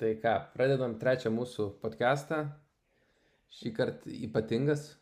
Tai 0.00 0.14
ką, 0.16 0.30
pradedam 0.56 0.94
trečią 0.96 1.28
mūsų 1.34 1.66
podcastą. 1.82 2.46
Šį 3.52 3.72
kartą 3.76 4.12
ypatingas, 4.28 4.94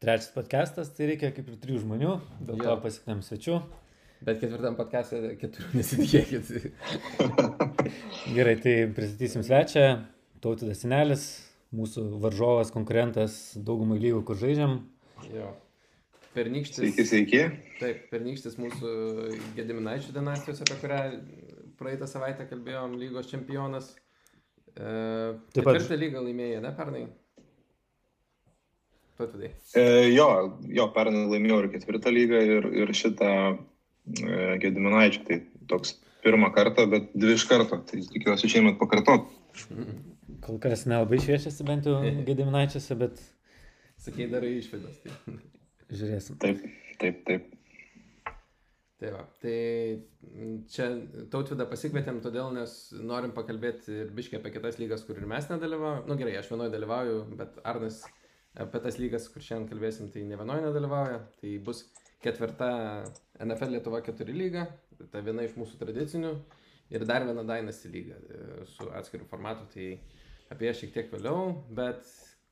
Trečias 0.00 0.30
podcastas, 0.32 0.90
tai 0.96 1.10
reikia 1.10 1.28
kaip 1.32 1.46
ir 1.48 1.58
trijų 1.60 1.82
žmonių, 1.82 2.14
dėl 2.44 2.58
to 2.60 2.68
Jo. 2.68 2.76
pasiknėm 2.80 3.20
svečių. 3.24 3.56
bet 4.24 4.40
ketvirtam 4.40 4.76
podcast'e 4.76 5.34
keturių 5.40 5.68
nesitikėkit. 5.76 6.72
Gerai, 8.36 8.54
tai 8.60 8.74
pristatysim 8.96 9.44
svečią. 9.44 10.06
Tautidas 10.40 10.80
Senelis, 10.84 11.26
mūsų 11.76 12.06
varžovas, 12.24 12.72
konkurentas 12.72 13.56
daugumai 13.56 13.98
lygų, 14.00 14.24
kur 14.24 14.40
žaidžiam. 14.40 14.78
Jo. 15.32 15.52
Pernykštis. 16.32 16.80
Sveiki, 16.80 17.08
sveiki. 17.12 17.44
Taip, 17.80 18.08
pernykštis 18.12 18.56
mūsų 18.60 18.96
Gediminaičių 19.56 20.16
dinastijos, 20.16 20.64
apie 20.64 20.80
kurią 20.80 21.04
praeitą 21.76 22.08
savaitę 22.08 22.48
kalbėjom, 22.48 22.96
lygos 23.00 23.28
čempionas. 23.32 23.94
E, 24.76 24.90
Taip 25.56 25.64
pat- 25.64 25.78
Ketvirtą 25.78 25.98
lygą 26.00 26.24
laimėjo, 26.26 26.60
ne 26.64 26.72
pernai? 26.76 27.04
Tautvidai. 29.16 29.50
E, 29.74 29.84
jo, 30.12 30.26
jo, 30.76 30.88
pernai 30.92 31.22
laimėjau 31.30 31.62
ir 31.64 31.70
ketvirtą 31.72 32.12
lygą 32.12 32.42
ir, 32.44 32.66
ir 32.84 32.92
šitą 32.96 33.30
e, 33.54 34.58
Gediminaičių. 34.60 35.22
Tai 35.28 35.38
toks 35.72 35.94
pirmą 36.26 36.50
kartą, 36.52 36.84
bet 36.92 37.08
dvi 37.16 37.38
iš 37.38 37.46
karto. 37.48 37.80
Tai 37.88 38.02
tikiuosi 38.12 38.50
šiemet 38.52 38.76
pakartot. 38.82 39.30
Kol 40.44 40.60
kas 40.62 40.84
nelabai 40.90 41.18
šviečiasi 41.22 41.64
bent 41.66 41.88
jau 41.88 42.02
Gediminaičiuose, 42.28 42.98
bet 43.00 43.22
Sakei, 44.04 44.28
darai 44.28 44.58
išvadas. 44.60 45.00
Tai. 45.00 45.38
žiūrėsim. 45.88 46.36
Taip, 46.42 46.60
taip, 47.00 47.22
taip. 47.24 47.52
Tai, 48.96 49.10
va, 49.12 49.24
tai 49.42 49.56
čia 50.72 50.86
tautvidą 51.32 51.66
pasikvietėm 51.68 52.22
todėl, 52.24 52.48
nes 52.56 52.76
norim 52.96 53.34
pakalbėti 53.36 53.92
ir 54.06 54.12
biškai 54.16 54.38
apie 54.38 54.54
kitas 54.54 54.78
lygas, 54.80 55.02
kur 55.04 55.18
ir 55.20 55.26
mes 55.28 55.50
nedalyvaujame. 55.50 56.06
Na 56.06 56.14
nu, 56.14 56.16
gerai, 56.16 56.38
aš 56.40 56.48
vienoje 56.52 56.72
dalyvauju, 56.72 57.18
bet 57.36 57.58
Arnas 57.68 58.00
apie 58.56 58.80
tas 58.86 58.96
lygas, 58.96 59.28
kur 59.32 59.44
šiandien 59.44 59.68
kalbėsim, 59.68 60.08
tai 60.14 60.24
ne 60.24 60.38
vienoje 60.40 60.64
nedalyvauja. 60.64 61.18
Tai 61.42 61.52
bus 61.66 61.82
ketvirta 62.24 62.70
NFL 63.44 63.76
Lietuva 63.76 64.00
4 64.06 64.36
lyga, 64.36 64.64
ta 65.12 65.20
viena 65.24 65.44
iš 65.44 65.58
mūsų 65.60 65.76
tradicinių. 65.82 66.32
Ir 66.96 67.04
dar 67.04 67.26
viena 67.26 67.42
Dynasty 67.42 67.90
lyga 67.90 68.16
e, 68.16 68.64
su 68.70 68.86
atskiriu 68.94 69.26
formatu, 69.28 69.66
tai 69.74 69.96
apie 70.54 70.70
ją 70.70 70.76
šiek 70.80 70.92
tiek 70.94 71.12
vėliau, 71.12 71.50
bet 71.74 72.06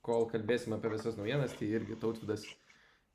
kol 0.05 0.27
kalbėsim 0.29 0.75
apie 0.77 0.91
visas 0.93 1.17
naujienas, 1.17 1.55
tai 1.57 1.71
irgi 1.79 1.97
tautvidas 2.03 2.45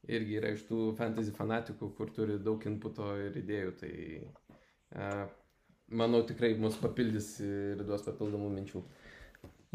irgi 0.07 0.37
yra 0.39 0.53
iš 0.55 0.63
tų 0.69 0.93
fantasy 0.97 1.33
fanatikų, 1.35 1.91
kur 1.97 2.11
turi 2.15 2.39
daug 2.41 2.63
inputo 2.69 3.11
ir 3.19 3.35
idėjų, 3.41 3.71
tai 3.81 3.93
uh, 4.95 5.25
manau 5.89 6.21
tikrai 6.27 6.53
mus 6.61 6.77
papildys 6.79 7.35
ir 7.43 7.83
duos 7.83 8.05
papildomų 8.07 8.49
minčių. 8.55 8.83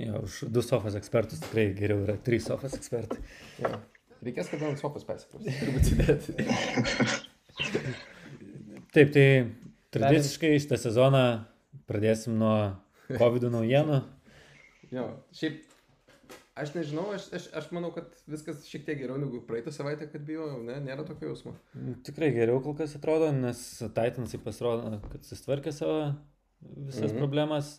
Jo, 0.05 0.25
už 0.27 0.41
du 0.51 0.63
sofos 0.65 0.97
ekspertus 0.99 1.43
tikrai 1.45 1.69
geriau 1.77 2.03
yra 2.03 2.17
trys 2.19 2.49
sofos 2.49 2.75
ekspertai. 2.79 3.21
Jo. 3.63 3.77
Reikės 4.25 4.49
kada 4.51 4.71
ant 4.71 4.81
sofos 4.81 5.05
persikrausti, 5.07 5.53
turbūt 5.61 5.83
sėdėti. 5.91 6.31
Taip, 8.95 9.11
tai 9.13 9.27
tradiciškai 9.95 10.55
šitą 10.63 10.79
sezoną 10.81 11.25
pradėsim 11.91 12.39
nuo 12.41 12.57
COVID 13.11 13.51
naujienų. 13.53 14.01
Jo, 14.95 15.07
šiaip 15.37 15.74
aš 16.61 16.75
nežinau, 16.77 17.07
aš, 17.15 17.29
aš, 17.35 17.49
aš 17.61 17.71
manau, 17.75 17.91
kad 17.95 18.11
viskas 18.31 18.63
šiek 18.71 18.85
tiek 18.87 18.99
geriau 19.01 19.19
negu 19.21 19.41
praeitą 19.49 19.73
savaitę, 19.75 20.07
kad 20.13 20.23
bijojau, 20.27 20.61
ne, 20.67 20.77
nėra 20.85 21.05
tokio 21.09 21.33
jausmo. 21.33 21.55
Tikrai 22.07 22.31
geriau 22.37 22.61
kol 22.65 22.77
kas 22.79 22.95
atrodo, 22.99 23.33
nes 23.35 23.61
Titansai 23.83 24.41
pasirodo, 24.45 25.01
kad 25.13 25.27
sustvarkė 25.27 25.73
savo 25.75 25.99
visas 26.63 27.11
Mhm. 27.11 27.11
mhm. 27.15 27.19
problemas. 27.19 27.75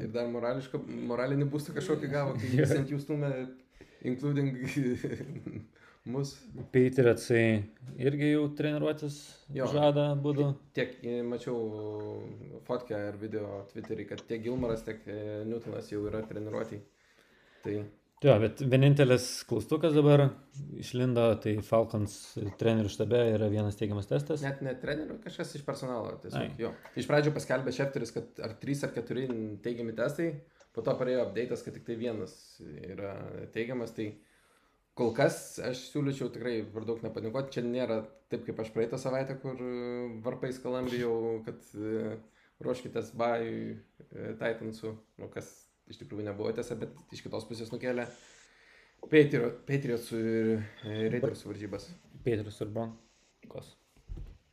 Ir 0.00 0.08
dar 0.14 0.28
moralinį 0.32 1.48
būstą 1.52 1.74
kažkokį 1.76 2.08
gavo, 2.12 2.34
kai 2.40 2.52
Jo. 2.54 2.64
visi 2.64 2.78
ant 2.78 2.92
jų 2.94 3.00
stumė, 3.02 3.30
including 4.08 4.54
mus. 6.12 6.30
Patriotsai 6.72 7.64
irgi 8.00 8.30
jau 8.32 8.46
treniruotis 8.56 9.18
Jo. 9.52 9.66
žada 9.72 10.06
būdu. 10.16 10.46
Tiek 10.76 10.94
e, 11.04 11.18
mačiau 11.26 11.58
fotkę 12.68 12.96
ar 13.10 13.18
video 13.20 13.66
Twitter'į, 13.72 14.06
kad 14.08 14.22
tiek 14.28 14.40
Gilmaras, 14.46 14.84
tiek 14.86 15.02
e, 15.06 15.18
Newtonas 15.48 15.90
jau 15.92 16.00
yra 16.08 16.22
treniruotėjai. 16.30 16.80
Tai 17.64 17.74
Jo, 18.20 18.34
bet 18.36 18.58
vienintelis 18.60 19.26
klaustukas 19.48 19.94
dabar 19.96 20.26
išlindo, 20.76 21.22
tai 21.40 21.54
Falcons 21.64 22.16
trenerių 22.60 22.90
štabe 22.92 23.20
yra 23.32 23.46
vienas 23.48 23.78
teigiamas 23.80 24.10
testas. 24.10 24.42
net 24.44 24.60
ne 24.60 24.74
trenerių, 24.76 25.16
kažkas 25.24 25.54
iš 25.56 25.64
personalo. 25.64 26.10
Ai. 26.12 26.18
Tiesiog, 26.26 26.58
jo. 26.60 26.72
Iš 27.00 27.08
pradžių 27.08 27.32
paskelbė 27.32 27.72
Šefteris, 27.72 28.12
kad 28.12 28.42
ar 28.44 28.52
3 28.60 28.84
ar 28.84 28.92
4 28.98 29.38
teigiami 29.64 29.96
testai, 29.96 30.34
po 30.76 30.84
to 30.84 30.92
parėjo 31.00 31.22
update'as, 31.24 31.64
kad 31.64 31.78
tik 31.78 31.86
tai 31.88 31.96
vienas 32.02 32.34
yra 32.60 33.14
teigiamas. 33.54 33.96
Tai 33.96 34.10
kol 35.00 35.14
kas 35.16 35.40
aš 35.70 35.86
siūlyčiau 35.94 36.28
tikrai 36.34 36.58
per 36.74 36.84
daug 36.88 37.00
nepanikuoti. 37.06 37.54
Čia 37.56 37.64
nėra 37.64 38.02
taip 38.28 38.44
kaip 38.44 38.60
aš 38.60 38.74
praeitą 38.76 39.00
savaitę, 39.00 39.38
kur 39.40 39.56
e, 39.56 39.72
varpais 40.26 40.60
kalambijau, 40.60 41.40
kad 41.48 41.64
e, 41.72 42.18
ruoškitės 42.60 43.14
bajui 43.16 43.78
e, 43.78 44.34
Titansų, 44.36 44.92
nu, 45.24 45.32
kas 45.32 45.48
iš 45.90 46.00
tikrųjų 46.02 46.26
nebuvo 46.28 46.52
tiesa, 46.56 46.76
bet 46.80 46.94
iš 47.14 47.24
kitos 47.26 47.46
pusės 47.48 47.72
nukėlė 47.74 48.06
Patriotsų 49.00 50.18
ir 50.20 50.50
e, 50.84 50.96
Raidersų 51.14 51.50
varžybas. 51.50 51.88
Petrus 52.24 52.60
ir 52.60 52.72
Bronkos. 52.74 53.72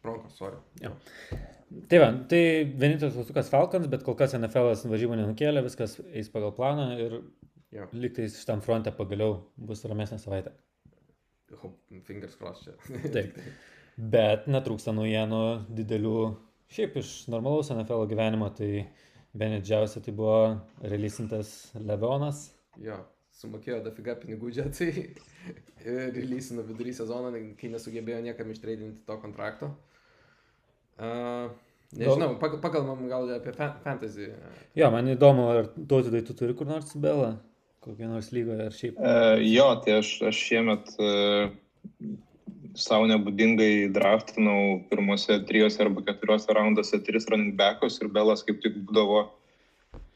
Bronkos, 0.04 0.38
sorry. 0.40 0.62
Jo. 0.80 0.94
Tai 1.92 2.00
va, 2.00 2.08
tai 2.32 2.42
vienintelis 2.64 3.18
klaustukas 3.18 3.52
Falcons, 3.52 3.90
bet 3.92 4.06
kol 4.08 4.16
kas 4.20 4.38
NFL 4.38 4.72
varžybų 4.88 5.20
nenukėlė, 5.20 5.66
viskas 5.66 5.98
eis 6.16 6.32
pagal 6.32 6.54
planą 6.56 6.94
ir 6.96 7.18
Jo. 7.76 7.90
liktais 7.92 8.38
šitam 8.40 8.62
fronte 8.64 8.94
pagaliau 8.96 9.42
bus 9.60 9.84
ramesnė 9.84 10.22
savaitė. 10.24 10.54
Fingers 12.08 12.38
crossed 12.40 12.70
čia. 12.70 13.02
Taip. 13.12 13.36
Bet 14.14 14.46
netrūksta 14.52 14.94
naujienų 14.94 15.42
didelių, 15.74 16.18
šiaip 16.72 17.00
iš 17.02 17.12
normalaus 17.34 17.72
NFL 17.74 18.06
gyvenimo, 18.12 18.50
tai 18.54 18.86
bene 19.34 19.60
didžiausia 19.62 20.02
tai 20.06 20.14
buvo 20.14 20.38
releasintas 20.82 21.72
Levonas. 21.80 22.52
jo, 22.82 22.98
sumokėjo 23.38 23.82
dafiga 23.86 24.16
pinigų 24.20 24.52
džetai 24.56 24.92
ir 25.88 26.14
releasino 26.16 26.64
vidury 26.68 26.94
sezono, 26.94 27.32
kai 27.60 27.70
nesugebėjo 27.74 28.24
niekam 28.26 28.52
ištreidinti 28.54 29.06
to 29.06 29.18
kontrakto. 29.22 29.72
Uh, 30.98 31.52
nežinau, 31.94 32.32
pag- 32.42 32.58
pakalbam 32.62 33.04
gal 33.10 33.30
apie 33.36 33.54
fa 33.54 33.76
fantasy. 33.84 34.32
Jo, 34.78 34.90
man 34.94 35.10
įdomu, 35.14 35.46
ar 35.54 35.70
tautydai 35.78 36.24
tu 36.26 36.34
turi 36.38 36.56
kur 36.58 36.70
nors 36.70 36.96
belą, 36.98 37.36
kokią 37.86 38.10
nors 38.10 38.32
lygą 38.34 38.58
ar 38.66 38.74
šiaip. 38.74 38.98
E, 38.98 39.44
jo, 39.52 39.68
tai 39.86 40.00
aš, 40.02 40.16
aš 40.32 40.42
šiemet 40.50 40.90
e, 40.98 41.12
savo 42.78 43.08
nebūdingai 43.10 43.90
draftinau 43.94 44.84
pirmose 44.92 45.40
trijose 45.50 45.82
arba 45.84 46.04
keturiose 46.06 46.54
raunduose 46.54 47.02
tris 47.06 47.28
running 47.32 47.58
backus 47.58 48.00
ir 48.02 48.12
Belas 48.14 48.46
kaip 48.46 48.62
tik 48.64 48.78
būdavo 48.88 49.26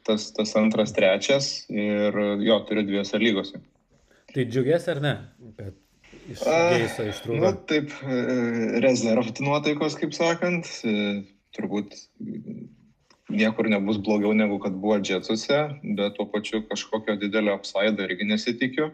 tas, 0.06 0.30
tas 0.36 0.54
antras, 0.58 0.94
trečias 0.94 1.52
ir 1.70 2.18
jo, 2.42 2.58
turiu 2.68 2.86
dviejose 2.86 3.20
lygose. 3.22 3.62
Tai 4.32 4.44
džiugės 4.48 4.88
ar 4.88 5.02
ne? 5.04 5.14
Bet 5.58 5.76
iš 6.30 6.42
geiso 6.42 7.04
Na, 7.04 7.10
ištrūko. 7.10 7.52
taip, 7.70 7.94
e, 8.02 8.20
rezervų 8.84 9.34
nuotaikos, 9.44 9.98
kaip 10.00 10.14
sakant, 10.16 10.70
e, 10.86 11.22
turbūt 11.56 11.98
niekur 13.32 13.68
nebus 13.72 13.98
blogiau 14.02 14.32
negu 14.36 14.58
kad 14.62 14.74
buvo 14.78 14.98
džetsuose, 15.00 15.60
bet 15.98 16.18
tuo 16.18 16.28
pačiu 16.32 16.62
kažkokio 16.68 17.16
didelio 17.20 17.56
upside 17.58 18.06
irgi 18.06 18.28
nesitikiu. 18.28 18.90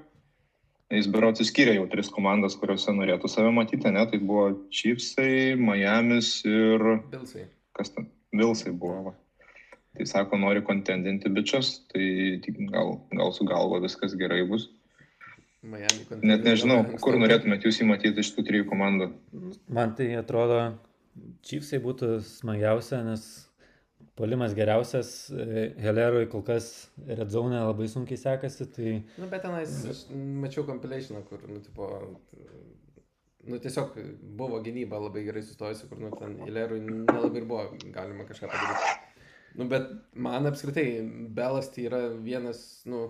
Jis 0.89 1.09
berots 1.13 1.43
įskyrė 1.45 1.75
jau 1.77 1.85
tris 1.93 2.09
komandas, 2.09 2.55
kuriuose 2.57 2.95
norėtų 2.97 3.29
save 3.29 3.51
matyti, 3.53 3.91
ne? 3.93 4.07
Tai 4.09 4.21
buvo 4.25 4.45
Chiefsai, 4.73 5.53
Miami's 5.61 6.31
ir 6.49 6.85
Bilsai. 7.13 7.45
kas 7.77 7.93
ten, 7.93 8.09
Vilsai 8.33 8.73
buvo. 8.73 9.11
Va. 9.11 9.15
Tai 9.99 10.07
sako, 10.09 10.39
nori 10.41 10.63
kontendinti 10.65 11.29
bičias, 11.35 11.75
tai 11.93 12.39
gal, 12.73 12.95
gal 13.13 13.35
su 13.37 13.45
galva 13.45 13.83
viskas 13.85 14.15
gerai 14.17 14.45
bus. 14.49 14.71
Miami 15.61 16.23
Net 16.23 16.47
nežinau, 16.47 16.85
kur 17.03 17.19
norėtumėt 17.19 17.67
jūs 17.67 17.83
įmatyti 17.83 18.23
iš 18.23 18.31
tų 18.37 18.47
trijų 18.47 18.69
komandų. 18.71 19.11
Man 19.69 19.93
tai 19.99 20.13
atrodo, 20.17 20.61
Chiefsai 21.45 21.83
būtų 21.85 22.21
smagiausia, 22.25 23.03
nes 23.05 23.48
polimas 24.19 24.55
geriausias, 24.59 25.11
e, 25.31 25.69
Helerui 25.83 26.27
kol 26.33 26.43
kas 26.47 26.89
Red 27.07 27.31
Zone 27.31 27.61
labai 27.63 27.87
sunkiai 27.91 28.19
sekasi, 28.21 28.67
tai 28.75 28.95
Nu, 29.19 29.29
bet 29.31 29.45
tenais 29.47 29.77
aš 29.93 30.05
mačiau 30.43 30.67
compilationą, 30.69 31.23
kur, 31.29 31.45
nu, 31.51 31.61
tipo, 31.63 31.89
nu, 33.49 33.61
tiesiog 33.63 33.95
buvo 34.41 34.59
gynyba 34.65 34.99
labai 35.07 35.23
gerai 35.29 35.45
sustojusi, 35.47 35.87
kur, 35.91 36.03
nu, 36.03 36.11
ten 36.19 36.35
Ilerui 36.49 36.83
nelabai 36.83 37.45
ir 37.45 37.49
buvo 37.49 37.93
galima 37.95 38.27
kažką 38.29 38.51
padaryti. 38.51 38.97
Nu, 39.59 39.67
bet 39.71 39.89
man 40.15 40.51
apskritai 40.51 40.89
Belas 41.35 41.71
tai 41.75 41.87
yra 41.89 42.03
vienas, 42.23 42.61
nu, 42.91 43.07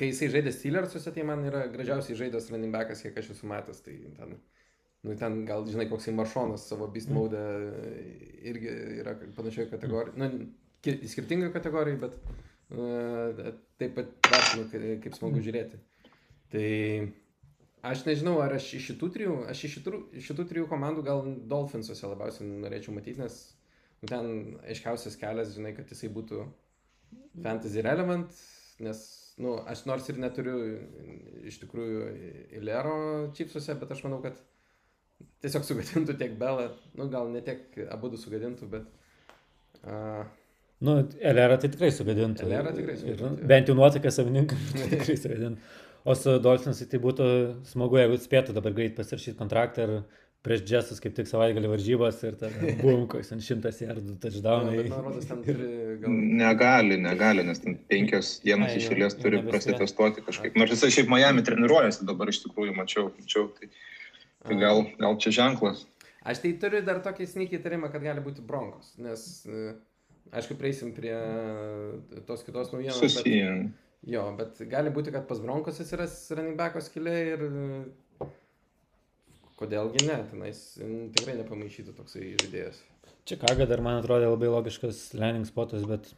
kai 0.00 0.10
jisai 0.10 0.32
žaidė 0.32 0.52
Steelersuose, 0.54 1.12
tai 1.14 1.24
man 1.28 1.44
yra 1.48 1.66
gražiausiai 1.72 2.16
žaidęs 2.24 2.48
running 2.52 2.74
backas, 2.74 3.04
kiek 3.04 3.20
aš 3.20 3.34
esu 3.36 3.48
matęs, 3.50 3.84
tai 3.84 4.00
ten 4.16 4.38
Nu, 5.06 5.14
ten 5.18 5.44
gal, 5.46 5.62
žinai, 5.70 5.86
koksai 5.90 6.14
maršonas 6.16 6.64
savo 6.66 6.88
beast 6.90 7.10
mode 7.14 7.38
irgi 8.50 8.72
yra 8.98 9.14
panašioje 9.36 9.68
kategorijoje. 9.70 10.18
Nu, 10.18 10.48
skirtingų 11.12 11.52
kategorijų, 11.54 12.00
bet 12.02 12.16
uh, 12.74 13.52
taip 13.78 13.94
pat 13.94 14.10
vertinu, 14.26 14.66
kaip 15.04 15.14
smagu 15.14 15.42
žiūrėti. 15.44 15.78
Tai 16.50 16.66
aš 17.92 18.02
nežinau, 18.08 18.38
ar 18.42 18.56
aš 18.58 18.72
iš 18.78 18.90
šitų 18.90 19.10
trijų, 19.14 19.36
aš 19.52 19.64
iš 19.68 19.78
šitų, 19.78 20.02
šitų 20.26 20.48
trijų 20.50 20.66
komandų 20.70 21.06
gal 21.06 21.22
Dolphinsuose 21.50 22.10
labiausiai 22.10 22.50
norėčiau 22.64 22.96
matyti, 22.96 23.22
nes 23.22 23.38
nu, 24.00 24.10
ten 24.10 24.58
aiškiausias 24.66 25.18
kelias, 25.20 25.54
žinai, 25.54 25.74
kad 25.76 25.90
jisai 25.94 26.10
būtų 26.14 26.42
fantasy 27.44 27.86
relevant, 27.86 28.34
nes, 28.82 29.02
nu, 29.38 29.56
aš 29.70 29.86
nors 29.90 30.10
ir 30.10 30.18
neturiu 30.22 30.58
iš 31.48 31.62
tikrųjų 31.62 32.06
Ilero 32.58 32.98
čipsuose, 33.38 33.78
bet 33.78 33.94
aš 33.94 34.04
manau, 34.06 34.22
kad 34.24 34.38
tiesiog 35.44 35.66
sugadintų 35.66 36.18
tiek 36.18 36.34
Belą, 36.40 36.70
nu 36.98 37.08
gal 37.12 37.30
ne 37.32 37.42
tiek 37.44 37.64
abu 37.90 38.12
du 38.12 38.20
sugadintų, 38.20 38.70
bet... 38.74 38.90
Uh, 39.84 40.26
Nu, 40.78 41.00
Elera 41.18 41.56
tai 41.58 41.72
tikrai 41.72 41.90
sugadintų. 41.90 42.44
Elera 42.46 42.70
tikrai 42.70 42.94
sugadintų. 43.00 43.42
Ir, 43.42 43.46
bent 43.50 43.70
jau 43.70 43.74
nuotaiką 43.74 44.12
savininkam 44.14 44.60
tikrai 44.92 45.16
sugadintų. 45.18 45.72
O 46.08 46.14
su 46.14 46.36
Dolphinsai 46.42 46.86
tai 46.88 47.00
būtų 47.02 47.26
smagu, 47.66 47.98
jeigu 47.98 48.18
spėtų 48.22 48.54
dabar 48.56 48.76
greit 48.76 48.94
pasirašyti 48.96 49.34
kontraktą 49.40 49.88
ir 49.88 49.94
prieš 50.46 50.62
Džesus 50.68 51.02
kaip 51.02 51.16
tik 51.16 51.26
savaitgalį 51.26 51.72
varžybos 51.72 52.22
ir 52.22 52.38
tada 52.38 52.72
bum, 52.82 53.08
koks 53.10 53.34
ant 53.34 53.42
šimtas 53.44 53.82
jardų 53.82 54.14
touchdownai. 54.22 54.86
Negali, 56.38 57.00
negali, 57.02 57.44
nes 57.50 57.64
ten 57.64 57.74
penkios 57.90 58.36
dienos 58.46 58.78
iš 58.78 58.86
eilės 58.94 59.18
turi 59.18 59.42
prasitestuoti 59.50 60.22
kažkaip. 60.28 60.56
Nors 60.62 60.76
jisai 60.76 60.94
šiaip 60.94 61.10
Miami 61.10 61.42
treniruojasi 61.44 62.06
dabar 62.08 62.30
iš 62.30 62.44
tikrųjų, 62.46 62.78
mačiau, 62.78 63.10
mačiau. 63.18 63.50
Tai... 63.58 63.72
Tai 64.46 64.58
gal, 64.60 64.84
gal 65.00 65.18
čia 65.22 65.34
ženklas. 65.34 65.84
Aš 66.28 66.42
tai 66.44 66.52
turiu 66.60 66.82
dar 66.84 67.00
tokį 67.02 67.26
snikį 67.26 67.58
įtarimą, 67.58 67.90
kad 67.92 68.04
gali 68.04 68.22
būti 68.22 68.44
bronkos, 68.44 68.92
nes, 69.00 69.22
e, 69.48 69.72
aišku, 70.34 70.58
prieisim 70.60 70.92
prie 70.96 71.14
tos 72.28 72.44
kitos 72.46 72.70
naujienos. 72.74 73.00
Susiję. 73.00 73.48
Bet, 73.62 74.12
jo, 74.12 74.24
bet 74.38 74.60
gali 74.70 74.92
būti, 74.94 75.14
kad 75.14 75.26
pas 75.30 75.40
bronkos 75.42 75.80
atsiras 75.82 76.20
running 76.34 76.58
backo 76.58 76.82
skilė 76.84 77.16
ir 77.32 77.46
kodėlgi 79.58 80.06
ne, 80.06 80.20
tenais 80.30 80.62
tikrai 81.16 81.34
nepamaišytų 81.40 81.96
toksai 81.96 82.32
žaidėjas. 82.38 82.78
Čikaga 83.28 83.66
dar 83.68 83.82
man 83.84 83.98
atrodė 84.00 84.30
labai 84.30 84.50
logiškas 84.52 85.08
landing 85.18 85.48
spotas, 85.48 85.84
bet 85.88 86.12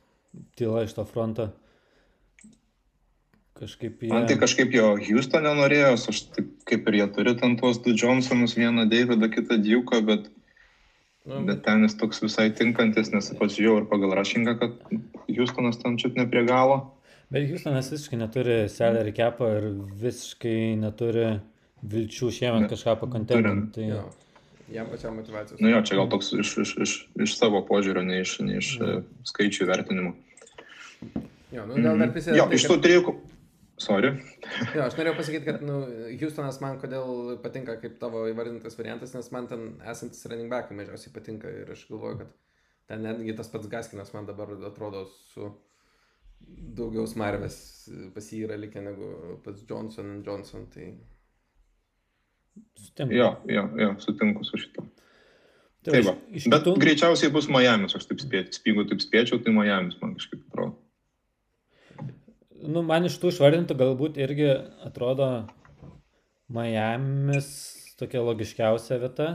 tyla 0.58 0.84
iš 0.87 0.94
to 0.99 1.06
fronto. 1.08 1.49
Kažkaip 3.60 4.02
jie... 4.02 4.08
Man 4.08 4.24
tai 4.24 4.38
kažkaip 4.40 4.72
jo 4.72 4.94
Houstone 4.96 5.50
norėjo, 5.58 5.92
aš 6.08 6.20
taip 6.32 6.52
kaip 6.68 6.86
ir 6.88 6.96
jie 6.96 7.06
turi 7.12 7.34
ten 7.36 7.58
tuos 7.60 7.80
du 7.84 7.92
Johnsonus, 7.92 8.54
vieną 8.56 8.86
Davidą, 8.88 9.28
kitą 9.32 9.58
Duke, 9.60 10.00
bet, 10.06 10.30
mm. 11.28 11.44
bet 11.50 11.60
ten 11.66 11.84
jis 11.84 11.98
toks 12.00 12.22
visai 12.24 12.48
tinkantis, 12.56 13.12
nes 13.12 13.28
pasižiūrėjau 13.36 13.82
ir 13.82 13.90
pagal 13.90 14.16
rašingą, 14.16 14.56
kad 14.62 14.78
Houstonas 15.28 15.76
ten 15.82 16.00
čiut 16.00 16.16
ne 16.16 16.24
prie 16.30 16.46
galo. 16.48 16.80
Bet 17.28 17.50
Houstonas 17.50 17.92
visiškai 17.92 18.22
neturi 18.22 18.56
salary 18.72 19.12
capą 19.16 19.52
ir 19.58 19.68
visiškai 20.00 20.58
neturi 20.80 21.28
vilčių 21.92 22.32
šiemet 22.40 22.72
kažką 22.72 22.96
pakontentinti. 23.04 23.76
Tai... 23.76 24.02
Jam 24.70 24.86
pačiam 24.86 25.16
motivacijos. 25.18 25.60
Nu 25.60 25.68
jo, 25.68 25.80
čia 25.82 25.96
gal 25.98 26.08
toks 26.08 26.30
iš, 26.32 26.50
iš, 26.62 26.72
iš, 26.86 26.92
iš 27.26 27.32
savo 27.36 27.60
požiūrio, 27.66 28.06
ne 28.06 28.20
iš, 28.22 28.38
ne 28.46 28.60
iš 28.62 28.76
mm. 28.78 29.04
skaičių 29.28 29.68
vertinimo. 29.68 30.14
Jo, 31.50 31.66
nu, 31.66 31.74
gal 31.74 31.98
dar 31.98 32.06
mhm. 32.06 32.12
prisideda. 32.14 32.38
Jo, 32.38 32.46
iš 32.54 32.66
tų 32.70 32.76
trijų, 32.84 33.14
Sorry. 33.80 34.10
jo, 34.76 34.84
aš 34.84 34.96
norėjau 34.98 35.16
pasakyti, 35.16 35.46
kad 35.46 35.62
nu, 35.64 35.78
Houstonas 36.20 36.60
man 36.60 36.76
kodėl 36.82 37.38
patinka 37.40 37.78
kaip 37.80 37.96
tavo 38.02 38.26
įvardintas 38.28 38.76
variantas, 38.76 39.14
nes 39.16 39.30
man 39.32 39.48
ten 39.48 39.66
esantis 39.88 40.26
running 40.28 40.52
backai 40.52 40.76
mažiausiai 40.76 41.14
patinka 41.14 41.48
ir 41.62 41.72
aš 41.72 41.86
galvoju, 41.88 42.20
kad 42.20 42.34
ten 42.92 43.06
netgi 43.06 43.36
tas 43.38 43.48
pats 43.52 43.70
Gaskinas 43.72 44.12
man 44.12 44.28
dabar 44.28 44.52
atrodo 44.68 45.06
su 45.32 45.48
daugiau 46.76 47.06
smarvės 47.08 47.56
pas 48.14 48.28
jį 48.32 48.42
yra 48.48 48.60
likę 48.60 48.84
negu 48.84 49.38
pats 49.46 49.64
Johnson 49.68 50.20
Johnson. 50.26 50.68
Tai... 50.74 50.90
Sutinku. 52.76 53.16
Jo, 53.16 53.32
jo, 53.48 53.64
jo, 53.80 53.94
sutinku 54.04 54.44
su 54.44 54.60
šito. 54.60 54.84
Tai, 55.80 55.94
tai 55.94 56.04
va, 56.04 56.16
bet 56.28 56.60
kitų... 56.66 56.76
greičiausiai 56.82 57.32
bus 57.32 57.48
Miami's, 57.48 57.96
aš 57.96 58.04
taip 58.10 58.20
spėčiau, 58.20 58.52
spygu 58.58 58.84
taip 58.90 59.00
spėčiau, 59.00 59.40
tai 59.40 59.56
Miami's 59.56 59.96
man 60.02 60.18
kažkaip 60.18 60.44
atrodo 60.50 60.76
nu, 62.66 62.82
man 62.86 63.06
iš 63.08 63.16
tų 63.20 63.32
išvardintų 63.32 63.76
galbūt 63.78 64.18
irgi 64.20 64.50
atrodo 64.86 65.30
Miami's 66.50 67.48
tokia 68.00 68.22
logiškiausia 68.24 68.98
vieta. 69.02 69.28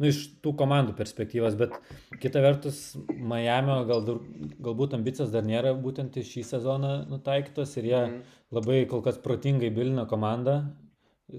Nu, 0.00 0.08
iš 0.08 0.22
tų 0.42 0.54
komandų 0.58 0.96
perspektyvos, 0.98 1.54
bet 1.58 1.76
kita 2.22 2.40
vertus, 2.42 2.96
Miamio 3.12 3.82
gal, 3.86 4.08
galbūt 4.64 4.96
ambicijos 4.96 5.30
dar 5.30 5.44
nėra 5.46 5.76
būtent 5.78 6.16
į 6.18 6.24
šį 6.26 6.42
sezoną 6.48 6.94
nutaikytos 7.10 7.76
ir 7.78 7.88
jie 7.90 8.00
mm. 8.00 8.16
labai 8.56 8.80
kol 8.90 9.04
kas 9.04 9.20
protingai 9.22 9.70
bilina 9.74 10.06
komandą, 10.10 10.56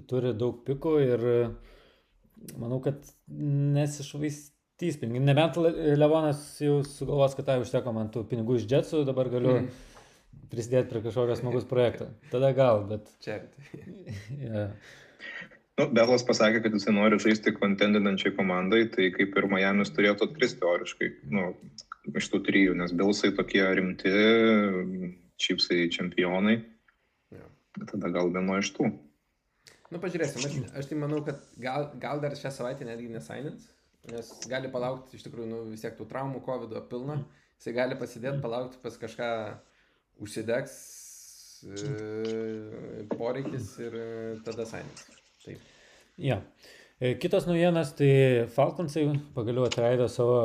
turi 0.07 0.31
daug 0.38 0.62
pikų 0.68 0.94
ir 1.04 1.25
manau, 2.60 2.80
kad 2.86 3.01
nesišvaistys 3.28 5.01
pinigų. 5.01 5.25
Nebent 5.28 5.60
Levonas 6.00 6.46
jau 6.63 6.80
sugalvos, 6.88 7.36
kad 7.36 7.50
tai 7.50 7.57
užteko 7.63 7.96
man 7.96 8.13
tų 8.13 8.24
pinigų 8.31 8.62
iš 8.62 8.69
džetsų, 8.69 9.04
dabar 9.10 9.34
galiu 9.34 9.57
mm 9.57 9.93
prisidėti 10.54 10.92
prie 10.92 11.02
kažkokio 11.06 11.38
smagus 11.40 11.66
projekto. 11.70 12.12
Tada 12.32 12.54
gal, 12.56 12.86
bet. 12.90 13.10
Čia. 13.24 13.42
yeah. 14.40 14.76
Nu, 15.74 15.88
Belas 15.90 16.22
pasakė, 16.26 16.60
kad 16.62 16.76
jisai 16.78 16.94
nori 16.94 17.18
žaisti 17.22 17.56
kontendinančiai 17.56 18.36
komandai, 18.38 18.84
tai 18.94 19.08
kaip 19.16 19.34
ir 19.40 19.48
Miami's 19.50 19.90
turėtų 19.96 20.28
atkristi 20.28 20.62
teoriškai, 20.62 21.08
nu, 21.34 21.48
iš 22.14 22.28
tų 22.30 22.44
trijų, 22.46 22.76
nes 22.78 22.94
Bilsai 22.94 23.32
tokie 23.34 23.64
rimti, 23.80 24.12
čipsai 25.42 25.88
čempionai. 25.94 26.60
Ja. 27.34 27.50
Tada 27.90 28.14
gal 28.14 28.30
vieno 28.36 28.60
iš 28.62 28.70
tų. 28.76 28.92
Nu, 29.90 30.02
pažiūrėsim, 30.02 30.46
aš, 30.46 30.60
aš 30.78 30.92
tai 30.92 31.00
manau, 31.02 31.24
kad 31.26 31.42
gal, 31.62 31.90
gal 32.02 32.22
dar 32.22 32.38
šią 32.38 32.54
savaitę 32.54 32.86
netgi 32.86 33.10
nesainins, 33.14 33.66
nes 34.10 34.30
gali 34.50 34.70
palaukti 34.74 35.18
iš 35.18 35.26
tikrųjų, 35.26 35.50
nu, 35.50 35.66
vis 35.74 35.82
tiek 35.82 35.98
tų 35.98 36.06
traumų, 36.10 36.42
COVID 36.46 36.78
pilna, 36.90 37.18
jisai 37.58 37.74
gali 37.78 37.98
pasidėti, 37.98 38.42
palaukti 38.46 38.82
pas 38.86 38.98
kažką 39.02 39.30
užsidegs 40.21 40.75
e, 41.63 43.06
poreikis 43.15 43.74
ir 43.81 43.98
e, 43.98 44.07
tada 44.45 44.65
sainis. 44.69 45.07
Taip. 45.45 45.63
Ja. 46.18 46.42
E, 47.00 47.15
kitos 47.19 47.48
naujienas, 47.50 47.95
tai 47.98 48.12
Falconsai 48.54 49.07
pagaliau 49.36 49.65
atleido 49.68 50.07
savo 50.12 50.38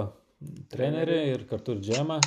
trenerį 0.72 1.18
ir 1.34 1.44
kartu 1.50 1.76
ir 1.76 1.84
džemą. 1.84 2.20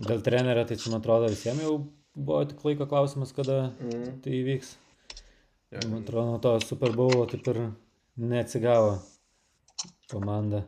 Dėl 0.00 0.22
trenerio, 0.24 0.64
tai 0.66 0.78
čia 0.80 0.92
man 0.92 1.02
atrodo 1.02 1.28
visiems 1.30 1.64
jau 1.64 1.74
buvo 2.14 2.42
tik 2.48 2.62
laiko 2.64 2.86
klausimas, 2.90 3.32
kada 3.36 3.70
mm. 3.72 4.20
tai 4.24 4.36
įvyks. 4.40 4.74
Ja. 5.70 5.82
Man 5.86 6.02
atrodo, 6.02 6.26
nuo 6.30 6.42
to 6.42 6.54
Super 6.64 6.94
Bowl 6.96 7.26
taip 7.30 7.46
ir 7.52 7.60
neatsigavo 8.20 8.96
komanda. 10.10 10.64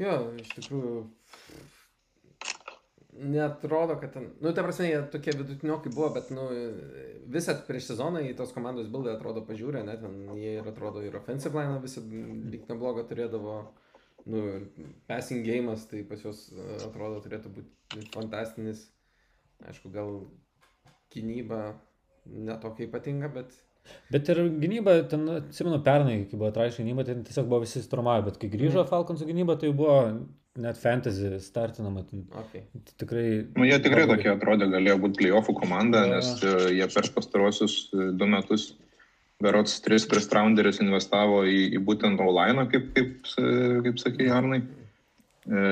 Jo, 0.00 0.16
iš 0.40 0.50
tikrųjų, 0.56 1.02
netrodo, 3.12 3.96
kad 4.00 4.12
ten, 4.12 4.30
nu, 4.40 4.52
ta 4.52 4.62
prasme, 4.64 4.86
jie 4.88 5.00
tokie 5.12 5.34
vidutiniokai 5.36 5.92
buvo, 5.92 6.08
bet, 6.14 6.30
nu, 6.32 6.46
visat 7.32 7.66
prieš 7.68 7.90
sezoną 7.90 8.22
į 8.24 8.32
tos 8.38 8.54
komandos 8.56 8.88
bildai 8.92 9.12
atrodo 9.16 9.44
pažiūrė, 9.48 9.82
net 9.84 10.00
ten 10.00 10.32
jie 10.40 10.56
ir 10.58 10.68
atrodo 10.68 11.02
ir 11.04 11.18
offensive 11.20 11.58
line 11.58 11.80
visą 11.82 12.02
lyg 12.08 12.64
neblogą 12.70 13.04
turėdavo, 13.10 13.58
nu, 14.32 14.44
passing 15.10 15.44
game'as, 15.44 15.84
tai 15.90 16.04
pas 16.08 16.24
juos 16.24 16.46
e, 16.54 16.68
atrodo 16.88 17.20
turėtų 17.24 17.52
būti 17.58 18.08
fantastinis, 18.14 18.86
aišku, 19.68 19.92
gal 19.92 20.22
gynyba 21.12 21.74
netokia 22.24 22.88
ypatinga, 22.88 23.28
bet 23.34 23.52
Bet 24.12 24.28
ir 24.30 24.38
gynyba, 24.62 24.92
ten, 25.10 25.24
atsimenu, 25.40 25.80
pernai, 25.82 26.20
kai 26.30 26.38
buvo 26.38 26.52
traiška 26.54 26.84
gynyba, 26.84 27.02
ten 27.08 27.24
tiesiog 27.26 27.48
buvo 27.50 27.64
visi 27.64 27.82
stromavę, 27.82 28.28
bet 28.28 28.36
kai 28.38 28.50
grįžo 28.52 28.84
mm. 28.84 28.88
Falconsų 28.92 29.26
gynyba, 29.26 29.56
tai 29.58 29.72
buvo 29.74 29.96
net 30.60 30.76
fantasy 30.76 31.30
startinama. 31.40 32.04
Okay. 32.44 32.62
Tikrai. 33.00 33.26
Nu, 33.56 33.64
jie 33.64 33.78
tikrai 33.82 34.04
tokie 34.10 34.30
atrodė, 34.32 34.68
galėjo 34.72 34.98
būti 35.06 35.22
playoffų 35.22 35.56
komanda, 35.62 36.04
ja. 36.04 36.18
nes 36.18 36.44
e, 36.44 36.54
jie 36.76 36.88
per 36.92 37.08
pastarosius 37.14 37.76
e, 37.92 38.10
du 38.18 38.28
metus, 38.28 38.72
berots, 39.42 39.80
tris 39.84 40.06
first 40.08 40.34
rounderius 40.36 40.82
investavo 40.84 41.42
į, 41.48 41.72
į 41.76 41.82
būtent 41.86 42.20
Olaino, 42.22 42.66
kaip, 42.70 42.92
kaip, 42.96 43.32
kaip 43.86 44.00
sakė 44.02 44.30
Arnai. 44.34 44.62
E, 45.42 45.62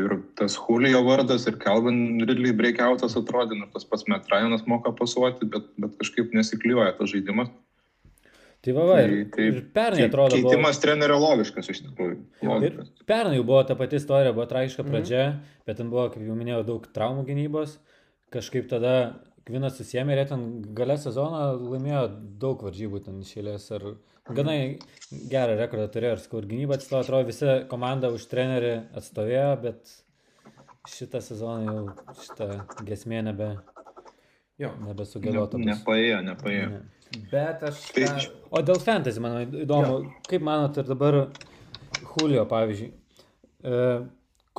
ir 0.00 0.16
tas 0.40 0.56
Julio 0.58 1.04
vardas 1.06 1.44
ir 1.46 1.60
Calvin 1.62 2.18
Ridley 2.24 2.56
breakoutas 2.56 3.14
atrodė, 3.20 3.60
nors 3.60 3.76
tas 3.76 3.86
pats 3.86 4.08
Metrajonas 4.10 4.64
moka 4.66 4.94
pasuoti, 4.96 5.46
bet, 5.52 5.68
bet 5.78 6.00
kažkaip 6.00 6.32
nesikliuoja 6.34 6.96
tas 6.98 7.12
žaidimas. 7.12 7.52
Tai 8.60 8.74
va, 8.76 8.82
va 8.90 8.96
ir, 9.00 9.12
tai, 9.12 9.28
tai, 9.32 9.44
ir 9.48 9.60
pernai 9.72 10.04
atrodo. 10.04 10.36
Keitimas 10.36 10.76
buvo... 10.76 10.82
trenerio 10.84 11.16
logiškas 11.22 11.70
iš 11.72 11.78
tikrųjų. 11.86 12.18
Logiškas. 12.44 12.90
Ir 12.92 13.06
pernai 13.08 13.38
jau 13.38 13.46
buvo 13.48 13.62
ta 13.64 13.76
pati 13.78 13.96
istorija, 13.96 14.34
buvo 14.36 14.44
tragiška 14.50 14.82
mhm. 14.84 14.92
pradžia, 14.92 15.22
mm 15.22 15.32
-hmm. 15.32 15.64
bet 15.66 15.80
ten 15.80 15.90
buvo, 15.94 16.10
kaip 16.12 16.26
jau 16.26 16.36
minėjau, 16.36 16.66
daug 16.68 16.90
traumų 16.98 17.24
gynybos. 17.30 17.78
Kažkaip 18.30 18.68
tada 18.68 18.94
Kvinas 19.48 19.78
susėmė 19.80 20.12
ir 20.12 20.20
jie 20.20 20.28
ten 20.34 20.44
gale 20.76 20.98
sezono 21.00 21.40
laimėjo 21.56 22.02
daug 22.42 22.60
varžybų 22.62 23.00
ten 23.06 23.22
išėlės. 23.24 23.70
Ir 23.78 23.86
gana 24.36 24.54
gerą 25.32 25.56
rekordą 25.58 25.88
turėjo 25.94 26.12
ir 26.18 26.22
skur 26.22 26.46
gynybą 26.46 26.76
atstovė. 26.76 27.02
Atrodo, 27.06 27.26
visa 27.26 27.56
komanda 27.70 28.12
už 28.12 28.28
trenerį 28.30 28.74
atstovėjo, 29.00 29.50
bet 29.64 29.96
šitą 30.88 31.22
sezoną 31.24 31.72
jau 31.72 32.14
šitą 32.20 32.48
gesmė 32.84 33.24
nebe, 33.30 33.50
Jo. 34.60 34.74
nebesugėlota. 34.84 35.56
bus. 35.56 35.66
Nepaėjo, 35.66 36.22
nepaėjo. 36.28 36.68
Ne. 36.68 36.99
Bet 37.30 37.62
aš... 37.66 37.80
Tai 37.94 38.04
tą- 38.06 38.26
O 38.50 38.60
dėl 38.66 38.80
fantasy, 38.82 39.20
man 39.22 39.38
įdomu, 39.64 39.94
jo. 40.04 40.10
kaip 40.28 40.42
manot 40.46 40.76
ir 40.78 40.86
dabar 40.88 41.16
Julio, 42.00 42.44
pavyzdžiui, 42.50 42.90
e, 43.62 43.80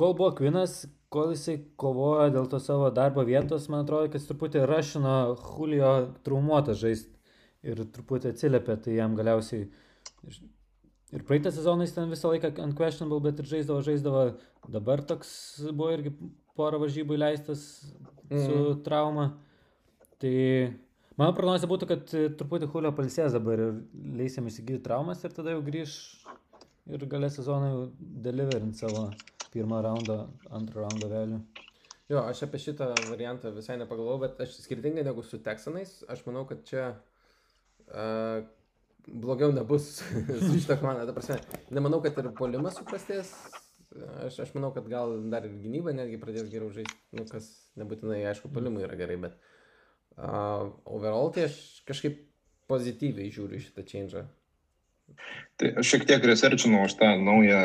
kol 0.00 0.14
buvo 0.16 0.30
Kvinas, 0.36 0.82
kol 1.12 1.32
jisai 1.34 1.58
kovojo 1.80 2.30
dėl 2.32 2.46
to 2.52 2.60
savo 2.60 2.88
darbo 2.94 3.24
vietos, 3.28 3.66
man 3.72 3.84
atrodo, 3.84 4.08
kad 4.12 4.20
jis 4.20 4.28
truputį 4.30 4.62
rašino 4.68 5.14
Julio 5.42 5.90
traumuotą 6.24 6.76
žaisti 6.76 7.12
ir 7.68 7.82
truputį 7.94 8.32
atsiliepė, 8.32 8.78
tai 8.84 8.96
jam 8.96 9.16
galiausiai 9.18 9.66
ir 11.12 11.24
praeitą 11.28 11.52
sezoną 11.52 11.84
jis 11.84 11.92
ten 11.96 12.08
visą 12.12 12.30
laiką 12.32 12.52
unquestionable, 12.64 13.20
bet 13.26 13.40
ir 13.42 13.48
žaisdavo, 13.50 13.82
žaisdavo, 13.84 14.22
dabar 14.72 15.02
toks 15.04 15.32
buvo 15.72 15.92
irgi 15.96 16.14
porą 16.56 16.80
varžybų 16.82 17.16
įleistas 17.18 17.66
su 18.32 18.62
trauma. 18.86 19.30
Tai 20.22 20.32
mano 21.18 21.34
prognozija 21.36 21.70
būtų, 21.70 21.88
kad 21.90 22.14
e, 22.16 22.28
truputį 22.38 22.68
Julio 22.72 22.92
palsės 22.96 23.36
dabar 23.36 23.60
ir 23.60 23.74
leisim 24.20 24.48
įsigyti 24.50 24.82
traumas 24.84 25.24
ir 25.24 25.34
tada 25.36 25.54
jau 25.54 25.62
grįž 25.66 25.96
ir 26.92 27.04
galės 27.10 27.38
sezoną 27.38 27.68
jau 27.72 27.82
deliverint 27.98 28.78
savo 28.78 29.10
pirmą 29.52 29.82
raundą, 29.84 30.24
antrą 30.54 30.86
raundą 30.86 31.10
vėlių. 31.12 31.42
Jo, 32.12 32.24
aš 32.28 32.42
apie 32.46 32.60
šitą 32.60 32.90
variantą 33.08 33.52
visai 33.54 33.78
nepagalvojau, 33.80 34.22
bet 34.24 34.40
aš 34.44 34.56
skirtingai 34.64 35.04
negu 35.06 35.22
su 35.24 35.38
Texanais, 35.44 36.00
aš 36.12 36.24
manau, 36.26 36.42
kad 36.48 36.64
čia 36.68 36.88
uh, 36.92 38.42
blogiau 39.06 39.52
nebus 39.54 40.02
su 40.44 40.52
šitą 40.58 40.78
komandą. 40.80 41.06
Ta 41.08 41.16
prasme, 41.16 41.38
nemanau, 41.70 42.02
kad 42.04 42.18
ir 42.20 42.32
polimas 42.38 42.76
suprastės. 42.80 43.32
Aš, 44.24 44.38
aš 44.46 44.52
manau, 44.56 44.72
kad 44.72 44.86
gal 44.88 45.18
dar 45.32 45.44
ir 45.44 45.56
gynyba 45.60 45.92
netgi 45.92 46.20
pradės 46.20 46.48
geriau 46.52 46.72
žaisti, 46.72 46.96
nu, 47.16 47.26
kas 47.28 47.48
nebūtinai, 47.80 48.22
aišku, 48.30 48.48
polimui 48.52 48.86
yra 48.86 48.96
gerai, 48.96 49.18
bet 49.20 49.36
uh, 50.18 50.68
overall 50.84 51.32
tai 51.34 51.48
aš 51.48 51.56
kažkaip 51.88 52.20
pozityviai 52.70 53.32
žiūriu 53.32 53.60
šitą 53.62 53.84
change. 53.88 54.24
Tai 55.60 55.72
aš 55.80 55.90
šiek 55.92 56.06
tiek 56.08 56.24
researchinau 56.24 56.86
už 56.86 56.94
tą 57.00 57.10
naują 57.20 57.64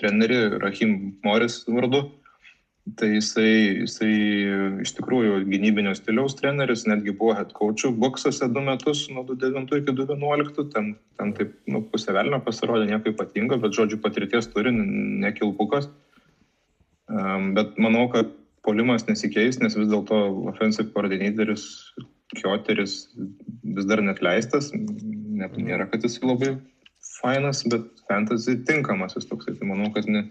trenerį 0.00 0.60
Rahim 0.62 0.94
Morris 1.26 1.62
vardu. 1.68 2.06
Tai 2.94 3.08
jisai, 3.10 3.82
jisai 3.82 4.12
iš 4.84 4.92
tikrųjų 4.94 5.40
gynybinio 5.48 5.90
stiliaus 5.98 6.36
treneris, 6.38 6.84
netgi 6.86 7.16
buvo 7.18 7.34
head 7.34 7.50
coachų 7.56 7.90
boksose 7.98 8.46
du 8.54 8.62
metus, 8.62 9.00
nuo 9.10 9.24
2009 9.26 9.80
iki 9.80 9.94
2011, 9.98 10.68
ten, 10.70 10.92
ten 11.18 11.32
taip, 11.34 11.56
nu, 11.66 11.80
pusė 11.90 12.14
velnio 12.14 12.38
pasirodė 12.46 12.86
nieko 12.86 13.10
ypatingo, 13.10 13.58
bet 13.64 13.74
žodžiu 13.74 13.98
patirties 14.04 14.46
turi, 14.52 14.70
nekilpukas. 14.70 15.90
Um, 17.10 17.50
bet 17.58 17.74
manau, 17.82 18.06
kad 18.14 18.30
polimas 18.66 19.06
nesikeis, 19.08 19.60
nes 19.62 19.76
vis 19.78 19.90
dėlto 19.90 20.18
offensive 20.52 20.90
coordinatorius 20.94 21.66
Kioteris 22.34 22.96
vis 23.76 23.86
dar 23.86 24.02
net 24.02 24.18
leistas, 24.24 24.72
net 24.74 25.54
nėra, 25.60 25.86
kad 25.90 26.02
jis 26.02 26.18
labai 26.24 26.56
fainas, 27.20 27.62
bet 27.70 27.86
fantasy 28.10 28.56
tinkamas 28.66 29.14
jis 29.16 29.28
toksai. 29.30 29.54
Tai 29.58 29.70
manau, 29.70 29.92
kad 29.94 30.08
ne, 30.10 30.24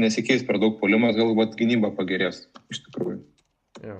nesikeis 0.00 0.44
per 0.46 0.60
daug 0.62 0.76
polimas, 0.82 1.16
galbūt 1.16 1.56
gynyba 1.58 1.94
pagerės 1.96 2.44
iš 2.72 2.82
tikrųjų. 2.86 3.22
Jo. 3.86 3.98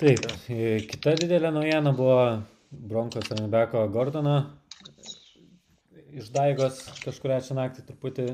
Taip, 0.00 0.26
e, 0.50 0.80
kita 0.90 1.14
didelė 1.20 1.52
naujiena 1.54 1.92
buvo 1.94 2.18
Bronkos 2.74 3.28
Ranbeko 3.30 3.84
Gordono 3.94 4.38
iš 6.14 6.30
Daigos 6.34 6.78
kažkuria 7.02 7.40
čia 7.44 7.56
naktį 7.58 7.84
truputį 7.88 8.26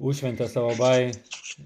užšventė 0.00 0.48
savo 0.50 0.72
bai 0.78 1.12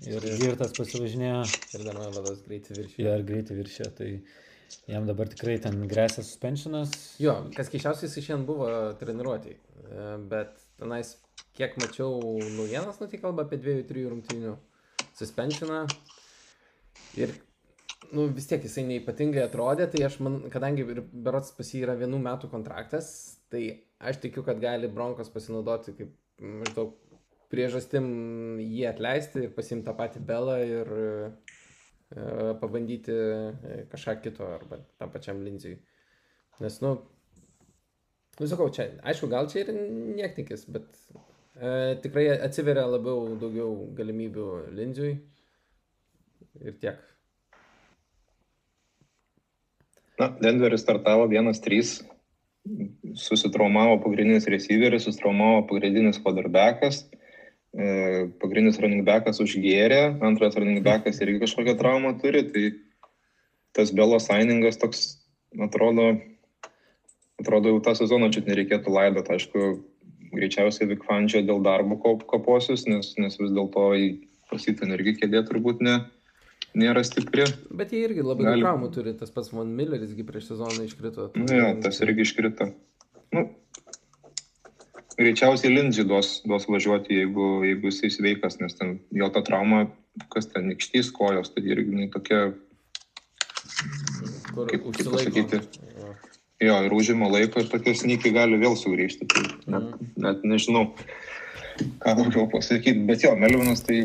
ir 0.08 0.26
girtas 0.40 0.74
pasivažinėjo. 0.76 1.44
Ir 1.76 1.86
dar 1.86 1.98
man 2.00 2.14
vados 2.14 2.42
greitai 2.46 2.80
viršį. 2.80 3.04
Jo, 3.04 3.14
ir 3.14 3.24
greitai 3.28 3.58
viršė, 3.60 3.88
tai 3.98 4.10
jam 4.90 5.06
dabar 5.06 5.30
tikrai 5.30 5.56
ten 5.62 5.86
grėsia 5.90 6.24
suspensionas. 6.26 6.92
Jo, 7.22 7.38
kas 7.56 7.70
keiščiausiai 7.72 8.10
jis 8.10 8.18
šiandien 8.18 8.46
buvo 8.48 8.70
treniruotėjai. 9.00 9.58
E, 9.86 10.06
Bet 10.32 10.58
tenais, 10.80 11.14
kiek 11.58 11.78
mačiau 11.82 12.18
naujienas, 12.58 13.00
nu 13.00 13.10
tai 13.10 13.22
kalba 13.22 13.46
apie 13.46 13.60
dviejų, 13.62 13.86
trijų 13.88 14.12
rungtynių 14.14 14.54
suspensioną. 15.16 15.84
Ir, 17.16 17.32
nu 18.12 18.26
vis 18.34 18.50
tiek 18.50 18.64
jisai 18.66 18.84
neipatingai 18.90 19.46
atrodė, 19.46 19.86
tai 19.92 20.04
aš 20.08 20.18
man, 20.26 20.42
kadangi 20.52 20.84
berots 20.86 21.54
pas 21.56 21.70
jį 21.70 21.86
yra 21.86 21.96
vienų 22.02 22.20
metų 22.26 22.50
kontraktas, 22.52 23.08
tai 23.52 23.85
aš 23.98 24.20
tikiu, 24.22 24.44
kad 24.46 24.60
gali 24.60 24.88
Bronkos 24.92 25.30
pasinaudoti 25.32 25.94
kaip 25.96 26.14
maždaug 26.40 26.94
priežastim 27.52 28.06
jį 28.60 28.86
atleisti 28.90 29.46
ir 29.46 29.52
pasimti 29.56 29.86
tą 29.86 29.94
patį 29.96 30.22
Belą 30.26 30.56
ir 30.66 30.90
e, 30.96 31.28
pabandyti 32.60 33.14
e, 33.14 33.84
kažką 33.92 34.16
kito 34.24 34.48
arba 34.56 34.80
tam 34.98 35.12
pačiam 35.14 35.42
Lindsijui. 35.44 35.78
Nes, 36.64 36.80
nu, 36.82 36.96
nu 38.40 38.50
sakau, 38.50 38.68
čia, 38.72 38.88
aišku, 39.06 39.28
gal 39.32 39.48
čia 39.52 39.62
ir 39.64 39.72
niektikis, 39.76 40.66
bet 40.72 40.88
e, 41.54 41.96
tikrai 42.02 42.28
atsiveria 42.36 42.86
labiau 42.88 43.36
daugiau 43.40 43.90
galimybių 43.96 44.48
Lindsijui 44.76 45.14
ir 46.64 46.80
tiek. 46.82 47.00
Na, 50.16 50.30
Denveris 50.40 50.80
startavo 50.80 51.26
1-3, 51.28 52.15
susitraumavo 53.16 54.00
pagrindinis 54.04 54.48
receiveris, 54.50 55.06
susitraumavo 55.06 55.66
pagrindinis 55.70 56.18
quarterbackas, 56.22 57.04
e, 57.76 58.26
pagrindinis 58.42 58.80
running 58.82 59.04
backas 59.06 59.40
užgėrė, 59.42 60.18
antras 60.26 60.56
running 60.58 60.82
backas 60.84 61.20
irgi 61.24 61.42
kažkokią 61.44 61.76
traumą 61.80 62.16
turi, 62.22 62.44
tai 62.52 62.64
tas 63.76 63.92
Belo 63.92 64.18
signingas 64.22 64.80
toks, 64.80 65.04
atrodo, 65.60 66.14
atrodo 67.40 67.74
jau 67.74 67.82
tą 67.84 67.96
sezoną 67.98 68.30
čia 68.34 68.44
nereikėtų 68.46 68.92
laidot, 68.92 69.28
aišku, 69.32 69.76
greičiausiai 70.36 70.88
Vikfandžio 70.90 71.42
dėl 71.46 71.62
darbo 71.64 71.98
kop- 72.02 72.26
kaposius, 72.30 72.86
nes, 72.88 73.14
nes 73.20 73.36
vis 73.40 73.52
dėlto 73.52 73.88
pasitin 74.50 74.94
irgi 74.96 75.16
kėdė 75.20 75.44
turbūt 75.48 75.82
ne, 75.84 75.98
nėra 76.76 77.02
stipri. 77.06 77.46
Bet 77.72 77.92
jie 77.94 78.02
irgi 78.06 78.22
labai 78.26 78.44
Gali- 78.50 78.64
traumų 78.66 78.90
turi, 78.94 79.14
tas 79.18 79.32
pats 79.34 79.50
Von 79.54 79.70
Millerisgi 79.76 80.24
prieš 80.28 80.50
sezoną 80.52 80.84
iškrito. 80.86 81.30
Nu, 81.38 81.46
jo, 81.48 81.70
tas 81.84 82.00
irgi 82.04 82.26
iškrito. 82.26 82.68
Nu, 83.32 83.46
greičiausiai 85.16 85.72
Lindžiai 85.72 86.06
duos, 86.08 86.42
duos 86.44 86.66
važiuoti, 86.68 87.16
jeigu, 87.22 87.46
jeigu 87.66 87.88
jisai 87.90 88.10
sveikas, 88.12 88.58
nes 88.60 88.76
ten 88.76 88.98
jo 89.16 89.28
ta 89.32 89.40
trauma, 89.46 89.86
kas 90.32 90.46
ten 90.52 90.68
nikštys 90.70 91.10
kojos, 91.16 91.50
tai 91.54 91.64
irgi 91.64 92.10
tokia, 92.12 92.42
kur 94.54 94.68
kaip- 94.70 94.84
kaip 94.92 95.10
pasakyti? 95.12 95.60
Jo. 95.96 96.14
jo, 96.68 96.76
ir 96.86 96.92
užima 96.96 97.28
laiko 97.32 97.60
ir 97.64 97.68
tokie 97.72 97.94
snykiai 97.96 98.32
gali 98.36 98.60
vėl 98.60 98.76
sugrįžti. 98.76 99.28
Tai 99.32 99.42
net, 99.66 99.90
net 100.16 100.44
nežinau, 100.44 100.90
ką 102.04 102.14
daugiau 102.20 102.46
pasakyti, 102.52 103.06
bet 103.08 103.24
jo, 103.24 103.34
Melvinas 103.36 103.82
tai 103.84 104.04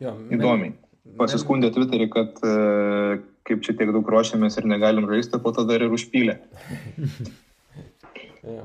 Jo, 0.00 0.14
įdomiai. 0.32 0.72
Pasiskundė 1.20 1.70
Twitterį, 1.74 2.08
kad 2.12 2.42
e, 2.46 2.54
kaip 3.48 3.62
čia 3.66 3.76
tiek 3.76 3.92
daug 3.92 4.08
ruošiamės 4.14 4.58
ir 4.60 4.68
negalim 4.70 5.08
žaisti, 5.10 5.40
po 5.42 5.52
to 5.56 5.66
dar 5.68 5.84
ir 5.84 5.96
užpylė. 5.96 6.40
Jo. 8.40 8.62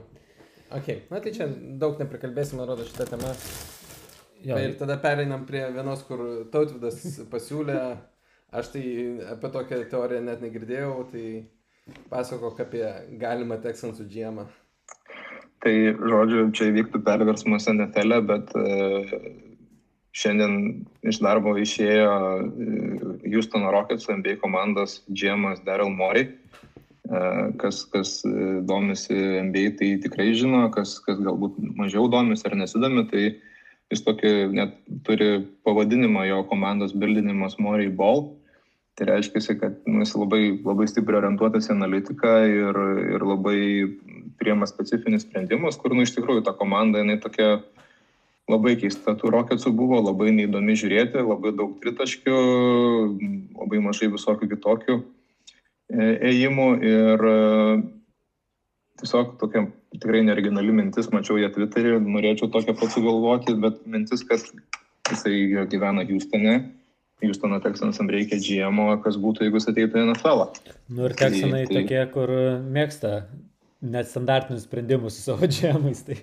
Ok, 0.71 0.85
na 1.11 1.19
tai 1.19 1.33
čia 1.35 1.49
daug 1.51 1.99
neprikalbėsim, 1.99 2.59
man 2.59 2.69
rodo, 2.69 2.85
šitą 2.87 3.09
temą. 3.09 3.33
Jo, 4.45 4.59
Ir 4.61 4.75
tada 4.79 4.95
pereinam 5.01 5.45
prie 5.47 5.63
vienos, 5.73 6.03
kur 6.07 6.21
tautvidas 6.53 7.01
pasiūlė, 7.31 7.79
aš 8.55 8.69
tai 8.75 8.83
apie 9.33 9.51
tokią 9.51 9.81
teoriją 9.91 10.21
net 10.23 10.43
negirdėjau, 10.45 10.93
tai 11.11 11.25
pasakok 12.11 12.61
apie 12.65 12.85
galimą 13.21 13.57
Texansų 13.63 14.07
džiemą. 14.11 14.45
Tai, 15.65 15.73
žodžiu, 15.97 16.45
čia 16.53 16.69
įvyktų 16.69 17.01
perversmas 17.07 17.65
NFL, 17.71 18.19
bet 18.29 18.51
e, 18.59 18.65
šiandien 20.15 20.85
iš 21.05 21.19
darbo 21.23 21.55
išėjo 21.59 22.11
e, 22.15 23.29
Houstono 23.33 23.71
Rockets 23.73 24.07
NBA 24.09 24.37
komandos 24.43 25.01
džiemas 25.11 25.63
Daryl 25.67 25.91
Morey. 25.91 26.29
E, 26.29 27.23
Kas, 27.61 27.83
kas 27.91 28.17
e, 28.25 28.31
domisi 28.65 29.13
NBA, 29.15 29.75
tai 29.79 29.91
tikrai 30.01 30.31
žino, 30.37 30.63
kas, 30.73 30.97
kas 31.05 31.19
galbūt 31.21 31.59
mažiau 31.77 32.07
domisi 32.09 32.47
ar 32.47 32.55
nesidomi, 32.57 33.05
tai 33.11 33.27
jis 33.93 34.01
tokį 34.07 34.31
net 34.55 34.73
turi 35.05 35.43
pavadinimą 35.67 36.25
jo 36.31 36.41
komandos 36.49 36.95
bildinimas 36.97 37.59
Morey 37.61 37.91
Ball. 37.93 38.31
Tai 38.95 39.09
reiškia, 39.09 39.57
kad 39.59 39.77
nu, 39.83 39.99
jis 40.01 40.15
labai, 40.15 40.41
labai 40.63 40.87
stipriai 40.87 41.19
orientuotas 41.19 41.67
į 41.67 41.73
analitiką 41.75 42.33
ir, 42.47 42.77
ir 43.17 43.25
labai 43.27 43.59
priema 44.39 44.65
specifinius 44.69 45.27
sprendimus, 45.27 45.75
kur, 45.77 45.91
nu, 45.91 46.05
iš 46.07 46.15
tikrųjų, 46.15 46.45
ta 46.47 46.55
komanda, 46.55 47.03
jinai 47.03 47.19
tokia 47.21 47.57
labai 48.51 48.75
keista. 48.79 49.15
Tų 49.17 49.31
roketsų 49.33 49.73
buvo 49.75 50.01
labai 50.03 50.31
neįdomi 50.35 50.75
žiūrėti, 50.77 51.23
labai 51.25 51.53
daug 51.57 51.75
tritaškių, 51.81 52.37
labai 53.57 53.81
mažai 53.83 54.11
visokių 54.13 54.49
kitokių 54.53 54.99
e, 54.99 56.11
ėjimų 56.31 56.69
ir 56.85 57.25
e, 57.31 57.35
tiesiog 59.01 59.35
tokia 59.41 59.65
tikrai 59.95 60.23
neoriginali 60.27 60.75
mintis, 60.75 61.09
mačiau 61.13 61.39
ją 61.41 61.49
Twitter'į, 61.55 61.99
norėčiau 62.05 62.51
tokią 62.53 62.75
pat 62.77 62.93
sugalvoti, 62.93 63.55
bet 63.61 63.81
mintis, 63.89 64.25
kad 64.27 64.43
jisai 65.11 65.65
gyvena 65.71 66.05
Houstone. 66.09 66.57
Houstono 67.23 67.61
Texansam 67.63 68.09
reikia 68.11 68.37
GM, 68.43 68.81
kas 69.01 69.15
būtų, 69.21 69.45
jeigu 69.47 69.61
jis 69.61 69.69
ateitų 69.71 70.01
į 70.01 70.07
NFL. 70.11 70.41
Nu 70.91 71.05
ir 71.07 71.15
Texanai 71.15 71.61
Tai- 71.63 71.69
tai- 71.69 71.83
tokie, 71.85 72.01
kur 72.11 72.33
mėgsta 72.75 73.13
nestandartinius 73.81 74.65
sprendimus 74.67 75.15
su 75.15 75.23
savo 75.29 75.47
džiamais. 75.47 76.03
Tai. 76.05 76.17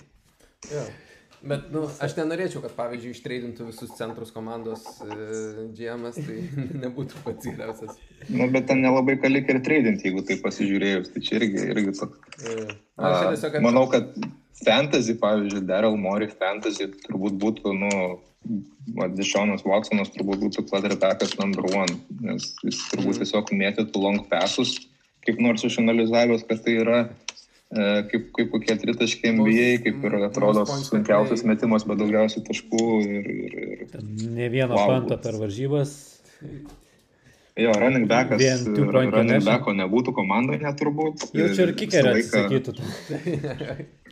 Jo. 0.69 0.85
Bet, 1.43 1.65
nu, 1.75 1.89
aš 2.05 2.13
nenorėčiau, 2.21 2.61
kad, 2.63 2.75
pavyzdžiui, 2.77 3.13
ištreidintų 3.17 3.65
visus 3.73 3.91
centrus 3.99 4.31
komandos 4.35 4.85
e, 5.03 5.67
GMS, 5.75 6.21
tai 6.23 6.37
nebūtų 6.85 7.23
pats 7.25 7.49
geriausias. 7.49 7.97
Nu, 8.29 8.47
bet 8.53 8.69
ten 8.71 8.83
nelabai 8.85 9.17
ką 9.19 9.31
lik 9.33 9.51
ir 9.51 9.59
treidinti, 9.67 10.07
jeigu 10.07 10.23
tai 10.29 10.37
pasižiūrėjus. 10.45 11.11
Tai 11.15 11.23
čia 11.27 11.41
irgi, 11.41 11.65
irgi 11.75 11.97
toks. 11.99 12.21
Aš 12.47 13.17
čia 13.17 13.33
tiesiog. 13.33 13.59
Manau, 13.67 13.89
kad 13.91 14.15
fantasy, 14.63 15.17
pavyzdžiui, 15.19 15.65
Daryl 15.67 15.99
Mori 15.99 16.31
fantasy 16.31 16.87
turbūt 17.09 17.41
būtų, 17.43 17.75
nu, 17.81 17.91
Dešonas 19.17 19.63
Watsonas 19.67 20.11
turbūt 20.15 20.41
būtų 20.47 20.65
quarterbackas 20.71 21.37
number 21.39 21.67
one, 21.75 21.99
nes 22.23 22.53
jis 22.63 22.81
turbūt 22.91 23.17
Mhm. 23.17 23.21
tiesiog 23.23 23.53
mėtytų 23.55 24.03
long 24.03 24.25
passus, 24.31 24.79
kaip 25.27 25.39
nors 25.43 25.63
išanalizavęs, 25.67 26.47
kad 26.47 26.63
tai 26.65 26.79
yra 26.83 26.99
kaip, 27.73 28.27
kaip 28.37 28.51
kokie 28.53 28.75
tritaškiai 28.83 29.33
NBA, 29.33 29.69
kaip 29.87 30.03
ir 30.05 30.17
atrodo 30.29 30.65
sunkiausias 30.69 31.45
metimas, 31.49 31.87
bet 31.89 31.99
daugiausiai 32.03 32.45
taškų 32.45 32.85
ir, 33.07 33.31
ir, 33.33 33.57
ir 33.87 34.03
Ne 34.37 34.49
vieno 34.53 34.77
Wow. 34.77 34.87
panto 34.91 35.17
per 35.23 35.39
varžybas. 35.41 35.95
Jo, 37.57 37.73
running 37.77 38.07
backas. 38.09 38.41
Vien 38.41 38.77
running 38.93 39.45
backo 39.45 39.73
nebūtų 39.77 40.13
komandoje 40.17 40.61
neturbūt. 40.65 41.27
Jaučiu 41.37 41.67
ir 41.67 41.73
Visą 41.73 41.81
kikerį 41.83 42.15
laiką- 42.17 42.45
atsisakytų. 42.45 42.73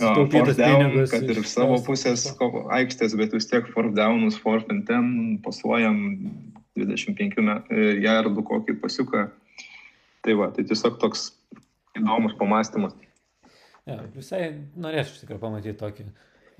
Down, 0.00 0.28
pinigus. 0.30 1.10
Kad 1.12 1.28
ir 1.28 1.40
iš 1.42 1.48
savo 1.52 1.76
pusės 1.84 2.22
aikštės, 2.40 3.16
bet 3.20 3.32
vis 3.36 3.46
tiek 3.50 3.66
fourth 3.74 3.92
downus, 3.96 4.38
fourth 4.40 4.68
and 4.72 4.86
ten, 4.88 5.38
pasuojam 5.44 5.98
25 6.78 7.36
me- 7.44 7.60
e, 7.68 8.00
jardų 8.04 8.44
kokį 8.48 8.78
pasiuką. 8.80 9.26
Tai 10.24 10.34
va, 10.40 10.50
tai 10.56 10.64
tiesiog 10.64 10.98
toks 11.00 11.30
įdomus 12.00 12.36
pamastymas. 12.40 12.96
Ja, 13.88 14.00
visai 14.14 14.42
norėčiau 14.76 15.14
iš 15.14 15.22
tikrųjų 15.22 15.42
pamatyti 15.42 15.78
tokį 15.80 16.08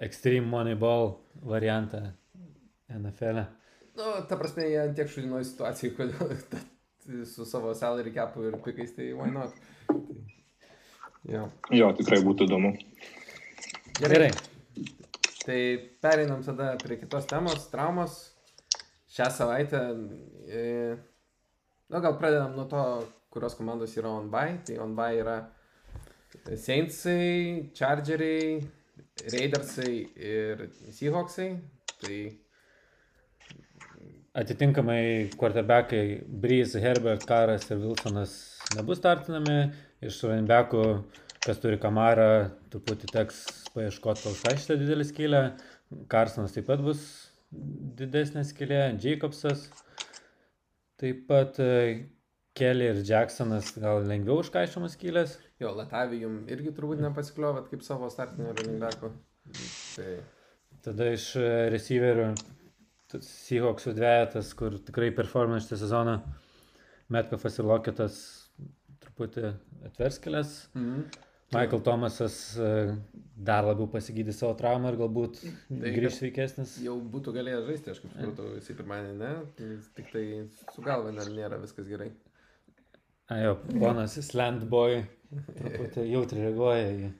Extreme 0.00 0.48
Moneyball 0.48 1.16
variantą 1.44 2.12
NFL. 2.88 3.42
-e. 3.42 3.46
Nu, 4.00 4.04
ta 4.28 4.36
prasme, 4.36 4.64
jie 4.70 4.84
tiek 4.96 5.10
šudinoja 5.12 5.44
situacijų, 5.44 5.90
kodėl 5.98 6.30
su 7.32 7.44
savo 7.48 7.74
salary 7.76 8.12
capu 8.14 8.46
ir 8.48 8.56
pikais, 8.64 8.94
tai 8.96 9.10
why 9.12 9.30
not? 9.34 9.52
Tai, 9.86 9.98
jo. 11.34 11.48
Jo, 11.74 11.90
tikrai 11.98 12.20
būtų 12.24 12.48
įdomu. 12.48 12.72
Gerai. 14.00 14.30
Tai 15.40 15.60
pereinam 16.04 16.44
tada 16.46 16.74
prie 16.80 17.00
kitos 17.00 17.28
temos- 17.28 17.66
traumos. 17.72 18.18
Šią 19.10 19.26
savaitę, 19.34 19.78
e, 20.46 20.96
nu 21.90 22.00
gal 22.00 22.14
pradedam 22.18 22.54
nuo 22.54 22.68
to, 22.70 22.82
kurios 23.30 23.56
komandos 23.58 23.96
yra 23.98 24.10
on 24.10 24.28
by. 24.30 24.58
Tai 24.66 24.78
on 24.84 24.94
by 24.98 25.22
yra 25.22 25.38
Saintsai, 26.54 27.70
Chargeriai, 27.74 28.60
Raidersai 29.32 29.94
ir 30.16 30.68
Seahawksai. 30.90 31.50
Tai 32.00 32.18
Atitinkamai 34.40 35.30
quarterbackai 35.36 36.22
Breeze, 36.26 36.78
Herbert, 36.80 37.26
Karas 37.26 37.66
ir 37.70 37.80
Wilsonas 37.82 38.34
nebus 38.76 39.00
startinami. 39.02 39.72
Iš 40.00 40.22
runbackų, 40.24 40.84
kas 41.44 41.58
turi 41.60 41.76
kamarą, 41.82 42.48
truputį 42.72 43.10
teks 43.10 43.40
paieškoti 43.74 44.30
ką 44.40 44.54
šitą 44.56 44.78
didelį 44.80 45.06
skylę. 45.08 45.42
Karsonas 46.08 46.54
taip 46.54 46.68
pat 46.70 46.80
bus 46.84 47.02
didesnė 47.50 48.46
skylė. 48.46 48.80
Jacobsas. 49.02 49.66
Taip 51.00 51.26
pat 51.28 51.58
e, 51.60 52.06
Kelly 52.58 52.88
ir 52.90 52.98
Jacksonas 53.06 53.70
gal 53.78 54.02
lengviau 54.08 54.40
užkaišomas 54.42 54.96
skylės. 54.96 55.36
jo, 55.62 55.70
Latavijum 55.76 56.40
irgi 56.50 56.72
turbūt 56.74 57.00
nepasikliovat 57.04 57.68
kaip 57.70 57.82
savo 57.86 58.08
startinio 58.10 58.52
running 58.56 58.80
backo. 58.82 59.12
Tai 59.96 60.16
Tada 60.82 61.10
iš 61.14 61.34
e, 61.36 61.46
receiverių 61.74 62.30
Seahawksų 63.10 63.92
dviejatas, 63.96 64.52
kur 64.54 64.76
tikrai 64.86 65.10
performance 65.14 65.66
šitą 65.66 65.78
sezoną 65.82 66.12
Metcalfas 67.10 67.58
ir 67.58 67.66
Loketas 67.66 68.18
truputį 69.02 69.50
atverskilės. 69.90 70.68
mhm. 70.74 71.04
Michael 71.50 71.80
Thomasas 71.82 72.34
e, 72.62 72.66
dar 73.34 73.64
labiau 73.66 73.88
pasigydė 73.90 74.30
savo 74.36 74.52
traumą 74.54 74.92
ir 74.92 74.98
galbūt 75.00 75.40
Tai 75.42 75.90
grįž 75.96 76.12
kad- 76.12 76.18
sveikesnis. 76.20 76.76
jau 76.84 76.94
būtų 77.02 77.32
galėjęs 77.34 77.64
žaisti, 77.66 77.90
aš 77.90 77.98
kaip 78.04 78.12
supratau, 78.14 78.52
jisai 78.54 78.76
pirmąjį 78.78 79.16
ne, 79.18 79.30
tai 79.58 79.70
tik 79.96 80.12
tai 80.12 80.22
su 80.76 80.82
galva 80.86 81.10
nėra 81.10 81.58
viskas 81.58 81.88
gerai. 81.90 82.12
A, 83.30 83.36
jo, 83.44 83.56
ponas 83.78 84.16
Slandboy 84.26 85.04
truputį 85.30 86.06
jautri 86.10 86.42
reaguoja 86.44 86.88
į 86.90 87.00
Jo, 87.00 87.10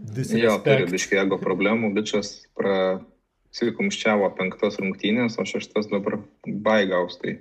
turi 0.00 0.14
disrespect. 0.16 0.90
biškai 0.94 1.18
ego 1.22 1.36
problemų, 1.38 1.90
bičias 1.94 2.30
prasikumščiavo 2.58 4.30
penktas 4.38 4.78
rungtynės, 4.82 5.36
o 5.38 5.44
šeštas 5.46 5.90
dabar 5.92 6.16
baigaus. 6.46 7.18
Tai 7.22 7.36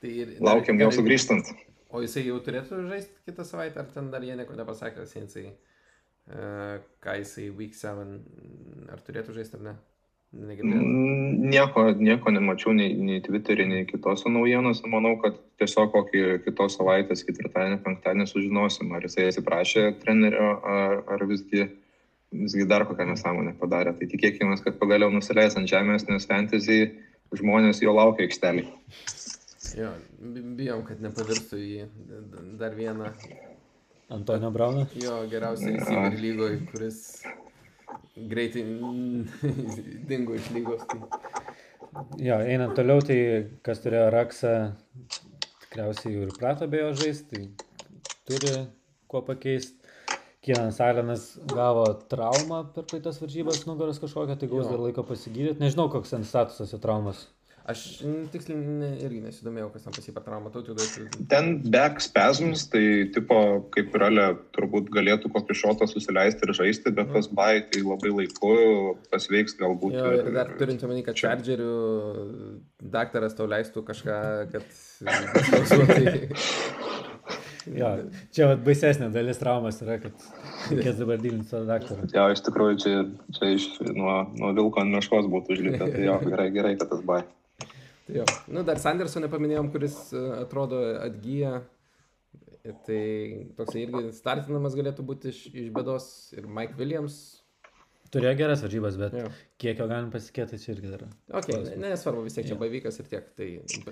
Tai 0.00 0.10
ir, 0.22 0.28
laukiam 0.40 0.78
dar- 0.78 0.86
jo 0.86 0.94
sugrįžtant. 1.00 1.50
O 1.90 2.00
jisai 2.04 2.22
jau 2.28 2.38
turėtų 2.44 2.84
žaisti 2.88 3.14
kitą 3.26 3.44
savaitę, 3.48 3.80
ar 3.82 3.86
ten 3.94 4.10
dar 4.12 4.20
jie 4.22 4.36
nieko 4.36 4.54
nepasakė, 4.54 5.06
Sensai, 5.08 5.46
uh, 6.30 6.78
ką 7.02 7.16
jisai 7.18 7.48
Week 7.56 7.74
7, 7.74 8.20
ar 8.92 8.98
turėtų 9.06 9.34
žaisti 9.34 9.54
ar 9.58 9.62
ne? 9.66 9.74
Nieko, 10.32 11.86
nieko 11.96 12.30
nemačiau 12.30 12.74
nei, 12.76 12.92
nei 13.00 13.20
Twitter'e, 13.24 13.64
nei 13.64 13.86
kitose 13.88 14.28
naujienose. 14.28 14.84
Manau, 14.92 15.14
kad 15.22 15.38
tiesiog 15.60 15.88
kokį 15.94 16.24
kitos 16.44 16.76
savaitės, 16.76 17.24
ketvirtadienį, 17.24 17.78
penktadienį 17.86 18.26
sužinosim, 18.28 18.92
ar 18.92 19.06
jisai 19.08 19.30
atsiprašė 19.30 19.86
trenerio, 20.02 20.50
ar, 20.68 21.00
ar 21.16 21.24
visgi, 21.30 21.64
visgi 22.36 22.68
dar 22.68 22.84
kokią 22.90 23.08
nesąmonę 23.08 23.56
padarė. 23.60 23.96
Tai 23.96 24.10
tikėkime, 24.12 24.58
kad 24.64 24.76
pagaliau 24.82 25.08
nusileis 25.14 25.56
ant 25.56 25.70
žemės, 25.70 26.04
nes 26.12 26.28
fantasy 26.28 26.80
žmonės 27.32 27.80
jo 27.84 27.96
laukia 27.96 28.28
aikštelį. 28.28 28.66
Jo, 29.80 29.94
bi- 30.20 30.44
bijom, 30.60 30.84
kad 30.84 31.00
nepavirstų 31.04 31.58
į 31.64 31.88
dar 32.60 32.76
vieną 32.76 33.14
Antonio 34.12 34.52
Brauno. 34.52 34.86
jo 34.96 35.22
geriausią 35.28 35.74
receiver 35.76 36.20
lygoje, 36.20 36.60
kuris 36.70 37.00
greitai 38.30 38.64
dingo 40.10 40.36
iš 40.38 40.50
lygos. 40.54 40.84
Tai... 40.90 41.00
Jo, 42.20 42.38
einant 42.42 42.74
toliau, 42.76 43.02
tai 43.04 43.18
kas 43.64 43.80
turėjo 43.84 44.08
Raksą, 44.14 44.54
tikriausiai 45.64 46.14
jau 46.14 46.26
ir 46.26 46.34
prato 46.36 46.68
be 46.70 46.82
jo 46.82 46.92
žaisti, 47.00 47.46
tai 48.26 48.28
turi 48.28 48.54
kuo 49.08 49.24
pakeisti. 49.26 49.76
Kienas 50.44 50.78
Alenas 50.80 51.24
gavo 51.50 51.82
traumą 52.08 52.60
per 52.72 52.86
praeitas 52.88 53.18
varžybas 53.20 53.64
nugaros 53.66 53.98
kažkokią, 54.00 54.36
tai 54.38 54.48
gaus 54.48 54.68
dar 54.70 54.78
laiko 54.80 55.02
pasigydyti. 55.04 55.58
Nežinau, 55.60 55.88
koks 55.92 56.14
ten 56.14 56.24
statusas 56.24 56.72
jo 56.72 56.78
traumos. 56.80 57.26
Aš 57.68 57.80
tiksliai 58.32 58.56
ne, 58.56 58.86
irgi 59.04 59.18
nesidomėjau, 59.20 59.66
kas 59.74 59.82
ten 59.84 59.92
pasipar 59.92 60.22
traumą, 60.24 60.48
tautų 60.54 60.72
duosiu. 60.78 61.02
Ten 61.28 61.58
back 61.68 62.00
spasms, 62.00 62.64
tai 62.72 62.82
tipo, 63.12 63.36
kaip 63.74 63.92
ir 63.98 64.04
Ale, 64.06 64.24
turbūt 64.56 64.88
galėtų 64.94 65.28
kokį 65.34 65.56
šotą 65.62 65.88
susileisti 65.90 66.48
ir 66.48 66.54
žaisti, 66.56 66.94
bet 66.96 67.12
tas 67.12 67.28
bai 67.28 67.60
tai 67.68 67.84
labai 67.84 68.14
laiku 68.22 68.54
pasveiks 69.12 69.58
galbūt. 69.60 69.98
Jo, 69.98 70.14
ir 70.16 70.32
dar 70.32 70.54
turint 70.56 70.86
omeny, 70.88 71.04
kad 71.04 71.20
Chargerių 71.20 71.74
daktaras 72.96 73.36
tau 73.36 73.50
leistų 73.52 73.84
kažką, 73.90 74.18
kad... 74.54 74.72
Tai... 75.04 76.08
Jo, 77.76 77.88
čia 78.32 78.46
vat 78.48 78.60
baisesnė 78.64 79.10
dalis 79.12 79.40
traumas 79.40 79.80
yra, 79.84 79.98
kad 80.00 80.28
reikės 80.70 81.00
dabar 81.00 81.18
dylinti 81.20 81.50
su 81.50 81.58
daktaru. 81.68 82.06
Jo, 82.14 82.28
iš 82.32 82.40
tikrųjų, 82.46 82.78
čia, 82.80 82.94
čia 83.36 83.50
iš, 83.58 83.66
nuo, 83.92 84.22
nuo 84.38 84.54
vilko 84.56 84.80
ant 84.80 84.94
meškos 84.94 85.28
būtų 85.28 85.56
užlipę. 85.56 85.90
Tai 85.92 86.06
jo, 86.06 86.14
gerai, 86.24 86.48
gerai, 86.54 86.78
kad 86.80 86.88
tas 86.94 87.02
bai. 87.04 87.20
Jo. 88.08 88.24
Nu, 88.48 88.62
dar 88.64 88.78
Sanderso 88.80 89.20
nepaminėjom, 89.20 89.70
kuris 89.72 89.96
e, 90.16 90.22
atrodo 90.42 90.78
atgyja. 91.04 91.58
Tai 92.84 93.02
toksai 93.56 93.82
irgi 93.86 94.10
startinamas 94.16 94.74
galėtų 94.76 95.04
būti 95.08 95.30
iš, 95.32 95.42
iš 95.52 95.68
bėdos. 95.72 96.06
Ir 96.36 96.48
Mike 96.48 96.74
Williams. 96.80 97.18
Turėjo 98.12 98.34
geras 98.40 98.62
varžybas, 98.64 98.96
bet 98.96 99.12
Jo. 99.16 99.28
kiek 99.60 99.80
jo 99.82 99.86
galim 99.88 100.08
pasikėti, 100.12 100.56
čia 100.60 100.72
irgi 100.72 100.90
dar. 100.94 101.02
Ok, 101.36 101.50
ne- 101.52 101.90
nesvarbu, 101.92 102.22
vis 102.24 102.38
tiek 102.38 102.46
čia 102.48 102.56
baivykas 102.60 102.96
ir 103.02 103.08
tiek. 103.10 103.26
Tai 103.36 103.48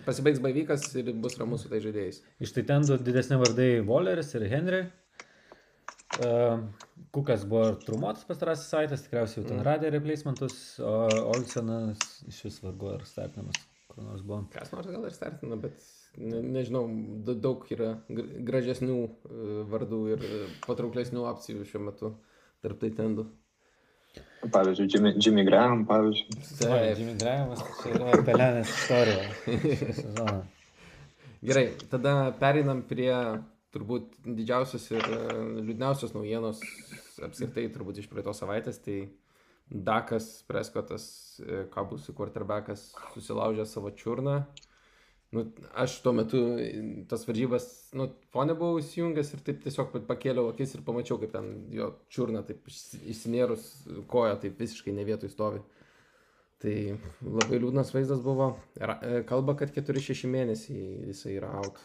pasibaigs 0.06 0.40
baivykas 0.40 0.86
ir 0.96 1.10
bus 1.20 1.36
ramus 1.40 1.66
su 1.66 1.68
tai 1.72 1.82
žaidėjais. 1.84 2.22
Iš 2.40 2.54
tai 2.56 2.62
ten 2.68 2.86
du 2.88 2.96
didesni 2.96 3.36
vardai 3.36 3.68
Walleris 3.84 4.32
ir 4.38 4.46
Henry. 4.48 4.86
Uh, 6.16 6.62
Kukas 7.12 7.44
buvo 7.48 7.74
trumuotas 7.82 8.24
pastarasis 8.28 8.68
saitas, 8.72 9.02
tikriausiai 9.04 9.42
jau 9.42 9.48
ten 9.48 9.58
Mm. 9.58 9.64
radė 9.66 9.90
replacementus, 9.92 10.56
o 10.80 11.08
Olsenas 11.34 11.98
iš 12.28 12.42
vis 12.44 12.58
vargu 12.64 12.94
ar 12.94 13.04
startinamas, 13.08 13.56
kur 13.96 14.04
nors 14.04 14.22
buvo. 14.22 14.42
Kas 14.52 14.70
nors 14.74 14.86
gal 14.92 15.06
ir 15.08 15.14
startina, 15.16 15.56
bet 15.60 15.80
ne, 16.20 16.42
nežinau, 16.44 16.84
da- 17.26 17.34
daug 17.48 17.64
yra 17.72 17.94
gr- 18.12 18.28
gražesnių 18.50 18.98
e, 19.00 19.08
vardų 19.72 20.00
ir 20.12 20.26
e, 20.28 20.44
patrauklesnių 20.68 21.24
opcijų 21.32 21.64
šiuo 21.70 21.82
metu 21.88 22.12
tarp 22.64 22.80
tai 22.84 22.92
tendų. 23.00 23.26
Pavyzdžiui, 24.52 24.86
Jimmy, 24.92 25.10
Jimmy 25.16 25.42
Graham, 25.48 25.82
pavyzdžiui. 25.88 26.36
Taip, 26.60 27.00
Jimmy 27.00 27.16
Grahamas, 27.18 27.64
čia 27.80 27.96
yra 27.96 28.22
pelenės 28.28 28.70
istorija. 28.70 30.36
Gerai, 31.46 31.66
tada 31.90 32.12
pereinam 32.40 32.82
prie 32.86 33.10
turbūt 33.74 34.14
didžiausios 34.24 34.86
ir 34.94 35.04
e, 35.04 35.20
liūdniausios 35.66 36.14
naujienos 36.16 36.60
apskritai 37.26 37.66
turbūt 37.74 38.00
iš 38.02 38.08
praeitos 38.12 38.40
savaitės. 38.40 38.78
Tai 38.84 39.00
Dakas 39.66 40.44
Preskotas, 40.46 41.06
kabusų 41.74 42.14
quarterbackas, 42.14 42.92
susilaužė 43.14 43.66
savo 43.66 43.90
čiurną. 43.90 44.44
Nu, 45.34 45.42
aš 45.74 45.96
tuo 46.04 46.12
metu 46.14 46.38
tas 47.10 47.24
varžybas, 47.26 47.64
nu, 47.98 48.06
fone 48.30 48.54
buvau 48.54 48.78
įsijungęs 48.78 49.32
ir 49.34 49.40
taip 49.48 49.58
tiesiog 49.64 49.96
pakėliau 50.06 50.52
akis 50.52 50.76
ir 50.76 50.84
pamačiau, 50.86 51.18
kaip 51.18 51.32
ten 51.34 51.48
jo 51.74 51.90
čiurna 52.14 52.44
taip 52.46 52.70
išsi- 52.70 53.02
išsinėrus 53.10 53.66
koja, 54.12 54.36
taip 54.44 54.62
visiškai 54.62 54.94
ne 54.94 55.04
vietoj 55.08 55.32
stovi. 55.34 55.64
Tai 56.62 56.76
labai 57.26 57.58
liūdnas 57.58 57.90
vaizdas 57.92 58.22
buvo. 58.24 58.52
E, 58.78 59.18
Kalba, 59.28 59.56
kad 59.58 59.74
4-6 59.74 60.30
mėnesiai 60.30 61.10
jisai 61.10 61.34
yra 61.40 61.50
out. 61.58 61.82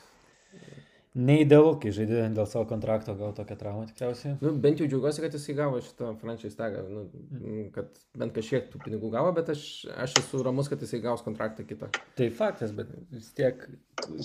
Neįdėlu, 1.12 1.74
kai 1.82 1.92
žaidė 1.92 2.22
dėl 2.32 2.46
savo 2.48 2.64
kontrakto, 2.70 3.12
gal 3.20 3.34
tokią 3.36 3.58
traumą 3.60 3.84
tikriausiai. 3.90 4.38
Nu, 4.40 4.54
bent 4.64 4.80
jau 4.80 4.86
džiaugiuosi, 4.88 5.20
kad 5.26 5.34
jisai 5.36 5.56
gavo 5.58 5.82
šitą 5.84 6.14
franchise 6.22 6.56
tagą, 6.56 6.86
nu, 6.88 7.02
m, 7.36 7.66
kad 7.76 7.90
bent 8.16 8.32
kažkiek 8.38 8.70
tų 8.72 8.80
pinigų 8.86 9.10
gavo, 9.12 9.34
bet 9.36 9.52
aš, 9.52 9.66
aš 9.92 10.16
esu 10.22 10.40
ramus, 10.48 10.70
kad 10.72 10.80
jisai 10.80 11.02
gaus 11.04 11.26
kontraktą 11.26 11.66
kitą. 11.68 11.90
Tai 12.16 12.30
faktas, 12.38 12.72
bet 12.78 12.94
vis 13.12 13.28
tiek 13.36 13.60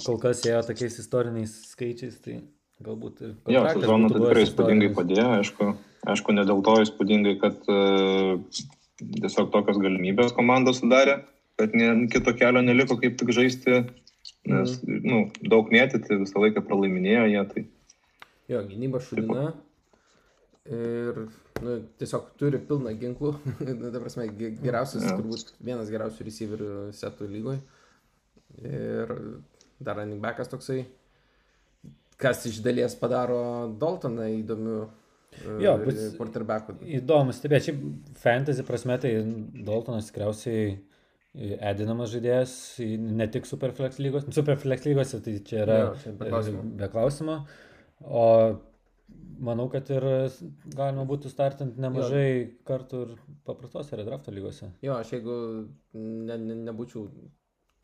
kol 0.05 0.21
kas 0.23 0.45
ėjo 0.47 0.63
tokiais 0.69 1.01
istoriniais 1.03 1.57
skaičiais, 1.73 2.23
tai 2.23 2.39
galbūt 2.87 3.25
ir... 3.27 3.35
Jo, 3.51 3.67
sezoną 3.67 4.13
tai 4.15 4.23
tikrai 4.23 4.47
įspūdingai 4.47 4.95
padėjo, 4.95 5.29
aišku, 5.41 5.71
aišku, 6.15 6.39
ne 6.39 6.47
dėl 6.47 6.63
to 6.71 6.79
įspūdingai, 6.87 7.37
kad 7.43 7.67
uh, 7.67 8.39
tiesiog 9.03 9.51
tokios 9.51 9.83
galimybės 9.83 10.39
komandos 10.39 10.85
sudarė, 10.85 11.25
kad 11.59 11.75
ne, 11.75 11.93
kito 12.13 12.31
kelio 12.39 12.63
neliko 12.63 12.95
kaip 13.01 13.19
tik 13.19 13.35
žaisti, 13.35 13.83
nes, 14.51 14.77
mm. 14.83 15.01
nu, 15.07 15.23
daug 15.53 15.73
mėtyti 15.73 16.21
visą 16.23 16.43
laiką 16.43 16.63
pralaiminėjo 16.67 17.25
jie, 17.33 17.43
tai 17.53 17.65
Jo, 18.47 18.61
gynyba 18.63 19.01
šudina. 19.03 19.49
Ir 20.67 21.19
nu, 21.63 21.73
tiesiog 21.99 22.29
turi 22.39 22.61
pilną 22.63 22.93
ginklų. 22.99 23.33
Nu, 23.81 23.91
Ta 23.91 24.03
prasme, 24.03 24.29
ge- 24.39 24.55
geriausias, 24.63 25.03
Jo. 25.07 25.17
turbūt 25.19 25.53
vienas 25.67 25.91
geriausių 25.91 26.27
receiverių 26.29 26.71
setų 26.95 27.29
lygoje. 27.31 27.61
Ir 28.63 29.13
dar 29.83 29.99
running 29.99 30.23
backas 30.23 30.51
toksai, 30.51 30.85
kas 32.23 32.47
iš 32.49 32.63
dalies 32.65 32.95
padaro 32.99 33.67
Daltoną 33.79 34.31
įdomiu 34.39 34.79
e, 34.87 35.59
Jo, 35.67 35.75
quarterbacku. 36.17 36.79
Įdomu 37.01 37.35
stebėti, 37.37 37.73
šiaip 37.73 38.15
fantasy 38.23 38.67
prasme, 38.67 38.97
tai 39.03 39.13
Daltonas 39.67 40.11
tikriausiai 40.11 40.79
edinamas 41.37 42.13
žaidėjas, 42.15 42.55
ne 43.01 43.27
tik 43.33 43.49
Superflex 43.49 44.01
lygos. 44.01 44.27
Superflex 44.35 44.87
lygose 44.89 45.21
tai 45.25 45.37
čia 45.45 45.63
yra 45.65 45.79
Jo, 45.83 45.91
čia 46.03 46.15
be 46.17 46.31
klausimo. 46.31 46.63
e, 46.63 46.79
be 46.81 46.89
klausimo. 46.93 47.37
O 48.01 48.25
manau, 49.47 49.69
kad 49.73 49.89
ir 49.93 50.07
galima 50.77 51.05
būtų 51.09 51.31
startinti 51.33 51.81
nemažai 51.83 52.29
kartų 52.67 53.03
ir 53.05 53.15
paprastose 53.47 53.99
redrafto 54.01 54.35
lygose. 54.35 54.71
Jo, 54.85 54.97
aš 54.97 55.13
jeigu 55.19 55.37
ne, 55.95 56.39
ne, 56.41 56.59
nebūčiau 56.71 57.07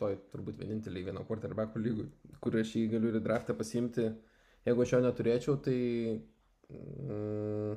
toj 0.00 0.18
turbūt 0.32 0.58
vieninteliai 0.58 1.10
vieno 1.10 1.22
quarterbackų 1.28 1.84
lygų, 1.84 2.08
kur 2.42 2.56
aš 2.58 2.74
jį 2.78 2.88
galiu 2.96 3.12
ir 3.12 3.20
į 3.20 3.24
draftą 3.24 3.54
pasiimti, 3.58 4.08
jeigu 4.66 4.84
aš 4.84 4.96
jo 4.96 5.02
neturėčiau, 5.06 5.56
tai... 5.62 5.78
Mm, 6.72 7.76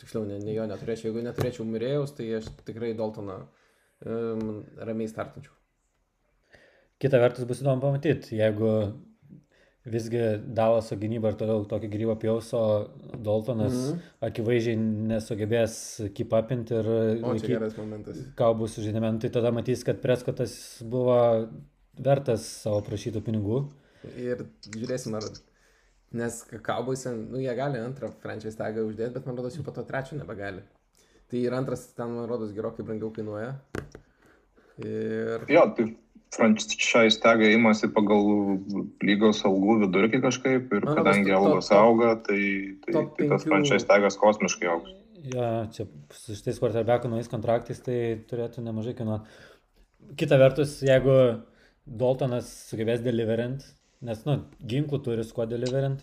tiksliau, 0.00 0.26
ne, 0.28 0.38
ne 0.42 0.54
jo 0.54 0.66
neturėčiau. 0.68 1.08
Jeigu 1.08 1.24
neturėčiau 1.24 1.66
Mirėjaus, 1.68 2.12
tai 2.18 2.28
aš 2.38 2.50
tikrai 2.66 2.92
Daltoną 2.98 3.40
um, 4.02 4.62
ramiai 4.80 5.10
startinčiau. 5.10 5.54
Kita 7.02 7.20
vertus 7.20 7.46
bus 7.48 7.60
įdomu 7.62 7.82
pamatyti, 7.82 8.38
jeigu 8.38 8.70
visgi 9.84 10.20
Dalaso 10.56 10.96
gynyba 10.96 11.32
ir 11.32 11.38
toliau 11.40 11.64
tokį 11.68 11.90
gyvybą 11.92 12.14
pjaus, 12.22 12.50
o 12.56 12.62
Daltonas 13.12 13.74
mm. 13.76 14.04
akivaizdžiai 14.30 14.78
nesugebės 15.10 15.76
kipapinti 16.16 16.78
ir 16.78 16.88
O, 17.20 17.34
čia 17.36 17.56
geras 17.58 17.76
momentas. 17.76 18.22
kaubus 18.38 18.78
žaidime, 18.80 19.12
tai 19.20 19.32
tada 19.34 19.52
matys, 19.52 19.84
kad 19.84 20.00
Preskotas 20.00 20.54
buvo 20.80 21.18
vertas 22.00 22.46
savo 22.64 22.80
prašytų 22.86 23.24
pinigų. 23.26 23.64
Ir 24.16 24.46
žiūrėsim, 24.70 25.18
ar... 25.20 25.28
Nes 26.14 26.36
kauboise, 26.62 27.10
nu, 27.10 27.40
jie 27.42 27.50
gali 27.58 27.80
antrą 27.82 28.06
franchise 28.22 28.54
tagą 28.54 28.84
uždėti, 28.86 29.10
bet 29.16 29.24
man 29.26 29.34
rodos 29.34 29.56
jų 29.58 29.64
po 29.66 29.72
to 29.74 29.82
trečio 29.88 30.14
nebegali. 30.14 30.60
Tai 31.30 31.40
ir 31.40 31.54
antras 31.56 31.86
ten, 31.96 32.10
man 32.12 32.28
rodos, 32.30 32.52
gerokai 32.56 32.84
brangiau 32.86 33.12
kainuoja. 33.14 33.54
Ir... 34.84 35.44
jo, 35.48 35.62
tai 35.76 35.86
franchise 36.34 37.20
tagą 37.22 37.46
įmasi 37.54 37.88
pagal 37.94 38.24
lygos 39.06 39.44
algų 39.46 39.76
vidurkį 39.84 40.20
kažkaip 40.24 40.72
ir 40.74 40.86
Man 40.88 40.98
kadangi 40.98 41.30
top- 41.30 41.38
algos 41.38 41.70
top- 41.70 41.78
auga, 41.78 42.10
tai, 42.26 42.40
tai, 42.82 42.94
top 42.96 43.16
tai 43.18 43.28
tas 43.30 43.46
franchise 43.46 43.88
tagas 43.90 44.18
kosmiškai 44.20 44.70
augs. 44.72 44.92
Jo, 45.24 45.46
čia 45.72 45.86
su 46.12 46.34
šitais 46.36 46.58
quarterbackų 46.60 47.08
naujais 47.08 47.30
kontraktais 47.32 47.80
tai 47.80 47.98
turėtų 48.28 48.64
nemažai 48.66 48.92
kainuoti. 48.98 49.38
Kita 50.20 50.36
vertus, 50.36 50.74
jeigu 50.84 51.14
Daltonas 51.86 52.50
sugebės 52.68 53.00
deliverint, 53.04 53.64
nes, 54.04 54.20
nu, 54.28 54.42
ginklų 54.68 55.00
turi 55.06 55.24
su 55.24 55.36
kuo 55.36 55.46
deliverint, 55.48 56.02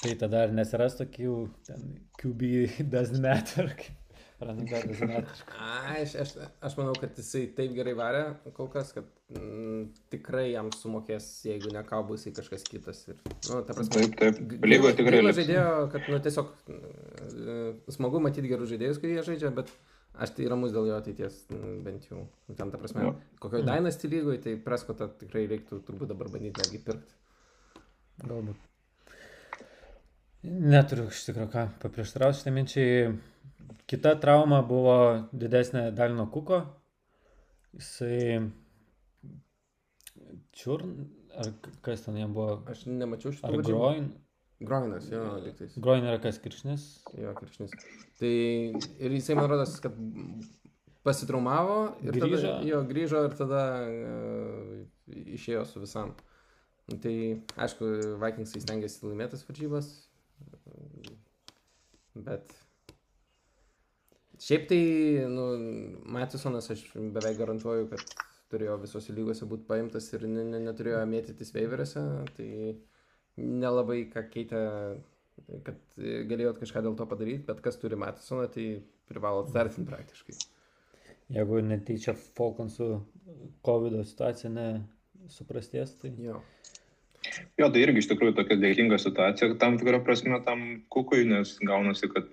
tai 0.00 0.16
tada 0.18 0.46
ar 0.46 0.56
nesiras 0.56 0.96
tokių, 0.98 1.36
ten, 1.68 1.86
QB 2.18 2.50
doesn't 2.94 3.22
matter, 3.22 3.70
kaip 3.78 4.01
running 4.46 4.68
back 4.70 4.86
doesn't 4.90 5.08
matter. 5.08 5.44
Ai, 5.62 6.02
Aš, 6.02 6.14
aš, 6.24 6.32
aš 6.68 6.76
manau, 6.78 6.92
kad 7.00 7.16
jisai 7.18 7.44
taip 7.56 7.72
gerai 7.76 7.94
varė 7.98 8.22
kol 8.56 8.68
kas, 8.72 8.90
kad 8.96 9.06
mm, 9.34 9.84
tikrai 10.12 10.48
jam 10.52 10.68
sumokės, 10.76 11.26
jeigu 11.46 11.72
ne 11.74 11.82
kaubusai 11.88 12.32
kažkas 12.36 12.66
kitas. 12.68 13.04
Ir, 13.12 13.18
nu, 13.48 13.60
ta 13.68 13.76
prasme, 13.78 14.02
Taip, 14.02 14.18
taip. 14.20 14.42
Lygoje 14.66 14.98
tikrai 15.00 15.22
liks. 15.24 15.38
žaidėjo, 15.40 15.66
kad 15.94 16.10
nu, 16.12 16.20
tiesiog 16.26 16.52
e, 16.74 17.56
smagu 17.96 18.20
matyti 18.24 18.50
gerus 18.52 18.70
žaidėjus, 18.74 19.00
kai 19.02 19.14
jie 19.14 19.24
žaidžia, 19.30 19.52
bet 19.62 19.72
aš 20.22 20.34
tai 20.36 20.50
ramus 20.52 20.74
dėl 20.74 20.90
jo 20.90 20.98
ateities, 21.00 21.38
mm, 21.54 21.78
bent 21.86 22.10
jau. 22.10 22.26
Ten, 22.52 22.68
ta 22.74 22.78
prasme, 22.82 23.06
Jo. 23.08 23.14
kokioje 23.40 23.64
Dynasty 23.70 24.10
lygoje, 24.12 24.42
tai 24.44 24.58
Preskotą 24.60 25.08
tikrai 25.22 25.46
reiktų 25.50 25.80
turbūt 25.88 26.12
dabar 26.12 26.28
bandyti 26.34 26.60
netgi 26.60 26.82
pirkti. 26.84 27.16
Galbūt. 28.26 28.68
Neturiu 30.42 31.04
iš 31.12 31.20
tikrųjų 31.28 31.50
ką 31.52 31.62
paprieštarauti 31.84 32.40
šitą 32.40 32.52
minčiai. 32.54 33.12
Kita 33.90 34.14
trauma 34.20 34.62
buvo 34.66 34.96
didesnė 35.36 35.90
Dalino 35.96 36.28
Kuko. 36.32 36.62
Jisai 37.76 38.40
čiurn, 40.56 40.94
ar 41.40 41.50
kas 41.84 42.04
ten 42.06 42.18
jam 42.20 42.34
buvo? 42.36 42.60
Aš 42.70 42.86
nemačiau 42.88 43.32
šito. 43.34 43.48
Ar 43.48 43.64
groin? 43.66 44.10
Groinas, 44.62 45.08
jo, 45.10 45.22
liktais. 45.42 45.74
Groin 45.82 46.04
yra 46.06 46.20
kas 46.22 46.38
kiršnis? 46.42 46.82
Jo, 47.18 47.32
kiršnis. 47.38 47.72
Tai 48.20 48.30
ir 48.30 49.16
jisai, 49.16 49.34
man 49.34 49.48
rodos, 49.50 49.74
kad 49.82 49.96
pasitraumavo 51.02 51.78
ir 52.04 52.14
Grįžo. 52.14 52.36
tada, 52.38 52.52
jo, 52.68 52.82
grįžo 52.86 53.24
ir 53.26 53.34
tada 53.40 53.62
uh, 53.88 55.16
išėjo 55.34 55.64
su 55.66 55.82
visam. 55.82 56.14
Nu, 56.86 56.98
Tai 57.02 57.14
aišku, 57.64 57.88
Vikingsai 58.22 58.62
stengiasi 58.62 59.02
laimėti 59.06 59.34
tas 59.34 59.44
varžybas, 59.48 59.88
bet 62.14 62.54
šiaip 64.42 64.68
tai, 64.70 64.82
nu, 65.30 65.46
Matisonas 66.14 66.70
aš 66.74 66.84
beveik 66.94 67.38
garantuoju, 67.38 67.88
kad 67.92 68.14
turėjo 68.52 68.76
visose 68.82 69.14
lygose 69.16 69.48
būti 69.48 69.66
paimtas 69.68 70.10
ir 70.12 70.26
ne, 70.28 70.44
ne, 70.48 70.60
neturėjo 70.66 71.02
mėtytis 71.08 71.54
veiveriuose, 71.54 72.02
tai 72.36 72.48
nelabai 73.40 74.02
ką 74.12 74.26
keitė, 74.32 74.62
kad 75.66 76.00
galėjot 76.28 76.60
kažką 76.60 76.82
dėl 76.84 76.96
to 76.98 77.06
padaryti, 77.08 77.46
bet 77.48 77.62
kas 77.64 77.80
turi 77.80 77.98
Matisoną, 78.00 78.48
tai 78.52 78.66
privalo 79.08 79.46
startinti 79.48 79.88
praktiškai. 79.88 80.36
Jeigu 81.32 81.62
netyčia 81.64 82.12
Falconsų 82.36 82.88
COVID 83.64 84.02
situacija 84.04 84.50
nesuprastės, 84.52 85.96
tai... 86.02 86.12
Jo. 86.20 86.42
Jo, 87.56 87.68
tai 87.70 87.84
irgi 87.84 88.02
iš 88.02 88.10
tikrųjų 88.10 88.34
tokia 88.36 88.58
dėkinga 88.58 88.98
situacija 89.00 89.54
tam 89.62 89.78
tikrą 89.80 90.02
prasme 90.04 90.42
tam 90.44 90.64
kukui, 90.92 91.22
nes 91.30 91.54
gaunasi, 91.62 92.10
kad 92.12 92.26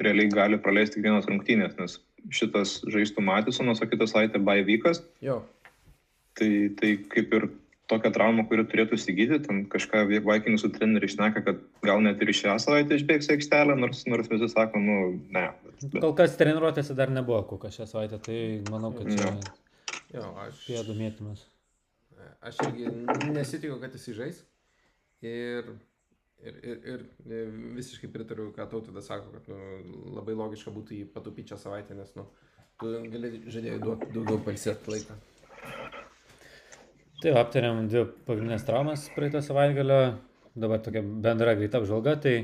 realiai 0.00 0.28
gali 0.32 0.58
praleisti 0.62 0.96
tik 0.98 1.04
vienas 1.08 1.26
rungtynės, 1.28 1.74
nes 1.80 1.98
šitas 2.32 2.78
žaistų 2.92 3.24
Matisonas, 3.26 3.82
o 3.82 3.88
kitas 3.90 4.14
savaitė 4.14 4.40
Baivykas, 4.42 5.02
Jo. 5.24 5.42
tai, 6.38 6.70
tai 6.78 6.94
kaip 7.12 7.34
ir 7.34 7.48
tokia 7.90 8.12
trauma, 8.14 8.44
kuri 8.48 8.64
turėtų 8.64 8.96
įsigyti, 8.96 9.40
ten 9.44 9.64
kažką 9.68 10.04
Vikingsų 10.08 10.70
treneriai 10.76 11.10
išneka, 11.10 11.42
kad 11.44 11.58
gal 11.84 12.00
net 12.04 12.22
ir 12.24 12.32
šią 12.32 12.54
savaitę 12.62 12.96
išbėgs 12.96 13.28
į 13.28 13.34
aikštelę, 13.36 13.76
nors, 13.76 14.04
nors 14.08 14.30
visi 14.30 14.48
sako, 14.48 14.80
nu, 14.80 14.98
ne. 15.34 15.48
Bet, 15.66 15.88
bet, 15.90 15.98
Kol 16.00 16.14
kas 16.16 16.38
treniruotėse 16.40 16.96
dar 16.96 17.12
nebuvo 17.12 17.42
Kukas 17.50 17.76
šią 17.76 17.88
savaitę, 17.90 18.22
tai 18.22 18.38
manau, 18.70 18.94
kad 18.96 19.10
čia 19.12 19.34
Jo. 20.12 20.28
Aš, 20.44 20.58
pėdų 20.68 20.94
mėtymas. 20.98 21.46
aš 22.44 22.58
irgi 22.66 22.90
nesitikiu, 23.32 23.78
kad 23.80 23.94
jis 23.96 24.08
įžais. 24.12 24.40
Ir, 25.24 25.70
ir, 26.42 26.56
ir, 26.62 26.78
ir, 26.92 27.04
ir 27.30 27.52
visiškai 27.76 28.10
pritariu, 28.12 28.50
ką 28.56 28.66
tautvydas 28.70 29.08
sako, 29.10 29.32
kad 29.36 29.50
nu, 29.52 30.14
labai 30.16 30.34
logiška 30.38 30.72
būtų 30.74 30.98
jį 30.98 31.10
patupyti 31.14 31.54
šią 31.54 31.60
savaitę, 31.64 31.96
nes 31.98 32.10
nu, 32.18 32.26
tu 32.80 32.90
gali 33.12 33.32
žaidėjai 33.46 33.78
duoti 33.82 34.10
daugiau 34.14 34.42
palsėti 34.46 34.94
laiką. 34.94 35.18
Tai 37.22 37.36
aptarėm 37.38 37.86
dvi 37.86 38.02
pagrindinės 38.26 38.66
traumas 38.66 39.06
praeitą 39.14 39.42
savaitgalio, 39.46 40.00
dabar 40.58 40.82
tokia 40.82 41.04
bendra 41.04 41.54
greita 41.58 41.78
apžvalga, 41.78 42.16
tai 42.24 42.34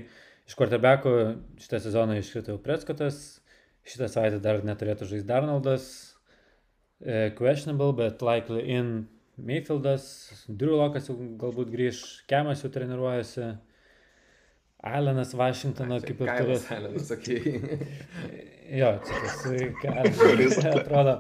iš 0.49 0.55
quarterbackų 0.59 1.15
šitą 1.61 1.83
sezoną 1.83 2.21
iškrito 2.21 2.55
jau 2.55 2.63
Preskotas, 2.63 3.41
šitą 3.89 4.07
savaitę 4.13 4.39
dar 4.45 4.63
neturėtų 4.65 5.09
žaisti 5.11 5.27
Darnoldas, 5.29 5.89
e, 7.03 7.33
questionable, 7.39 7.91
bet 7.99 8.23
likely 8.23 8.63
in 8.71 8.93
Mayfieldas, 9.39 10.07
Drew 10.49 10.79
Lokas 10.79 11.11
jau 11.11 11.19
galbūt 11.43 11.75
grįž, 11.75 12.05
Kemas 12.31 12.63
jau 12.63 12.71
treniruojasi, 12.75 13.51
Alenas 14.87 15.35
Vašingtono 15.35 15.99
kaip 16.05 16.21
ir 16.23 16.31
turės. 16.31 16.69
Alenas, 16.75 17.09
sakėjai. 17.11 17.79
Jo, 18.69 18.91
čia 19.01 19.21
tas 19.25 20.19
kuris 20.21 20.59
atrodo, 20.61 21.15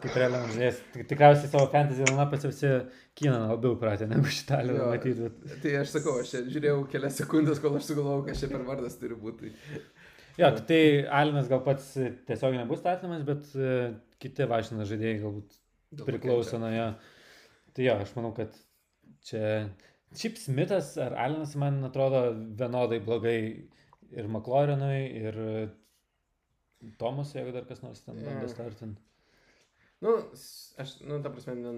kaip 0.00 0.14
realiam 0.16 0.48
žais. 0.54 0.80
Tikriausiai 0.96 1.50
savo 1.50 1.66
fantasy 1.70 2.06
linapas 2.08 2.46
visi 2.48 2.70
Kynaną 3.18 3.50
labiau 3.52 3.76
pratė 3.78 4.08
negu 4.08 4.30
šitą 4.32 4.62
Jo, 4.64 4.88
matyti. 4.88 5.28
Bet... 5.28 5.58
Tai 5.62 5.74
aš 5.82 5.92
sakau, 5.98 6.14
aš 6.22 6.32
žiūrėjau 6.48 6.80
kelias 6.90 7.18
sekundės, 7.20 7.60
kol 7.60 7.76
aš 7.76 7.90
sugalvojau, 7.90 8.24
kas 8.28 8.40
čia 8.40 8.48
per 8.50 8.64
vardas 8.66 8.96
turi 9.00 9.18
būti. 9.20 9.52
Jo, 10.38 10.50
tai 10.70 10.80
Alinas 11.20 11.50
gal 11.50 11.60
pats 11.66 11.92
tiesiog 11.98 12.56
nebus 12.56 12.80
statomas, 12.80 13.24
bet 13.26 13.52
e, 13.58 13.76
kiti 14.22 14.48
Vašingtono 14.48 14.88
žaidėjai 14.88 15.20
galbūt 15.26 16.04
priklauso 16.08 16.62
nuo 16.62 16.72
jo. 16.72 16.88
Tai 17.76 17.84
jo, 17.84 17.98
aš 18.06 18.16
manau, 18.16 18.32
kad 18.38 18.54
čia 19.28 19.42
Čip 20.16 20.38
Smithas 20.40 20.94
ar 21.02 21.16
Alinas 21.20 21.52
man 21.60 21.82
atrodo 21.84 22.22
vienodai 22.56 23.00
blogai 23.04 23.40
ir 24.08 24.28
McLaurinui, 24.28 25.02
ir 25.20 25.36
Tomas, 26.98 27.34
jeigu 27.34 27.52
dar 27.52 27.66
kas 27.68 27.82
nors 27.82 28.00
ten 28.06 28.16
Jo. 28.16 28.28
bandė 28.28 28.48
startinti. 28.52 29.02
Nu, 30.00 30.12
aš, 30.78 30.92
nu, 31.02 31.18
ta 31.22 31.30
prasme, 31.34 31.56
ne, 31.58 31.72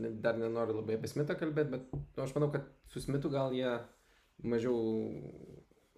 ne, 0.00 0.10
dar 0.24 0.38
nenoriu 0.40 0.78
labai 0.78 0.96
apie 0.96 1.10
Smitą 1.12 1.36
kalbėti, 1.36 1.74
bet 1.74 1.90
nu, 1.92 2.00
aš 2.24 2.32
manau, 2.36 2.48
kad 2.54 2.70
su 2.88 3.02
Smitu 3.04 3.30
gal 3.32 3.52
jie 3.52 3.74
mažiau... 4.42 4.78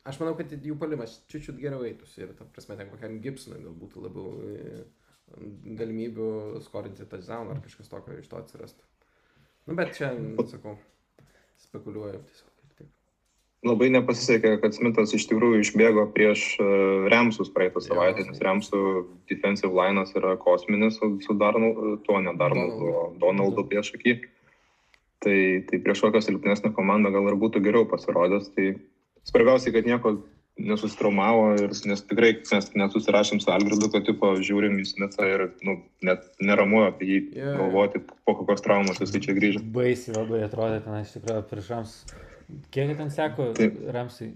Aš 0.06 0.18
manau, 0.22 0.34
kad 0.38 0.50
jų 0.50 0.74
palimas 0.78 1.20
čiūčiut 1.30 1.58
geriau 1.62 1.86
eitųsi 1.86 2.24
ir, 2.26 2.34
ta 2.38 2.46
prasme, 2.50 2.76
ten 2.78 2.90
kokiam 2.90 3.20
Gibsonui 3.22 3.62
gal 3.62 3.78
būtų 3.78 4.02
labiau 4.04 4.34
e, 4.50 4.82
galimybių 5.78 6.28
skorinti 6.66 7.06
touchdown 7.10 7.54
ar 7.54 7.62
kažkas 7.64 7.90
tokio 7.90 8.18
iš 8.18 8.28
to 8.30 8.38
atsirastų. 8.38 8.86
Nu, 9.66 9.74
bet 9.78 9.94
čia, 9.98 10.12
sakau, 10.50 10.76
spekuliuoju 11.76 12.20
tiesiog. 12.24 12.52
Labai 13.66 13.88
nepasisekė, 13.90 14.52
kad 14.62 14.76
Smithas 14.76 15.14
iš 15.16 15.24
tikrųjų 15.26 15.64
išbėgo 15.64 16.04
prieš 16.14 16.42
e, 16.62 16.66
Remsus 17.10 17.48
praeitą 17.50 17.80
savaitę, 17.82 18.22
nes 18.28 18.42
Remsų 18.44 18.80
defensive 19.30 19.72
linas 19.74 20.12
yra 20.14 20.36
kosminis 20.38 21.00
su, 21.00 21.16
su 21.24 21.34
Darnoldu, 21.40 21.96
tuo 22.06 22.20
ne 22.22 22.36
Darnoldu, 22.38 22.92
o 22.92 23.02
Donaldu 23.22 23.64
prieš 23.66 23.94
akį. 23.96 24.18
Tai, 25.24 25.38
tai 25.66 25.80
prieš 25.82 26.04
kokią 26.04 26.20
silpnesnę 26.22 26.70
komandą 26.76 27.10
gal 27.10 27.26
ir 27.26 27.38
būtų 27.40 27.64
geriau 27.64 27.88
pasirodęs. 27.90 28.52
Tai 28.54 28.68
svarbiausia, 29.26 29.72
kad 29.74 29.88
nieko 29.88 30.14
nesustraumavo 30.56 31.50
ir 31.60 31.74
nes 31.88 32.02
tikrai 32.08 32.30
mes 32.48 32.70
nesusirašėm 32.80 33.42
su 33.44 33.50
Algirdu, 33.52 33.90
kad 33.92 34.06
tipo 34.08 34.32
žiūrim 34.40 34.78
į 34.80 34.86
Smithą 34.88 35.26
ir 35.28 35.44
nu, 35.66 35.76
net 36.06 36.24
neramu 36.40 36.84
apie 36.86 37.08
jį 37.10 37.18
jo. 37.36 37.52
galvoti, 37.60 38.00
po 38.24 38.36
kokios 38.40 38.64
traumos 38.64 39.00
jisai 39.02 39.20
čia 39.26 39.36
grįžo. 39.36 39.60
Baisiai 39.76 40.16
labai 40.16 40.40
atrodė 40.46 40.80
ten 40.86 40.96
iš 41.02 41.12
tikrųjų 41.18 41.44
prieš 41.50 41.70
Rams. 41.74 41.94
Kiek 42.72 42.96
ten 42.96 43.12
seko 43.12 43.50
Taip. 43.58 43.78
Ramsai? 43.92 44.32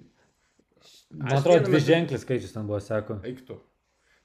Man 1.10 1.32
Aš 1.34 1.40
atrodo, 1.42 1.66
dvi 1.70 1.80
ženklis 1.82 2.22
skaičius 2.24 2.54
ten 2.54 2.68
buvo 2.68 2.78
seko. 2.84 3.18
Eiktų. 3.26 3.56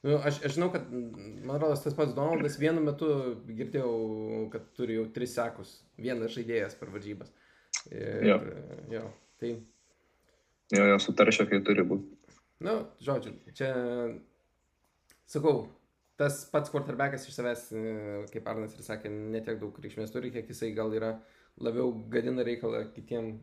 Nu, 0.05 0.19
aš, 0.21 0.38
aš 0.45 0.53
žinau, 0.53 0.67
kad, 0.73 0.86
man 0.91 1.58
rodos, 1.58 1.81
tas 1.81 1.95
pats 1.97 2.13
Donaldas 2.13 2.60
vienu 2.62 2.84
metu 2.86 3.08
girdėjau, 3.47 3.93
kad 4.53 4.67
turi 4.77 4.99
jau 4.99 5.08
tris 5.15 5.34
sekus. 5.34 5.71
Vienas 5.97 6.36
žaidėjas 6.36 6.77
per 6.77 6.91
varžybas. 6.93 7.31
Ir, 7.89 8.27
Jo. 8.29 8.38
jo. 8.93 9.01
Tai, 9.41 9.49
Jo, 10.73 10.86
jo 10.89 10.99
sutaršia, 11.01 11.45
kai 11.49 11.62
turi 11.65 11.86
būti. 11.86 12.32
nu, 12.65 12.75
žodžiu, 13.06 13.36
čia, 13.54 13.69
sakau, 15.30 15.67
tas 16.17 16.39
pats 16.49 16.71
quarterbackas 16.73 17.28
iš 17.28 17.36
savęs, 17.38 17.65
e, 17.75 17.95
kaip 18.32 18.47
Arnas 18.49 18.73
ir 18.73 18.86
sakė, 18.86 19.12
netiek 19.12 19.60
daug 19.62 19.78
reikšmės 19.84 20.13
turi, 20.13 20.32
kiek 20.34 20.49
jisai 20.49 20.71
gal 20.73 20.93
yra 20.95 21.15
labiau 21.62 21.91
gadina 22.12 22.45
reikalą 22.47 22.86
kitiem 22.95 23.36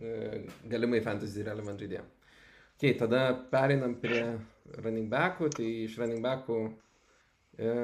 e, 0.00 0.46
galimai 0.72 1.02
fantasy 1.04 1.44
relevant 1.46 1.80
žaidėjim. 1.80 2.08
Ok, 2.80 2.86
tada 2.96 3.22
pereinam 3.52 3.94
prie 4.00 4.24
running 4.80 5.10
backų, 5.12 5.50
tai 5.52 5.68
iš 5.84 5.98
running 6.00 6.22
backų 6.24 6.60
e, 7.60 7.74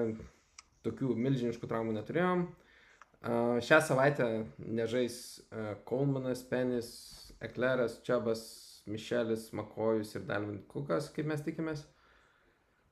tokių 0.86 1.16
milžiniškų 1.20 1.68
traumų 1.68 1.98
neturėjom. 1.98 2.46
A, 3.26 3.58
šią 3.64 3.80
savaitę 3.84 4.28
nežais 4.58 5.18
e, 5.50 5.74
Kolmanas, 5.88 6.44
Penis, 6.48 6.88
Ekleras, 7.44 7.98
Čiabas, 8.06 8.42
Mišelis, 8.86 9.50
Makojus 9.56 10.14
ir 10.16 10.24
Dalvin 10.28 10.62
Kukas, 10.70 11.10
kaip 11.14 11.28
mes 11.28 11.42
tikimės. 11.44 11.84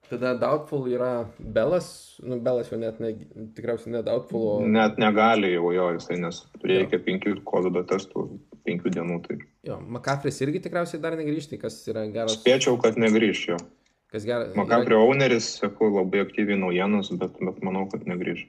Tada 0.05 0.35
Doubtful 0.37 0.85
yra 0.93 1.31
Belas, 1.39 1.87
nu 2.21 2.37
Belas 2.45 2.69
jau 2.69 2.77
net 2.77 2.99
ne, 3.01 3.15
tikriausiai 3.57 3.95
ne 3.95 4.03
Doubtful, 4.05 4.43
o... 4.45 4.59
Net 4.69 4.99
negali 5.01 5.55
jau 5.55 5.71
jo 5.73 5.87
jisai, 5.97 6.19
nes 6.21 6.43
reikia 6.61 7.01
penkių 7.07 7.39
COVID 7.49 7.79
testų, 7.89 8.27
penkių 8.69 8.93
dienų. 8.99 9.17
Tai 9.25 9.39
Jo, 9.65 9.79
Makafris 9.97 10.43
irgi 10.45 10.61
tikriausiai 10.67 11.01
dar 11.01 11.17
negrįžti, 11.17 11.57
kas 11.63 11.79
yra 11.89 12.05
geras. 12.13 12.37
spėčiau, 12.43 12.77
kad 12.83 13.01
negrįž 13.01 13.47
jo. 13.55 13.59
Kas 14.13 14.29
geras. 14.29 14.53
Makaprio 14.59 15.01
owneris, 15.07 15.55
sakau, 15.63 15.89
labai 15.97 16.21
aktyviai 16.27 16.61
naujienos, 16.61 17.09
bet, 17.19 17.41
bet 17.41 17.65
manau, 17.65 17.87
kad 17.89 18.05
negrįž. 18.11 18.45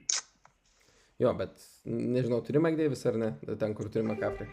Jo, 1.24 1.32
bet 1.40 1.56
nežinau, 1.88 2.42
turi 2.44 2.60
McDavis 2.60 3.06
ar 3.08 3.16
ne, 3.16 3.32
ten 3.56 3.72
kur 3.72 3.88
turi 3.88 4.04
Makafri. 4.04 4.50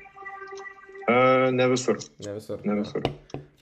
E, 1.10 1.52
ne 1.52 1.68
visur, 1.72 1.98
Ne 2.26 2.34
visur. 2.38 2.62
ne 2.63 2.78
visur. 2.80 3.04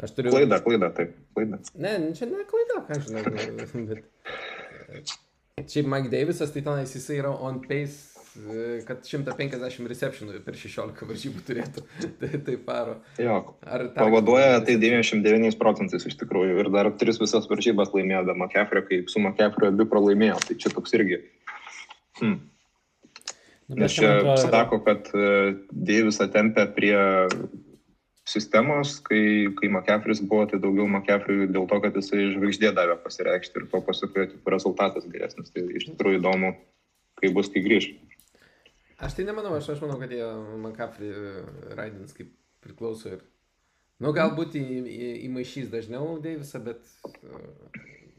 Aš 0.02 0.14
turiu. 0.18 0.32
Klaida, 0.34 0.60
klaida, 0.62 0.92
taip, 0.98 1.16
klaida. 1.36 1.60
Ne, 1.82 1.96
čia 2.18 2.28
ne 2.30 2.44
klaida, 2.50 2.82
ką 2.88 3.00
žinau. 3.02 3.24
nu, 3.74 3.86
Bet... 3.90 5.18
Šiaip 5.62 5.86
Mike 5.90 6.10
Davisas, 6.14 6.52
tai 6.54 6.64
tenais 6.66 6.94
jisai 6.96 7.20
yra 7.22 7.32
on 7.46 7.60
pace, 7.62 8.12
e, 8.40 8.82
kad 8.88 9.04
150 9.06 9.90
receptionų 9.92 10.40
per 10.46 10.58
16 10.58 11.06
varžybų 11.10 11.44
turėtų. 11.48 11.84
Tai, 12.22 12.30
tai 12.48 12.56
paro. 12.66 12.96
Jo, 13.22 13.36
Ar 13.66 13.88
teko- 13.90 14.06
pavaduoja 14.08 14.62
tai 14.66 14.78
99 14.82 15.58
procentais 15.62 16.06
iš 16.10 16.18
tikrųjų 16.22 16.62
ir 16.64 16.72
dar 16.74 16.90
tris 17.02 17.20
visas 17.22 17.46
varžybas 17.52 17.94
laimėjo 17.94 18.34
McCaffrey, 18.34 18.86
kaip 18.90 19.10
su 19.14 19.22
McCaffrey 19.22 19.70
abi 19.74 19.86
pralaimėjo, 19.92 20.40
tai 20.48 20.58
čia 20.62 20.74
toks 20.74 20.98
irgi. 20.98 21.22
Hmm. 22.22 22.40
Nes 23.78 23.94
čia, 23.96 24.36
sako, 24.42 24.82
kad 24.84 25.08
e, 25.16 25.56
Deivisą 25.72 26.28
tempė 26.34 26.66
prie 26.76 26.96
sistemos, 28.28 29.00
kai, 29.06 29.52
kai 29.58 29.70
McCaffrey 29.70 30.20
buvo, 30.28 30.46
tai 30.50 30.60
daugiau 30.62 30.88
McCaffrey 30.90 31.48
dėl 31.52 31.68
to, 31.70 31.80
kad 31.84 31.98
jisai 31.98 32.30
žvaigždė 32.36 32.74
davė 32.78 32.98
pasireikšti 33.04 33.62
ir 33.62 33.68
to 33.72 33.82
pasakojo, 33.88 34.28
tik 34.34 34.52
rezultatas 34.54 35.08
geresnis. 35.12 35.52
Tai 35.54 35.66
iš 35.80 35.90
tikrųjų 35.92 36.22
įdomu, 36.22 36.54
kai 37.22 37.32
bus, 37.36 37.52
kai 37.54 37.64
grįž. 37.66 37.92
Aš 39.02 39.18
tai 39.18 39.26
nemanau, 39.26 39.56
aš, 39.58 39.72
aš 39.74 39.82
manau, 39.84 39.98
kad 40.02 40.14
jie 40.14 40.26
McCaffrey 40.60 41.14
raidins 41.78 42.14
kaip 42.18 42.34
priklauso 42.62 43.16
ir... 43.16 43.24
Nu, 44.02 44.14
galbūt 44.18 44.56
į, 44.58 44.66
į, 44.90 45.10
įmaišys 45.28 45.70
dažniau 45.70 46.16
Deivisą, 46.22 46.62
bet 46.66 46.86
e, 47.22 47.42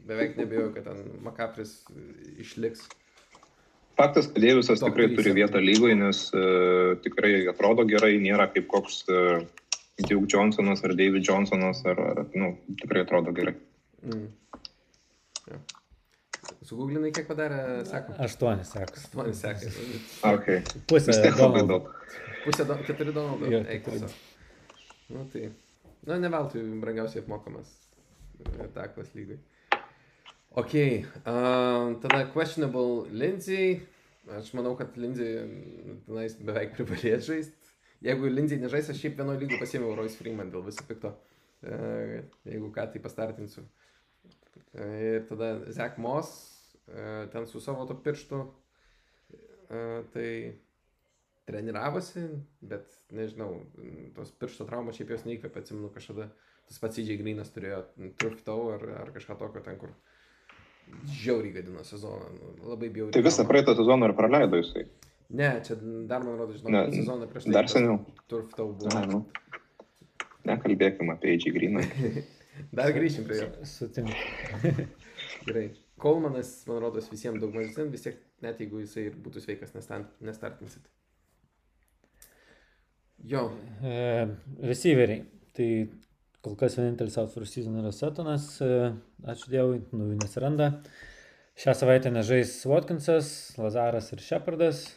beveik 0.07 0.37
nebejoju, 0.39 0.73
kad 0.75 0.87
ten 0.87 1.01
McCaffrey 1.23 1.67
išliks. 2.43 2.85
Faktas, 3.97 4.27
kad 4.31 4.41
Deivisas 4.41 4.81
tikrai 4.81 5.11
turi 5.13 5.35
vietą 5.37 5.61
lygoje, 5.61 5.95
nes 5.99 6.23
uh, 6.33 6.95
tikrai 7.03 7.43
atrodo 7.51 7.85
gerai, 7.85 8.15
nėra 8.21 8.47
kaip 8.53 8.65
koks 8.71 9.03
uh, 9.11 9.43
Duke 10.01 10.25
Johnsonas 10.31 10.81
ar 10.83 10.95
David 10.97 11.27
Johnsonas, 11.27 11.83
ar, 11.85 12.01
ar 12.01 12.23
nu, 12.33 12.55
tikrai 12.81 13.03
atrodo 13.05 13.33
gerai. 13.37 13.53
Mm. 14.01 14.27
Ja. 15.51 15.61
Suguglinai, 16.63 17.11
kiek 17.13 17.27
padarė, 17.27 17.59
sako, 17.87 18.15
Aštuonis 18.23 18.71
sekas. 18.73 19.07
man 19.17 19.33
sekė. 19.37 19.69
Okay. 20.31 20.63
Pusė 20.89 21.15
labai 21.19 21.37
Donaldo. 21.37 21.65
daug. 21.73 22.19
Pusė, 22.43 22.65
do, 22.67 22.77
keturi 22.87 23.15
Donaldo. 23.15 23.49
Jo, 23.51 23.61
Eik 23.71 23.85
tiesiog. 23.87 24.15
Nu 25.13 25.25
tai, 25.31 25.49
nu 26.07 26.19
ne 26.23 26.31
veltui 26.33 26.63
brangiausiai 26.81 27.21
apmokamas 27.23 27.69
e, 28.41 28.67
taklas 28.75 29.11
lygai. 29.17 29.37
Ok, 30.55 30.73
um, 30.75 31.95
tada 31.99 32.27
questionable 32.29 33.09
Lindsay. 33.09 33.81
Aš 34.37 34.51
manau, 34.53 34.75
kad 34.77 34.93
Lindsay 35.01 35.39
mm, 35.41 35.95
tenais 36.05 36.35
beveik 36.37 36.75
privalės 36.77 37.25
žaisti. 37.25 37.71
Jeigu 38.05 38.29
Lindsay 38.29 38.61
nežais, 38.61 38.91
aš 38.93 38.99
šiaip 39.01 39.17
vienoje 39.17 39.41
lygoje 39.41 39.57
pasiėmiau 39.63 39.95
Royce 39.97 40.19
Freeman 40.19 40.53
dėl 40.53 40.61
viso 40.67 40.85
pikto. 40.85 41.15
Uh, 41.65 42.21
jeigu 42.45 42.69
ką, 42.75 42.85
tai 42.93 43.01
pastartinsiu. 43.01 43.65
E, 44.77 44.91
Ir 45.15 45.25
tada 45.31 45.49
Zach 45.73 45.97
Moss, 45.97 46.37
uh, 46.85 47.25
ten 47.33 47.49
su 47.49 47.57
savo 47.57 47.89
to 47.89 47.97
pirštu. 48.05 48.45
Uh, 49.33 50.05
tai 50.13 50.29
treniravosi, 51.49 52.27
bet 52.61 52.93
nežinau, 53.09 53.63
tos 54.13 54.29
piršto 54.37 54.69
traumos 54.69 55.01
šiaip 55.01 55.17
jos 55.17 55.25
neįkvėpė, 55.25 55.65
atsimenu 55.65 55.89
kažkada 55.97 56.29
tas 56.69 56.77
pats 56.79 57.01
įdžiai 57.01 57.19
Grinas 57.19 57.49
turėjo 57.57 57.87
turf 58.21 58.45
tau 58.45 58.69
ar, 58.77 58.91
ar 59.01 59.15
kažką 59.17 59.41
tokio 59.41 59.65
ten, 59.65 59.81
kur 59.81 59.97
žiauriai 61.21 61.53
gadino 61.57 61.83
sezoną, 61.87 62.29
nu, 62.37 62.53
labai 62.71 62.89
bjauriai. 62.89 63.15
Tai 63.15 63.23
visą 63.25 63.45
praeitą 63.49 63.75
sezoną 63.77 64.09
ir 64.09 64.15
praleido 64.17 64.59
jisai. 64.61 64.85
Ne, 65.33 65.49
čia 65.65 65.77
dar 66.09 66.23
man 66.23 66.37
rodo, 66.37 66.53
žinau, 66.53 66.71
Ne, 66.75 66.83
sezoną 66.93 67.27
prieš 67.31 67.47
tai. 67.47 67.55
Dar 67.55 67.69
seniau. 67.71 67.97
Turf 68.29 68.53
tau 68.57 68.69
buvo. 68.73 68.93
Na, 68.93 69.05
nu. 69.09 69.23
Nekalbėkime 70.47 71.15
apie 71.15 71.33
Eidžį 71.33 71.53
Griną. 71.55 71.85
Dar 72.77 72.91
grįšim 72.93 73.25
prie 73.25 73.39
jo. 73.39 73.47
Sutinku. 73.65 74.13
Gerai. 75.47 75.69
Kolmanas, 76.03 76.51
man 76.67 76.81
rodos, 76.83 77.07
visiems 77.09 77.39
daug 77.41 77.53
mažesnė, 77.55 77.87
vis 77.93 78.03
tiek, 78.05 78.19
net 78.43 78.59
jeigu 78.59 78.81
jisai 78.83 79.07
ir 79.07 79.15
būtų 79.23 79.41
sveikas, 79.45 79.71
nestartinsit. 80.21 80.83
Jo, 83.23 83.47
E, 83.81 84.27
receiveriai. 84.67 85.23
Tai 85.55 85.67
kol 86.43 86.57
kas 86.59 86.75
vienintelis 86.79 87.17
out 87.21 87.31
for 87.33 87.47
season 87.47 87.79
yra 87.81 87.91
Setonas. 87.95 88.49
E, 88.61 88.91
ačiū 89.33 89.51
Dievui, 89.53 89.79
naujų 89.95 90.19
nesiranda. 90.21 90.71
Šią 91.59 91.75
savaitę 91.77 92.11
nežais 92.11 92.55
Watkinsas, 92.69 93.27
Lazaras 93.61 94.11
ir 94.15 94.23
Shepardas. 94.25 94.87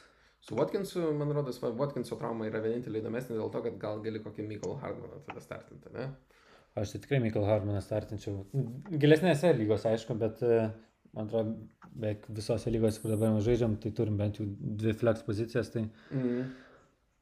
su 0.41 0.55
Watkinsu, 0.55 1.13
man 1.19 1.33
rodos, 1.35 1.59
Watkinso 1.63 2.17
trauma 2.21 2.47
yra 2.47 2.61
vienintelė 2.63 3.01
įdomesnė 3.03 3.35
dėl 3.37 3.51
to, 3.51 3.63
kad 3.65 3.79
gal 3.83 4.01
gali 4.05 4.21
kokį 4.23 4.47
Michael 4.47 4.77
Hardmaną 4.83 5.19
tada 5.27 5.43
startinti, 5.43 5.91
ne? 5.95 6.07
Aš 6.77 6.93
tai 6.93 7.01
tikrai 7.03 7.19
Michael 7.25 7.47
Harmaną 7.49 7.81
startinčiau. 7.81 8.45
Gilesnėse 9.01 9.51
lygose, 9.57 9.89
aišku, 9.91 10.15
bet 10.21 10.43
e, 10.45 10.59
man 11.17 11.27
atrodo, 11.27 11.57
beveik 11.97 12.29
visose 12.37 12.71
lygose, 12.71 13.01
kur 13.01 13.15
dabar 13.15 13.33
mes 13.33 13.47
žaidžiam, 13.47 13.79
tai 13.81 13.91
turim 13.97 14.19
bent 14.21 14.39
jau 14.39 14.47
dvi 14.83 14.93
flex 15.01 15.25
pozicijas. 15.27 15.73
Tai 15.73 15.87
Mm. 16.13 16.45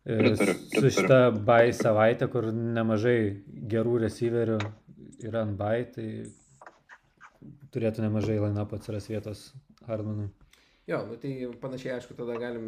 E, 0.04 0.16
Pritariu, 0.18 0.54
su 0.54 0.70
pritariu. 0.70 0.94
šita 0.98 1.18
bai 1.48 1.72
savaitė, 1.72 2.28
kur 2.32 2.48
nemažai 2.52 3.18
gerų 3.72 3.98
receiverių 4.04 4.58
yra 5.24 5.44
ant 5.46 5.56
bai, 5.58 5.84
tai 5.94 6.08
turėtų 7.74 8.04
nemažai 8.04 8.38
line-up 8.38 8.74
atsiras 8.76 9.08
vietos 9.10 9.52
Harmanui. 9.88 10.30
Jo, 10.88 11.04
nu 11.08 11.16
tai 11.20 11.32
panašiai, 11.60 11.96
aišku, 11.98 12.16
tada 12.18 12.36
galim 12.40 12.66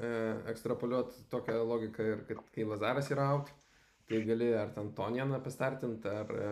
e, 0.00 0.12
ekstrapoliuoti 0.52 1.26
tokią 1.32 1.58
logiką 1.68 2.06
ir 2.14 2.22
kad 2.28 2.40
kai 2.54 2.64
Lazaras 2.68 3.10
yra 3.12 3.28
out, 3.34 3.52
tai 4.08 4.22
gali 4.26 4.48
ar 4.56 4.72
ten 4.74 4.88
Tonjaną 4.96 5.42
pastartinti, 5.44 6.08
ar, 6.08 6.32
e, 6.32 6.48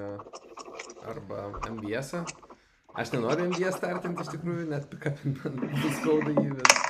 arba 1.09 1.49
MBS. 1.73 2.13
-ą. 2.21 2.27
Aš 2.99 3.13
nenoriu 3.13 3.49
MBS 3.51 3.77
startinti 3.79 4.25
iš 4.25 4.31
tikrųjų, 4.35 4.69
net 4.69 4.89
pikapin 4.91 5.37
man 5.39 5.59
skauda 6.01 6.33
jį, 6.35 6.55
bet 6.59 6.88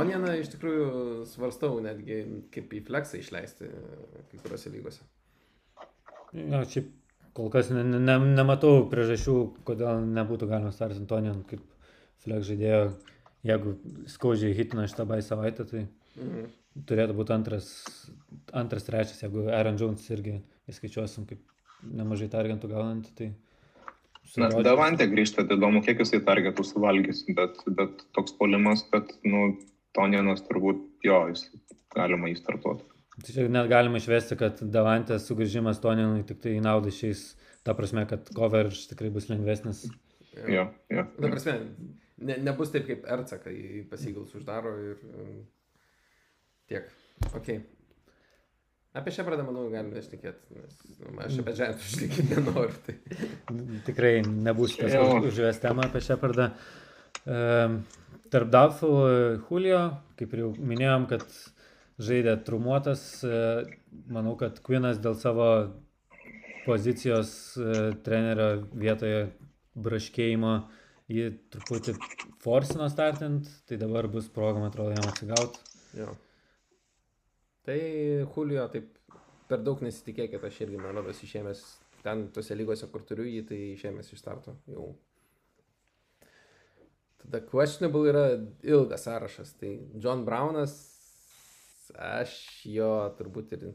Tonjaną 0.00 0.32
iš 0.40 0.50
tikrųjų 0.54 0.88
svarstau 1.30 1.78
netgi 1.84 2.22
kaip 2.54 2.72
į 2.76 2.82
flexą 2.88 3.20
išleisti 3.20 3.68
e, 3.68 3.84
kai 4.30 4.40
kuriuose 4.42 4.72
lygose. 4.74 5.06
Na, 6.34 6.64
šiaip 6.64 6.90
kol 7.36 7.52
kas 7.52 7.70
ne, 7.74 7.84
ne, 7.84 8.18
nematau 8.40 8.84
priežasčių, 8.90 9.36
kodėl 9.66 10.02
nebūtų 10.18 10.50
galima 10.50 10.74
startinti 10.74 11.10
Tonian 11.10 11.44
kaip 11.48 11.62
flex 12.24 12.48
žaidėjo. 12.50 12.82
Jeigu 13.46 13.78
skaudžiai 14.12 14.52
hitina 14.52 14.84
šitą 14.90 15.06
bai 15.08 15.22
savaitę, 15.24 15.64
tai 15.64 15.86
Mhm. 16.18 16.48
turėtų 16.88 17.14
būti 17.18 17.34
antras, 17.34 17.68
antras 18.56 18.86
trečias, 18.86 19.20
jeigu 19.22 19.48
Aaron 19.50 19.78
Jones 19.80 20.06
irgi 20.10 20.40
įskaičiuosim 20.70 21.26
kaip 21.28 21.40
nemažai 21.86 22.30
targentų 22.32 22.72
gaunantį, 22.72 23.14
tai... 23.20 23.30
Na, 24.38 24.46
Davantė 24.62 25.08
grįžta, 25.10 25.42
tai 25.48 25.56
įdomu, 25.56 25.80
kiek 25.82 25.98
jisai 26.04 26.20
targetų 26.22 26.62
suvalgys, 26.62 27.24
bet, 27.34 27.56
bet 27.74 28.04
toks 28.14 28.34
polimas, 28.38 28.84
kad, 28.92 29.08
nu, 29.26 29.56
Tonjanas 29.96 30.42
turbūt 30.46 30.84
jo, 31.04 31.18
jis 31.32 31.46
galima 31.96 32.30
įstartuoti. 32.30 32.84
Tai 33.20 33.32
čia 33.34 33.48
net 33.52 33.66
galima 33.68 33.98
išvesti, 34.00 34.36
kad 34.40 34.60
Davantės 34.72 35.26
sugrįžimas 35.28 35.80
Toninui 35.82 36.22
tik 36.28 36.38
tai 36.40 36.54
į 36.56 36.62
naudą 36.64 36.92
šiais, 36.94 37.24
ta 37.66 37.74
prasme, 37.76 38.06
kad 38.08 38.30
coverage 38.36 38.86
tikrai 38.88 39.10
bus 39.12 39.26
lengvesnis. 39.28 39.82
Jo, 40.48 40.68
jo. 40.88 41.04
Na, 41.18 41.28
prasme, 41.28 41.56
ne, 42.22 42.38
nebus 42.46 42.70
taip 42.72 42.86
kaip 42.88 43.04
Erca, 43.10 43.40
kai 43.42 43.82
pasigals 43.90 44.32
uždaro 44.38 44.72
ir 44.92 45.02
um, 45.10 45.34
tiek. 46.70 46.88
Ok. 47.36 47.50
Apie 48.96 49.12
šią 49.14 49.22
pradą, 49.26 49.44
manau, 49.46 49.68
galime 49.70 50.00
išnekėti, 50.00 50.56
nes 50.56 50.78
nu, 50.98 51.12
aš 51.22 51.36
apie 51.42 51.52
žemę 51.60 51.76
išnekėti 51.84 52.24
nenoriu. 52.32 52.78
Tai. 52.86 52.96
Tikrai 53.86 54.14
nebus 54.26 54.78
tas 54.80 54.94
Jo. 54.96 55.04
už- 55.18 55.28
užvest 55.34 55.62
temą 55.62 55.84
apie 55.90 56.00
šią 56.02 56.16
pardą. 56.22 56.48
Tarp 57.24 58.52
Dafų 58.54 58.90
Julio, 59.48 59.80
kaip 60.18 60.34
jau 60.38 60.52
minėjom, 60.56 61.08
kad 61.10 61.24
žaidė 62.00 62.36
trumuotas, 62.46 63.02
e, 63.24 63.40
manau, 64.12 64.36
kad 64.40 64.60
Quinas 64.64 65.00
dėl 65.02 65.16
savo 65.20 65.48
pozicijos 66.64 67.32
e, 67.58 67.74
trenerio 68.04 68.64
vietoje 68.72 69.26
braškėjimo 69.80 70.54
jį 71.10 71.26
truputį 71.52 71.96
forsino 72.42 72.88
startint, 72.92 73.48
tai 73.68 73.80
dabar 73.80 74.08
bus 74.10 74.30
proga, 74.32 74.62
man 74.62 74.70
atrodo, 74.70 74.94
jam 74.94 75.10
atsigauti. 75.10 75.62
Jo. 75.98 76.14
Tai 77.66 77.78
Julio, 78.36 78.64
taip 78.72 78.88
per 79.50 79.62
daug 79.66 79.82
nesitikėkit, 79.84 80.42
aš 80.46 80.62
irgi, 80.64 80.80
man 80.80 80.96
rodos, 80.96 81.20
išėmęs 81.26 81.64
ten 82.04 82.28
tose 82.34 82.56
lygose, 82.56 82.88
kur 82.92 83.04
turiu 83.04 83.26
jį, 83.28 83.42
tai 83.50 83.58
išėmęs 83.74 84.14
iš 84.14 84.22
starto 84.22 84.56
jau. 84.70 84.92
Tada 87.20 87.40
questionable 87.46 88.08
yra 88.10 88.24
ilgas 88.64 89.04
sąrašas. 89.06 89.54
Tai 89.60 89.74
John 90.00 90.24
Brownas, 90.24 90.74
aš 91.96 92.34
jo 92.64 92.90
turbūt 93.18 93.54
ir, 93.56 93.66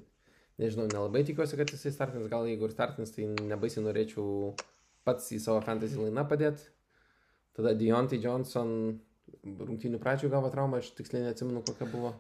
nežinau, 0.62 0.88
nelabai 0.92 1.24
tikiuosi, 1.28 1.58
kad 1.60 1.74
jisai 1.74 1.94
startins, 1.94 2.30
gal 2.32 2.48
jeigu 2.50 2.68
ir 2.70 2.74
startins, 2.74 3.14
tai 3.16 3.28
nebaisiai 3.30 3.86
norėčiau 3.86 4.54
pats 5.06 5.30
į 5.36 5.42
savo 5.44 5.62
fantasy 5.66 6.00
lainą 6.02 6.26
padėti. 6.30 6.72
Tada 7.56 7.76
Deontay 7.78 8.20
Johnson 8.20 8.72
rungtynių 9.46 10.00
pradžioje 10.02 10.34
gavo 10.34 10.50
traumą, 10.54 10.82
aš 10.82 10.92
tiksliai 10.98 11.28
neatsimenu, 11.28 11.62
kokia 11.66 11.88
buvo. 11.92 12.14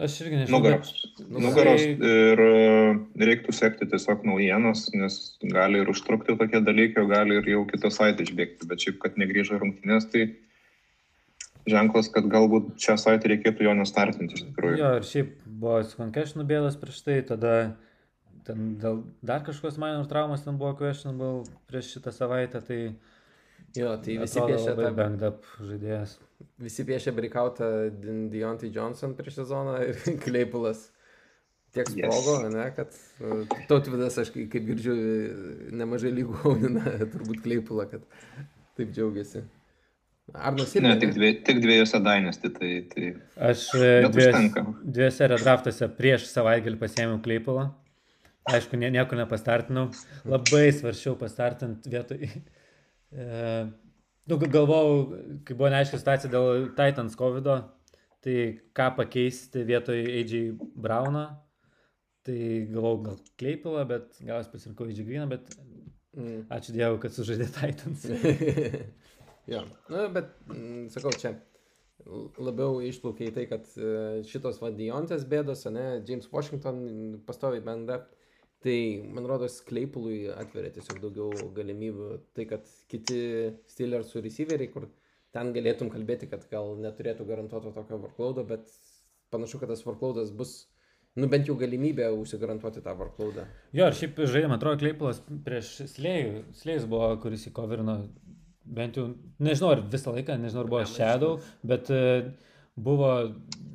Aš 0.00 0.16
irgi 0.24 0.40
nežinau. 0.40 0.58
Nugaros. 0.58 0.90
Nu, 1.28 1.40
Nugaros 1.44 1.82
tai- 1.82 2.08
ir 2.10 2.40
e, 2.42 3.26
reiktų 3.30 3.52
sekti 3.54 3.86
tiesiog 3.90 4.24
naujienas, 4.26 4.88
nes 4.96 5.18
gali 5.54 5.82
ir 5.82 5.90
užtrukti 5.92 6.34
tokie 6.40 6.60
dalykai, 6.66 7.04
o 7.04 7.10
gali 7.10 7.38
ir 7.38 7.46
jau 7.52 7.62
kitą 7.68 7.92
savaitę 7.94 8.26
išbėgti. 8.26 8.66
Bet 8.70 8.82
šiaip, 8.82 8.98
kad 9.04 9.20
negrįžo 9.20 9.54
į 9.54 9.62
rungtynės, 9.62 10.08
tai 10.10 10.24
ženklas, 11.70 12.10
kad 12.12 12.26
galbūt 12.30 12.74
šią 12.80 12.96
savaitę 13.00 13.30
reikėtų 13.32 13.64
jo 13.68 13.74
nestartinti 13.78 14.36
iš 14.38 14.44
tikrųjų. 14.50 14.78
Jo, 14.80 14.92
ir 15.00 15.06
šiaip 15.08 15.34
buvo 15.46 15.80
su 15.86 15.96
concussion 16.00 16.44
bėdas 16.48 16.76
prieš 16.80 17.02
tai, 17.06 17.18
tada 17.26 17.54
ten 18.44 18.74
dėl 18.80 19.02
dar 19.24 19.40
kažkokios 19.46 19.78
minor 19.80 20.04
traumos 20.10 20.42
ten 20.44 20.58
buvo 20.60 20.74
questionable 20.76 21.46
prieš 21.70 21.94
šitą 21.96 22.12
savaitę, 22.12 22.60
tai 22.64 22.80
Jo, 23.74 23.96
tai 23.98 24.14
visi 24.20 24.38
piešia, 24.38 24.74
tą, 24.78 24.90
banged 24.94 25.22
up 25.26 25.46
žaidėjas. 25.58 26.12
visi 26.62 26.84
piešia 26.86 27.10
breakoutą 27.16 27.66
Deontay 28.30 28.70
Johnson 28.70 29.16
prieš 29.18 29.40
sezoną 29.40 29.80
ir 29.88 29.96
Kleipulas 30.22 30.84
tiek 31.74 31.88
Yes. 31.90 32.04
sprogo, 32.06 32.36
ne, 32.54 32.68
kad 32.76 32.92
uh, 33.18 33.40
tautvidas, 33.66 34.14
aš 34.22 34.30
kai- 34.30 34.44
kaip 34.52 34.68
girdžiu, 34.68 34.94
nemažai 35.74 36.12
lygų 36.14 36.36
aunina, 36.46 36.84
turbūt 37.16 37.40
Kleipulą, 37.42 37.88
kad 37.90 38.04
taip 38.78 38.92
džiaugiasi. 38.94 39.42
Arnas 40.32 40.72
irgi. 40.74 40.86
Ne, 40.86 40.94
tik, 41.02 41.12
dvie, 41.14 41.30
tik 41.44 41.58
dviejose 41.60 42.00
dainėsti, 42.00 42.50
tai, 42.56 42.70
tai 42.90 43.10
Aš 43.50 43.66
e, 43.76 43.88
dvies, 44.08 44.54
dviese 44.96 45.28
redraftuose 45.34 45.88
prieš 45.98 46.24
savaitgalį 46.30 46.78
pasėmiau 46.80 47.20
Kleipulą. 47.24 47.66
Aišku, 48.48 48.76
nie, 48.80 48.88
nieko 48.92 49.16
nepastartinau. 49.16 49.90
Labai 50.28 50.66
svaršiau 50.76 51.16
pastartint 51.20 51.86
vietoj. 51.92 52.24
E, 53.14 53.26
nu, 54.26 54.34
ga- 54.40 54.48
galvojau, 54.50 54.94
kai 55.46 55.54
buvo 55.54 55.68
neaiški 55.70 56.00
situacija 56.00 56.32
dėl 56.32 56.64
Titans 56.74 57.14
COVID, 57.14 57.46
tai 58.26 58.34
ką 58.74 58.88
pakeisti 58.96 59.62
vietoj 59.68 60.00
AJ 60.18 60.32
Browno. 60.82 61.22
Tai 62.26 62.34
galvojau, 62.72 62.98
gal 63.04 63.20
Kleipulą, 63.38 63.84
bet 63.86 64.18
gal 64.26 64.40
aš 64.40 64.48
pasirinkau 64.50 64.88
AJ 64.90 65.04
Greeną, 65.06 65.28
bet 65.30 65.54
Mm. 66.14 66.44
ačiū 66.54 66.70
Dievui, 66.74 66.98
kad 67.02 67.10
sužaidė 67.14 67.46
Titans. 67.54 68.04
jo, 69.50 69.64
nu, 69.92 70.04
bet, 70.14 70.32
mm, 70.50 70.86
sakau, 70.94 71.12
čia 71.20 71.34
labiau 72.42 72.80
išplaukia 72.84 73.30
į 73.30 73.34
tai, 73.36 73.44
kad 73.48 73.68
e, 73.78 73.92
šitos 74.28 74.60
vadiontės 74.62 75.24
bėdos, 75.30 75.64
ne, 75.72 75.86
James 76.08 76.28
Washington 76.32 76.82
pastoviai 77.26 77.64
benda, 77.64 78.02
tai, 78.64 78.76
man 79.14 79.28
rodos, 79.28 79.60
Kleipului 79.68 80.26
atveria 80.32 80.72
tiesiog 80.74 81.00
daugiau 81.02 81.48
galimybių. 81.56 82.10
Tai, 82.36 82.46
kad 82.48 82.68
kiti 82.90 83.18
Steelers 83.70 84.14
receiveriai, 84.16 84.70
kur 84.72 84.88
ten 85.34 85.52
galėtum 85.56 85.90
kalbėti, 85.92 86.28
kad 86.30 86.46
gal 86.50 86.76
neturėtų 86.80 87.26
garantuoto 87.28 87.74
tokio 87.74 87.98
workloado, 88.00 88.46
bet 88.48 88.70
panašu, 89.34 89.60
kad 89.60 89.72
tas 89.72 89.84
workloadas 89.86 90.32
bus, 90.36 90.54
nu 91.20 91.28
bent 91.30 91.48
jau 91.50 91.56
galimybė 91.60 92.08
užsigarantuoti 92.16 92.82
tą 92.84 92.94
workloadą. 92.98 93.46
Jo, 93.76 93.90
ir 93.90 93.98
šiaip 93.98 94.22
žaidė, 94.24 94.48
man 94.48 94.60
atrodo, 94.60 94.80
Kleipulas 94.80 95.20
prieš 95.46 95.74
Slėjų. 95.96 96.46
Slėjus 96.56 96.88
buvo, 96.90 97.10
kuris 97.22 97.48
įkovirino 97.50 97.98
bent 98.64 98.96
jau, 98.98 99.08
nežinau, 99.44 99.72
ar 99.74 99.82
visą 99.92 100.12
laiką, 100.14 100.36
nežinau, 100.40 100.64
ar 100.64 100.70
buvo 100.72 100.84
Shadow, 100.88 101.38
bet 101.66 101.90
e, 101.92 102.02
buvo 102.76 103.10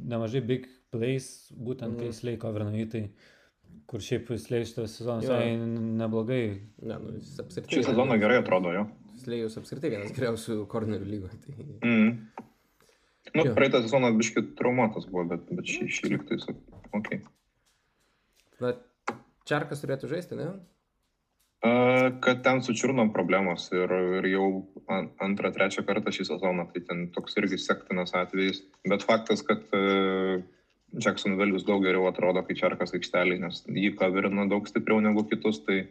nemažai 0.09 0.41
big 0.45 0.67
plays, 0.93 1.49
būtent 1.53 1.99
kai 1.99 2.09
Mhm. 2.09 2.17
Slėjų 2.19 2.39
kovirino 2.41 2.73
jį, 2.73 2.87
tai 2.91 3.03
kur 3.89 4.01
šiaip 4.05 4.27
Slėjus 4.37 4.73
šitas 4.73 4.97
sezonas 4.99 5.29
neblogai. 5.99 6.43
Ne, 6.81 6.97
nu, 7.01 7.15
jis 7.19 7.35
apsirtai. 7.41 7.75
šį 7.77 7.85
sezoną 7.91 8.17
gerai 8.21 8.39
atrodo 8.41 8.73
jo. 8.73 8.87
Slėjus 9.19 9.57
apskritai 9.59 9.89
vienas 9.91 10.13
geriausių 10.15 10.61
kornerių 10.71 11.05
lygoje. 11.09 11.39
Tai... 11.45 11.55
Mm. 11.83 12.11
Nu, 13.35 13.43
Jo. 13.45 13.53
praeitą 13.53 13.81
sezoną 13.83 14.09
biški 14.17 14.41
traumuotas 14.57 15.05
buvo, 15.05 15.25
bet, 15.33 15.43
bet 15.53 15.67
šį, 15.69 15.87
šį 15.93 16.11
lygtai 16.15 16.37
jis. 16.39 16.47
Ok. 16.97 17.09
Na, 18.63 18.71
Čarkas 19.49 19.83
turėtų 19.83 20.09
žaisti, 20.09 20.37
ne? 20.39 20.47
Kad 22.19 22.43
ten 22.43 22.61
su 22.63 22.73
čiurnom 22.73 23.09
problemos 23.13 23.65
ir, 23.75 23.91
ir 24.19 24.27
jau 24.31 24.45
an- 24.87 25.09
antrą, 25.19 25.51
trečią 25.51 25.83
kartą 25.87 26.11
šį 26.15 26.25
sezoną, 26.29 26.65
tai 26.73 26.81
ten 26.87 27.01
toks 27.15 27.35
irgi 27.41 27.57
sektinas 27.59 28.13
atvejis. 28.15 28.61
Bet 28.87 29.03
faktas, 29.03 29.43
kad 29.43 29.65
uh, 29.75 30.39
Jacksonville 31.03 31.51
vis 31.57 31.65
daug 31.67 31.83
geriau 31.83 32.07
atrodo, 32.07 32.45
kai 32.47 32.55
Čarkas 32.55 32.95
aikštelį, 32.95 33.41
nes 33.43 33.59
jį 33.67 33.91
kaverina 33.99 34.47
daug 34.49 34.67
stipriau 34.71 35.01
negu 35.03 35.25
kitus, 35.31 35.63
tai 35.67 35.87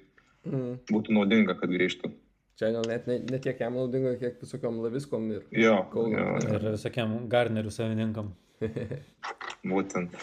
Mm. 0.49 0.77
būtų 0.89 1.13
naudinga, 1.13 1.57
kad 1.59 1.69
grįžtų. 1.69 2.09
Čia 2.57 2.69
gal 2.73 2.85
net 2.89 3.09
ne, 3.11 3.17
ne 3.27 3.39
tiek 3.43 3.59
jam 3.61 3.75
naudinga, 3.75 4.13
kiek 4.21 4.37
visokiam 4.41 4.79
laviskom 4.81 5.27
ir... 5.35 5.43
Jo, 5.51 5.81
Kauno. 5.93 6.15
jo 6.15 6.55
Ir 6.55 6.63
visokiam 6.77 7.17
Garnerių 7.29 7.73
savininkam. 7.75 8.31
būtent. 9.73 10.15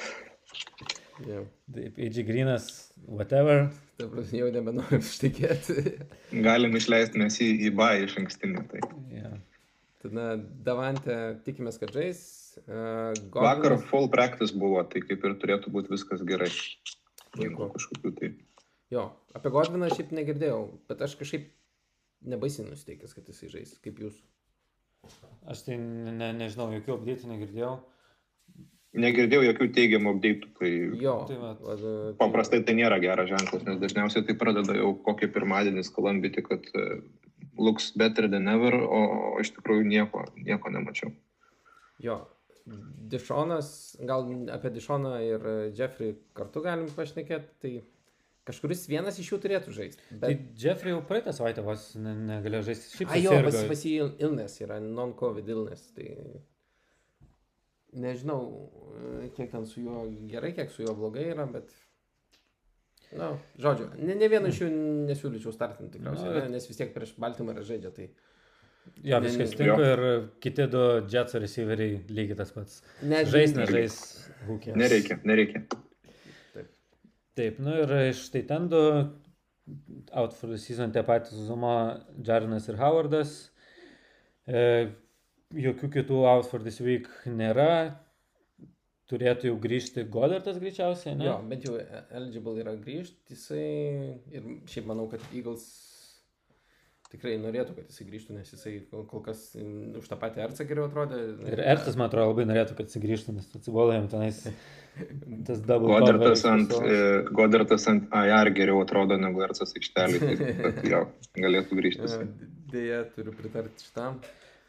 Jau. 1.24 1.46
Taip, 1.72 2.00
AG 2.02 2.18
Greenas, 2.28 2.92
whatever. 3.08 3.70
Ta 3.96 4.08
prasme, 4.12 4.42
jau 4.42 4.50
nebenoriu 4.52 5.00
ištikėti. 5.00 5.76
Galim 6.44 6.76
išleisti 6.76 7.22
mes 7.22 7.38
į, 7.40 7.48
į 7.70 7.72
bą 7.78 7.92
iš 8.04 8.18
ankstinį. 8.20 8.64
Tai. 8.74 8.82
Yeah. 9.14 9.38
Tada 10.04 10.36
Davantė 10.66 11.16
tikimės, 11.48 11.80
kad 11.82 11.96
žais. 11.96 12.20
Uh, 12.66 13.16
Vakar 13.32 13.78
full 13.88 14.12
practice 14.12 14.56
buvo, 14.56 14.84
tai 14.92 15.02
kaip 15.06 15.24
ir 15.24 15.38
turėtų 15.40 15.72
būti 15.74 15.96
viskas 15.96 16.24
gerai. 16.28 16.52
Jeigu 17.40 17.72
kažkokių 17.72 18.12
tai. 18.20 18.34
Jo, 18.94 19.10
apie 19.36 19.52
Godviną 19.56 19.90
šiaip 19.92 20.12
negirdėjau, 20.16 20.60
bet 20.92 21.02
aš 21.04 21.16
kažkaip 21.20 21.50
nebaisiai 22.28 22.68
nusteikęs, 22.68 23.16
kad 23.16 23.32
jisai 23.32 23.50
žais, 23.52 23.74
kaip 23.84 24.00
jūs. 24.04 24.20
Aš 25.50 25.66
tai 25.68 25.80
ne, 25.80 26.14
ne, 26.14 26.32
nežinau, 26.38 26.70
jokių 26.76 26.96
update 27.00 27.30
negirdėjau. 27.30 27.74
Negirdėjau 28.96 29.44
jokių 29.50 29.68
teigiamų 29.76 30.12
update'ų, 30.16 30.50
tai 30.60 30.70
Jo, 31.04 31.16
Tai 31.28 31.36
vat. 31.42 31.60
va, 31.66 31.76
tai- 31.82 32.14
paprastai 32.22 32.62
tai 32.64 32.76
nėra 32.78 33.00
geras 33.04 33.28
ženklas, 33.30 33.66
nes 33.68 33.80
dažniausiai 33.82 34.24
tai 34.28 34.36
pradeda 34.40 34.76
jau 34.78 34.94
kokį 35.04 35.32
pirmadienį 35.36 35.84
skalambyti, 35.84 36.44
kad 36.48 36.64
e, 36.80 37.02
looks 37.58 37.92
better 38.00 38.30
than 38.32 38.48
ever, 38.48 38.76
o, 38.84 39.02
o 39.36 39.42
iš 39.44 39.52
tikrųjų 39.58 39.84
nieko, 39.90 40.24
nieko 40.38 40.72
nemačiau. 40.72 41.12
Jo, 42.04 42.22
Dišonas, 42.66 43.98
gal 44.08 44.26
apie 44.56 44.72
Dišoną 44.74 45.12
ir 45.22 45.44
Jeffrey 45.78 46.16
kartu 46.34 46.64
galim 46.66 46.88
pašnekėti, 46.96 47.52
tai 47.62 47.74
kažkuris 48.48 48.88
vienas 48.90 49.20
iš 49.22 49.30
jų 49.34 49.40
turėtų 49.44 49.74
žaisti. 49.76 50.02
Tai 50.16 50.32
Bet... 50.34 50.42
Jeffrey 50.62 50.94
jau 50.96 51.04
praeitą 51.06 51.34
savaitę 51.36 51.62
vos 51.66 51.92
ne, 52.00 52.16
negalėjo 52.32 52.64
žaisti. 52.72 52.98
Šiaip 53.00 53.12
A 53.14 53.20
jo, 53.22 53.32
susirgo. 53.36 53.52
pas, 53.52 53.62
pas 53.74 53.86
jį 53.86 53.94
illness 54.26 54.62
yra, 54.66 54.80
non-covid 54.82 55.50
illness, 55.54 55.92
tai 55.98 56.10
nežinau, 58.00 58.40
e, 59.24 59.30
kiek 59.36 59.52
ten 59.52 59.66
su 59.70 59.82
juo 59.84 60.06
gerai, 60.32 60.54
kiek 60.58 60.72
su 60.74 60.86
juo 60.86 60.96
blogai 60.98 61.30
yra, 61.34 61.48
bet... 61.52 61.74
Na, 63.16 63.30
žodžiu, 63.62 63.92
ne, 64.02 64.16
ne 64.18 64.28
vienu 64.32 64.50
iš 64.52 64.64
jų 64.64 64.70
nesiūlyčiau 65.08 65.54
startinti 65.56 65.98
tikriausiai, 65.98 66.32
Na, 66.34 66.46
ne, 66.46 66.56
nes 66.58 66.66
vis 66.68 66.80
tiek 66.80 66.92
prieš 66.96 67.14
Baltimorą 67.22 67.64
žaidžia, 67.64 67.92
tai... 67.96 68.10
Jo, 69.06 69.18
viskas 69.24 69.54
ne- 69.54 69.58
tinka 69.58 69.86
ir 69.94 70.02
kiti 70.44 70.66
du 70.70 70.82
Jetso 71.10 71.40
receiveriai 71.42 72.04
lygiai 72.12 72.38
tas 72.38 72.52
pats. 72.54 72.82
Ne, 73.02 73.24
Žais, 73.26 73.56
nežais, 73.58 73.96
hūkė. 74.50 74.76
Nereikia, 74.78 75.18
nereikia. 75.26 75.64
Taip, 77.36 77.58
nu 77.60 77.74
ir 77.82 77.92
iš 78.12 78.28
tai 78.32 78.44
ten 78.48 78.70
du 78.72 78.82
out 80.14 80.36
for 80.38 80.52
the 80.54 80.60
season 80.62 80.94
tie 80.96 81.02
patys 81.04 81.34
Zumo, 81.48 81.74
Jarinas 82.24 82.70
ir 82.70 82.78
Howardas. 82.80 83.34
E, 84.48 84.62
jokių 85.54 85.92
kitų 86.00 86.26
out 86.30 86.50
for 86.50 86.64
this 86.64 86.82
week 86.84 87.10
nėra. 87.26 88.02
Turėtų 89.06 89.52
jau 89.52 89.58
grįžti 89.62 90.02
Godartas 90.10 90.58
greičiausiai, 90.58 91.14
ne? 91.14 91.28
Jo, 91.28 91.36
bent 91.46 91.68
jau 91.68 91.76
eligible 91.78 92.56
yra 92.64 92.74
grįžti, 92.74 93.36
jisai 93.36 93.66
ir 94.34 94.48
šiaip 94.66 94.88
manau, 94.90 95.06
kad 95.12 95.22
Eagles 95.30 95.68
tikrai 97.12 97.36
norėtų, 97.38 97.76
kad 97.78 97.92
jisai 97.92 98.08
grįžtų, 98.08 98.38
nes 98.40 98.50
jisai 98.50 98.74
kol 98.90 99.22
kas 99.26 99.44
už 99.56 100.08
tą 100.10 100.18
patį 100.20 100.42
Ercą 100.48 100.66
geriau 100.66 100.88
atrodė. 100.90 101.20
Ir 101.52 101.62
Ertas, 101.62 102.00
man 102.00 102.10
atrodo, 102.10 102.32
labai 102.32 102.48
norėtų, 102.50 102.78
kad 102.80 102.90
sugrįžtų, 102.92 103.36
nes 103.38 103.52
atsibolė 103.60 104.00
jam 104.00 104.10
tenais 104.12 104.42
tas 105.48 105.62
double 105.70 105.92
Godartas 105.94 106.46
ant, 106.50 106.74
e, 106.82 106.98
Godartas 107.30 107.86
ant 107.92 108.10
AR 108.16 108.50
geriau 108.58 108.82
atrodo 108.82 109.20
negu 109.22 109.46
Ercas 109.46 109.76
aikštelį, 109.78 110.24
tai 110.26 110.90
jo, 110.90 111.04
galėtų 111.38 111.80
grįžti. 111.82 112.06
jisai. 112.10 112.28
Dėja, 112.74 113.04
turiu 113.14 113.36
pritarti 113.38 113.86
šitam. 113.86 114.18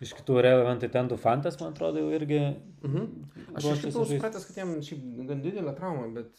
Iš 0.05 0.12
kitų 0.18 0.42
relevantai 0.44 0.90
ten 0.92 1.07
du 1.09 1.16
fantas, 1.16 1.57
man 1.61 1.72
atrodo, 1.72 2.03
jau 2.03 2.11
irgi. 2.12 2.40
Mhm. 2.84 3.07
Aš 3.57 3.64
iš 3.70 3.84
tikrųjų 3.86 4.09
supratęs, 4.18 4.44
kad 4.51 4.57
jam 4.61 4.74
šiaip 4.84 5.05
gan 5.30 5.40
didelė 5.44 5.72
trauma, 5.78 6.09
bet 6.12 6.34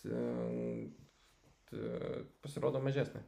t- 1.70 2.26
pasirodo 2.44 2.80
mažesnė. 2.84 3.24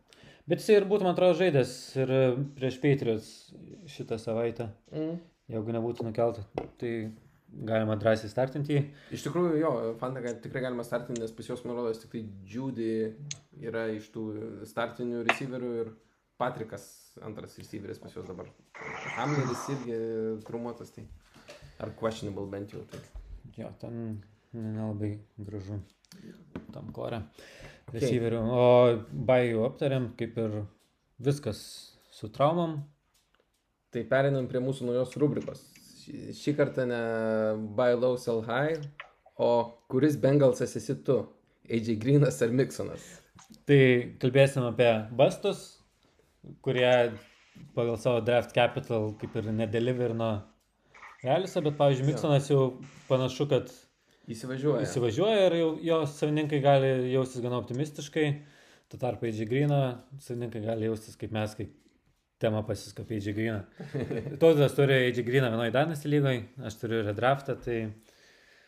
Bet 0.50 0.62
jisai 0.62 0.78
ir 0.80 0.86
būtų, 0.90 1.06
man 1.06 1.16
atrodo, 1.16 1.36
žaidęs 1.40 1.74
ir 2.02 2.14
prieš 2.58 2.78
Patriots 2.84 3.32
šitą 3.96 4.18
savaitę, 4.22 4.70
Mm. 4.94 5.20
jeigu 5.50 5.74
nebūtų 5.76 6.06
nukelta. 6.08 6.46
Tai 6.78 6.94
galima 7.66 7.96
drąsiai 7.98 8.30
startinti 8.30 8.74
jį. 8.78 8.84
Iš 9.18 9.24
tikrųjų, 9.26 9.58
jo, 9.60 9.72
Fanta 10.00 10.22
gal 10.22 10.36
tikrai 10.42 10.62
galima 10.62 10.84
startinti, 10.86 11.22
nes 11.22 11.32
pas 11.32 11.48
juos, 11.50 11.66
man 11.66 11.76
rodos, 11.76 12.00
tik 12.04 12.12
tai 12.12 12.24
Judy 12.46 13.16
yra 13.62 13.88
iš 13.98 14.10
tų 14.14 14.26
startinių 14.70 15.26
receiverių 15.28 15.72
ir 15.82 15.92
Patrikas 16.40 16.84
antras 17.26 17.58
receiveris 17.60 18.00
pas 18.00 18.14
juos 18.16 18.28
dabar. 18.28 18.48
Hamleris 19.18 19.66
irgi 19.76 19.96
trumuotas, 20.48 20.94
tai 20.96 21.06
ar 21.84 21.92
questionable 22.00 22.48
bent 22.52 22.72
jau. 22.72 22.84
Tai. 22.92 23.00
Jo, 23.58 23.72
ten 23.82 23.96
ne- 24.54 24.62
nelabai 24.72 25.18
gražu 25.38 25.82
tam 26.74 26.92
korė. 26.96 27.24
Okay. 27.90 28.00
Receiverių. 28.00 28.40
O 28.40 28.64
baijų 29.30 29.66
aptariam, 29.68 30.12
kaip 30.18 30.38
ir 30.38 30.62
viskas 31.20 31.60
su 32.14 32.30
traumom. 32.30 32.80
tai 33.92 34.04
perinam 34.06 34.46
prie 34.48 34.60
mūsų 34.62 34.86
naujos 34.86 35.16
rubrikos. 35.18 35.64
Šį, 36.04 36.34
šį 36.38 36.52
kartą 36.60 36.84
ne 36.86 37.00
buy 37.76 37.96
low, 37.98 38.16
sell 38.22 38.44
high, 38.46 38.78
o 39.36 39.74
kuris 39.90 40.16
Bengalsas 40.16 40.76
esi 40.78 40.94
tu? 41.04 41.16
AJ 41.70 41.96
Greenas 42.02 42.38
ar 42.46 42.54
Miksonas? 42.54 43.02
Tai 43.66 43.80
kalbėsim 44.22 44.62
apie 44.68 44.92
bastus, 45.18 45.79
kurie 46.66 47.12
pagal 47.76 47.98
savo 48.00 48.22
draft 48.26 48.54
capital 48.56 49.12
kaip 49.20 49.36
ir 49.42 49.50
nedeliverino 49.52 50.30
realisą, 51.24 51.62
bet, 51.66 51.76
pavyzdžiui, 51.80 52.08
Miksonas 52.08 52.48
jau 52.52 52.62
panašu, 53.10 53.50
kad 53.52 53.72
Įsivažiuoja. 54.30 54.84
įsivažiuoja 54.86 55.46
ir 55.50 55.56
jau 55.58 55.70
jo 55.82 55.96
savininkai 56.08 56.60
gali 56.62 56.90
jaustis 57.12 57.42
gana 57.42 57.58
optimistiškai. 57.58 58.28
Tuo 58.90 59.00
tarpu 59.02 59.26
AJ 59.26 59.44
Greeną 59.50 59.80
savininkai 60.22 60.62
gali 60.64 60.86
jaustis 60.88 61.18
kaip 61.20 61.34
mes, 61.34 61.56
kai 61.58 61.66
tema 62.42 62.62
pasiskapė 62.66 63.18
AJ 63.20 63.34
Greeną. 63.38 63.64
Tautas 64.42 64.78
turi 64.78 65.00
AJ 65.10 65.24
Greeną 65.28 65.50
vienoje 65.56 65.74
Dynasty 65.76 66.12
lygoje, 66.14 66.44
aš 66.66 66.78
turiu 66.82 67.02
redraftą, 67.10 67.58
tai 67.66 67.80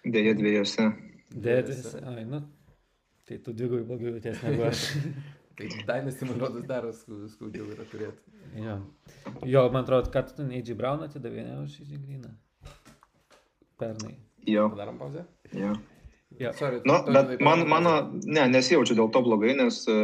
Dėja 0.03 0.33
dviejose. 0.37 0.89
dėdis. 1.31 1.91
Ai, 2.09 2.25
nu, 2.25 2.41
tai 3.29 3.37
tu 3.45 3.53
dvigubai 3.53 3.85
blogiau 3.85 4.15
jauties 4.17 4.41
negu 4.47 4.65
aš. 4.67 4.81
Tai 5.69 5.99
Dynasty, 6.01 6.25
man 6.25 6.39
rodos, 6.41 6.65
dar 6.67 6.83
skau- 6.95 7.27
skaudžiau 7.29 7.67
yra 7.75 7.85
turėti. 7.91 8.21
jo. 8.65 8.77
jo, 9.45 9.63
man 9.71 9.83
atrodo, 9.83 10.11
kad 10.11 10.33
tu 10.35 10.43
AJ 10.43 10.73
Brown 10.79 11.03
atidavė, 11.07 11.43
ne 11.47 11.59
už 11.63 11.79
AJ 11.85 11.97
Greeną. 12.05 12.31
Pernai. 13.79 14.15
Jo, 14.47 14.69
Padarom 14.69 14.97
pauzę? 14.97 15.25
jo. 15.53 15.73
Jo. 16.39 16.53
Sorry, 16.53 16.79
Nu, 16.85 16.93
tu- 17.05 17.11
bet 17.11 17.37
tu- 17.37 17.43
man, 17.43 17.67
mano, 17.67 17.91
ne, 18.23 18.45
nesijaučiu 18.47 18.95
dėl 18.95 19.09
to 19.11 19.19
blogai, 19.21 19.51
nes 19.57 19.81
e, 19.91 19.95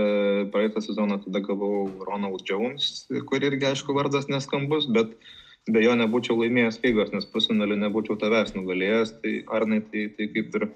praeitą 0.51 0.81
sezoną 0.83 1.21
tada 1.23 1.39
gavau 1.39 1.87
Ronald 2.05 2.43
Jones, 2.49 3.07
kur 3.29 3.39
irgi, 3.39 3.63
aišku, 3.71 3.95
vardas 3.95 4.27
neskambus, 4.27 4.89
bet 4.91 5.13
be 5.71 5.79
jo 5.85 5.95
nebūčiau 5.95 6.35
laimėjęs 6.41 6.81
figos, 6.83 7.13
nes 7.15 7.25
pusinalį 7.31 7.77
nebūčiau 7.85 8.19
tavęs 8.19 8.53
nugalėjęs, 8.59 9.15
tai 9.23 9.33
Arnai, 9.47 9.79
tai, 9.87 10.09
tai 10.17 10.27
kaip 10.35 10.53
ir 10.59 10.67
e, 10.67 10.69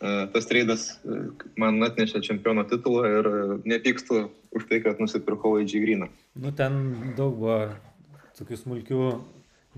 tas 0.00 0.48
treidas 0.48 0.86
e, 1.04 1.18
man 1.60 1.82
atnešė 1.84 2.22
čempiono 2.24 2.64
titulą 2.68 3.02
ir 3.18 3.26
e, 3.28 3.42
nepykstu 3.68 4.22
už 4.56 4.64
tai, 4.70 4.80
kad 4.84 5.00
nusipirkau 5.02 5.58
AG 5.60 5.74
Greeną. 5.76 6.08
Nu, 6.40 6.54
ten 6.56 6.80
daug 7.18 7.36
buvo 7.36 7.58
tokių 8.38 8.58
smulkių 8.62 9.02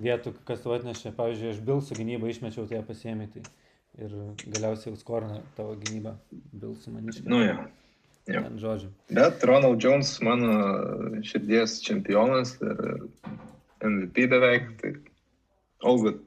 vietų, 0.02 0.36
kas 0.46 0.62
tu 0.62 0.74
atnešė. 0.76 1.10
Pavyzdžiui, 1.18 1.50
aš 1.56 1.60
Bilsų 1.66 1.98
gynybą 1.98 2.30
išmečiau, 2.30 2.68
tai 2.70 2.78
ją 2.78 2.86
pasiemi. 2.86 3.26
Tai 3.34 3.42
ir 3.98 4.14
galiausiai 4.46 4.92
jau 4.92 5.00
skorina 5.00 5.42
tavo 5.58 5.74
gynybą 5.80 6.14
Bilsų 6.30 6.94
maniškai. 6.94 7.26
Nu, 7.26 7.42
jo. 7.42 7.58
jo. 8.30 8.46
Ten 8.46 8.62
žodžiu. 8.62 8.92
Bet 9.10 9.42
Ronald 9.50 9.82
Jones 9.82 10.14
mano 10.22 10.54
širdies 11.26 11.80
čempionas 11.82 12.54
ir 12.62 12.84
MVP 13.82 14.30
beveik, 14.30 14.70
tai 14.78 14.94
all 15.82 15.98
good. 15.98 16.22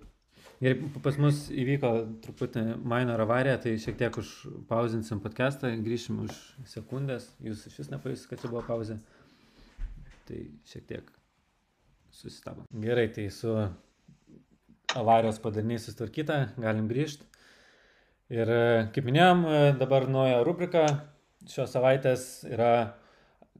Ir 0.63 0.77
pas 1.03 1.17
mus 1.19 1.45
įvyko 1.51 1.91
truputį 2.23 2.63
minor 2.87 3.25
avarija, 3.25 3.57
tai 3.59 3.75
šiek 3.81 3.97
tiek 3.99 4.19
užpauzinsim 4.21 5.19
podcastą, 5.23 5.73
grįšim 5.83 6.21
už 6.23 6.37
sekundės. 6.71 7.27
Jūs 7.43 7.65
iš 7.67 7.81
vis 7.81 7.91
nepajusit, 7.91 8.29
kad 8.29 8.43
čia 8.43 8.51
buvo 8.53 8.63
pauzė. 8.67 8.95
Tai 10.25 10.39
šiek 10.71 10.85
tiek 10.87 11.09
susitabo. 12.15 12.63
Gerai, 12.71 13.09
tai 13.11 13.27
su 13.35 13.51
avarijos 14.95 15.41
padariniais 15.43 15.89
sustvarkyta, 15.89 16.39
galim 16.61 16.87
grįžti. 16.87 17.27
Ir 18.33 18.49
e, 18.49 18.61
kaip 18.95 19.05
minėjom, 19.05 19.43
e, 19.45 19.57
dabar 19.77 20.07
nauja 20.09 20.39
rubrika 20.47 20.85
šios 21.51 21.75
savaitės 21.75 22.45
yra 22.47 22.95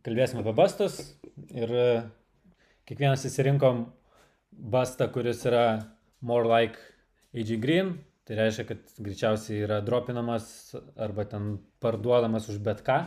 kalbėsime 0.05 0.41
apie 0.41 0.55
bastus 0.57 0.97
ir 1.51 1.69
e, 1.69 1.89
kiekvienas 2.89 3.27
įsirinkom 3.27 3.83
bastą, 4.73 5.09
kuris 5.13 5.43
yra 5.45 5.65
more 6.25 6.47
like 6.49 6.81
AG 7.37 7.53
Green, 7.61 7.93
tai 8.25 8.39
reiškia, 8.39 8.65
kad 8.71 8.97
greičiausiai 9.05 9.61
yra 9.67 9.81
dropinamas 9.85 10.47
arba 10.97 11.27
ten 11.29 11.55
parduodamas 11.83 12.49
už 12.49 12.57
bet 12.65 12.81
ką. 12.85 13.03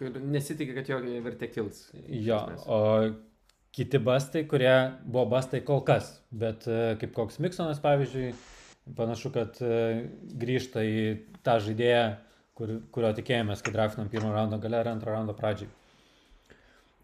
Kur 0.00 0.18
nesitikė, 0.20 0.74
kad 0.80 0.90
jo 0.90 0.98
vertė 1.24 1.48
kils. 1.52 1.86
Jo, 2.10 2.42
o 2.66 2.80
kiti 3.76 4.00
bastai, 4.02 4.42
kurie 4.50 4.74
buvo 5.04 5.26
bastai 5.36 5.62
kol 5.64 5.84
kas, 5.86 6.10
bet 6.32 6.66
kaip 7.00 7.14
koks 7.16 7.38
Miksonas, 7.44 7.80
pavyzdžiui, 7.84 8.34
panašu, 8.96 9.32
kad 9.34 9.58
e, 9.64 10.06
grįžta 10.40 10.84
į 10.86 11.02
tą 11.46 11.58
žaidėją, 11.64 12.04
kur, 12.56 12.76
kurio 12.94 13.10
tikėjomės, 13.16 13.62
kai 13.64 13.74
draftinam 13.74 14.10
pirmo 14.12 14.30
raundo 14.34 14.58
gale 14.62 14.80
ar 14.80 14.92
antro 14.92 15.12
raundo 15.14 15.34
pradžiai. 15.36 15.68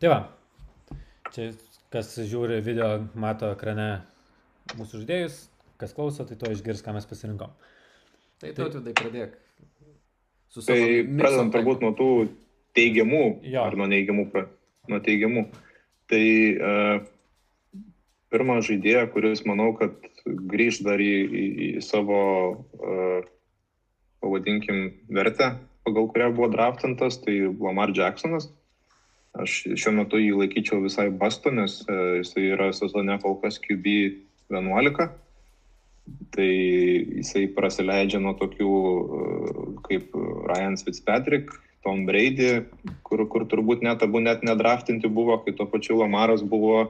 Tai 0.03 0.13
va, 0.13 0.21
čia 1.35 1.51
kas 1.93 2.15
žiūri 2.19 2.63
video, 2.65 2.95
mato 3.21 3.53
ekrane 3.53 3.91
mūsų 4.79 5.03
žaidėjus, 5.03 5.43
kas 5.83 5.95
klauso, 5.97 6.27
tai 6.29 6.39
to 6.39 6.51
išgirs, 6.55 6.85
ką 6.87 6.95
mes 6.97 7.09
pasirinkom. 7.11 7.53
Tai 8.43 8.55
tu 8.59 8.71
tai 8.79 8.95
pradėk. 8.99 9.37
Tai 10.53 10.81
pradedam 11.17 11.51
turbūt 11.55 11.85
nuo 11.85 11.93
tų 11.97 12.09
teigiamų, 12.77 13.23
jo. 13.49 13.65
ar 13.65 13.77
nuo 13.79 13.89
neigiamų, 13.89 14.27
nuo 14.93 15.01
teigiamų. 15.05 15.45
Tai 16.13 16.25
uh, 16.53 17.05
pirmą 18.33 18.59
žaidėją, 18.67 19.07
kuris 19.15 19.45
manau, 19.49 19.71
kad 19.79 19.95
grįž 20.27 20.83
dar 20.87 21.01
į, 21.01 21.13
į, 21.25 21.45
į 21.69 21.85
savo, 21.85 22.23
uh, 22.81 23.23
pavadinkim, 24.25 24.83
vertę, 25.13 25.55
pagal 25.87 26.11
kurią 26.13 26.29
buvo 26.37 26.51
draftintas, 26.53 27.21
tai 27.25 27.39
Lamar 27.49 27.95
Jacksonas. 27.97 28.51
Aš 29.33 29.63
šiuo 29.81 29.95
metu 29.97 30.21
jį 30.21 30.35
laikyčiau 30.43 30.83
visai 30.85 31.09
bastu, 31.09 31.55
nes 31.55 31.81
uh, 31.87 32.19
jisai 32.21 32.51
yra 32.53 32.69
sezone 32.77 33.17
kol 33.23 33.39
kas 33.41 33.57
QB 33.63 33.97
11. 34.53 35.09
Tai 36.33 36.49
jisai 37.21 37.45
prasileidžia 37.55 38.19
nuo 38.23 38.33
tokių 38.39 38.71
uh, 38.73 39.61
kaip 39.87 40.15
Ryan 40.49 40.79
Fitzpatrick, 40.81 41.53
Tom 41.83 42.07
Brady, 42.07 42.63
kur, 43.07 43.25
kur 43.31 43.45
turbūt 43.51 43.83
net 43.85 44.03
abu 44.07 44.23
net 44.23 44.45
nedraftinti 44.47 45.11
buvo, 45.11 45.37
kai 45.43 45.55
tuo 45.59 45.67
pačiu 45.71 45.99
Lamaras 46.01 46.45
buvo 46.47 46.87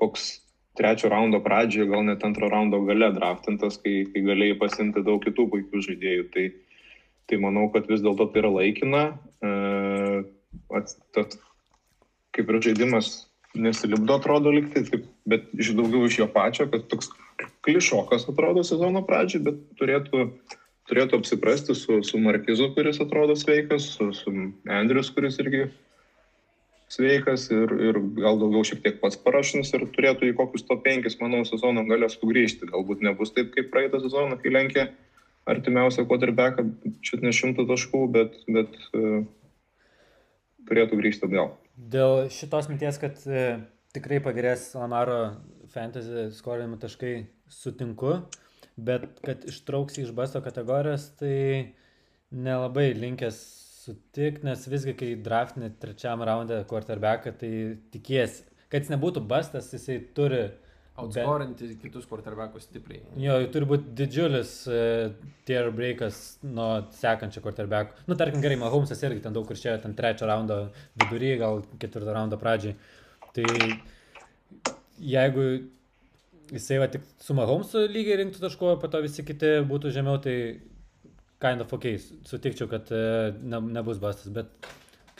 koks 0.00 0.40
trečio 0.78 1.10
raundo 1.12 1.40
pradžioje, 1.44 1.90
gal 1.90 2.04
net 2.06 2.24
antro 2.24 2.48
raundo 2.48 2.80
gale 2.86 3.10
draftintas, 3.12 3.76
kai, 3.82 4.04
kai 4.12 4.22
galėjai 4.24 4.58
pasimti 4.60 5.04
daug 5.04 5.20
kitų 5.24 5.48
puikių 5.52 5.82
žaidėjų. 5.86 6.26
Tai, 6.34 6.46
tai 7.28 7.40
manau, 7.42 7.66
kad 7.74 7.90
vis 7.90 8.04
dėlto 8.04 8.30
tai 8.30 8.42
yra 8.44 8.52
laikina. 8.54 9.02
E, 9.44 9.50
at, 10.78 10.94
kaip 12.36 12.54
ir 12.54 12.60
žaidimas 12.64 13.10
nesilipdo 13.54 14.16
atrodo 14.18 14.52
likti, 14.54 14.84
taip, 14.86 15.06
bet 15.28 15.50
iš 15.58 15.72
daugiau 15.78 16.06
iš 16.06 16.20
jo 16.20 16.26
pačio, 16.30 16.68
kad 16.70 16.86
toks 16.90 17.10
klišokas 17.66 18.28
atrodo 18.30 18.64
sezono 18.66 19.02
pradžiai, 19.06 19.42
bet 19.48 19.60
turėtų, 19.80 20.26
turėtų 20.90 21.20
apsiprasti 21.20 21.76
su, 21.78 22.00
su 22.06 22.20
Markizu, 22.22 22.70
kuris 22.76 23.00
atrodo 23.02 23.36
sveikas, 23.38 23.90
su, 23.96 24.10
su 24.16 24.34
Andrius, 24.70 25.10
kuris 25.14 25.40
irgi 25.42 25.66
sveikas 26.90 27.46
ir, 27.54 27.72
ir 27.90 27.98
gal 28.18 28.38
daugiau 28.40 28.64
šiek 28.66 28.82
tiek 28.84 28.96
pats 29.02 29.18
parašins 29.22 29.70
ir 29.76 29.86
turėtų 29.94 30.30
į 30.30 30.36
kokius 30.38 30.66
to 30.66 30.76
penkis, 30.82 31.18
manau, 31.22 31.44
sezono 31.46 31.84
galės 31.86 32.16
sugrįžti. 32.18 32.70
Galbūt 32.70 33.04
nebus 33.06 33.30
taip 33.34 33.52
kaip 33.54 33.70
praeitą 33.70 34.02
sezoną, 34.02 34.38
kai 34.40 34.54
lenkė 34.54 34.88
artimiausią 35.50 36.04
quarterbacką 36.10 36.66
šit 37.06 37.22
ne 37.24 37.32
šimtų 37.34 37.66
taškų, 37.70 38.02
bet, 38.14 38.34
bet 38.50 38.74
uh, 38.98 39.22
turėtų 40.68 40.98
grįžti 41.00 41.28
atgal. 41.28 41.54
Dėl 41.80 42.26
šitos 42.28 42.68
minties, 42.68 42.98
kad 43.00 43.16
uh, 43.24 43.62
tikrai 43.96 44.20
pagerės 44.22 44.70
Lamaro 44.76 45.20
fantasy 45.72 46.28
skorinimo 46.36 46.76
taškai, 46.80 47.14
sutinku, 47.50 48.16
bet 48.80 49.06
kad 49.24 49.46
ištrauks 49.48 49.98
iš 50.02 50.12
basto 50.16 50.42
kategorijos, 50.44 51.08
tai 51.18 51.74
nelabai 52.30 52.90
linkęs 52.94 53.38
sutikti, 53.80 54.46
nes 54.46 54.66
visgi, 54.70 54.94
kai 54.98 55.10
draftini 55.24 55.70
trečiam 55.82 56.22
raundą 56.26 56.62
quarterbacką, 56.70 57.32
tai 57.40 57.52
tikiesi, 57.94 58.44
kad 58.70 58.84
jis 58.84 58.92
nebūtų 58.92 59.24
bastas, 59.30 59.72
jisai 59.74 59.98
turi 60.16 60.44
Outscorinti 61.00 61.68
bet... 61.68 61.80
kitus 61.82 62.06
quarterbackus 62.10 62.68
stipriai. 62.68 63.02
Jo, 63.20 63.38
turi 63.52 63.68
būti 63.72 63.94
didžiulis 64.00 64.54
uh, 64.70 65.10
tier 65.48 65.70
breakas 65.74 66.20
nuo 66.46 66.68
sekančio 66.96 67.42
quarterback. 67.44 67.98
Nu, 68.10 68.18
tarkim, 68.20 68.42
gerai, 68.44 68.60
Mahomesas 68.60 69.02
irgi 69.06 69.24
ten 69.24 69.36
daug 69.36 69.48
kur 69.48 69.58
išėjo, 69.58 69.80
ten 69.84 69.96
trečio 69.98 70.28
raundo 70.30 70.62
vidury, 71.00 71.34
gal 71.40 71.64
ketvirto 71.82 72.14
raundo 72.16 72.38
pradžiai. 72.40 72.76
Tai 73.36 73.46
jeigu 75.00 75.46
jisai 76.50 76.80
va 76.82 76.88
tik 76.90 77.04
su 77.22 77.36
Mahomesu 77.36 77.86
lygiai 77.90 78.20
rinktų 78.22 78.42
taško, 78.42 78.74
po 78.82 78.90
to 78.90 79.00
visi 79.04 79.24
kiti 79.26 79.60
būtų 79.70 79.92
žemiau, 79.94 80.18
tai 80.22 80.36
kind 81.40 81.64
of 81.64 81.72
ok, 81.72 81.86
sutikčiau, 82.28 82.68
kad 82.70 82.90
e, 82.92 83.04
ne, 83.40 83.62
nebus 83.78 84.00
bastas, 84.02 84.32
bet 84.34 84.50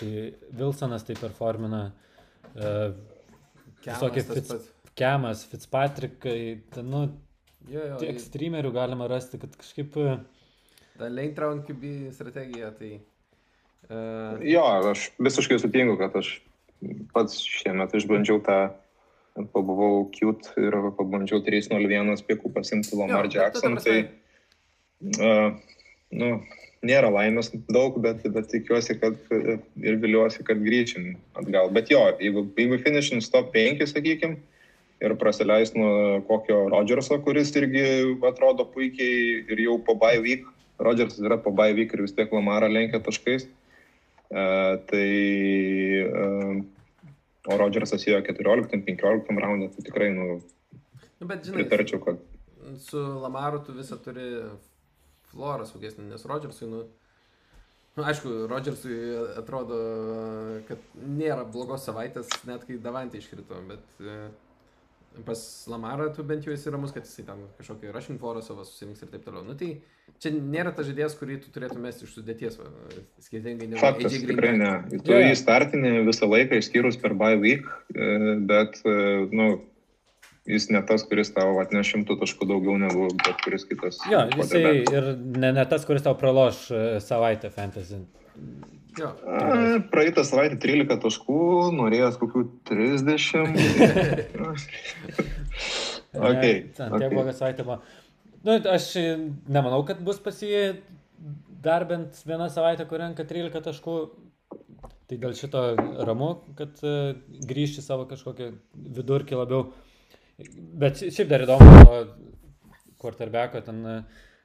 kai 0.01 0.31
Wilsonas 0.57 1.05
tai 1.05 1.17
performina, 1.21 1.81
uh, 2.57 2.93
visokie 3.85 4.25
Fitz, 4.25 4.71
Kemas, 4.99 5.45
Fitzpatrickai, 5.51 6.41
ten, 6.75 6.91
nu, 6.91 7.07
jo, 7.71 7.87
jo, 7.93 7.97
tiek 8.03 8.21
streamerių 8.21 8.73
galima 8.75 9.09
rasti, 9.11 9.41
kad 9.43 9.55
kažkaip... 9.59 9.97
E, 9.97 10.19
Ta 11.01 11.09
late 11.09 11.41
round 11.41 11.65
QB 11.69 12.13
strategija, 12.13 12.73
tai... 12.77 12.99
Uh... 13.89 14.43
Jo, 14.45 14.67
aš 14.93 15.09
visiškai 15.23 15.59
sutinku, 15.63 15.97
kad 16.01 16.15
aš 16.21 16.35
pats 17.15 17.41
šiemet 17.41 17.95
išbandžiau 17.97 18.43
tą 18.45 18.61
pabuvau 19.55 20.09
cute 20.15 20.53
ir 20.61 20.75
pabandžiau 20.99 21.41
301 21.47 22.25
piekų 22.29 22.53
pasimti 22.55 22.99
Lamar 22.99 23.29
jo, 23.29 23.39
Jackson. 23.39 23.79
Tai, 23.81 23.99
uh, 25.23 25.55
nu, 26.13 26.31
nėra 26.87 27.11
laimės 27.13 27.53
daug, 27.73 27.99
bet, 28.03 28.25
bet 28.35 28.49
tikiuosi, 28.53 28.97
kad 29.01 29.19
ir 29.31 29.99
viliuosi, 30.03 30.45
kad 30.47 30.63
grįšim 30.65 31.15
atgal. 31.41 31.71
Bet 31.75 31.93
jo, 31.93 32.03
jeigu, 32.21 32.47
jeigu 32.59 32.81
finishing 32.85 33.25
stop 33.25 33.53
5, 33.57 33.85
sakykime, 33.91 34.41
ir 35.01 35.17
praleis 35.21 35.73
nuo 35.75 36.21
kokio 36.29 36.67
Rodžerso, 36.73 37.21
kuris 37.25 37.53
irgi 37.57 37.85
atrodo 38.29 38.67
puikiai 38.69 39.47
ir 39.49 39.63
jau 39.67 39.79
po 39.85 39.97
bye 40.01 40.21
week, 40.21 40.45
Rodžersas 40.81 41.25
yra 41.25 41.39
po 41.41 41.53
bye 41.53 41.73
week 41.77 41.95
ir 41.95 42.05
vis 42.05 42.17
tiek 42.17 42.33
Lamarą 42.33 42.69
lenkia 42.73 43.01
taškais, 43.05 43.47
uh, 43.49 44.77
tai 44.91 45.09
uh, 46.05 46.61
o 47.49 47.57
Rodžersas 47.57 48.05
jo 48.07 48.21
14-15 48.21 49.41
raundą, 49.41 49.71
tai 49.75 49.85
tikrai, 49.85 50.11
nu, 50.17 50.41
nu 51.21 51.27
bet, 51.27 51.45
žinai, 51.45 51.65
pritarčiau, 51.65 52.03
kad... 52.05 52.21
Su 52.79 53.01
Lamaru 53.23 53.63
tu 53.65 53.73
visą 53.75 53.97
turi 54.05 54.27
florą 55.33 55.65
saugesnį, 55.69 56.11
nes 56.11 56.27
Rodžersui, 56.29 56.69
nu, 56.69 56.85
nu, 57.97 58.05
aišku, 58.05 58.35
Rodžersui 58.51 58.99
atrodo, 59.41 59.81
kad 60.69 60.85
nėra 61.01 61.47
blogos 61.49 61.89
savaitės, 61.89 62.31
net 62.49 62.69
kai 62.69 62.79
Davantė 62.83 63.23
iškrito, 63.23 63.59
bet 63.71 64.05
e, 64.05 64.19
pas 65.27 65.41
Lamarą 65.69 66.09
tu 66.15 66.25
bent 66.25 66.45
jau 66.47 66.53
esi 66.55 66.71
ramus, 66.71 66.93
kad 66.95 67.07
jisai 67.07 67.25
ten 67.27 67.41
kažkokį 67.59 67.95
rushing 67.95 68.21
florą 68.23 68.43
savo 68.45 68.65
susirinks 68.67 69.03
ir 69.03 69.11
taip 69.13 69.25
toliau. 69.27 69.43
Nu, 69.47 69.57
tai 69.59 69.73
čia 70.23 70.33
nėra 70.37 70.73
ta 70.77 70.85
žaidėjas, 70.87 71.17
kurį 71.19 71.41
tu 71.45 71.51
turėtum 71.55 71.83
mesti 71.85 72.07
iš 72.07 72.15
sudėties, 72.19 72.61
va, 72.61 72.69
skirtingai 73.25 73.73
negu 73.73 73.83
Faktas, 73.83 74.15
tikrai 74.23 74.55
ne. 74.61 74.71
Tu 74.93 75.17
yeah. 75.17 75.31
jį 75.31 75.41
startinį 75.43 75.93
visą 76.09 76.31
laiką, 76.31 76.61
išskyrus 76.63 77.01
per 77.03 77.17
bye 77.19 77.41
week, 77.43 77.67
e, 77.95 78.39
bet, 78.51 78.81
e, 78.87 78.97
nu, 79.35 79.51
jis 80.49 80.71
ne 80.75 80.83
tas, 80.87 81.05
kuris 81.09 81.33
tau 81.35 81.59
atneš 81.63 81.95
šimtų 81.95 82.21
taškų 82.23 82.51
daugiau 82.53 82.79
negu 82.81 83.11
bet 83.25 83.43
kuris 83.45 83.67
kitas. 83.69 84.01
Jo, 84.11 84.25
jisai 84.39 84.65
ir 84.83 85.15
ne, 85.19 85.53
ne 85.59 85.67
tas, 85.71 85.87
kuris 85.89 86.07
tau 86.07 86.15
praloš 86.19 86.69
e, 86.71 86.85
savaitę 87.05 87.51
fantasy. 87.55 88.05
Jo. 88.99 89.11
Praeitą 89.93 90.25
savaitę 90.27 90.57
13 90.63 90.97
taškų, 91.03 91.41
norėjęs 91.77 92.17
kokių 92.21 92.43
30. 92.71 93.37
okay, 96.31 96.57
Ten 96.77 96.97
okay. 96.97 97.11
bloga 97.13 97.35
savaitė 97.37 97.67
buvo. 97.67 97.79
Nu, 98.47 98.57
aš 98.73 98.89
nemanau, 99.53 99.83
kad 99.89 100.01
bus 100.05 100.19
pas 100.25 100.41
jį 100.43 100.65
dar 101.63 101.85
bent 101.89 102.23
vieną 102.27 102.49
savaitę, 102.51 102.87
kur 102.89 103.03
renka 103.05 103.27
13 103.29 103.63
taškų. 103.69 103.97
Tai 105.11 105.19
dėl 105.19 105.35
šito 105.35 105.63
ramu, 106.07 106.31
kad 106.59 106.79
uh, 106.87 107.13
grįžti 107.47 107.83
savo 107.83 108.07
kažkokį 108.11 108.53
vidurkį 108.99 109.39
labiau. 109.41 109.65
Bet 110.81 111.03
šiaip 111.03 111.29
dar 111.29 111.43
įdomu, 111.45 111.67
quarterbacko 113.03 113.61
ten, 113.67 113.83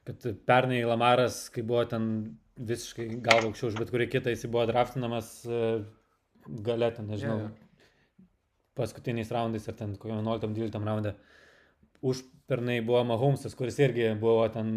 kad 0.08 0.26
pernai 0.50 0.82
Lamaras, 0.90 1.46
kai 1.54 1.64
buvo 1.64 1.86
ten 1.88 2.10
visiškai 2.56 3.08
galva 3.24 3.50
aukščiau 3.50 3.72
už 3.72 3.80
bet 3.82 3.92
kurį 3.94 4.08
kitą, 4.12 4.32
jis 4.34 4.46
buvo 4.48 4.66
draftinamas 4.70 5.32
e, 5.48 5.62
galėtų, 6.46 7.06
nežinau. 7.10 7.40
Yeah. 7.48 7.62
paskutiniais 8.76 9.32
raundais, 9.32 9.68
ar 9.72 9.76
ten 9.80 9.96
kokio 9.96 10.18
11-12 10.20 10.84
raunde. 10.84 11.16
Už 12.04 12.26
pernai 12.48 12.82
buvo 12.84 13.04
Mahomesas, 13.08 13.56
kuris 13.56 13.80
irgi 13.80 14.10
buvo 14.20 14.44
ten 14.52 14.74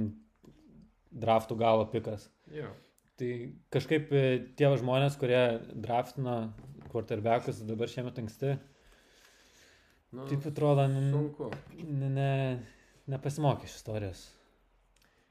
draftų 1.11 1.57
galo 1.59 1.89
pikas. 1.91 2.29
Jo. 2.55 2.70
Tai 3.18 3.31
kažkaip 3.74 4.12
e, 4.14 4.24
tie 4.55 4.70
žmonės, 4.79 5.18
kurie 5.18 5.43
draftino 5.74 6.53
quarterbackus 6.93 7.59
dabar 7.66 7.91
šiemet 7.91 8.20
anksti, 8.22 8.55
Nu, 10.09 10.24
taip 10.24 10.47
atrodo, 10.49 10.87
sunku. 10.89 11.51
ne, 11.85 12.09
ne, 12.09 12.31
nepasimokė 13.12 13.68
iš 13.68 13.74
istorijos. 13.76 14.22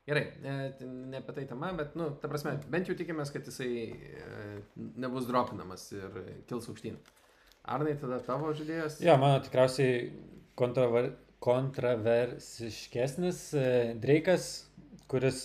Gerai, 0.08 0.24
e, 0.44 0.54
ne 1.12 1.18
apie 1.20 1.34
tai 1.36 1.46
tema, 1.50 1.74
bet, 1.76 1.96
nu, 2.00 2.06
ta 2.22 2.30
prasme, 2.32 2.54
bent 2.72 2.88
jau 2.88 2.96
tikimės, 2.96 3.32
kad 3.34 3.44
jisai 3.50 3.72
e, 3.92 4.62
nebus 5.04 5.28
dropinamas 5.28 5.84
ir 5.92 6.08
kils 6.48 6.70
aukštyn. 6.72 6.96
Arnai, 7.68 7.98
tada 8.00 8.22
tavo 8.24 8.54
žaidėjas? 8.56 9.02
Jo, 9.04 9.18
mano 9.20 9.42
tikriausiai 9.44 9.94
kontraver, 10.56 11.12
kontroversiškesnis 11.44 13.42
e, 13.60 13.66
Dreikas, 14.00 14.44
kuris 15.12 15.44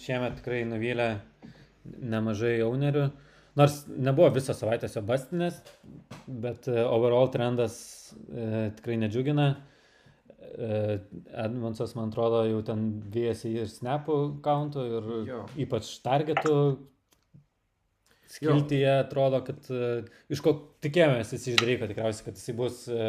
šiemet 0.00 0.36
tikrai 0.42 0.60
nuvylė 0.68 1.08
nemažai 2.12 2.58
jaunerių. 2.58 3.08
Nors 3.56 3.82
nebuvo 3.88 4.28
visą 4.32 4.52
savaitę 4.56 4.88
jo 4.92 5.02
bastinės, 5.04 5.58
bet 6.28 6.68
overall 6.68 7.28
trendas 7.32 7.74
e, 8.12 8.70
tikrai 8.76 8.96
nedžiugina. 9.02 9.56
E, 10.52 10.98
Edmondsas, 11.44 11.94
man 11.96 12.10
atrodo, 12.10 12.42
jau 12.44 12.60
ten 12.66 12.82
vėjasi 13.12 13.54
ir 13.56 13.70
snapų 13.72 14.16
countų 14.44 14.82
ir 14.98 15.06
Jo. 15.30 15.38
ypač 15.64 15.88
targetų 16.04 16.56
skiltyje 18.32 18.90
atrodo, 18.98 19.40
kad 19.46 19.70
e, 19.72 19.88
iš 20.32 20.42
ko 20.44 20.52
tikėjomės 20.84 21.32
jis 21.32 21.46
iš 21.54 21.60
Dreiko 21.60 21.88
tikriausiai, 21.88 22.26
kad 22.28 22.40
jisai 22.40 22.56
bus 22.58 22.82
e, 22.88 23.08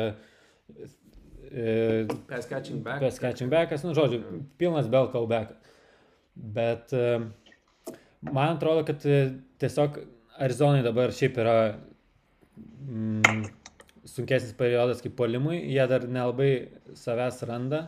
Pass 2.29 2.47
catching 2.49 2.79
back. 2.81 3.03
Pass 3.03 3.19
catching 3.21 3.51
backas, 3.51 3.83
nu, 3.85 3.91
žodžiu, 3.93 4.23
pilnas 4.57 4.87
bell 4.89 5.11
callback. 5.13 5.51
Bet 6.33 6.89
man 8.25 8.55
atrodo, 8.55 8.81
kad 8.87 9.03
tiesiog 9.61 9.99
Arizonai 10.41 10.81
dabar 10.81 11.11
šiaip 11.13 11.37
yra 11.43 11.57
mm, 12.87 13.43
sunkesnis 14.09 14.55
periodas 14.57 15.03
kaip 15.03 15.15
polimui, 15.19 15.59
jie 15.71 15.85
dar 15.89 16.07
nelabai 16.07 16.51
savęs 16.99 17.41
randa. 17.49 17.83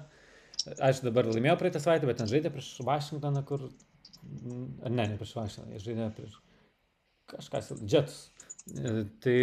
Aš 0.82 1.04
dabar 1.06 1.28
laimėjau 1.30 1.58
praeitą 1.60 1.82
savaitę, 1.84 2.08
bet 2.10 2.22
ten 2.22 2.30
žaidė 2.32 2.52
prieš 2.54 2.72
Vašingtoną, 2.88 3.44
kur... 3.48 3.68
ne, 4.24 5.04
ne 5.04 5.18
prieš 5.20 5.36
Vašingtoną, 5.38 5.76
jie 5.76 5.84
žaidė 5.84 6.08
prieš 6.18 6.40
kažkas, 7.32 7.74
Jets. 7.90 8.22
E, 8.72 9.04
Tai, 9.22 9.38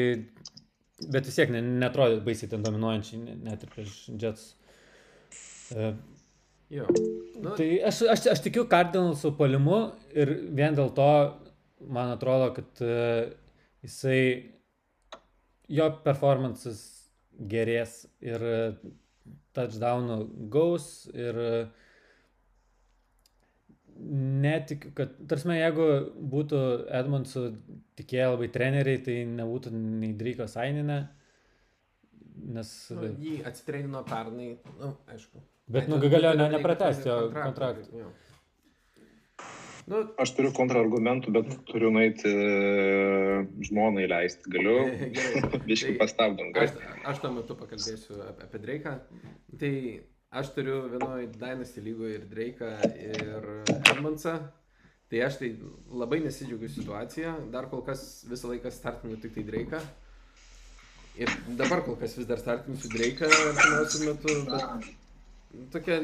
bet 1.13 1.29
vis 1.29 1.39
tiek 1.39 1.53
ne, 1.55 1.61
netrodė 1.83 2.23
baisiai 2.25 2.51
ten 2.51 2.65
dominuojančiai, 2.65 3.21
ne- 3.27 3.39
net 3.51 3.67
ir 3.67 3.75
prieš 3.75 4.01
Jets. 4.23 4.49
E, 5.77 5.93
Jo. 6.73 6.87
Nu, 7.43 7.53
Tai 7.53 7.67
aš, 7.85 7.99
aš, 8.09 8.27
aš 8.33 8.41
tikiu 8.47 8.63
Cardinalsų 8.71 9.35
polimu 9.37 9.81
ir 10.17 10.31
vien 10.57 10.73
dėl 10.73 10.89
to 10.97 11.09
man 11.93 12.15
atrodo, 12.15 12.47
kad 12.57 12.81
uh, 12.81 13.27
jisai, 13.85 14.21
jo 15.69 15.89
performances 16.05 16.83
gerės 17.51 18.03
ir 18.25 18.43
uh, 18.43 18.91
touchdownų 19.57 20.19
gaus 20.53 20.89
ir 21.13 21.39
uh, 21.39 21.83
netikiu, 24.03 24.91
kad, 24.97 25.15
tarsi, 25.31 25.49
jeigu 25.57 25.87
būtų 26.33 26.61
Edmondsų 27.01 27.45
tikėję 28.01 28.29
labai 28.33 28.49
treneriai, 28.53 29.01
tai 29.05 29.17
nebūtų 29.29 29.73
nei 29.77 30.13
Dryko 30.19 30.49
Saininė, 30.51 30.99
nes... 32.57 32.73
nu, 32.97 33.13
jį 33.23 33.39
atsitreidino 33.49 34.03
pernai, 34.09 34.55
nu, 34.81 34.95
aišku. 35.13 35.43
Bet, 35.73 35.89
nu, 35.89 35.99
Ai, 35.99 36.05
tu- 36.05 36.13
galėjo 36.13 36.35
ne, 36.41 36.49
nepratesti 36.57 37.09
jo 37.09 37.19
kontraktą. 37.37 38.09
Nu, 39.91 40.03
Aš 40.23 40.33
turiu 40.37 40.53
kontrargumentų, 40.55 41.33
bet 41.35 41.51
turiu 41.69 41.91
nueiti 41.95 42.31
e, 42.31 43.43
žmonai 43.67 44.07
leisti. 44.11 44.51
Galiu 44.53 44.77
Tai- 45.67 45.97
pastabdant. 46.01 46.59
Aš, 46.63 46.77
aš 47.13 47.23
tuo 47.25 47.33
metu 47.35 47.59
pakalbėsiu 47.59 48.21
apie, 48.29 48.47
apie 48.47 48.63
Dreiką. 48.63 48.97
Tai 49.59 49.73
aš 50.43 50.53
turiu 50.57 50.79
vienoje 50.93 51.31
Dynasty 51.35 51.85
lygoje 51.85 52.21
ir 52.21 52.29
Dreiką, 52.31 52.71
ir 52.95 53.51
Edmondsą. 53.81 54.39
Tai 55.13 55.27
aš 55.27 55.43
tai 55.43 55.51
labai 55.93 56.23
nesidžiaugiu 56.25 56.71
situaciją. 56.73 57.35
Dar 57.53 57.67
kol 57.69 57.83
kas 57.85 58.23
visą 58.31 58.49
laiką 58.55 58.71
startinu 58.73 59.19
tik 59.21 59.35
tai 59.35 59.45
Dreiką. 59.51 59.83
Ir 61.21 61.29
dabar 61.59 61.83
kol 61.85 61.99
kas 62.01 62.15
vis 62.17 62.29
dar 62.31 62.41
startinsiu 62.41 62.89
Dreiką 62.95 63.29
artimiausiu 63.29 64.07
metu. 64.09 64.39
Bet 64.49 64.87
tokia 65.73 65.99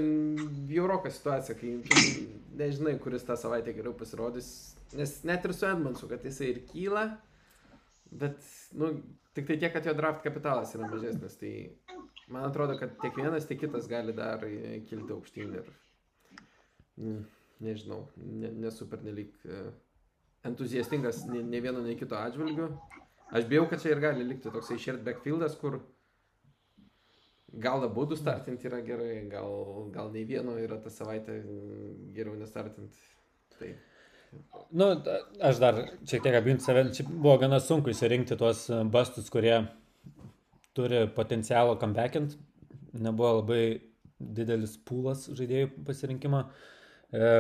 bjauroka 0.69 1.11
situacija, 1.11 1.57
kai 1.59 1.75
nežinai, 2.59 2.97
kuris 3.03 3.25
tą 3.27 3.37
savaitę 3.39 3.73
geriau 3.77 3.95
pasirodys. 3.97 4.51
Nes 4.97 5.15
net 5.29 5.45
ir 5.45 5.55
su 5.57 5.67
Edmondsu, 5.69 6.09
kad 6.11 6.25
jisai 6.25 6.53
ir 6.53 6.61
kyla, 6.69 7.05
bet, 8.23 8.39
nu, 8.77 8.93
tik 9.37 9.49
tai 9.49 9.59
tiek, 9.61 9.73
kad 9.73 9.87
jo 9.87 9.95
draft 9.97 10.25
kapitalas 10.25 10.73
yra 10.77 10.89
mažesnis. 10.89 11.37
Tai 11.41 11.53
man 12.33 12.49
atrodo, 12.49 12.79
kad 12.81 12.97
tiek 13.03 13.17
vienas, 13.17 13.49
tiek 13.49 13.61
kitas 13.65 13.89
gali 13.91 14.17
dar 14.17 14.45
e, 14.49 14.81
kilti 14.89 15.15
aukštyn 15.17 15.59
ir, 15.61 15.69
mm, 17.01 17.21
nežinau, 17.65 18.07
ne, 18.17 18.53
nesu 18.65 18.89
pernelyg 18.89 19.33
e, 19.45 19.67
entuziastingas 20.49 21.25
nei, 21.33 21.45
nei 21.45 21.65
vieno, 21.65 21.85
nei 21.85 21.97
kito 22.01 22.17
atžvilgiu. 22.21 22.73
Aš 23.29 23.45
bijau, 23.49 23.67
kad 23.69 23.83
čia 23.83 23.93
ir 23.93 24.01
gali 24.01 24.25
likti 24.25 24.53
toksai 24.53 24.79
shared 24.81 25.05
backfieldas, 25.05 25.57
kur 25.61 25.83
gal 27.53 27.85
abu 27.85 28.07
du 28.07 28.17
startinti 28.17 28.69
yra 28.69 28.81
gerai, 28.85 29.29
gal, 29.31 29.53
gal 29.95 30.11
nei 30.13 30.25
vieno 30.29 30.57
yra 30.61 30.81
tą 30.83 30.93
savaitę 30.93 31.39
mm, 31.41 31.93
geriau 32.17 32.37
nestartinti. 32.39 33.07
Tai 33.59 33.75
Nu, 34.71 34.91
aš 35.41 35.61
dar 35.63 35.79
šiek 36.05 36.21
tiek 36.25 36.35
apginti 36.37 36.65
save. 36.65 36.83
Čia 36.93 37.07
buvo 37.09 37.39
gana 37.41 37.61
sunku 37.65 37.93
įsirinkti 37.95 38.37
tuos 38.37 38.67
e, 38.69 38.83
bustus, 38.93 39.31
kurie 39.33 39.55
turi 40.77 41.07
potencialo 41.17 41.79
comebackinti. 41.81 42.37
Nebuvo 43.01 43.39
labai 43.39 43.63
didelis 44.19 44.77
pūlas 44.89 45.25
žaidėjų 45.39 45.71
pasirinkimo. 45.87 46.43
E, 47.17 47.33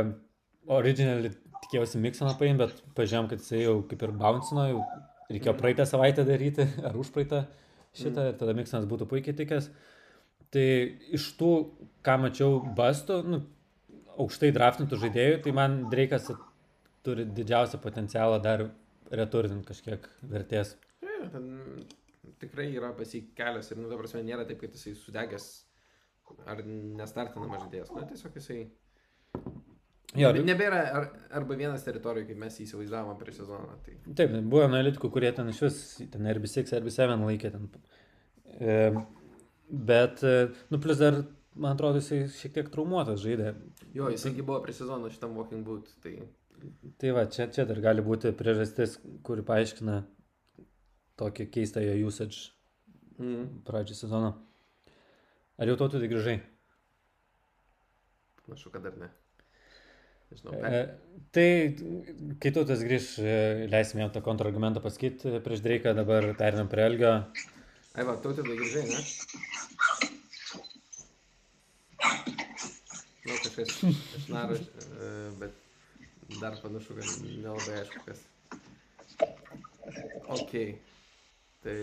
originally 0.78 1.34
tikėjausi 1.66 2.00
Miksoną 2.00 2.34
paimti, 2.40 2.64
bet 2.64 2.82
pažiūrėjom, 2.96 3.28
kad 3.30 3.44
jisai 3.44 3.62
jau 3.66 3.76
kaip 3.90 4.04
ir 4.06 4.14
bouncino, 4.22 4.64
jau 4.70 4.82
reikėjo 5.28 5.54
praeitą 5.58 5.84
savaitę 5.88 6.24
daryti, 6.28 6.64
ar 6.88 6.96
užpraeitą 6.96 7.44
šitą, 7.98 8.30
ir 8.30 8.40
tada 8.40 8.56
Miksonas 8.56 8.88
būtų 8.88 9.08
puikiai 9.10 9.36
tikęs. 9.36 9.68
Tai 10.54 10.66
iš 11.18 11.28
tų, 11.38 11.52
ką 12.06 12.16
mačiau, 12.22 12.58
bustų, 12.76 13.20
nu, 13.28 13.42
aukštai 14.18 14.50
draftintų 14.56 14.98
žaidėjų, 15.02 15.40
tai 15.44 15.54
man 15.56 15.78
Dreikas 15.92 16.30
turi 17.06 17.26
didžiausią 17.36 17.80
potencialą 17.82 18.40
dar 18.42 18.66
returninti 19.14 19.68
kažkiek 19.68 20.08
vertės. 20.28 20.74
Ja, 21.04 21.28
ten 21.32 21.84
tikrai 22.42 22.68
yra 22.76 22.90
pasikelias 22.96 23.70
ir, 23.72 23.80
nu, 23.80 23.90
ta 23.90 23.98
prasme, 24.00 24.24
nėra 24.26 24.46
taip, 24.48 24.60
kad 24.62 24.74
jisai 24.76 24.94
sudegęs 24.98 25.48
ar 26.48 26.62
nestartinamas 26.66 27.64
žaidėjas. 27.66 27.92
Na, 27.96 28.04
tiesiog 28.08 28.36
jisai... 28.40 28.60
Jo, 30.16 30.30
Ne- 30.32 30.40
Nebėra 30.48 30.80
ar, 30.96 31.06
arba 31.36 31.56
vienas 31.58 31.84
teritorijų, 31.84 32.30
kaip 32.30 32.38
mes 32.40 32.54
įsivaizdavome 32.64 33.18
prieš 33.20 33.42
sezoną. 33.42 33.74
Tai... 33.84 33.96
taip, 34.16 34.32
buvo 34.48 34.62
analitikų, 34.64 35.10
kurie 35.12 35.32
ten 35.36 35.50
iš 35.52 35.60
vis, 35.66 35.80
ten 36.12 36.28
RB6, 36.32 36.72
RB7 36.80 37.24
laikė 37.28 37.50
ten. 37.52 37.66
E, 38.56 38.76
bet, 39.70 40.22
e, 40.24 40.48
nu, 40.72 40.80
plus 40.82 40.98
dar, 41.00 41.22
man 41.54 41.76
atrodo, 41.76 42.00
jisai 42.02 42.24
šiek 42.32 42.54
tiek 42.58 42.68
traumuotas 42.74 43.22
žaidė. 43.24 43.54
Jo, 43.96 44.10
jisai 44.12 44.34
buvo 44.40 44.60
prieš 44.64 44.84
sezoną 44.84 45.10
šitam 45.14 45.36
walking 45.38 45.64
boot. 45.66 45.90
Tai... 46.04 46.16
Tai 46.98 47.10
va, 47.14 47.26
čia, 47.30 47.46
čia 47.54 47.64
dar 47.68 47.78
gali 47.80 48.02
būti 48.02 48.32
priežastis, 48.34 48.96
kuri 49.22 49.44
paaiškina 49.46 50.00
tokį 51.18 51.50
keistą 51.54 51.82
jo 51.86 51.98
usage 52.10 52.50
Mm. 53.18 53.64
pradžią 53.66 53.96
sezono. 53.98 54.28
Ar 55.58 55.66
jau 55.66 55.74
tautų 55.74 55.98
tai 55.98 56.08
grįžai? 56.10 56.36
Panašu, 58.46 58.70
kad 58.70 58.84
dar 58.86 58.94
ne. 59.00 59.08
Nežinau, 60.30 60.52
E, 60.54 60.60
per... 60.60 60.92
tai 61.34 61.48
kai 62.38 62.52
tu 62.54 62.62
tas 62.68 62.84
grįž, 62.84 63.08
e, 63.18 63.66
leisime 63.72 64.04
jam 64.04 64.12
tą 64.14 64.22
kontrargumentą 64.22 64.82
pasakyti 64.84 65.32
e, 65.34 65.40
prieš 65.42 65.64
Dreiką, 65.64 65.96
dabar 65.98 66.28
perinam 66.38 66.70
prie 66.70 66.84
Elgio. 66.86 67.12
Ai, 67.98 68.04
va, 68.06 68.14
tautai 68.22 68.44
tai 68.46 68.54
grįžai, 68.58 68.84
ne? 68.92 69.00
Nu, 73.26 73.34
kažkas 73.42 73.72
išnaro, 74.18 74.54
e, 74.54 75.08
bet 75.40 75.52
dar 76.40 76.54
panašu, 76.62 76.94
kad 76.94 77.08
nelabai 77.26 77.80
aišku, 77.82 78.04
kas. 78.06 78.22
Ok. 80.28 80.52
Tai 81.64 81.78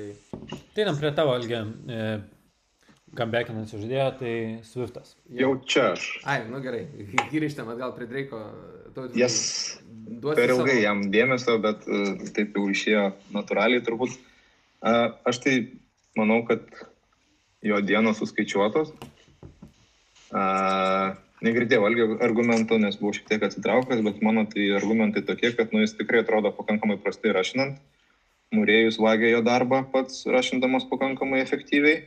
Tai 0.73 0.83
einam 0.85 0.97
prie 0.99 1.11
tavo 1.17 1.35
Elgio. 1.35 1.61
E, 1.91 1.99
Comeback'inančio 3.15 3.77
žaidėjo, 3.79 4.07
tai 4.19 4.31
Swiftas. 4.67 5.13
Jau 5.39 5.53
čia 5.63 5.91
aš. 5.93 6.07
Ai, 6.27 6.41
nu 6.51 6.59
gerai, 6.63 6.81
grįžtam 7.31 7.69
atgal 7.71 7.93
prie 7.95 8.07
Dreiko. 8.11 8.39
Jas 9.15 9.37
duosi 9.87 10.35
per 10.39 10.51
ilgai 10.51 10.73
savo- 10.73 10.83
jam 10.83 11.03
dėmesio, 11.13 11.55
bet 11.63 11.85
e, 11.87 12.01
taip 12.35 12.55
jau 12.59 12.65
išėjo 12.71 13.05
natūraliai 13.35 13.83
turbūt. 13.87 14.15
E, 14.15 14.95
Aš 15.31 15.39
tai 15.45 15.55
manau, 16.19 16.41
kad 16.47 16.63
jo 17.65 17.81
dienos 17.81 18.19
suskaičiuotos. 18.21 18.93
Uh, 20.35 21.13
negirdėjau 21.45 21.83
valgio 21.83 22.07
argumentų, 22.23 22.79
nes 22.81 22.97
buvau 22.99 23.13
šiek 23.15 23.27
tiek 23.29 23.45
atsitraukęs, 23.45 24.01
bet 24.05 24.21
mano 24.25 24.45
tai 24.49 24.71
argumentai 24.77 25.23
tokie, 25.25 25.51
kad 25.57 25.73
nu, 25.75 25.83
jis 25.83 25.95
tikrai 25.99 26.23
atrodo 26.23 26.51
pakankamai 26.55 26.97
prastai 27.01 27.35
rašinant. 27.35 27.79
Murėjus 28.55 28.99
vagė 29.01 29.31
jo 29.33 29.41
darbą 29.45 29.81
pats 29.91 30.23
rašindamas 30.29 30.85
pakankamai 30.89 31.41
efektyviai. 31.43 32.03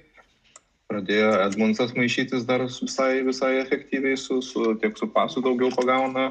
Pradėjo 0.88 1.32
Edmundsas 1.44 1.92
maišytis 1.96 2.46
dar 2.48 2.64
visai, 2.64 3.20
visai 3.26 3.59
efektyviai, 3.61 4.16
su, 4.16 4.38
su, 4.40 4.72
tiek 4.80 4.96
su 4.96 5.11
pasu 5.12 5.42
daugiau 5.44 5.68
pagauna, 5.74 6.30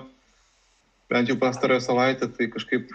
bent 1.12 1.30
jau 1.30 1.38
pastarąją 1.38 1.84
savaitę, 1.86 2.32
tai 2.34 2.48
kažkaip 2.56 2.90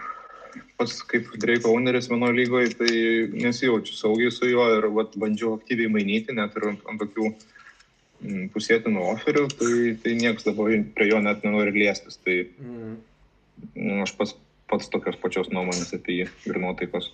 pats 0.77 0.99
kaip 1.09 1.31
Dreiko 1.41 1.71
owneris 1.73 2.09
vienoje 2.11 2.35
lygoje, 2.37 2.73
tai 2.79 2.93
nesijaučiu 3.33 3.95
saugiai 3.97 4.31
su 4.33 4.49
juo 4.49 4.65
ir 4.77 4.87
vat, 4.95 5.15
bandžiau 5.19 5.55
aktyviai 5.57 5.91
mainyti, 5.91 6.35
net 6.35 6.55
ir 6.59 6.67
ant, 6.71 6.83
ant 6.89 7.01
tokių 7.03 7.29
mm, 7.29 8.49
pusėtinų 8.55 9.05
oferių, 9.13 9.45
tai, 9.59 9.73
tai 10.03 10.15
niekas 10.19 10.47
dabar 10.47 10.75
prie 10.97 11.09
jo 11.09 11.21
net 11.23 11.45
nenori 11.45 11.75
liestis. 11.77 12.19
Tai 12.25 12.37
mm. 12.49 14.03
aš 14.05 14.15
pats, 14.19 14.35
pats 14.71 14.91
tokios 14.93 15.19
pačios 15.21 15.49
nuomonės 15.53 15.95
apie 15.97 16.21
jį 16.21 16.29
ir 16.49 16.61
nuotaikos. 16.61 17.09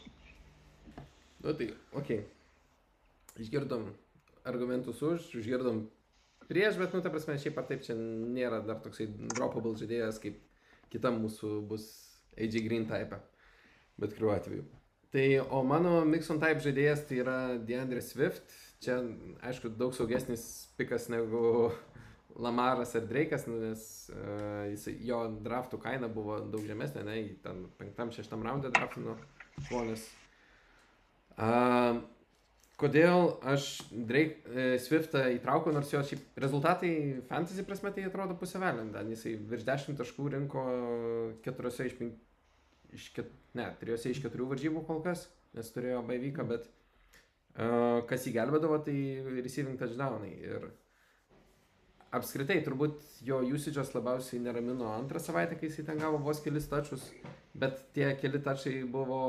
Nu 1.46 1.56
tai, 1.56 1.72
okei. 1.94 2.20
Okay. 2.24 3.40
Išgirdom 3.40 3.88
argumentus 4.50 5.00
už, 5.06 5.30
išgirdom 5.40 5.86
prieš, 6.50 6.80
bet, 6.82 6.92
nu, 6.96 7.00
ta 7.06 7.12
prasme, 7.14 7.38
šiaip 7.40 7.60
ar 7.62 7.68
taip 7.70 7.86
čia 7.86 7.96
nėra 7.96 8.60
dar 8.66 8.82
toksai 8.84 9.08
dropable 9.36 9.78
žaidėjas, 9.80 10.18
kaip 10.20 10.40
kitam 10.92 11.22
mūsų 11.24 11.60
bus 11.70 11.86
AJ 12.38 12.62
Green 12.66 12.86
type, 12.90 13.18
bet 14.00 14.16
kuriuo 14.18 14.36
atveju. 14.36 14.66
Tai, 15.10 15.26
o 15.50 15.64
mano 15.66 16.04
Mixon 16.06 16.38
type 16.42 16.62
žaidėjas 16.62 17.08
tai 17.10 17.22
yra 17.24 17.38
DeAndre 17.66 18.02
Swift. 18.06 18.54
Čia, 18.84 19.00
aišku, 19.50 19.72
daug 19.80 19.96
saugesnis 19.98 20.44
pikas 20.78 21.10
negu 21.10 21.72
Lamaras 22.44 22.94
ar 22.96 23.08
Drake'as, 23.10 23.48
nes 23.50 23.82
uh, 24.14 24.70
jis, 24.70 24.86
jo 25.04 25.24
draftų 25.44 25.82
kaina 25.82 26.08
buvo 26.14 26.38
daug 26.54 26.64
žemesnė, 26.68 27.04
ne, 27.08 27.18
ten 27.44 27.66
penktam, 27.82 28.14
šeštam 28.16 28.46
raundė 28.46 28.72
draftino 28.76 29.18
žmonės. 29.66 30.06
Uh, 31.40 32.00
kodėl 32.80 33.36
aš 33.54 33.68
Drake, 33.92 34.40
uh, 34.48 34.74
Swiftą 34.82 35.26
įtraukiau, 35.36 35.74
nors 35.76 35.92
jo 35.94 36.02
šiaip 36.06 36.40
rezultatai 36.40 36.92
fantasy 37.30 37.66
prasme 37.68 37.92
tai 37.96 38.08
atrodo 38.08 38.38
pusę 38.40 38.62
valandą. 38.62 39.04
Jisai 39.12 39.36
virš 39.52 39.68
10 39.68 40.00
taškų 40.00 40.28
rinko 40.36 40.66
keturiose 41.46 41.90
iš, 41.90 41.96
penk... 42.00 42.20
iš 42.96 43.10
ket... 43.16 43.32
ne, 43.60 43.70
trijose 43.82 44.14
iš 44.14 44.24
keturių 44.26 44.52
varžybų 44.54 44.86
kol 44.88 45.04
kas, 45.06 45.28
nes 45.58 45.74
turėjo 45.76 46.04
baivyką, 46.08 46.48
bet 46.50 46.70
uh, 46.70 48.02
kas 48.10 48.28
jį 48.28 48.38
gelbėdavo, 48.40 48.82
tai 48.88 49.00
receiving 49.40 49.80
touchdownai. 49.82 50.36
Ir 50.40 50.70
apskritai 52.16 52.60
turbūt 52.66 53.02
jo 53.26 53.40
usage'as 53.54 53.92
labiausiai 53.94 54.42
neramino 54.42 54.90
antrą 54.96 55.22
savaitę, 55.22 55.58
kai 55.60 55.70
jisai 55.70 55.86
ten 55.86 56.00
gavo 56.02 56.18
vos 56.24 56.42
kelis 56.42 56.68
tačius, 56.70 57.04
bet 57.54 57.84
tie 57.94 58.08
keli 58.22 58.42
tačiai 58.46 58.82
buvo 58.90 59.20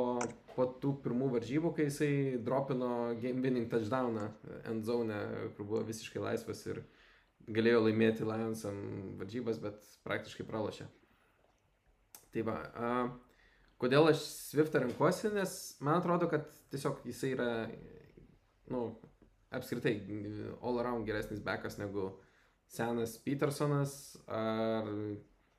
po 0.55 0.67
tų 0.83 0.95
pirmų 1.05 1.31
varžybų, 1.37 1.75
kai 1.77 1.89
jisai 1.89 2.13
dropino 2.45 2.93
game 3.21 3.45
winning 3.45 3.69
touchdowną 3.73 4.31
end 4.71 4.89
zone, 4.89 5.19
kur 5.57 5.69
buvo 5.69 5.83
visiškai 5.89 6.23
laisvas 6.25 6.65
ir 6.71 6.81
galėjo 7.51 7.85
laimėti 7.87 8.29
Lionsam 8.29 8.81
varžybas, 9.21 9.61
bet 9.61 9.85
praktiškai 10.07 10.47
pralošė. 10.49 10.89
Tai 12.31 12.47
va, 12.47 12.57
a, 12.79 12.91
kodėl 13.83 14.13
aš 14.13 14.25
Swiftą 14.53 14.85
renkuosi, 14.85 15.33
nes 15.35 15.55
man 15.85 15.99
atrodo, 15.99 16.31
kad 16.33 16.49
tiesiog 16.73 17.03
jisai 17.09 17.35
yra, 17.35 17.53
nu, 18.71 18.85
apskritai 19.51 19.97
all 20.63 20.79
around 20.79 21.09
geresnis 21.09 21.43
bekas 21.43 21.81
negu 21.81 22.05
uh, 22.07 22.27
senas 22.71 23.17
Petersonas 23.25 23.93
ar 24.31 24.89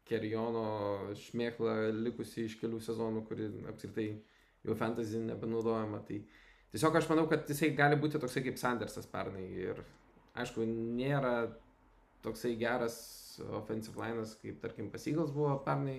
Kerjono 0.07 1.13
šmėkla 1.15 1.91
likusi 1.95 2.45
iš 2.47 2.57
kelių 2.59 2.81
sezonų, 2.83 3.23
kuri 3.27 3.47
apskritai 3.71 4.07
jau 4.65 4.75
fantasy 4.79 5.19
nebenaudojama. 5.23 6.01
Tai 6.07 6.19
tiesiog 6.73 6.97
aš 6.99 7.09
manau, 7.11 7.27
kad 7.31 7.47
jisai 7.47 7.71
gali 7.77 7.99
būti 7.99 8.19
toksai 8.19 8.43
kaip 8.47 8.59
Sandersas 8.59 9.07
pernai. 9.11 9.45
Ir 9.69 9.83
aišku, 10.39 10.65
nėra 10.97 11.35
toksai 12.25 12.55
geras 12.59 12.97
offensive 13.57 13.99
linas, 13.99 14.35
kaip 14.41 14.59
tarkim 14.63 14.91
pasigals 14.93 15.31
buvo 15.35 15.55
pernai, 15.65 15.97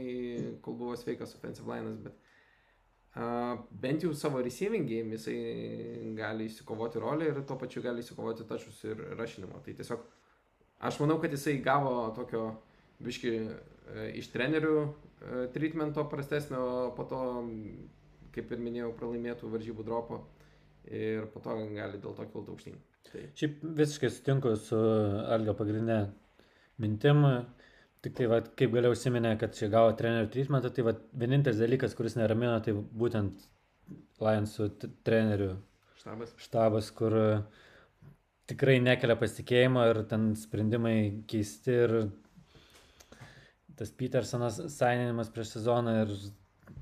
kol 0.64 0.76
buvo 0.80 0.96
sveikas 0.98 1.34
offensive 1.38 1.68
linas, 1.72 1.98
bet 2.04 2.16
uh, 3.16 3.56
bent 3.84 4.04
jau 4.04 4.12
savo 4.16 4.42
receiving 4.44 4.88
game 4.88 5.16
jisai 5.16 5.38
gali 6.18 6.48
įsikovoti 6.52 7.00
rolę 7.02 7.30
ir 7.30 7.40
tuo 7.48 7.56
pačiu 7.60 7.84
gali 7.84 8.04
įsikovoti 8.04 8.48
tačius 8.48 8.84
ir 8.88 9.00
rašinimo. 9.18 9.60
Tai 9.64 9.76
tiesiog 9.80 10.04
Aš 10.82 10.98
manau, 10.98 11.20
kad 11.22 11.30
jisai 11.30 11.60
gavo 11.62 12.10
tokio 12.16 12.48
biški 13.02 13.32
e, 13.38 14.06
iš 14.18 14.32
trenerių 14.32 14.76
e, 14.82 14.88
treatmento 15.54 16.02
prastesnio, 16.10 16.62
po 16.96 17.06
to, 17.06 17.20
kaip 18.34 18.50
ir 18.50 18.62
minėjau, 18.62 18.90
pralaimėtų 18.98 19.50
varžybų 19.52 19.86
dropo 19.86 20.24
ir 20.90 21.28
po 21.30 21.42
to 21.44 21.54
gali 21.76 22.02
dėl 22.02 22.16
to 22.18 22.26
kilti 22.32 22.54
aukštyn. 22.54 22.80
Tai. 23.06 23.24
Šiaip 23.38 23.62
visiškai 23.78 24.10
sutinku 24.10 24.56
su 24.58 24.78
Algio 25.30 25.54
pagrindinė 25.58 26.00
mintim. 26.82 27.22
Tik 28.02 28.16
tai, 28.18 28.26
va, 28.26 28.40
kaip 28.42 28.72
galiau 28.74 28.96
užsiminė, 28.96 29.36
kad 29.38 29.54
čia 29.54 29.68
gavo 29.70 29.92
trenerių 29.98 30.30
treatmentą, 30.34 30.72
tai 30.74 30.82
va, 30.88 30.96
vienintelis 31.22 31.60
dalykas, 31.62 31.94
kuris 31.94 32.18
neramina, 32.18 32.56
tai 32.64 32.74
būtent 32.74 33.46
Lionsų 34.22 34.66
trenerių 35.06 35.52
štabas. 36.00 36.32
štabas, 36.42 36.88
kur 36.98 37.14
uh, 37.18 37.62
tikrai 38.50 38.78
nekelia 38.82 39.16
pasitikėjimo 39.20 39.84
ir 39.90 40.02
ten 40.10 40.32
sprendimai 40.38 40.96
keisti 41.30 41.76
ir 41.86 41.96
tas 43.78 43.92
Petersonas 43.98 44.60
saininimas 44.74 45.30
prieš 45.32 45.56
sezoną 45.56 45.96
ir 46.04 46.14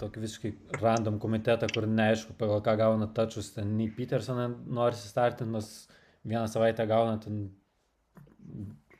tokį 0.00 0.22
visiškai 0.24 0.50
random 0.80 1.18
komitetą, 1.22 1.68
kur 1.72 1.86
neaišku, 1.88 2.34
pagal 2.40 2.62
ką 2.64 2.76
gauna 2.80 3.08
tačius, 3.16 3.52
ten 3.56 3.74
nei 3.78 3.90
Petersoną 3.92 4.48
nori 4.66 4.98
startinti, 4.98 5.50
nors 5.52 5.70
vieną 6.24 6.46
savaitę 6.50 6.86
gauna 6.88 7.18
ten 7.22 7.42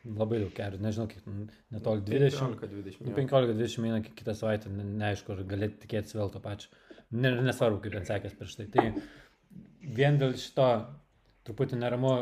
labai 0.05 0.41
daug 0.41 0.53
kerių, 0.57 0.81
nežinau, 0.81 1.07
kiek, 1.11 1.25
netoli 1.75 2.05
20. 2.07 2.61
15-20 2.61 3.17
15 3.17 3.85
mėnesių, 3.85 4.15
kitą 4.17 4.37
savaitę, 4.37 4.73
neaišku, 4.73 5.35
ar 5.35 5.43
galėtų 5.49 5.85
tikėtis 5.85 6.17
vėl 6.17 6.33
to 6.33 6.41
pačio. 6.45 6.71
Nesvarbu, 7.11 7.83
kaip 7.85 7.97
ten 7.99 8.07
sekės 8.09 8.37
prieš 8.39 8.57
tai. 8.61 8.69
Tai 8.73 8.87
vien 9.99 10.19
dėl 10.21 10.37
šito 10.39 10.69
truputį 11.51 11.81
neramu, 11.83 12.15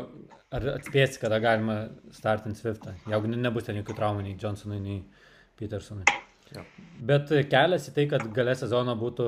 ar 0.49 0.65
atspėsi, 0.73 1.21
kada 1.21 1.37
galima 1.43 1.77
startinti 2.15 2.57
Swiftą, 2.57 2.95
jeigu 3.05 3.29
nebus 3.29 3.67
ten 3.67 3.77
jokių 3.77 3.95
traumų 3.99 4.25
nei 4.25 4.37
Johnsonui, 4.41 4.79
nei 4.81 5.03
Petersonui. 5.59 6.07
Ja. 6.49 6.63
Bet 7.05 7.29
kelias 7.51 7.85
į 7.91 7.93
tai, 7.93 8.07
kad 8.09 8.25
galę 8.33 8.55
sezono 8.57 8.95
būtų 8.97 9.25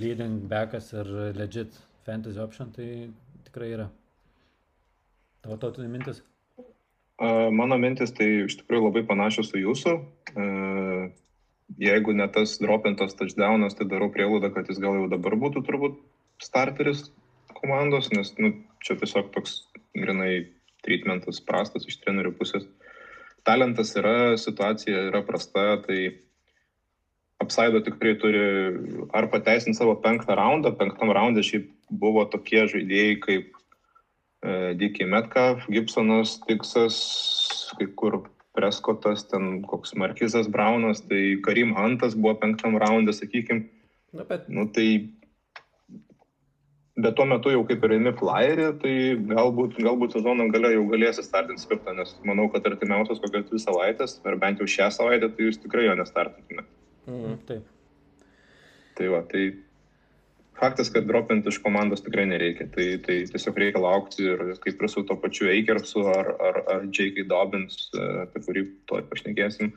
leading 0.00 0.46
backas 0.48 0.88
ir 0.96 1.10
legit 1.36 1.76
fantasy 2.06 2.40
option, 2.40 2.70
tai 2.72 3.10
tikrai 3.44 3.74
yra. 3.74 3.90
Tavo 5.44 5.58
tautų 5.60 5.84
mintis? 5.88 6.22
Mano 7.20 7.76
mintis 7.76 8.14
tai 8.16 8.46
iš 8.46 8.56
tikrųjų 8.62 8.86
labai 8.86 9.04
panašios 9.04 9.52
su 9.52 9.60
jūsų. 9.60 9.92
Jeigu 11.80 12.16
ne 12.16 12.26
tas 12.32 12.56
dropintas 12.62 13.12
touchdownas, 13.18 13.76
tai 13.76 13.84
darau 13.92 14.08
prielaidą, 14.12 14.48
kad 14.56 14.72
jis 14.72 14.80
gal 14.80 14.96
jau 14.96 15.12
dabar 15.12 15.36
būtų 15.44 15.60
turbūt 15.68 16.00
starteris 16.40 17.10
komandos, 17.60 18.08
nes 18.16 18.32
nu, 18.40 18.54
čia 18.84 18.96
tiesiog 19.00 19.30
toks 19.34 19.60
grinai 19.96 20.50
treatmentas 20.84 21.40
prastas 21.44 21.86
iš 21.88 22.00
trenerių 22.04 22.32
pusės. 22.38 22.66
Talentas 23.46 23.92
yra, 23.96 24.36
situacija 24.40 25.06
yra 25.08 25.22
prasta, 25.24 25.80
tai 25.86 26.00
apsaido 27.40 27.80
tikrai 27.84 28.14
turi 28.20 28.42
ar 29.16 29.28
pateisinti 29.32 29.78
savo 29.78 29.96
penktą 30.04 30.36
raundą. 30.36 30.74
Penktam 30.76 31.12
raundė 31.16 31.44
šiaip 31.46 31.70
buvo 32.02 32.26
tokie 32.32 32.66
žaidėjai 32.68 33.16
kaip 33.24 33.48
e, 33.50 34.74
Dicky 34.80 35.08
Metcalf, 35.08 35.64
Gibsonas, 35.72 36.36
Tiksas, 36.46 37.00
kai 37.78 37.88
kur 37.96 38.22
Preskotas, 38.56 39.24
ten 39.30 39.62
koks 39.62 39.94
Markizas 39.94 40.50
Braunas, 40.50 41.00
tai 41.06 41.38
Karim 41.44 41.72
Hantas 41.76 42.16
buvo 42.18 42.34
penktam 42.42 42.76
raundė, 42.82 43.14
sakykime. 43.16 43.68
Na, 44.12 44.26
bet... 44.26 44.48
Nu, 44.50 44.66
tai 44.74 44.88
bet 47.04 47.16
tuo 47.18 47.26
metu 47.28 47.52
jau 47.52 47.62
kaip 47.68 47.84
ir 47.86 47.96
eini 47.96 48.12
flyerį, 48.16 48.66
tai 48.82 48.94
galbūt, 49.30 49.78
galbūt 49.84 50.16
sezono 50.16 50.46
gale 50.52 50.74
jau 50.74 50.84
galėsi 50.90 51.24
startinti 51.26 51.64
Swiftą, 51.64 51.94
nes 51.96 52.12
manau, 52.26 52.48
kad 52.52 52.66
artimiausios 52.70 53.22
kokios 53.22 53.48
dvi 53.48 53.62
savaitės, 53.62 54.18
ar 54.26 54.38
bent 54.40 54.62
jau 54.62 54.68
šią 54.68 54.90
savaitę, 54.96 55.32
tai 55.34 55.48
jūs 55.48 55.60
tikrai 55.62 55.88
jo 55.88 55.96
nestartintumėte. 56.00 56.70
Mm, 57.10 57.36
taip. 57.48 57.66
Tai 58.98 59.10
va, 59.14 59.20
tai 59.28 59.44
faktas, 60.60 60.90
kad 60.92 61.06
dropinti 61.08 61.48
iš 61.48 61.60
komandos 61.64 62.04
tikrai 62.04 62.26
nereikia, 62.28 62.68
tai, 62.74 62.88
tai 63.04 63.22
tiesiog 63.30 63.60
reikia 63.62 63.80
laukti 63.82 64.26
ir 64.28 64.42
kaip 64.60 64.82
ir 64.82 64.92
su 64.92 65.04
to 65.08 65.16
pačiu 65.20 65.48
Eikersu 65.52 66.04
ar, 66.12 66.34
ar, 66.48 66.60
ar 66.74 66.84
J.K. 66.88 67.24
Dobbins, 67.30 67.88
apie 68.26 68.44
kurį 68.44 68.66
toj 68.90 69.06
pašnekėsim, 69.08 69.72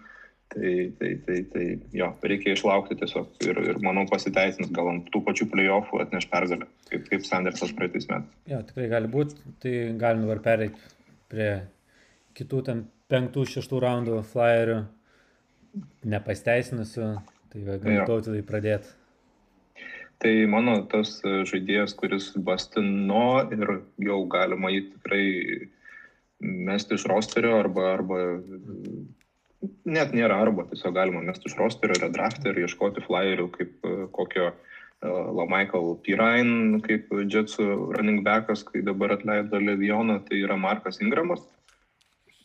Tai, 0.53 0.93
tai, 0.99 1.15
tai, 1.25 1.39
tai 1.49 1.63
jo, 1.97 2.07
reikia 2.29 2.53
išlaukti 2.53 2.93
tiesiog 2.99 3.45
ir, 3.47 3.59
ir 3.71 3.79
manau 3.81 4.03
pasiteisins, 4.05 4.69
gal 4.75 4.91
ant 4.91 5.07
tų 5.09 5.23
pačių 5.25 5.47
playoffų 5.49 6.03
atneš 6.03 6.27
pergalę, 6.29 6.67
kaip, 6.91 7.07
kaip 7.09 7.25
Sandersas 7.25 7.73
praeitais 7.73 8.05
metais. 8.11 8.35
Jo, 8.51 8.59
tikrai 8.67 8.85
gali 8.91 9.09
būti, 9.09 9.39
tai 9.63 9.71
galim 9.97 10.27
dabar 10.27 10.43
pereiti 10.45 10.91
prie 11.33 11.49
kitų 12.37 12.59
ten 12.67 12.83
penktų, 13.09 13.47
šeštų 13.49 13.81
raundų 13.81 14.19
flyerių, 14.29 14.77
nepasteisinusių, 16.13 17.09
tai 17.49 17.63
gal 17.65 18.03
tautai 18.05 18.43
pradėti. 18.45 18.93
Tai 20.23 20.33
mano 20.47 20.77
tas 20.91 21.17
žaidėjas, 21.23 21.97
kuris 21.99 22.29
bastino 22.37 23.41
ir 23.51 23.79
jau 24.05 24.21
galima 24.31 24.69
jį 24.71 24.85
tikrai 24.93 25.25
mesti 26.43 26.95
iš 26.95 27.07
rosterio 27.09 27.57
arba, 27.57 27.89
arba 27.97 28.21
net 29.87 30.13
nėra 30.15 30.37
arba, 30.43 30.65
tiesiog 30.69 30.95
galima 30.95 31.23
mesti 31.23 31.49
iš 31.49 31.57
rosterio, 31.59 31.97
redraftį 32.01 32.51
ir 32.51 32.61
ieškoti 32.65 33.03
flyerių 33.05 33.47
kaip 33.53 33.87
e, 33.87 33.95
kokio 34.15 34.49
uh, 34.51 34.59
LaMichael 35.39 35.97
Pirain, 36.05 36.79
kaip 36.85 37.11
Jetsų 37.11 37.67
running 37.95 38.23
backas, 38.25 38.63
kai 38.67 38.83
dabar 38.85 39.15
atleido 39.17 39.59
Levioną, 39.59 40.21
tai 40.27 40.43
yra 40.43 40.57
Markas 40.59 41.01
Ingramas. 41.03 41.43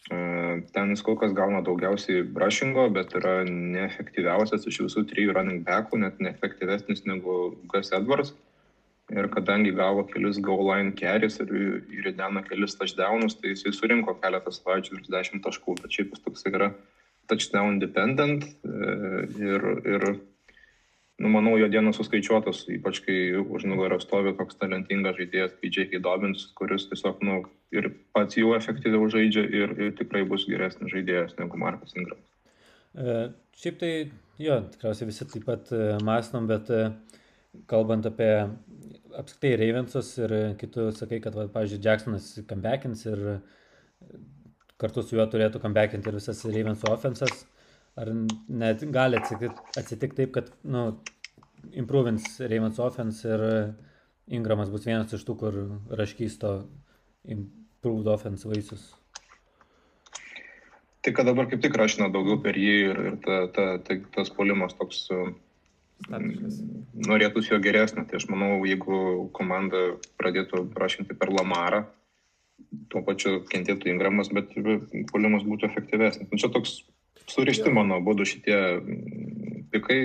Uh, 0.08 0.64
ten 0.72 0.94
jis 0.94 1.02
kol 1.04 1.18
kas 1.20 1.34
gauna 1.36 1.60
daugiausiai 1.64 2.22
brushingo, 2.24 2.86
bet 2.94 3.12
yra 3.18 3.42
neefektyviausias 3.44 4.64
iš 4.70 4.82
visų 4.86 5.04
trijų 5.10 5.34
running 5.36 5.64
backų, 5.66 6.00
net 6.00 6.22
neefektyvesnis 6.24 7.04
negu 7.04 7.56
Gus 7.72 7.92
Edwards. 7.92 8.32
Ir 9.08 9.24
kadangi 9.32 9.72
gavo 9.72 10.02
kelis 10.08 10.36
goal 10.44 10.66
line 10.68 10.92
carries 10.96 11.38
ir 11.40 11.48
įrideno 11.48 12.42
kelis 12.44 12.76
touchdownus, 12.76 13.38
tai 13.40 13.54
jisai 13.54 13.72
surinko 13.72 14.12
keletą 14.20 14.52
savaičių 14.52 14.98
virš 14.98 15.12
10 15.14 15.44
taškų. 15.46 15.76
Bet 15.80 15.94
šiaip 15.96 16.12
jis 16.12 16.24
toks 16.24 16.44
yra 16.50 16.68
touchdown 17.28 17.78
dependent 17.82 18.44
e, 18.44 19.22
ir, 19.38 19.66
ir 19.84 20.06
nu, 21.18 21.30
manau, 21.34 21.56
jo 21.58 21.68
dienos 21.70 21.98
suskaičiuotos, 21.98 22.64
ypač 22.78 23.02
kai 23.04 23.18
už 23.40 23.66
nugaros 23.70 24.06
stovi 24.06 24.34
toks 24.38 24.58
talentingas 24.60 25.18
žaidėjas 25.18 25.56
J.K. 25.62 26.00
Dobbins, 26.04 26.46
kuris 26.58 26.86
tiesiog 26.90 27.20
nu, 27.26 27.42
ir 27.74 27.90
pats 28.16 28.38
jau 28.38 28.54
efektyviau 28.56 29.10
žaidžia 29.12 29.44
ir, 29.44 29.74
ir 29.82 29.94
tikrai 29.98 30.24
bus 30.28 30.46
geresnis 30.48 30.94
žaidėjas 30.94 31.36
negu 31.40 31.60
Markas 31.60 31.96
Ingramas. 31.98 32.24
E, 32.94 33.18
šiaip 33.58 33.80
tai, 33.82 33.92
jo, 34.40 34.60
tikriausiai 34.74 35.10
visi 35.10 35.28
taip 35.34 35.46
pat 35.48 35.72
e, 35.74 35.84
mąstom, 36.06 36.46
bet 36.50 36.70
e, 36.70 36.84
kalbant 37.70 38.06
apie 38.06 38.32
apskritai 39.18 39.56
Ravensus 39.58 40.14
ir 40.22 40.34
kitus, 40.60 41.00
sakai, 41.02 41.18
kad, 41.24 41.34
va, 41.34 41.48
pavyzdžiui, 41.50 41.82
Jacksonas 41.82 42.30
comebacks 42.46 43.06
ir 43.10 43.24
kartu 44.78 45.02
su 45.02 45.18
juo 45.18 45.26
turėtų 45.30 45.60
comebackinti 45.62 46.10
ir 46.10 46.18
visas 46.20 46.44
Ravens 46.46 46.84
offensas. 46.88 47.44
Ar 47.98 48.12
net 48.14 48.84
gali 48.94 49.18
atsitikti 49.18 49.80
atsitik 49.80 50.14
taip, 50.14 50.30
kad, 50.36 50.52
nu, 50.62 50.84
improvins 51.74 52.38
Ravens 52.40 52.78
offense 52.82 53.26
ir 53.26 53.44
Ingramas 54.28 54.68
bus 54.68 54.84
vienas 54.84 55.12
iš 55.16 55.22
tų, 55.24 55.34
kur 55.40 55.54
raškys 55.96 56.34
to 56.42 56.52
improved 57.32 58.10
offense 58.12 58.44
vaisius. 58.44 58.90
Tai 61.00 61.14
kad 61.16 61.28
dabar 61.30 61.48
kaip 61.48 61.62
tik 61.64 61.76
rašina 61.80 62.10
daugiau 62.12 62.36
per 62.44 62.58
jį 62.60 62.74
ir, 62.90 63.00
ir 63.08 63.16
ta, 63.24 63.38
ta, 63.54 63.66
ta, 63.80 63.96
tas 64.12 64.28
polimas 64.34 64.76
toks 64.76 65.06
norėtųsi 67.08 67.54
jo 67.54 67.60
geresnio. 67.64 68.04
Tai 68.04 68.20
aš 68.20 68.28
manau, 68.28 68.50
jeigu 68.68 69.30
komanda 69.32 69.94
pradėtų 70.20 70.66
rašinti 70.76 71.16
per 71.16 71.32
Lamarą, 71.32 71.86
tuo 72.92 73.02
pačiu 73.06 73.42
kentėtų 73.48 73.90
Ingramas, 73.92 74.30
bet 74.34 74.54
puolimas 75.10 75.44
būtų 75.46 75.68
efektyvesnis. 75.70 76.28
Nu, 76.30 76.40
čia 76.40 76.50
toks 76.52 76.80
surišti 77.28 77.72
mano 77.74 78.00
būdų 78.04 78.26
šitie 78.28 78.56
mm, 78.56 79.68
pikai, 79.72 80.00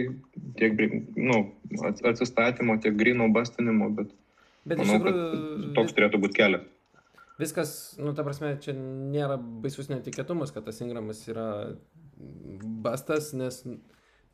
tiek 0.59 0.77
nu, 1.15 1.39
atsistatymo, 1.87 2.77
tiek 2.83 2.95
grino 2.99 3.29
bastinimo, 3.33 3.89
bet, 3.95 4.11
bet 4.67 4.81
manau, 4.81 4.99
tikrųjų, 4.99 5.73
toks 5.77 5.97
turėtų 5.97 6.21
būti 6.23 6.39
kelias. 6.41 6.69
Viskas, 7.39 7.71
nu, 7.97 8.13
ta 8.13 8.25
prasme, 8.25 8.53
čia 8.61 8.75
nėra 8.77 9.39
baisus 9.41 9.89
netikėtumas, 9.89 10.53
kad 10.53 10.67
tas 10.67 10.83
Ingramas 10.85 11.23
yra 11.31 11.47
bastas, 12.85 13.31
nes 13.33 13.63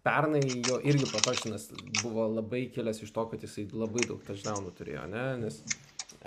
pernai 0.03 0.41
jo 0.43 0.79
irgi 0.87 1.07
proporcinas 1.07 1.69
buvo 2.01 2.27
labai 2.31 2.65
kilęs 2.73 3.03
iš 3.05 3.13
to, 3.15 3.25
kad 3.31 3.43
jisai 3.43 3.69
labai 3.71 4.03
daug 4.07 4.19
taždaunų 4.27 4.73
turėjo, 4.75 5.05
ne? 5.11 5.25
nes 5.45 5.61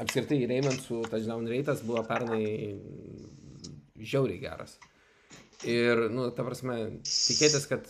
apskritai 0.01 0.40
Reimensų 0.49 1.03
touchdown 1.11 1.49
reitas 1.51 1.82
buvo 1.86 2.03
pernai 2.09 2.45
žiauriai 3.99 4.40
geras. 4.43 4.78
Ir, 5.68 6.09
nu, 6.11 6.26
ta 6.34 6.43
prasme, 6.47 6.78
tikėtis, 7.07 7.68
kad 7.70 7.86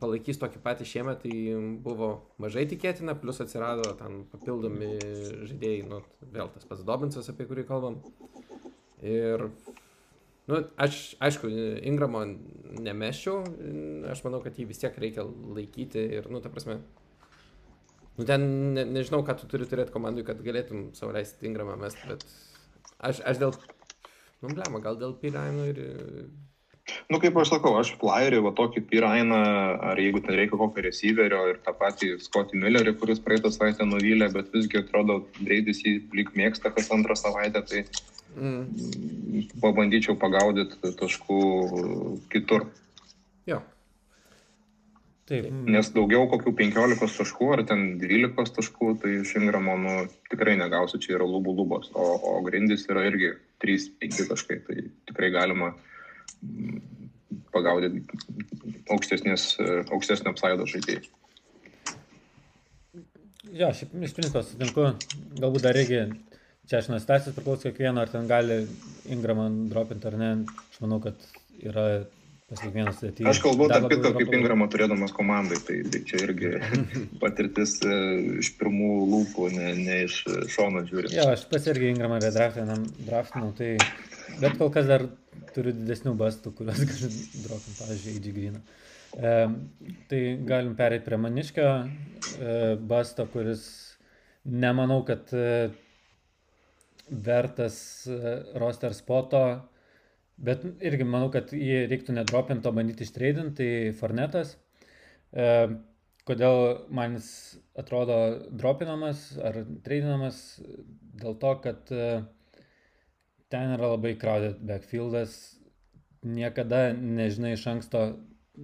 palaikys 0.00 0.38
tokį 0.40 0.62
patį 0.64 0.86
šiemet, 0.88 1.24
tai 1.24 1.56
buvo 1.84 2.12
mažai 2.40 2.64
tikėtina, 2.70 3.16
plus 3.18 3.42
atsirado 3.44 3.92
ten 3.98 4.22
papildomi 4.32 4.94
žaidėjai, 5.50 5.82
nu, 5.90 6.00
vėl 6.32 6.52
tas 6.54 6.64
pats 6.68 6.84
Dobinsas, 6.86 7.28
apie 7.28 7.48
kurį 7.50 7.66
kalbam. 7.68 7.98
Ir, 9.02 9.48
nu, 10.48 10.62
aš, 10.80 11.02
aišku, 11.20 11.50
Ingramo 11.90 12.24
nemeščiau, 12.80 13.42
aš 14.14 14.24
manau, 14.24 14.40
kad 14.44 14.56
jį 14.56 14.70
vis 14.70 14.80
tiek 14.80 14.96
reikia 15.04 15.26
laikyti 15.26 16.06
ir, 16.20 16.30
nu, 16.32 16.40
ta 16.40 16.52
prasme, 16.54 16.78
Nu, 18.16 18.24
ten 18.28 18.42
ne, 18.76 18.84
nežinau, 18.84 19.22
ką 19.24 19.38
tu 19.40 19.48
turi 19.48 19.66
turėti 19.68 19.94
komandai, 19.94 20.24
kad 20.26 20.40
galėtum 20.44 20.90
savo 20.96 21.14
leisti 21.16 21.48
Ingramą 21.48 21.78
mest, 21.80 22.00
bet 22.08 22.24
aš, 23.00 23.22
aš 23.24 23.40
dėl, 23.40 23.54
nu, 24.44 24.52
blema, 24.52 24.82
gal 24.84 24.98
dėl 25.00 25.16
Piraino 25.20 25.68
ir... 25.70 25.80
Nu, 27.08 27.20
kaip 27.22 27.36
aš 27.38 27.54
sakau, 27.54 27.72
aš 27.78 27.94
flyerį, 28.00 28.42
va 28.44 28.50
tokį 28.58 28.82
Pirainą, 28.90 29.38
ar 29.92 30.00
jeigu 30.02 30.20
ten 30.20 30.36
reikia 30.36 30.58
kokio 30.60 30.82
receiverio 30.84 31.44
ir 31.52 31.60
tą 31.64 31.72
patį 31.78 32.16
Scotty 32.20 32.58
Millerį, 32.60 32.96
kuris 33.00 33.22
praeitą 33.22 33.52
savaitę 33.54 33.86
nuvylė, 33.88 34.28
bet 34.34 34.50
visgi 34.52 34.82
atrodo, 34.82 35.22
Breidis 35.38 35.80
jį 35.86 35.94
lyg 36.18 36.34
mėgsta 36.36 36.74
kas 36.74 36.90
antrą 36.92 37.16
savaitę, 37.16 37.62
tai 37.70 37.84
mm. 38.34 39.46
pabandyčiau 39.62 40.18
pagaudyti 40.20 40.92
taškų 40.98 41.40
kitur. 42.34 42.66
Jo, 43.48 43.62
Taip. 45.32 45.48
Nes 45.72 45.88
daugiau 45.94 46.26
kokių 46.28 46.52
15 46.58 47.14
taškų 47.16 47.46
ar 47.54 47.62
ten 47.68 47.84
12 48.00 48.52
taškų, 48.58 48.90
tai 49.00 49.14
iš 49.22 49.32
Ingramo 49.40 49.78
nu, 49.80 49.94
tikrai 50.28 50.58
negausiu, 50.60 51.00
čia 51.00 51.14
yra 51.16 51.28
lubų 51.28 51.54
lubos, 51.62 51.88
o, 51.96 52.08
o 52.28 52.34
grindis 52.44 52.84
yra 52.92 53.06
irgi 53.08 53.32
3-5 53.64 54.28
taškai, 54.28 54.58
tai 54.66 54.84
tikrai 55.08 55.32
galima 55.32 55.70
mm, 55.72 56.82
pagaudyti 57.54 58.04
aukštesnio 58.92 60.34
apsaido 60.34 60.68
žaidėjai. 60.68 61.08
Jo, 63.52 63.72
šiaip 63.76 63.96
iš 64.04 64.14
principo 64.16 64.44
sutinku, 64.44 64.90
galbūt 65.40 65.64
dar 65.64 65.80
irgi 65.80 66.04
čia 66.68 66.82
aš 66.82 66.92
nuo 66.92 67.00
situacijos 67.00 67.36
priklauso 67.36 67.70
kiekvieno, 67.70 68.04
ar 68.04 68.12
ten 68.12 68.28
gali 68.28 68.66
Ingramą 69.12 69.48
dropinti 69.72 70.12
ar 70.12 70.20
ne, 70.20 70.34
aš 70.72 70.84
manau, 70.84 71.00
kad 71.04 71.24
yra 71.64 72.02
Pas 72.52 72.60
kiekvienas 72.60 72.98
atėjo. 73.00 73.30
Aš 73.30 73.38
kalbu 73.40 73.66
tarp 73.70 73.86
kitko 73.88 74.10
kaip 74.18 74.34
Ingramo 74.36 74.66
turėdamas 74.68 75.14
komandai, 75.16 75.56
tai, 75.64 75.78
tai 75.88 76.02
čia 76.04 76.18
irgi 76.26 76.50
patirtis 77.22 77.78
e, 77.80 77.94
iš 78.42 78.50
pirmų 78.60 78.90
lūpų, 79.08 79.46
ne, 79.54 79.70
ne 79.78 79.96
iš 80.04 80.18
šono 80.52 80.82
žiūrint. 80.84 81.14
Jo, 81.16 81.30
aš 81.32 81.46
pats 81.48 81.70
irgi 81.72 81.88
Ingramą 81.94 82.18
redraftinau, 82.20 83.54
tai 83.56 83.70
bet 84.42 84.58
kol 84.60 84.68
kas 84.74 84.90
dar 84.90 85.06
turiu 85.56 85.72
didesnių 85.78 86.12
bastų, 86.20 86.52
kuriuos 86.58 86.84
galiu 86.90 87.08
dropinti, 87.46 87.78
pavyzdžiui, 87.78 88.18
AG 88.20 88.28
Green. 88.36 88.60
E, 89.16 89.32
tai 90.12 90.22
galim 90.52 90.76
pereiti 90.76 91.08
prie 91.08 91.22
maniškio 91.24 91.70
e, 91.72 92.54
basto, 92.92 93.24
kuris 93.32 93.64
nemanau, 94.44 95.00
kad 95.08 95.32
e, 95.32 95.70
vertas 97.08 97.80
e, 98.12 98.38
roster 98.60 98.92
spoto 98.96 99.46
Bet 100.42 100.64
irgi 100.82 101.06
manau, 101.06 101.30
kad 101.30 101.52
jį 101.54 101.84
reiktų 101.90 102.16
nedropinti, 102.16 102.66
o 102.66 102.74
bandyti 102.74 103.06
ištreidinti, 103.06 103.56
tai 103.58 103.96
Fornetas. 103.98 104.56
E, 105.30 105.44
kodėl 106.26 106.58
man 106.90 107.14
jis 107.14 107.28
atrodo 107.78 108.16
dropinamas 108.50 109.28
ar 109.38 109.60
treidinamas? 109.86 110.40
Dėl 111.22 111.36
to, 111.38 111.52
kad 111.62 111.92
e, 111.94 112.08
ten 113.54 113.76
yra 113.76 113.92
labai 113.94 114.16
crowded 114.18 114.58
backfieldas, 114.66 115.36
niekada 116.26 116.88
nežinai 116.96 117.54
iš 117.54 117.68
anksto, 117.76 118.02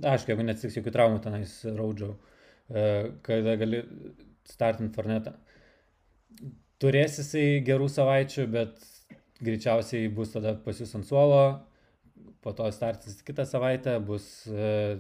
aišku, 0.03 0.33
jeigu 0.33 0.49
neatsitiks 0.49 0.81
jokių 0.81 0.95
traumų 0.99 1.23
tenais 1.23 1.55
raudžiau, 1.79 2.17
e, 2.71 2.85
kada 3.23 3.55
gali 3.61 3.85
startinti 4.51 4.99
Fornetą. 4.99 5.37
Turės 6.83 7.19
jisai 7.23 7.63
gerų 7.67 7.87
savaičių, 7.91 8.51
bet 8.51 8.83
greičiausiai 9.43 10.11
bus 10.15 10.35
tada 10.35 10.57
pas 10.63 10.79
jūs 10.83 10.95
ant 10.99 11.07
suolo, 11.07 11.43
po 12.45 12.55
to 12.57 12.69
startis 12.73 13.23
kitą 13.27 13.47
savaitę, 13.49 13.99
bus 14.05 14.27
e, 14.47 14.99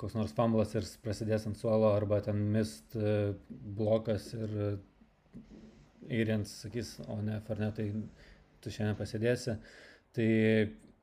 koks 0.00 0.16
nors 0.16 0.34
fumblas 0.36 0.74
ir 0.74 0.86
prasidės 1.04 1.46
ant 1.48 1.58
suolo, 1.60 1.92
arba 1.96 2.20
ten 2.24 2.40
mist 2.54 2.96
e, 2.96 3.32
blokas 3.78 4.32
ir 4.34 4.56
Eirians 6.10 6.50
sakys, 6.64 6.96
o 7.06 7.20
ne, 7.22 7.36
Farnetai, 7.46 7.92
tu 8.60 8.72
šiandien 8.74 8.96
pasėdėsi. 8.98 9.54
Tai 10.16 10.30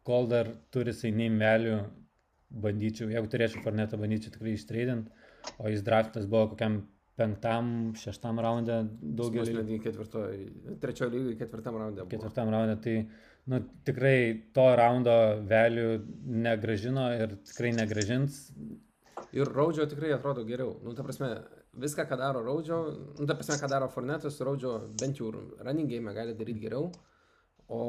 kol 0.08 0.28
dar 0.32 0.50
turi 0.74 0.92
jisai 0.92 1.14
neimelių, 1.16 1.78
bandyčiau, 2.64 3.10
jeigu 3.12 3.32
turėčiau 3.32 3.64
Fornetą, 3.64 4.00
bandyčiau 4.00 4.34
tikrai 4.36 4.56
ištreidint, 4.58 5.10
o 5.60 5.72
jis 5.72 5.84
draftas 5.86 6.28
buvo 6.30 6.54
kokiam 6.54 6.82
penktam, 7.18 7.72
šeštam 7.98 8.40
raunde 8.44 8.82
Daugelis 9.02 9.50
daugelį. 9.50 9.56
netgi 9.58 9.80
ketvirtoje, 9.88 10.76
trečioje 10.84 11.14
lygoje 11.16 11.40
ketvirtam 11.40 11.80
raunde. 11.82 12.04
buvo. 12.04 12.12
Ketvirtam 12.14 12.52
raunde, 12.54 12.76
tai 12.84 12.96
nu, 13.48 13.62
tikrai 13.88 14.18
to 14.56 14.66
raundo 14.80 15.16
velių 15.48 15.88
negražino 16.48 17.08
ir 17.16 17.38
tikrai 17.48 17.72
negražins. 17.78 18.48
Ir 19.36 19.50
Raudžio 19.52 19.88
tikrai 19.90 20.14
atrodo 20.16 20.44
geriau. 20.48 20.76
Nu, 20.84 20.94
ta 20.96 21.04
prasme, 21.04 21.30
viską, 21.80 22.06
ką 22.10 22.18
daro 22.20 22.44
Raudžio, 22.46 22.80
nu, 23.18 23.28
ta 23.28 23.36
prasme, 23.36 23.58
ką 23.62 23.70
daro 23.72 23.90
Fornetas, 23.92 24.40
Raudžio 24.44 24.78
bent 25.00 25.20
jau 25.22 25.32
running 25.34 25.90
game 25.92 26.14
gali 26.16 26.36
daryti 26.38 26.64
geriau. 26.68 26.92
O, 27.68 27.82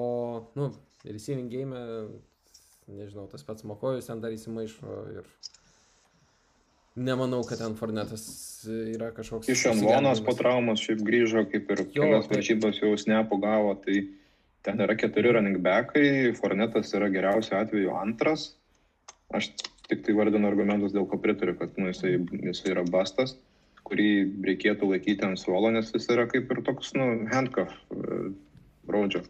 nu, 0.59 0.73
receiving 1.07 1.51
game, 1.53 1.85
nežinau, 2.91 3.29
tas 3.31 3.45
pats 3.47 3.67
Mokojus 3.69 4.09
ten 4.11 4.23
dar 4.23 4.35
įsimaišo 4.35 4.99
ir 5.15 5.29
nemanau, 6.99 7.45
kad 7.47 7.61
ten 7.63 7.77
Fornetas 7.79 8.25
yra 8.67 9.13
kažkoks... 9.15 9.51
Iš 9.53 9.69
Anvonas 9.73 10.23
po 10.25 10.35
traumos 10.39 10.83
šiaip 10.83 11.05
grįžo, 11.07 11.45
kaip 11.53 11.71
ir 11.71 11.85
Jo, 11.85 11.91
kelias 11.95 12.27
taip. 12.27 12.39
varžybas 12.39 12.81
jau 12.83 12.95
snapų 12.99 13.39
gavo, 13.45 13.77
tai 13.85 14.03
ten 14.69 14.85
yra 14.85 14.97
keturi 15.01 15.33
running 15.33 15.62
backai, 15.64 16.35
Fornetas 16.37 16.93
yra 16.97 17.09
geriausiu 17.12 17.57
atveju 17.57 17.95
antras. 17.97 18.51
Aš 19.33 19.51
tik 19.89 20.03
tai 20.05 20.16
vardinu 20.16 20.49
argumentus, 20.51 20.93
dėl 20.93 21.07
ko 21.09 21.16
pritariu, 21.23 21.55
kad 21.57 21.77
nu, 21.81 21.89
jisai, 21.89 22.19
jisai 22.45 22.75
yra 22.75 22.85
bastas, 22.93 23.33
kurį 23.89 24.11
reikėtų 24.45 24.91
laikyti 24.91 25.25
ant 25.25 25.41
suolo, 25.41 25.71
nes 25.73 25.89
jis 25.95 26.11
yra 26.12 26.27
kaip 26.29 26.53
ir 26.53 26.61
toks, 26.66 26.93
nu, 26.99 27.07
handcuff 27.33 27.73
e, 27.97 28.19
rodžio. 28.93 29.25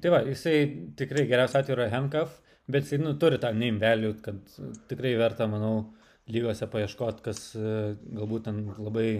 Tai 0.00 0.14
va, 0.14 0.22
jisai 0.24 0.56
tikrai 0.96 1.26
geriausiu 1.28 1.60
atveju 1.60 1.76
yra 1.76 1.90
handcuff, 1.92 2.40
bet 2.70 2.88
jisai 2.88 3.02
nu, 3.04 3.12
turi 3.20 3.40
tą 3.42 3.52
name 3.52 3.82
value, 3.82 4.16
kad 4.24 4.40
tikrai 4.88 5.12
verta, 5.20 5.48
manau, 5.50 5.90
lygose 6.32 6.68
paieškoti, 6.72 7.24
kas 7.28 7.50
e, 7.58 7.74
galbūt 8.16 8.48
ten 8.48 8.64
labai 8.78 9.10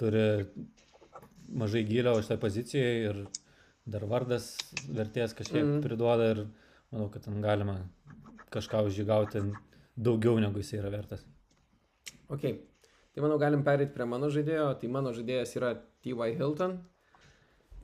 turi 0.00 0.26
mažai 1.50 1.86
gilio 1.88 2.18
šitoje 2.20 2.44
pozicijoje 2.44 2.98
ir 3.08 3.24
dar 3.92 4.06
vardas 4.10 4.52
vertės 4.88 5.34
kažkiek 5.36 5.62
mm. 5.64 5.80
priduoda 5.84 6.30
ir 6.34 6.44
manau, 6.90 7.08
kad 7.12 7.24
ten 7.26 7.40
galima 7.44 7.80
kažką 8.54 8.84
už 8.88 9.00
jį 9.00 9.06
gauti 9.08 9.44
daugiau 9.96 10.38
negu 10.42 10.62
jisai 10.62 10.80
yra 10.80 10.92
vertas. 10.94 11.24
Ok, 12.30 12.44
tai 13.14 13.24
manau 13.24 13.38
galim 13.42 13.64
perėti 13.66 13.94
prie 13.94 14.06
mano 14.06 14.30
žaidėjo. 14.32 14.68
Tai 14.80 14.92
mano 14.94 15.14
žaidėjas 15.16 15.56
yra 15.58 15.74
T.Y. 16.04 16.36
Hilton. 16.38 16.78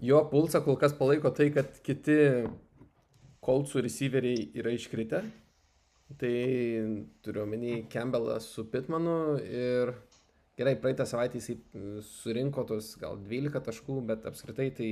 Jo 0.05 0.23
pulsą 0.31 0.61
kol 0.65 0.79
kas 0.81 0.95
palaiko 0.97 1.33
tai, 1.35 1.51
kad 1.55 1.81
kiti 1.85 2.17
Coltsų 3.47 3.85
receiveriai 3.87 4.49
yra 4.59 4.73
iškritę. 4.75 5.23
Tai 6.21 6.35
turiu 7.27 7.43
omeny 7.43 7.87
Campbellą 7.91 8.39
su 8.43 8.65
Pitmanu 8.71 9.37
ir 9.43 9.93
gerai, 10.59 10.77
praeitą 10.81 11.07
savaitę 11.07 11.41
mm, 11.41 12.03
surinko 12.07 12.65
tos 12.69 12.93
gal 13.01 13.19
12 13.19 13.63
taškų, 13.67 13.99
bet 14.09 14.27
apskritai 14.31 14.69
tai 14.77 14.91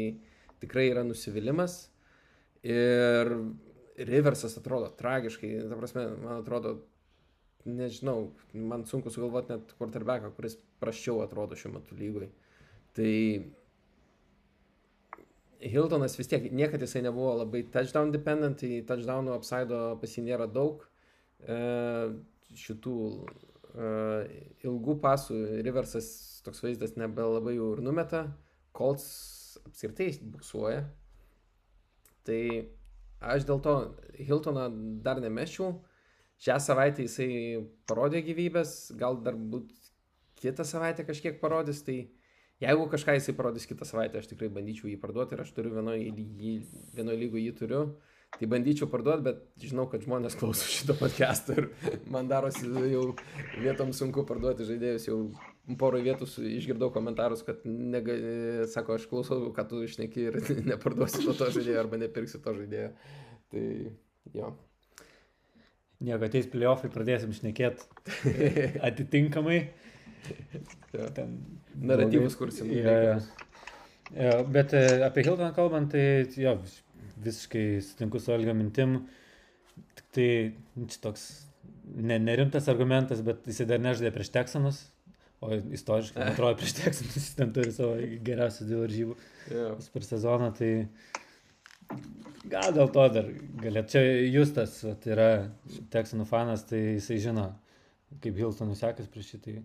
tikrai 0.65 0.89
yra 0.91 1.05
nusivylimas. 1.07 1.85
Ir 2.65 3.31
Riversas 3.95 4.57
atrodo 4.59 4.89
tragiškai, 4.99 5.53
ta 5.71 5.77
prasme, 5.79 6.09
man 6.19 6.41
atrodo, 6.41 6.79
nežinau, 7.65 8.33
man 8.55 8.83
sunku 8.89 9.12
sugalvoti 9.12 9.55
net 9.55 9.75
quarterbacką, 9.79 10.33
kuris 10.35 10.57
praščiau 10.83 11.21
atrodo 11.23 11.55
šiuo 11.59 11.77
metu 11.77 11.95
lygoj. 11.99 12.27
Tai 12.97 13.12
Hiltonas 15.65 16.19
vis 16.19 16.29
tiek, 16.29 16.51
niekad 16.53 16.83
jisai 16.83 17.05
nebuvo 17.07 17.37
labai 17.39 17.62
touchdown 17.73 18.12
dependent, 18.12 18.61
tai 18.61 18.83
touchdownų 18.89 19.37
upside 19.39 19.81
pas 20.01 20.17
jį 20.17 20.27
nėra 20.27 20.49
daug. 20.51 20.83
E, 21.45 21.59
šitų 22.59 22.97
e, 23.15 23.89
ilgų 24.67 24.99
pasų 25.05 25.39
Riversas 25.65 26.11
toks 26.45 26.61
vaizdas 26.67 26.99
nebelabai 27.01 27.57
jau 27.57 27.73
ir 27.77 27.83
numeta. 27.85 28.27
Colts 28.77 29.07
apskritai 29.62 30.11
buksuoja. 30.34 30.84
Tai 32.24 32.40
aš 33.34 33.46
dėl 33.48 33.61
to 33.64 33.74
Hiltoną 34.18 34.68
dar 35.05 35.20
nemeščiau. 35.22 35.74
Šią 36.44 36.59
savaitę 36.61 37.05
jisai 37.05 37.28
parodė 37.88 38.24
gyvybės, 38.26 38.92
gal 38.98 39.20
dar 39.22 39.36
būt 39.38 39.70
kitą 40.40 40.66
savaitę 40.66 41.07
kažkiek 41.07 41.38
parodys, 41.40 41.84
tai 41.86 42.09
jeigu 42.62 42.88
kažką 42.90 43.14
jisai 43.18 43.36
parodys 43.38 43.68
kitą 43.70 43.86
savaitę, 43.88 44.18
aš 44.18 44.32
tikrai 44.32 44.50
bandyčiau 44.52 44.90
jį 44.90 44.98
parduoti 45.00 45.36
ir 45.36 45.44
aš 45.44 45.55
turiu 45.57 45.72
vienoje 45.76 46.11
vieno 46.96 47.16
lygų 47.22 47.44
jį 47.44 47.55
turiu, 47.61 47.82
tai 48.34 48.50
bandyčiau 48.50 48.90
parduoti, 48.90 49.24
bet 49.28 49.42
žinau, 49.62 49.86
kad 49.90 50.05
žmonės 50.05 50.36
klauso 50.40 50.68
šito 50.68 50.98
podcast'o 50.98 51.57
ir 51.61 51.70
man 52.14 52.28
darosi 52.30 52.68
jau 52.90 53.07
vietom 53.62 53.94
sunku 53.96 54.26
parduoti 54.28 54.66
žaidėjus, 54.68 55.09
jau 55.09 55.20
porą 55.81 56.01
vietų 56.05 56.29
išgirdau 56.59 56.91
komentarus, 56.93 57.45
kad 57.47 57.62
nega, 57.65 58.15
sako, 58.71 58.99
aš 58.99 59.07
klausau, 59.09 59.41
ką 59.57 59.65
tu 59.71 59.83
išneki 59.87 60.29
ir 60.29 60.39
neparduosiu 60.73 61.25
to, 61.25 61.37
to 61.39 61.51
žaidėjo 61.57 61.81
arba 61.85 62.01
nepirksiu 62.03 62.43
to 62.45 62.57
žaidėjo. 62.59 62.91
Tai 63.55 63.65
jo. 64.37 64.53
Nieko, 66.05 66.27
ateis 66.27 66.51
playoffai, 66.53 66.91
pradėsim 66.93 67.33
šnekėti 67.33 67.87
atitinkamai. 68.89 69.61
Ten 71.17 71.39
Naratyvus 71.81 72.37
kursim. 72.41 72.71
Jo. 72.75 73.19
Jo, 74.15 74.35
bet 74.53 74.75
e, 74.77 74.83
apie 75.05 75.25
Hiltoną 75.25 75.53
kalbant, 75.57 75.95
tai 75.95 76.29
jo, 76.39 76.59
visiškai 77.25 77.65
sutinku 77.85 78.21
su 78.21 78.33
Olga 78.35 78.53
mintim. 78.57 78.99
Tik 79.97 80.11
tai 80.15 80.29
čia 80.93 81.01
toks 81.09 81.25
ne, 81.85 82.19
nerimtas 82.21 82.69
argumentas, 82.73 83.23
bet 83.25 83.47
jis 83.49 83.65
dar 83.69 83.81
nežaidė 83.83 84.12
prieš 84.15 84.33
Teksanus, 84.35 84.83
o 85.45 85.59
istoriškai, 85.76 86.20
man 86.20 86.30
atrodo, 86.34 86.57
prieš 86.61 86.76
Teksanus 86.80 87.18
jis 87.20 87.30
ten 87.38 87.53
turi 87.57 87.74
savo 87.74 87.99
geriausias 88.26 88.68
dėl 88.70 88.84
varžybų 88.84 89.16
Jo. 89.53 89.74
per 89.95 90.07
sezoną, 90.07 90.51
tai 90.57 90.70
gal 92.51 92.74
dėl 92.76 92.90
to 92.95 93.07
dar 93.18 93.30
galėtų. 93.62 93.95
Čia 93.95 94.05
Justas 94.32 94.78
vat, 94.86 95.07
yra 95.11 95.30
Teksanų 95.95 96.26
fanas, 96.28 96.64
tai 96.68 96.80
jisai 96.97 97.20
žino, 97.22 97.49
kaip 98.24 98.38
Hiltonui 98.40 98.76
sekas 98.78 99.11
prieš 99.12 99.34
šitai. 99.36 99.59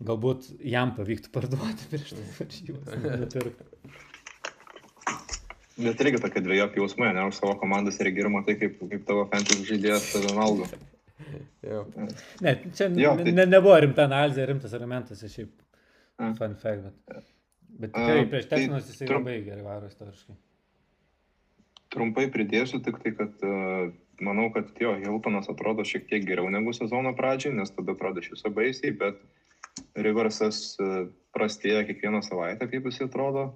Galbūt 0.00 0.46
jam 0.64 0.94
pavyktų 0.96 1.32
parduoti 1.34 1.90
prieš 1.92 2.14
tai 2.16 2.28
varžybas. 2.38 2.86
Bet 5.80 6.00
irgi 6.04 6.20
tokie 6.20 6.42
dviejopi 6.44 6.80
jausmai, 6.80 7.12
ne 7.16 7.26
už 7.28 7.38
savo 7.38 7.54
komandas 7.60 8.00
ir 8.02 8.10
girma, 8.12 8.42
tai 8.44 8.56
kaip, 8.60 8.80
kaip 8.80 9.04
tavo 9.08 9.26
fantasy 9.32 9.64
žaidėjas 9.68 10.10
tave 10.12 10.32
valgo. 10.36 10.68
Jo. 11.70 11.84
Ne, 12.40 12.54
čia 12.74 12.88
Jo, 12.96 13.16
tai- 13.18 13.32
ne, 13.36 13.44
nebuvo 13.46 13.74
rimta 13.80 14.06
analizė, 14.08 14.46
rimtas 14.48 14.72
argumentas, 14.76 15.20
šiaip 15.20 15.50
A. 16.20 16.32
fun 16.38 16.54
fact, 16.60 16.86
bet, 16.86 17.24
bet 17.82 17.92
tikrai 17.96 18.22
prieš 18.30 18.48
tai 18.48 18.58
Teksanus 18.62 18.88
jisai 18.90 19.08
trum- 19.10 19.24
labai 19.24 19.36
gerai 19.44 19.64
varo 19.66 19.90
istoriškai. 19.90 20.36
Trumpai 21.90 22.28
pridėsiu 22.30 22.78
tik 22.86 23.00
tai, 23.02 23.12
kad 23.18 23.44
uh, 23.46 23.90
manau, 24.22 24.46
kad 24.54 24.68
jo, 24.78 24.92
Hiltonas 25.02 25.48
atrodo 25.50 25.82
šiek 25.86 26.04
tiek 26.10 26.22
geriau 26.28 26.46
negu 26.52 26.72
sezono 26.76 27.10
pradžiai, 27.18 27.54
nes 27.56 27.72
tada 27.74 27.96
atrodo 27.96 28.22
iš 28.22 28.30
viso 28.36 28.52
baisiai, 28.54 28.92
bet 28.94 29.18
Riversas 29.98 30.76
uh, 30.78 31.08
prastėja 31.34 31.82
kiekvieną 31.88 32.22
savaitę, 32.26 32.68
kaip 32.70 32.86
jis 32.90 33.02
atrodo. 33.08 33.48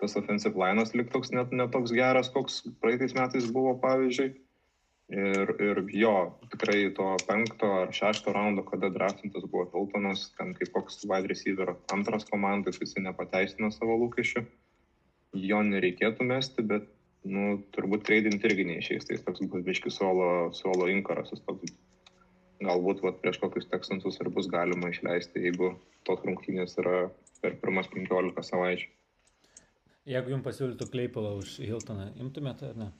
Tas 0.00 0.16
offensive 0.20 0.56
linas 0.60 0.92
lik 0.96 1.08
toks 1.12 1.30
net 1.32 1.52
netoks 1.56 1.92
geras, 1.96 2.28
koks 2.32 2.62
praeitais 2.84 3.14
metais 3.16 3.46
buvo, 3.52 3.74
pavyzdžiui. 3.80 4.34
Ir, 5.06 5.52
ir 5.62 5.78
jo, 5.94 6.12
tikrai 6.50 6.88
to 6.94 7.12
penkto 7.28 7.68
ar 7.84 7.92
šešto 7.94 8.32
raundo, 8.34 8.64
kada 8.66 8.88
draftintas 8.90 9.44
buvo 9.46 9.68
Hiltonas, 9.70 10.32
ten 10.34 10.50
kaip 10.58 10.72
koks 10.74 11.04
wide 11.06 11.30
receiver 11.30 11.76
antras 11.94 12.26
komandas, 12.26 12.80
jisai 12.82 13.04
nepateisino 13.04 13.70
savo 13.70 14.00
lūkesčių. 14.02 14.42
Jo 15.46 15.60
nereikėtų 15.62 16.26
mesti, 16.26 16.64
bet 16.66 16.90
nu, 17.22 17.60
turbūt 17.76 18.02
treidinti 18.08 18.50
irgi 18.50 18.66
neišeis, 18.66 19.06
tai 19.06 19.20
toks 19.22 19.46
bus 19.52 19.62
biški 19.66 19.94
solo, 19.94 20.50
solo 20.58 20.90
inkaras, 20.90 21.30
toks 21.46 21.76
galbūt 22.66 23.04
vat, 23.06 23.22
prieš 23.22 23.38
kokius 23.44 23.70
tekstantus 23.70 24.18
ir 24.18 24.32
bus 24.34 24.50
galima 24.50 24.90
išleisti, 24.90 25.46
jeigu 25.46 25.76
tos 26.08 26.22
rungtynės 26.26 26.78
yra 26.82 27.06
per 27.44 27.58
pirmas 27.62 27.86
15 27.94 28.42
savaičių. 28.50 28.90
Jeigu 30.06 30.34
jums 30.34 30.46
pasiūlytų 30.46 30.86
Kleipalą 30.90 31.36
už 31.40 31.60
Hiltoną, 31.66 32.12
imtumėte 32.22 32.72
ar 32.72 32.78
ne? 32.78 32.92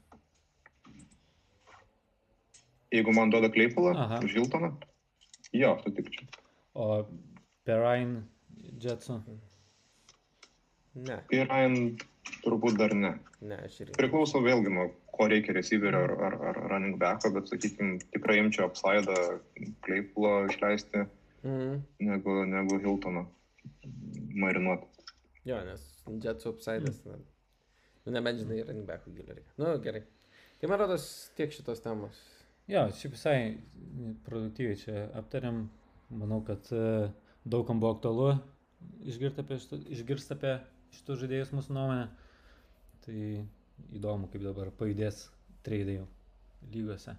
Jeigu 2.93 3.13
man 3.13 3.31
duoda 3.33 3.49
Kleipalą 3.51 3.93
už 4.25 4.35
Hiltoną, 4.37 4.77
jo, 5.53 5.73
sutikčiau. 5.85 6.27
O 6.75 7.07
Perrine 7.65 8.23
Jetsu? 8.83 9.21
Ne, 10.97 11.19
Ryan 11.31 11.75
turbūt 12.45 12.79
dar 12.79 12.95
ne. 12.97 13.15
ne, 13.45 13.59
aš 13.67 13.81
irgi. 13.83 13.97
Priklauso 13.99 14.41
vėlgi 14.45 14.71
nuo 14.73 14.87
ko 15.17 15.27
reikia 15.29 15.53
receiverio 15.57 15.99
ar, 16.07 16.15
ar, 16.29 16.37
ar 16.51 16.61
running 16.71 16.97
backo, 17.01 17.31
bet 17.35 17.49
sakykime, 17.51 17.99
tikrai 18.15 18.39
imčiau 18.41 18.69
apsaidą 18.71 19.17
Kleipalą 19.85 20.47
išleisti 20.53 21.07
Mhm. 21.47 21.83
negu, 22.01 22.33
negu 22.49 22.79
Hiltoną 22.83 23.27
marinuoti. 24.35 24.87
Jo, 25.47 25.61
nes 25.65 25.83
Jetsų 26.07 26.53
upside'as. 26.55 27.03
Mm. 27.07 27.21
Nu, 28.07 28.13
nebent 28.15 28.41
žinai, 28.41 28.63
running 28.67 28.87
backų 28.89 29.13
gilį 29.15 29.37
reikia. 29.37 29.53
Nu, 29.59 29.77
gerai. 29.83 30.03
Tai 30.61 30.69
man 30.71 30.79
rodos 30.81 31.07
tiek 31.37 31.53
šitos 31.55 31.83
temos. 31.85 32.19
Jo, 32.67 32.89
šiaip 32.99 33.15
visai 33.15 33.39
produktyviai 34.27 34.79
čia 34.81 35.07
aptariam. 35.19 35.67
Manau, 36.07 36.39
kad 36.47 36.69
e, 36.71 37.09
daugam 37.43 37.81
buvo 37.83 37.97
aktualu 37.97 38.29
išgirsti 39.07 39.43
apie, 39.43 39.59
šitu, 39.63 39.79
išgirst 39.95 40.35
apie 40.35 40.53
šitus 40.95 41.23
žaidėjus 41.23 41.53
mūsų 41.55 41.75
nuomonę. 41.77 42.07
Tai 43.07 43.17
įdomu, 43.97 44.31
kaip 44.33 44.45
dabar 44.45 44.71
pajudės 44.75 45.27
treidai 45.67 46.01
lygose. 46.73 47.17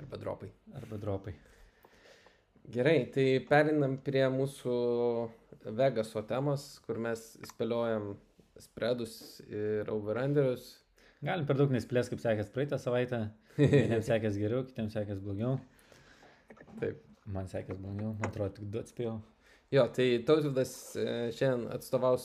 Arba 0.00 0.20
dropai. 0.20 0.50
Arba 0.78 0.98
dropai. 1.00 1.34
Gerai, 2.70 2.98
tai 3.10 3.26
perinam 3.48 3.96
prie 4.04 4.22
mūsų 4.30 4.74
Vegaso 5.76 6.22
temos, 6.28 6.66
kur 6.86 7.00
mes 7.02 7.32
spėliojam 7.50 8.12
spreadus 8.60 9.40
ir 9.48 9.90
overrunderius. 9.92 10.76
Galim 11.20 11.44
per 11.44 11.58
daug 11.58 11.72
nesplės, 11.74 12.08
kaip 12.08 12.22
sekės 12.22 12.48
praeitą 12.54 12.78
savaitę. 12.80 13.26
Vieniems 13.58 14.06
sekės 14.12 14.38
geriau, 14.40 14.64
kitiems 14.64 14.94
sekės 14.96 15.20
blogiau. 15.20 15.58
Taip. 16.80 17.02
Man 17.30 17.46
sekės 17.46 17.76
blogiau, 17.78 18.14
man 18.16 18.30
atrodo, 18.30 18.54
tik 18.56 18.70
du 18.72 18.80
atspėjau. 18.80 19.18
Jo, 19.70 19.84
tai 19.94 20.06
Tautvydas 20.26 20.70
e, 20.98 21.04
šiandien 21.36 21.68
atstovaus 21.76 22.24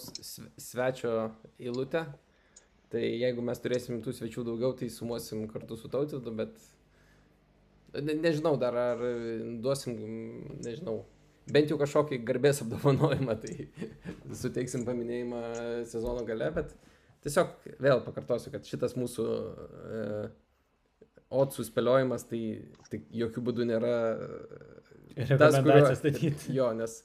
svečio 0.57 1.11
eilutę. 1.59 2.05
Tai 2.89 3.01
jeigu 3.03 3.43
mes 3.45 3.59
turėsim 3.61 3.99
tų 4.01 4.15
svečių 4.15 4.45
daugiau, 4.47 4.71
tai 4.79 4.87
sumuosim 4.93 5.43
kartu 5.51 5.77
su 5.77 5.91
Tautvydu, 5.91 6.31
bet 6.39 6.55
ne, 7.99 8.15
nežinau 8.15 8.55
dar, 8.61 8.79
ar 8.79 9.03
duosim, 9.61 9.99
nežinau, 10.63 11.01
bent 11.51 11.69
jau 11.69 11.77
kažkokį 11.81 12.23
garbės 12.25 12.63
apdovanojimą, 12.63 13.35
tai 13.43 13.67
suteiksim 14.41 14.87
paminėjimą 14.87 15.41
sezono 15.91 16.23
gale, 16.25 16.49
bet 16.55 16.73
tiesiog 17.25 17.55
vėl 17.81 18.01
pakartosiu, 18.05 18.51
kad 18.53 18.67
šitas 18.69 18.95
mūsų 18.97 19.25
e, 19.25 20.05
otsų 21.33 21.65
spėliojimas, 21.67 22.27
tai, 22.29 22.41
tai 22.91 23.01
jokių 23.23 23.43
būdų 23.49 23.67
nėra 23.71 23.95
tas, 25.39 25.59
kurio 25.59 25.93
statyti. 25.97 26.53
Jo, 26.55 26.69
nes, 26.77 26.99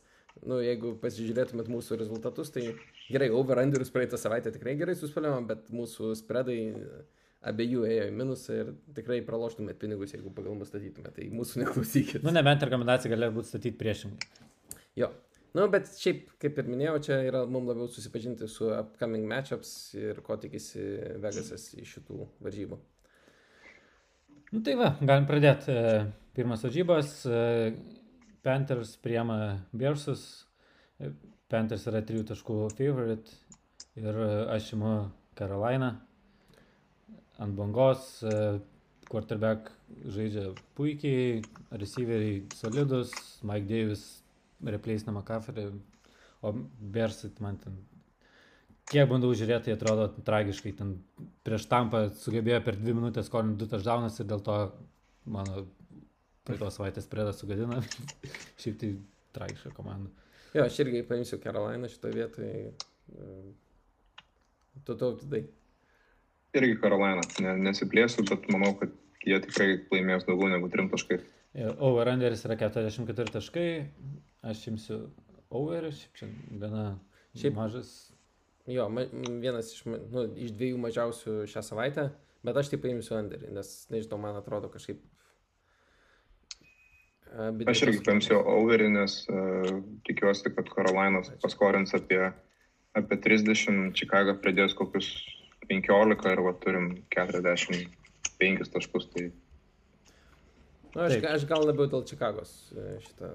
nu, 0.45 0.61
jeigu 0.65 0.95
pasižiūrėtumėt 1.03 1.71
mūsų 1.73 2.01
rezultatus, 2.03 2.53
tai 2.55 2.67
gerai, 3.11 3.31
over-underus 3.35 3.93
praeitą 3.95 4.21
savaitę 4.21 4.53
tikrai 4.55 4.77
gerai 4.81 4.97
suspėliojom, 4.99 5.49
bet 5.51 5.73
mūsų 5.75 6.13
spredai 6.21 6.61
abiejų 7.51 7.87
ėjo 7.89 8.07
į 8.11 8.13
minusą 8.13 8.59
ir 8.59 8.73
tikrai 8.97 9.23
praloštumėt 9.25 9.81
pinigus, 9.81 10.13
jeigu 10.13 10.33
pagal 10.37 10.59
mus 10.59 10.69
statytumėt, 10.69 11.15
tai 11.17 11.31
mūsų 11.33 11.63
neklausykit. 11.63 12.25
Nu, 12.27 12.35
nebent 12.37 12.67
rekomendacija 12.67 13.13
galėjo 13.15 13.39
būti 13.39 13.53
statyti 13.55 13.79
priešingai. 13.81 14.29
Jo. 15.01 15.09
Nu, 15.51 15.65
bet 15.67 15.89
šiaip, 15.99 16.29
kaip 16.39 16.59
ir 16.63 16.69
minėjau, 16.71 16.99
čia 17.03 17.17
yra 17.27 17.41
mums 17.51 17.67
labiau 17.73 17.91
susipažinti 17.91 18.47
su 18.47 18.69
upcoming 18.71 19.27
matchups 19.27 19.73
ir 19.99 20.21
ko 20.23 20.37
tikisi 20.39 20.85
Vegasas 21.19 21.65
iš 21.75 21.97
šitų 21.97 22.29
varžybų. 22.47 22.79
Nu 24.51 24.63
tai 24.67 24.77
va, 24.79 24.93
galim 25.03 25.27
pradėti. 25.27 25.75
Pirmas 26.35 26.63
varžybos. 26.63 27.11
Panthers 28.47 28.95
priema 29.03 29.41
Bersus. 29.75 30.23
Panthers 31.51 31.89
yra 31.91 32.05
3 32.07 32.23
taškų 32.31 32.61
favorite 32.79 33.35
ir 33.99 34.23
aš 34.55 34.73
imu 34.79 34.95
Carolina. 35.39 35.91
Ant 37.43 37.59
bangos 37.59 38.21
quarterback 39.11 39.75
žaidžia 40.15 40.53
puikiai, 40.79 41.41
receiveriai 41.75 42.45
solidus, 42.55 43.11
Mike 43.43 43.67
Davis 43.67 44.05
replace 44.67 45.09
McCaffrey, 45.11 45.71
o 46.43 46.53
Bersit 46.81 47.41
man 47.41 47.59
ten 47.61 47.79
kiek 48.91 49.09
bandau 49.11 49.31
žiūrėti, 49.37 49.69
tai 49.69 49.77
atrodo 49.77 50.09
tragiškai. 50.27 50.73
Ten 50.79 50.97
prieš 51.47 51.69
tampą 51.71 52.07
sugebėjo 52.23 52.61
per 52.67 52.79
dvi 52.81 52.97
minutės 52.97 53.29
skolinti 53.31 53.61
du 53.61 53.69
taždaunus 53.71 54.19
ir 54.21 54.29
dėl 54.31 54.43
to 54.47 54.57
mano 55.31 55.67
praeitos 56.49 56.79
savaitės 56.79 57.09
priedas 57.11 57.41
sugadina. 57.41 57.81
Šiaip 58.61 58.81
tai 58.81 58.95
tragiška 59.37 59.73
komanda. 59.77 60.11
Jo, 60.57 60.65
aš 60.67 60.81
irgi 60.83 61.05
paimsiu 61.07 61.39
Carolina 61.43 61.91
šitoje 61.91 62.17
vietoje. 62.17 62.73
Tu 64.87 64.97
tautydai. 64.97 65.45
Irgi 66.59 66.81
Carolina. 66.83 67.23
Ne, 67.45 67.55
nesiplėsiu, 67.69 68.25
bet 68.27 68.49
manau, 68.51 68.73
kad 68.81 68.97
jie 69.23 69.39
tikrai 69.45 69.77
laimės 69.93 70.27
daugiau 70.27 70.51
negu 70.51 70.71
3 70.73 70.91
taškai. 70.91 71.21
Overunderis 71.79 72.43
yra 72.47 72.57
44 72.59 73.37
taškai. 73.37 73.69
Aš 74.47 74.67
imsiu 74.73 75.03
overį, 75.51 75.93
šiaip 75.97 76.19
čia 76.21 76.29
gana 76.63 76.85
šiaip 77.37 77.57
mažas. 77.59 77.93
Jo, 78.71 78.87
ma, 78.93 79.05
vienas 79.43 79.73
iš, 79.75 79.87
nu, 79.89 80.25
iš 80.39 80.53
dviejų 80.57 80.79
mažiausių 80.81 81.41
šią 81.51 81.63
savaitę, 81.67 82.11
bet 82.47 82.61
aš 82.61 82.71
tai 82.73 82.79
paimsiu 82.83 83.17
underį, 83.19 83.51
nes, 83.57 83.73
nežinau, 83.91 84.21
man 84.23 84.39
atrodo 84.39 84.71
kažkaip 84.73 85.01
Aš 87.71 87.85
irgi 87.85 88.01
paimsiu 88.03 88.41
overį, 88.43 88.89
nes 88.91 89.21
uh, 89.31 89.77
tikiuosi, 90.09 90.51
kad 90.57 90.71
Karolainas 90.73 91.31
paskorins 91.43 91.95
apie, 91.95 92.25
apie 92.99 93.19
30, 93.23 93.93
Čikaga 93.95 94.35
pridės 94.43 94.75
kokius 94.75 95.13
15 95.71 96.27
ir 96.33 96.43
va, 96.43 96.55
turim 96.65 96.89
45 97.15 98.73
taškus. 98.75 99.07
Tai... 99.15 99.29
Nu, 100.95 101.05
aš, 101.07 101.21
aš 101.31 101.47
gal 101.51 101.67
labiau 101.67 101.87
dėl 101.91 102.03
Čikagos 102.09 102.55
šitą. 103.05 103.31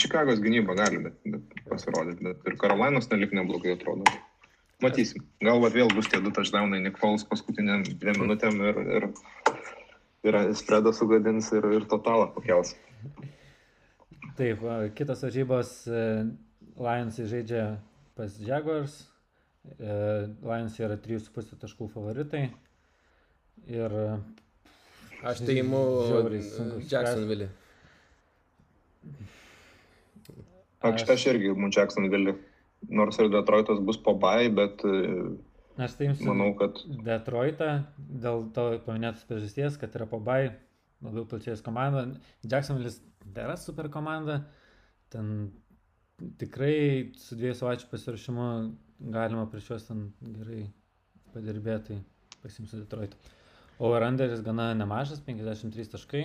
Čikagos 0.00 0.42
gynyba 0.42 0.74
gali 0.78 0.98
bet, 1.04 1.20
bet 1.24 1.60
pasirodyti, 1.70 2.24
bet 2.26 2.50
ir 2.50 2.58
Karolainas 2.60 3.08
nelik 3.12 3.32
neblogai 3.36 3.76
atrodo. 3.76 4.08
Matysim. 4.80 5.22
Gal 5.44 5.60
vėl 5.72 5.92
bus 5.92 6.08
tie 6.08 6.18
du 6.24 6.32
touchdownai, 6.34 6.80
Nick 6.82 6.98
Foles 7.00 7.26
paskutiniam 7.28 7.84
dviem 7.84 8.16
minutėm 8.22 8.62
ir, 8.64 8.80
ir 8.98 9.08
ir 10.22 10.38
spredą 10.56 10.92
sugadins 10.92 11.50
ir, 11.56 11.66
ir 11.76 11.86
totalą 11.88 12.28
pakels. 12.34 12.74
Taip, 14.38 14.64
kitas 14.96 15.22
varžybos 15.24 15.70
e, 15.88 16.02
Lions 16.80 17.20
žaidžia 17.32 17.64
pas 18.16 18.36
Jaguars. 18.44 18.96
E, 19.76 19.94
Lions 20.44 20.76
yra 20.80 20.98
3,5 21.00 21.56
taškų 21.64 21.90
favoritai. 21.92 22.48
Ir 23.68 23.96
Aš 25.22 25.42
tai 25.44 25.58
imu 25.60 25.82
Jacksonville. 26.88 27.50
Aš, 30.80 31.04
aš 31.12 31.26
irgi 31.34 31.52
imu 31.52 31.68
Jacksonville. 31.76 32.36
Nors 32.88 33.18
ir 33.20 33.28
Detroitas 33.28 33.80
bus 33.84 33.98
po 34.00 34.14
bai, 34.16 34.48
bet 34.48 34.80
Aš 35.80 35.94
tai 35.96 36.10
jums 36.10 36.20
manau, 36.24 36.50
kad 36.58 36.80
Detroitą 37.06 37.70
dėl 37.96 38.46
to 38.56 38.64
paminėtos 38.84 39.24
priežasties, 39.28 39.78
kad 39.80 39.94
yra 39.96 40.06
pabai, 40.10 40.40
labiau 41.04 41.24
plačiais 41.28 41.62
komanda. 41.64 42.02
Jacksonville'is 42.44 42.98
nėra 43.36 43.56
super 43.60 43.88
komanda, 43.92 44.42
ten 45.12 45.50
tikrai 46.40 47.12
su 47.16 47.38
dviejų 47.38 47.56
savaičių 47.62 47.88
pasirašymu 47.92 48.48
galima 49.14 49.46
prieš 49.48 49.70
juos 49.72 49.86
ten 49.88 50.10
gerai 50.20 50.66
padirbėti, 51.32 51.96
tai 51.96 52.42
pasimsiu 52.42 52.82
Detroitą. 52.82 53.16
Overunderis 53.80 54.42
gana 54.44 54.74
nemažas, 54.76 55.22
53 55.24 55.88
taškai. 55.94 56.24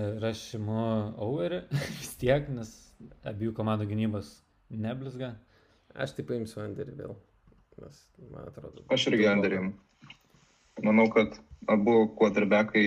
Ir 0.00 0.24
aš 0.28 0.42
imu 0.58 0.80
overį 1.24 1.62
vis 2.00 2.12
tiek, 2.20 2.48
nes 2.52 2.72
abiejų 3.24 3.54
komandų 3.56 3.88
gynybos 3.88 4.30
neblizga. 4.68 5.34
Aš 5.94 6.16
taip 6.16 6.28
paimsiu 6.28 6.62
underį 6.64 6.96
vėl. 6.98 7.16
Nes, 7.80 8.04
man 8.30 8.48
atrodo. 8.50 8.84
Aš 8.92 9.08
irgi 9.10 9.26
Anderim. 9.30 9.72
Manau, 10.84 11.06
kad 11.14 11.36
abu 11.70 11.96
quarterbackai, 12.18 12.86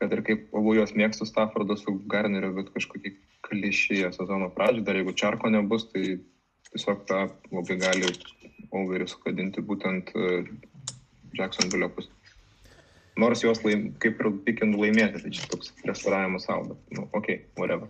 kad 0.00 0.12
ir 0.12 0.22
kaip 0.26 0.56
abu 0.60 0.76
juos 0.76 0.92
mėgstu 0.98 1.28
Staffordą 1.28 1.76
su 1.80 1.96
Garneriu, 2.10 2.52
bet 2.58 2.72
kažkokį 2.74 3.14
klišyje 3.46 4.12
sezono 4.16 4.50
pradžią, 4.54 4.84
dar 4.86 4.98
jeigu 4.98 5.14
Čarko 5.16 5.50
nebus, 5.52 5.86
tai 5.92 6.18
tiesiog 6.72 7.04
tą 7.08 7.26
labai 7.54 7.78
gali 7.80 8.10
overį 8.74 9.06
sukadinti 9.08 9.62
būtent 9.64 10.10
e, 10.18 10.32
Jacksonville 11.38 11.90
pusė. 11.96 12.12
Nors 13.16 13.40
juos 13.40 13.62
laim, 13.64 13.88
kaip 14.02 14.18
ir 14.20 14.32
pikindų 14.44 14.82
laimėti, 14.82 15.22
tai 15.24 15.30
čia 15.32 15.46
toks 15.48 15.70
prieštaravimas 15.80 16.44
savo, 16.44 16.74
bet, 16.74 16.82
nu, 16.98 17.06
okay, 17.16 17.46
whatever. 17.56 17.88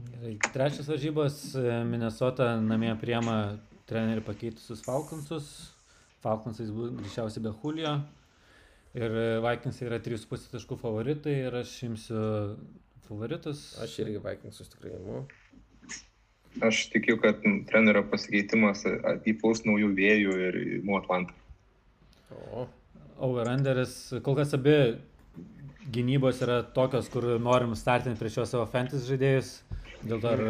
Gerai, 0.00 0.36
trečias 0.50 0.88
varžybos, 0.90 1.36
e, 1.54 1.82
Minnesota 1.86 2.56
namie 2.62 2.90
priema 2.98 3.36
trenerių 3.90 4.24
pakeitusius 4.26 4.82
Falkonsus. 4.86 5.50
Falkonsais 6.24 6.70
bus 6.74 6.90
greičiausiai 6.98 7.44
be 7.46 7.52
Julio. 7.62 7.94
Ir 8.98 9.14
Vikingsai 9.44 9.86
yra 9.86 10.00
3,5 10.02 10.50
taškų 10.56 10.76
favoritai 10.80 11.36
ir 11.46 11.54
aš 11.60 11.76
imsiu 11.86 12.22
favoritus. 13.06 13.62
Aš 13.82 14.00
irgi 14.02 14.18
Vikingsus 14.24 14.72
tikrai 14.72 14.96
imu. 14.98 15.22
Aš 16.66 16.88
tikiu, 16.90 17.14
kad 17.22 17.38
trenerio 17.70 18.02
pasikeitimas 18.10 18.82
įpūs 19.30 19.62
naujų 19.68 19.92
vėjų 19.94 20.38
ir 20.48 20.58
imu 20.80 20.98
Atlantą. 20.98 21.36
O. 22.30 22.66
Overunderis, 23.20 23.94
kol 24.24 24.36
kas 24.38 24.54
abi 24.56 24.76
gynybos 25.92 26.40
yra 26.44 26.60
tokios, 26.76 27.10
kur 27.12 27.26
norim 27.42 27.74
startinti 27.76 28.20
prieš 28.20 28.38
šios 28.38 28.54
savo 28.54 28.66
fantasy 28.70 29.10
žaidėjus. 29.10 29.50
Dėl 30.00 30.22
to 30.22 30.32
ir 30.36 30.44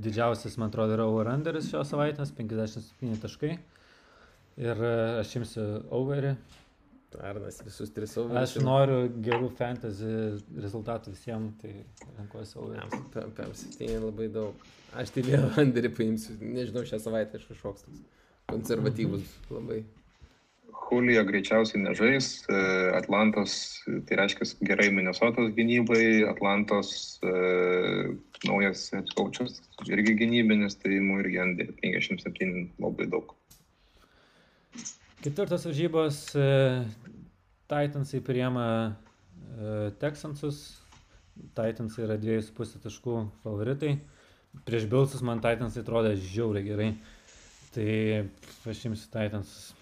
didžiausias, 0.00 0.56
man 0.60 0.70
atrodo, 0.70 0.96
yra 0.96 1.08
overunderis 1.10 1.68
šios 1.68 1.92
savaitės, 1.92 2.32
57 2.38 3.20
taškai. 3.20 3.52
Ir 4.60 4.82
e, 4.86 4.94
aš 5.20 5.36
imsiu 5.40 5.66
overį. 5.96 6.34
Arnas 7.26 7.58
visus 7.66 7.90
tris 7.90 8.12
savo. 8.14 8.30
Aš 8.38 8.54
noriu 8.62 9.08
gerų 9.24 9.48
fantasy 9.58 10.10
rezultatų 10.62 11.14
visiems, 11.16 11.56
tai 11.58 11.72
renkuosi 12.18 12.58
overį. 12.62 13.00
PM7 13.10 13.96
labai 14.04 14.28
daug. 14.32 14.68
Aš 15.00 15.12
tai 15.16 15.24
vėl 15.26 15.48
Anderį 15.60 15.90
paimsiu. 15.96 16.36
Nežinau, 16.40 16.84
šią 16.86 17.00
savaitę 17.02 17.40
aš 17.40 17.48
kažkoks 17.50 17.88
toks 17.88 18.04
konservatyvus 18.50 19.26
labai. 19.56 19.82
Julija 20.90 21.22
greičiausiai 21.22 21.84
nežais, 21.84 22.28
e, 22.50 22.60
Atlantos, 22.98 23.52
tai 24.08 24.18
reiškia 24.18 24.48
gerai 24.66 24.88
Minnesotos 24.90 25.52
gynybai, 25.54 26.26
Atlantos 26.26 27.20
e, 27.22 27.34
naujas 28.48 28.88
coachas 29.14 29.60
irgi 29.86 30.16
gynybinis, 30.18 30.76
tai 30.82 30.98
mūsų 30.98 31.24
irgi 31.24 31.40
ant 31.44 31.62
57 31.84 32.66
labai 32.82 33.06
daug. 33.12 33.36
Ketvirtas 35.20 35.66
varžybos 35.68 36.20
e, 36.34 36.50
Titansai 37.70 38.22
priema 38.26 38.68
e, 38.88 39.90
Texansus, 40.00 40.62
Titansai 41.54 42.06
yra 42.06 42.16
2,5 42.20 42.80
taškų 42.86 43.18
favoritai, 43.44 43.98
prieš 44.66 44.88
Bilsus 44.90 45.22
man 45.22 45.42
Titansai 45.44 45.84
atrodė 45.84 46.16
žiauriai 46.18 46.66
gerai, 46.66 46.94
tai 47.76 47.92
aš 48.66 48.88
imsiu 48.90 49.12
Titansus. 49.12 49.76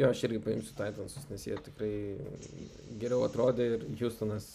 Jo, 0.00 0.08
aš 0.08 0.22
irgi 0.24 0.40
paimsiu 0.40 0.72
Titansus, 0.72 1.26
nes 1.28 1.42
jie 1.44 1.56
tikrai 1.60 1.94
geriau 3.00 3.26
atrodė 3.26 3.66
ir 3.74 3.82
Houstonas 4.00 4.46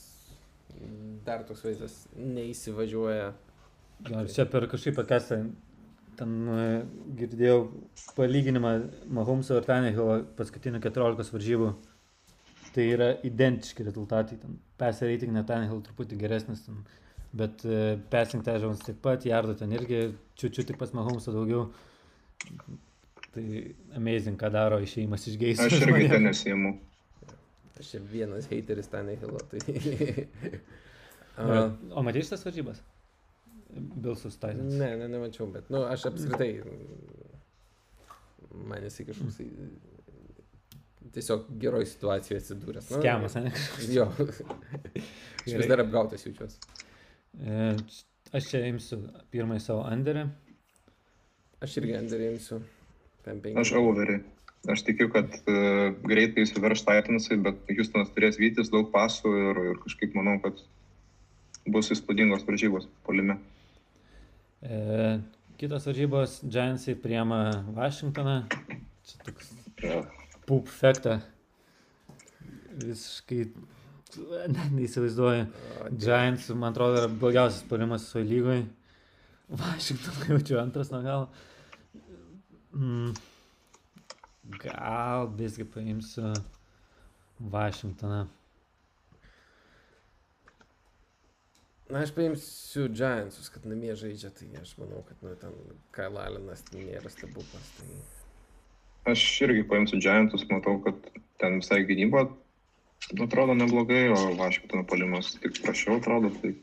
dar 1.25 1.43
toks 1.45 1.61
vaizdas 1.67 1.97
neįsivažiuoja. 2.17 3.27
Ar 4.19 4.31
čia 4.31 4.45
per 4.49 4.65
kažkaip 4.71 4.97
pakestą, 4.97 5.37
ten 6.19 6.33
e, 6.51 6.63
girdėjau 7.19 7.59
palyginimą 8.17 8.73
Mahumso 9.15 9.59
ir 9.59 9.67
Tanehilo 9.67 10.21
paskutinių 10.39 10.81
14 10.83 11.35
varžybų. 11.35 11.69
Tai 12.75 12.85
yra 12.91 13.11
identiški 13.23 13.85
rezultatai. 13.87 14.39
Ten 14.41 14.57
passer 14.79 15.13
net 15.31 15.47
Tanehil 15.47 15.83
truputį 15.85 16.17
geresnis, 16.19 16.65
ten, 16.65 16.81
bet 17.35 17.63
uh, 17.67 17.93
passing 18.11 18.43
touchdowns 18.43 18.83
taip 18.83 18.97
pat, 19.03 19.23
Jardo 19.27 19.53
ten 19.55 19.71
irgi 19.75 20.09
čiūčiu 20.39 20.65
tik 20.67 20.79
pas 20.81 20.91
Mahumso 20.95 21.31
daugiau. 21.35 21.69
Tai 23.35 23.45
amazing, 23.99 24.39
ką 24.39 24.49
daro 24.53 24.79
išėjimas 24.83 25.27
iš 25.27 25.39
geismo. 25.41 25.67
Aš 25.67 25.81
irgi 25.83 26.09
ten 26.13 26.23
nesiimu. 26.29 26.73
Aš 27.79 27.93
ir 27.97 28.03
vienas 28.07 28.47
hateris 28.47 28.87
Tanehilo. 28.87 29.41
Tai... 29.51 29.59
uh, 31.43 31.73
o 31.91 32.03
matai 32.07 32.23
šitas 32.23 32.45
varžybas? 32.47 32.79
Bilsus 33.75 34.37
Titans. 34.39 34.77
Ne, 34.79 34.93
ne, 35.01 35.09
nemačiau, 35.11 35.49
bet, 35.51 35.67
nu, 35.73 35.81
aš 35.83 36.05
apskritai, 36.07 36.61
man 38.69 38.85
jisai 38.87 39.03
kažkoks 39.09 39.41
tiesiog 41.15 41.49
geroj 41.59 41.85
situacijoje 41.89 42.41
atsidūręs. 42.41 42.89
Nu, 42.91 42.99
Skemas, 42.99 43.35
ne? 43.39 43.51
Jo. 43.93 44.07
aš 45.43 45.51
vis 45.51 45.69
dar 45.69 45.83
apgautas 45.83 46.25
jaučiuosi. 46.25 46.59
E, 47.39 47.59
aš 48.35 48.49
čia 48.51 48.63
imsiu 48.69 49.01
pirmąjį 49.33 49.63
savo 49.63 49.85
underį. 49.91 50.25
Aš 51.65 51.77
irgi 51.81 51.95
underį 51.99 52.31
imsiu. 52.33 52.61
Aš 53.61 53.73
overį. 53.79 54.21
Aš 54.71 54.81
tikiu, 54.87 55.11
kad 55.13 55.29
uh, 55.29 55.91
greitai 56.05 56.45
įsiverš 56.45 56.85
Titansai, 56.87 57.37
bet 57.41 57.67
Houstonas 57.69 58.09
turės 58.15 58.39
vytis 58.41 58.71
daug 58.73 58.89
pasų 58.93 59.33
ir, 59.41 59.59
ir 59.71 59.81
kažkaip 59.83 60.15
manau, 60.17 60.39
kad 60.41 60.61
bus 61.69 61.91
įspūdingos 61.93 62.45
varžybos 62.47 62.87
polime. 63.05 63.37
E, 64.65 65.19
kitos 65.61 65.85
varžybos 65.89 66.39
Giantsai 66.49 66.95
priema 66.97 67.39
Vašingtoną. 67.75 68.39
Čia 69.05 69.21
toks 69.25 69.51
pup 70.49 70.69
fektą. 70.69 71.19
Visiškai 72.81 73.41
ne, 74.51 74.69
neįsivaizduoju. 74.77 75.45
Giants, 75.93 76.49
man 76.53 76.73
atrodo, 76.73 77.03
yra 77.03 77.11
blogiausias 77.11 77.65
polimas 77.69 78.07
su 78.09 78.21
lygoje. 78.25 78.65
Vašingtoną 79.49 80.31
jaučiu 80.33 80.61
antras 80.61 80.93
nuo 80.93 81.01
galo. 81.05 81.29
Mm. 82.75 83.13
Gal 84.61 85.29
visgi 85.37 85.65
paimsiu 85.65 86.33
Vašingtoną. 87.39 88.25
Na, 91.89 92.01
aš 92.01 92.11
paimsiu 92.17 92.87
Giantsus, 92.89 93.49
kad 93.53 93.65
namie 93.69 93.93
žaidžia, 93.95 94.31
tai 94.33 94.47
aš 94.61 94.73
manau, 94.81 95.03
kad, 95.05 95.19
nu, 95.21 95.35
ten 95.39 95.53
Kyle 95.93 96.21
Allenas 96.21 96.63
tai 96.65 96.81
nėra 96.81 97.11
stebuklas. 97.13 97.67
Tai... 97.77 97.89
Aš 99.13 99.25
irgi 99.45 99.63
paimsiu 99.69 100.01
Giantus, 100.01 100.47
matau, 100.49 100.79
kad 100.85 100.97
ten 101.41 101.59
visai 101.61 101.83
gynyba 101.85 102.25
atrodo 103.21 103.53
neblogai, 103.53 104.07
o 104.09 104.33
Vašingtono 104.39 104.83
palimas 104.89 105.35
tik 105.43 105.61
prašiau 105.61 105.99
atrodo, 106.01 106.33
tai 106.41 106.55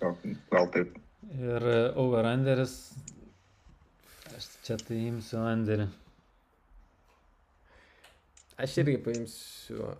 jo, 0.00 0.14
gal 0.54 0.70
taip. 0.72 0.96
Ir 1.36 1.68
over-underis. 2.00 2.78
Aš 4.66 4.72
čia 4.72 4.76
tai 4.82 4.96
imsiu 5.06 5.38
underį. 5.46 5.84
Aš 8.58 8.72
irgi 8.82 8.96
paimsiu. 9.04 9.92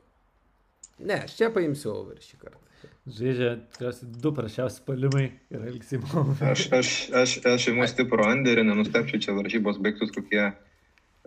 Ne, 1.06 1.20
aš 1.22 1.36
čia 1.38 1.52
paimsiu 1.54 1.92
over 1.92 2.18
šį 2.18 2.38
kartą. 2.40 2.58
Žaidžia 3.06 3.52
tikriausiai 3.76 4.10
du 4.24 4.32
prašiausi 4.34 4.82
palimai 4.88 5.28
ir 5.54 5.68
Elksimo. 5.70 6.24
Aš, 6.50 6.64
aš, 6.80 6.90
aš, 7.22 7.36
aš 7.46 7.68
imu 7.70 7.86
stiprų 7.92 8.26
anderį, 8.26 8.66
nenustepčiau, 8.66 9.22
čia 9.22 9.36
varžybos 9.38 9.78
baigtus 9.86 10.10
kokie 10.16 10.48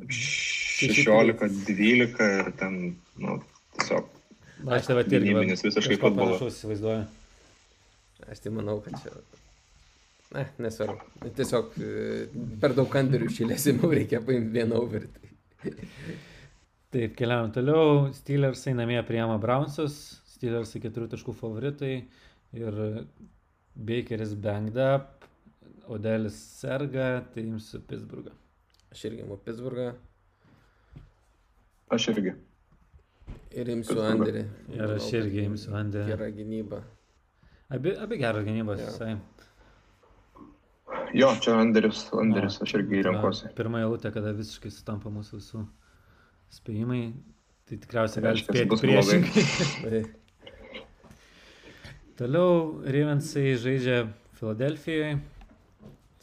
16-12 0.04 2.28
ir 2.44 2.52
ten, 2.60 2.74
nu, 3.24 3.40
tiesiog 3.80 4.04
Aš 4.68 4.92
tave 4.92 5.08
irgi. 5.08 5.16
gynybinis 5.16 5.64
visiškai 5.64 5.96
futbolas. 6.04 6.36
panašaus 6.42 6.60
įsivaizduoju. 6.60 7.08
Aš 8.36 8.44
tai 8.44 8.52
manau, 8.60 8.82
kad 8.84 9.00
čia... 9.00 9.16
Ne, 10.36 10.44
nesvarbu. 10.62 11.30
Tiesiog 11.38 11.78
e, 11.82 11.94
per 12.62 12.76
daug 12.78 12.90
kanderių 12.94 13.32
šilėsim, 13.34 13.80
reikia 13.90 14.22
paimti 14.26 14.54
vieną 14.60 14.82
over. 14.84 15.08
Tai... 15.16 15.78
Taip, 16.94 17.16
keliaujam 17.18 17.54
toliau. 17.54 17.88
Steelersai 18.18 18.76
namie 18.78 19.00
priema 19.06 19.40
Brownsus. 19.42 19.96
Steelersai 20.36 20.82
keturių 20.86 21.10
taškų 21.12 21.34
favoritai. 21.38 21.96
Ir 22.58 22.78
Bakeris 23.90 24.36
banged 24.38 24.78
up. 24.82 25.26
Odelis 25.90 26.38
serga, 26.60 27.24
tai 27.34 27.48
imsiu 27.50 27.82
Pittsburghą. 27.90 28.36
Aš 28.94 29.08
irgi 29.10 29.24
imu 29.26 29.38
Pittsburghą 29.42 29.88
Aš 31.90 32.08
irgi. 32.12 32.36
ir 33.58 33.72
imsiu 33.74 33.96
Pittsburghą. 33.98 34.14
Anderį. 34.14 34.44
Ir 34.78 34.94
aš 34.96 35.10
irgi 35.18 35.46
imsiu 35.50 35.74
Andę. 35.78 36.06
Gera 36.10 36.30
gynyba. 36.34 36.84
Abi, 37.74 37.96
abi 37.98 38.18
geros 38.22 38.46
gynybos. 38.46 38.82
Jo. 38.82 38.92
visai. 38.94 39.16
Jo, 41.14 41.32
čia 41.42 41.56
anderis, 41.58 42.04
O, 42.14 42.22
aš 42.64 42.74
irgi 42.78 43.02
renkuosi. 43.08 43.50
Pirmą 43.58 43.80
eilutę, 43.82 44.12
kada 44.14 44.32
visiškai 44.38 44.70
sutampa 44.74 45.10
mūsų 45.14 45.40
visų 45.40 45.64
spėjimai, 46.54 47.02
tai 47.70 47.78
tikriausiai 47.82 48.24
gali 48.26 48.44
spėti 48.44 48.78
priešingai. 48.84 50.04
Toliau 52.20 52.82
Ravensai 52.84 53.54
žaidžia 53.58 54.00
Filadelfijoje. 54.40 55.20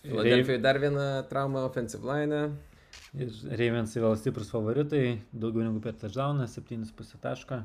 Filadelfijoje 0.05 0.61
dar 0.63 0.79
viena 0.83 1.07
trauma 1.31 1.65
offensive 1.67 2.05
line. 2.07 2.43
Ir 3.17 3.33
Ravensai 3.59 4.03
vėl 4.05 4.15
stiprus 4.21 4.51
favoritai, 4.53 5.17
daugiau 5.33 5.65
negu 5.65 5.81
per 5.85 5.97
touchdowną, 5.99 6.47
7,5 6.53 7.17
tašką. 7.25 7.63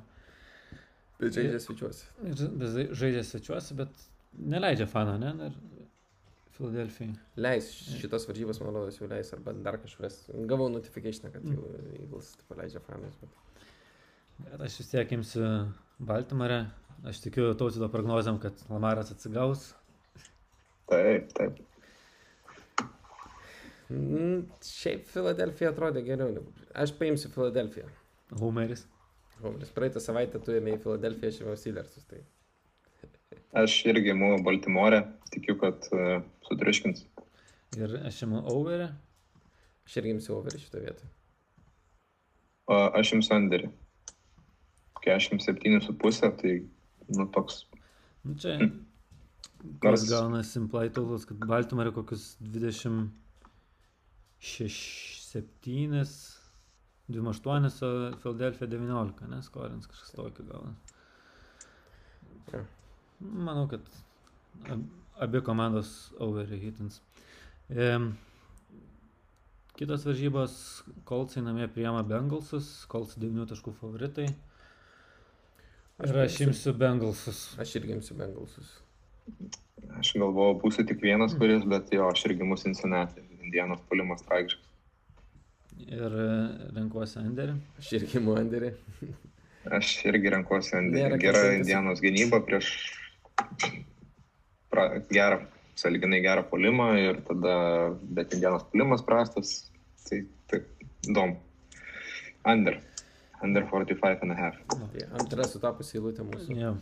Bet 1.22 1.36
žaidžia 1.38 1.60
svečiuosi. 1.62 2.08
Ir 2.32 2.40
ža- 2.40 2.88
žaidžia 2.98 3.24
svečiuosi, 3.28 3.76
bet 3.78 4.08
neleidžia 4.40 4.88
fano, 4.90 5.18
ne? 5.22 5.34
Dar 5.38 5.58
Filadelfijai. 6.62 7.16
Leis 7.42 7.72
šitas 7.98 8.28
varžybas, 8.30 8.60
man 8.62 8.76
rodos, 8.76 9.00
jau 9.02 9.10
leis, 9.10 9.32
arba 9.34 9.54
dar 9.66 9.80
kažkas. 9.82 10.20
Gavau 10.50 10.70
notification, 10.70 11.32
kad 11.34 11.48
jau 11.50 11.72
Eagles 11.98 12.36
paleidžia 12.50 12.84
fanus. 12.86 13.18
Bet... 13.22 13.66
Bet 14.46 14.62
aš 14.68 14.78
vis 14.82 14.92
tiek 14.94 15.12
imsiu 15.18 15.48
Baltimore. 15.98 16.64
Aš 17.10 17.24
tikiu 17.24 17.50
tautvydo 17.58 17.90
prognozėm, 17.90 18.38
kad 18.42 18.60
Lamaras 18.70 19.10
atsigaus. 19.14 19.72
Taip, 20.92 21.32
taip. 21.38 21.58
Mm, 23.92 24.44
šiaip 24.66 25.08
Filadelfija 25.10 25.72
atrodė 25.74 26.04
geriau. 26.06 26.46
Aš 26.78 26.94
paimsiu 27.00 27.32
Filadelfiją. 27.34 27.90
Homeris. 28.40 28.86
Homeris, 29.42 29.74
praeitą 29.74 30.04
savaitę 30.04 30.40
turėjome 30.46 30.78
į 30.78 30.84
Filadelfiją 30.86 31.34
šeimos 31.40 31.64
Steelersus. 31.64 32.06
Tai... 32.12 32.22
Aš 33.62 33.86
irgi 33.86 34.10
imu 34.14 34.44
Baltimore, 34.44 35.02
tikiu, 35.32 35.58
kad 35.60 35.88
uh, 35.92 36.24
sutriškins. 36.48 37.06
Ir 37.80 37.98
aš 38.08 38.22
imu 38.28 38.38
overį. 38.52 38.88
Aš 39.88 39.98
irgi 40.00 40.12
imsiu 40.16 40.38
overį 40.38 40.58
šitą 40.64 40.78
vietą. 40.84 41.04
O 42.72 42.78
aš 43.00 43.14
jums 43.16 43.30
anderį. 43.36 43.68
47,5, 45.02 46.32
tai, 46.38 46.54
nu, 47.18 47.26
toks. 47.34 47.56
Nu, 48.24 48.36
čia 48.38 48.54
Nors- 48.60 49.82
kas 49.82 50.10
gauna 50.10 50.44
simplai 50.46 50.90
tautos, 50.94 51.26
kad 51.26 51.38
Baltimore 51.46 51.92
kokius 51.94 52.38
26, 52.42 53.10
28, 57.10 57.84
o 57.84 58.14
Philadelphia 58.22 58.68
19, 58.68 59.28
neskorins 59.34 59.90
kažkas 59.90 60.12
tokio 60.16 60.46
gal. 60.50 60.64
Jo. 62.54 62.62
Manau, 63.22 63.68
kad 63.70 63.82
ab- 64.70 64.88
abi 65.22 65.42
komandos 65.46 66.12
overhitins. 66.20 67.00
E, 67.70 67.92
kitos 69.78 70.06
varžybos, 70.06 70.84
Kolcai 71.06 71.44
namie 71.46 71.68
priema 71.72 72.04
Bengalsus, 72.04 72.86
Kolcai 72.92 73.22
9 73.22 73.46
taškų 73.54 73.74
favoritai. 73.80 74.28
Ir 76.02 76.18
aš 76.24 76.40
imsiu 76.48 76.74
Bengalsus. 76.74 77.44
Aš 77.62 77.76
irgi 77.78 77.94
imsiu 78.00 78.18
Bengalsus. 78.18 78.72
Aš 80.00 80.14
galvojau, 80.18 80.58
būsiu 80.64 80.86
tik 80.88 81.02
vienas 81.04 81.34
kuris, 81.38 81.64
bet 81.70 81.92
jo, 81.94 82.08
aš 82.10 82.26
irgi 82.30 82.46
mūsų 82.48 82.72
Cincinnati. 82.72 83.22
Indienos 83.42 83.82
pulimas 83.90 84.22
tragiškas. 84.26 84.68
Ir 85.82 86.14
e, 86.14 86.26
renkuosi 86.78 87.20
Anderį. 87.22 87.56
Aš 87.82 87.94
irgi 87.98 88.18
imu 88.22 88.36
Anderį. 88.38 88.74
Aš 89.78 89.94
irgi 90.10 90.30
renkuosi 90.34 90.74
gerą 90.94 91.18
rinktis. 91.18 91.48
Indienos 91.60 92.02
gynybą 92.02 92.42
prieš 92.46 92.70
pra, 94.72 94.88
gerą, 95.12 95.42
saliginai 95.80 96.22
gerą 96.24 96.46
pulimą 96.52 96.92
ir 97.00 97.22
tada, 97.28 97.56
bet 98.04 98.34
Indienos 98.38 98.68
pulimas 98.72 99.04
prastas, 99.06 99.72
tai 100.08 100.24
taip, 100.52 100.70
įdomu. 101.08 101.40
Under. 102.46 102.80
Under 103.42 103.66
45 103.66 104.22
and 104.22 104.32
a 104.32 104.36
half. 104.36 104.58
Tai 104.70 105.06
antra 105.18 105.46
sutapusi 105.50 105.98
eilutė 105.98 106.26
mūsų. 106.26 106.58
Ja. 106.60 106.76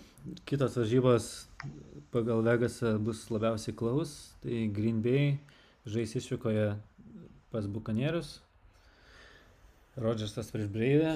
Kitos 0.47 0.75
varžybos 0.75 1.29
pagal 2.11 2.43
Vegasą 2.43 2.97
bus 2.99 3.25
labiausiai 3.31 3.75
klaus. 3.79 4.35
Tai 4.43 4.65
Green 4.75 4.99
Bay 5.03 5.37
žais 5.87 6.15
išvykoje 6.19 6.73
pas 7.51 7.67
Bukanierius. 7.67 8.41
Rodžersas 9.99 10.51
prieš 10.51 10.67
Breidą. 10.71 11.15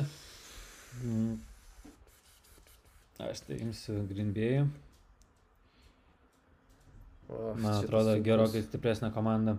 Mm. 1.03 1.35
Aš 3.23 3.43
tai 3.47 3.59
imsiu 3.63 3.99
Green 4.07 4.31
Bay. 4.35 4.63
O, 7.33 7.53
Man 7.57 7.79
atrodo 7.79 8.13
gerokai 8.21 8.61
stipresnė 8.61 9.09
komanda. 9.15 9.57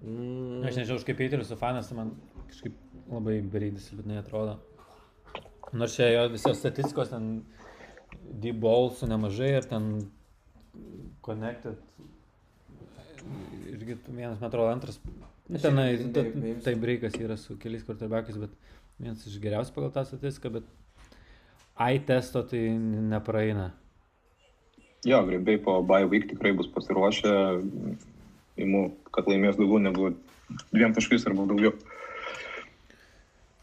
Mm, 0.00 0.62
Aš 0.64 0.78
nežinau, 0.80 0.96
aš 1.00 1.04
kaip 1.08 1.18
Peteris 1.20 1.52
fanas, 1.60 1.90
tai 1.90 1.98
man 1.98 2.14
kažkaip 2.46 2.76
labai 3.10 3.40
Breidis 3.52 3.90
liūdnai 3.92 4.20
atrodo. 4.22 4.56
Nors 5.76 5.96
čia 5.98 6.08
jo 6.12 6.26
visos 6.32 6.60
statistikos 6.60 7.10
ten 7.12 7.42
deep 8.42 8.60
ballsų 8.62 9.08
nemažai 9.10 9.52
ir 9.58 9.68
ten 9.68 9.90
connected. 11.26 11.80
Irgi 13.72 13.98
vienas, 14.06 14.38
man 14.38 14.48
atrodo, 14.48 14.70
antras. 14.70 15.00
Nu, 15.46 15.60
tenai, 15.62 15.90
tai 16.64 16.74
breikas 16.80 17.18
yra 17.20 17.36
su 17.38 17.58
keliais 17.60 17.84
quarterbackais, 17.86 18.38
bet 18.40 18.54
vienas 18.98 19.26
iš 19.28 19.40
geriausių 19.42 19.74
pagal 19.76 19.92
tą 19.94 20.06
statistiką, 20.08 20.56
bet 20.58 20.70
I 21.76 22.00
testo 22.08 22.40
tai 22.48 22.62
nepraeina. 23.10 23.70
Jo, 25.06 25.20
Gribai 25.26 25.58
po 25.62 25.78
bye 25.86 26.06
week 26.10 26.26
tikrai 26.26 26.50
bus 26.58 26.66
pasiruošę, 26.74 27.32
imu, 28.58 28.80
kad 29.14 29.28
laimės 29.30 29.54
daugiau 29.58 29.78
negu 29.78 30.08
dviem 30.72 30.94
taškais 30.96 31.26
arba 31.30 31.44
daugiau. 31.46 31.76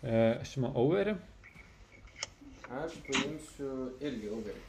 E, 0.03 0.39
aš 0.39 0.53
imu 0.59 0.71
overį. 0.79 1.17
Aš 2.79 2.95
paimsiu 3.09 3.73
irgi 3.99 4.31
overį. 4.37 4.63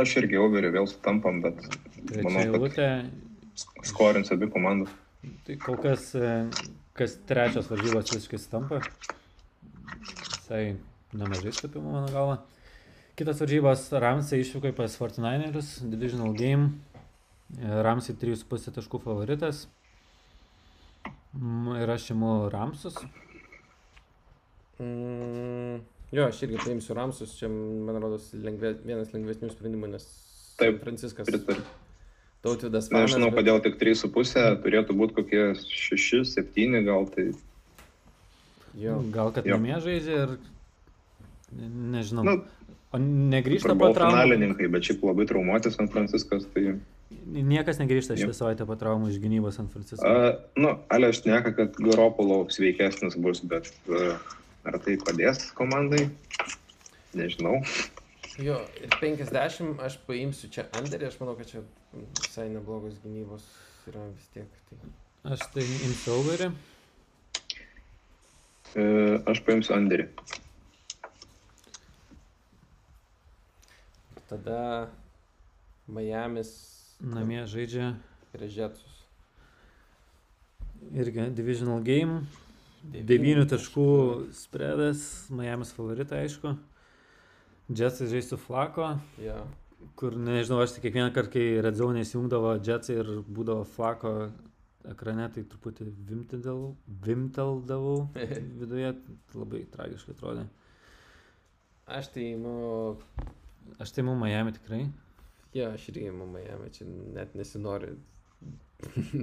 Aš 0.00 0.16
irgi 0.22 0.40
overį 0.40 0.72
vėl 0.78 0.88
sutampam, 0.88 1.42
bet 1.44 1.60
Trečia 1.66 2.24
manau, 2.24 2.40
kad 2.40 2.56
eilutė. 2.56 2.88
skorins 3.92 4.32
abi 4.32 4.48
komandos. 4.56 4.96
Tai 5.44 5.60
kol 5.68 5.76
kas, 5.84 6.10
e, 6.16 6.32
kas 6.96 7.20
trečias 7.28 7.68
varžybos 7.68 8.12
visiškai 8.14 8.40
stampa. 8.40 8.80
Visai 10.32 10.78
nemažai 11.12 11.52
stapimų, 11.60 11.92
mano 11.92 12.12
galva. 12.12 12.40
Kitas 13.16 13.40
varžybos 13.40 13.86
Ramsai 13.92 14.40
išvykai 14.42 14.72
pas 14.76 14.92
49ers, 15.00 15.70
Divisional 15.88 16.34
Game. 16.36 16.68
Ramsai 17.62 18.16
3,5 18.20 18.74
taškų 18.76 19.00
favoritas. 19.04 19.62
Mm, 21.36 21.76
Ir 21.82 21.92
aš 21.94 22.10
imu 22.12 22.32
Ramsus. 22.52 22.96
Mm, 24.80 25.78
jo, 26.12 26.26
aš 26.26 26.42
irgi 26.44 26.58
paimsiu 26.64 26.96
Ramsus, 26.98 27.32
čia, 27.38 27.48
man 27.48 27.96
rodos, 28.02 28.28
lengvė, 28.36 28.74
vienas 28.84 29.12
lengvesnių 29.14 29.48
sprendimų, 29.54 29.88
nes 29.94 30.04
Taip, 30.60 30.82
Franciskas 30.84 31.28
Pritariu. 31.30 31.64
tautvidas 32.44 32.88
fanas. 32.90 33.06
Nežinau, 33.14 33.30
bet- 33.30 33.38
kodėl 33.40 33.62
tik 33.64 33.78
3,5, 33.80 34.60
turėtų 34.64 34.96
būti 34.96 35.16
kokie 35.16 35.42
6, 35.54 36.24
7 36.34 36.84
gal 36.84 37.06
tai. 37.14 37.30
Jo, 38.76 38.98
Gal 39.12 39.32
kad 39.32 39.46
namie 39.48 39.76
žaidžia 39.80 40.18
ir 40.26 40.38
ne- 41.52 41.96
nežinau. 41.96 42.24
Nu, 42.24 42.36
O 42.96 43.00
negrįžta 43.32 43.74
po 43.76 43.90
traumų. 43.94 44.14
finalininkai, 44.16 44.68
bet 44.72 44.86
šiaip 44.88 45.02
labai 45.04 45.26
traumuoti 45.28 45.72
San 45.74 45.90
Franciskas. 45.92 46.46
Tai, 46.54 46.76
Niekas 47.26 47.78
negrįžta 47.78 48.16
šitą 48.18 48.32
Jo. 48.32 48.36
savaitę 48.38 48.66
po 48.66 48.74
traumų 48.78 49.10
iš 49.12 49.18
gynybos 49.22 49.58
San 49.60 49.68
Francisco. 49.70 50.06
uh, 50.06 50.38
nu, 50.58 50.72
Ale 50.90 51.10
aš 51.12 51.24
neka, 51.26 51.52
kad 51.54 51.76
Garopolo 51.78 52.46
sveikesnis 52.50 53.16
bus, 53.18 53.40
bet 53.46 53.68
uh, 53.90 54.16
ar 54.66 54.78
tai 54.82 54.96
padės 55.02 55.50
komandai? 55.58 56.08
Nežinau. 57.16 57.60
jo, 58.42 58.58
ir 58.82 58.96
50 59.00 59.82
aš 59.86 59.98
paimsiu 60.06 60.50
čia 60.52 60.66
Anderį, 60.76 61.10
aš 61.10 61.20
manau, 61.22 61.36
kad 61.38 61.46
čia 61.50 61.62
visai 62.20 62.48
neblogos 62.52 62.98
gynybos 63.04 63.44
yra 63.88 64.02
vis 64.10 64.26
tiek. 64.34 64.48
Tai... 64.70 64.90
Aš 65.34 65.46
tai 65.54 65.62
imsiu 65.86 66.16
overį. 66.20 66.50
Uh, 68.76 69.22
aš 69.30 69.40
paimsiu 69.46 69.74
Anderį. 69.78 70.08
Tada 74.28 74.88
Miami's 75.88 76.50
Namie 77.00 77.44
žaidžia 77.46 77.92
prieš 78.32 78.56
Jetsus. 78.56 78.94
irgi 80.92 81.30
Divisional 81.36 81.80
Game. 81.84 82.22
9 82.86 83.46
taškų 83.50 83.84
spredas, 84.36 85.26
Miami's 85.34 85.72
favoritai 85.74 86.24
aišku. 86.26 86.52
Jetsai 87.68 88.06
žais 88.06 88.28
su 88.30 88.36
Flako, 88.38 88.92
Jo. 89.18 89.40
kur 89.98 90.14
nežinau, 90.14 90.60
aš 90.62 90.76
tik 90.76 90.84
kiekvieną 90.86 91.10
kartą, 91.14 91.32
kai 91.34 91.60
Red 91.66 91.74
Zone 91.80 92.04
įsijungdavo 92.04 92.52
Jetsai 92.62 93.00
ir 93.00 93.10
būdavo 93.26 93.64
Flako 93.66 94.12
ekrane, 94.86 95.26
tai 95.34 95.42
truputį 95.42 95.88
vimteldavau 97.02 97.96
viduje, 98.60 98.92
labai 99.34 99.64
tragiškai 99.74 100.14
atrodė. 100.14 100.46
Aš 101.90 102.12
tai 102.14 102.28
imu, 102.36 102.54
Aš 103.82 103.92
tai 103.96 104.04
mūsų 104.06 104.20
Miami 104.22 104.52
tikrai. 104.56 104.82
jo, 105.56 105.70
aš 105.72 105.88
irgi 105.92 106.06
imu 106.10 106.26
Miami, 106.32 106.70
čia 106.72 106.84
net 106.88 107.34
nesinori. 107.38 107.94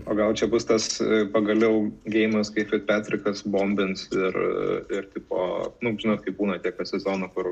O 0.09 0.15
gal 0.17 0.33
čia 0.33 0.47
bus 0.49 0.65
tas 0.65 0.87
e, 1.01 1.25
pagaliau 1.29 1.91
gėjimas, 2.09 2.49
kai 2.53 2.63
Fitzpatrickas 2.65 3.43
bombins 3.45 4.07
ir, 4.11 4.33
e, 4.33 4.79
ir 4.97 5.09
tipo, 5.13 5.37
nu, 5.85 5.91
žinot, 6.01 6.23
kaip 6.25 6.39
būna 6.39 6.57
tiek 6.63 6.79
sezono, 6.89 7.29
kur 7.35 7.51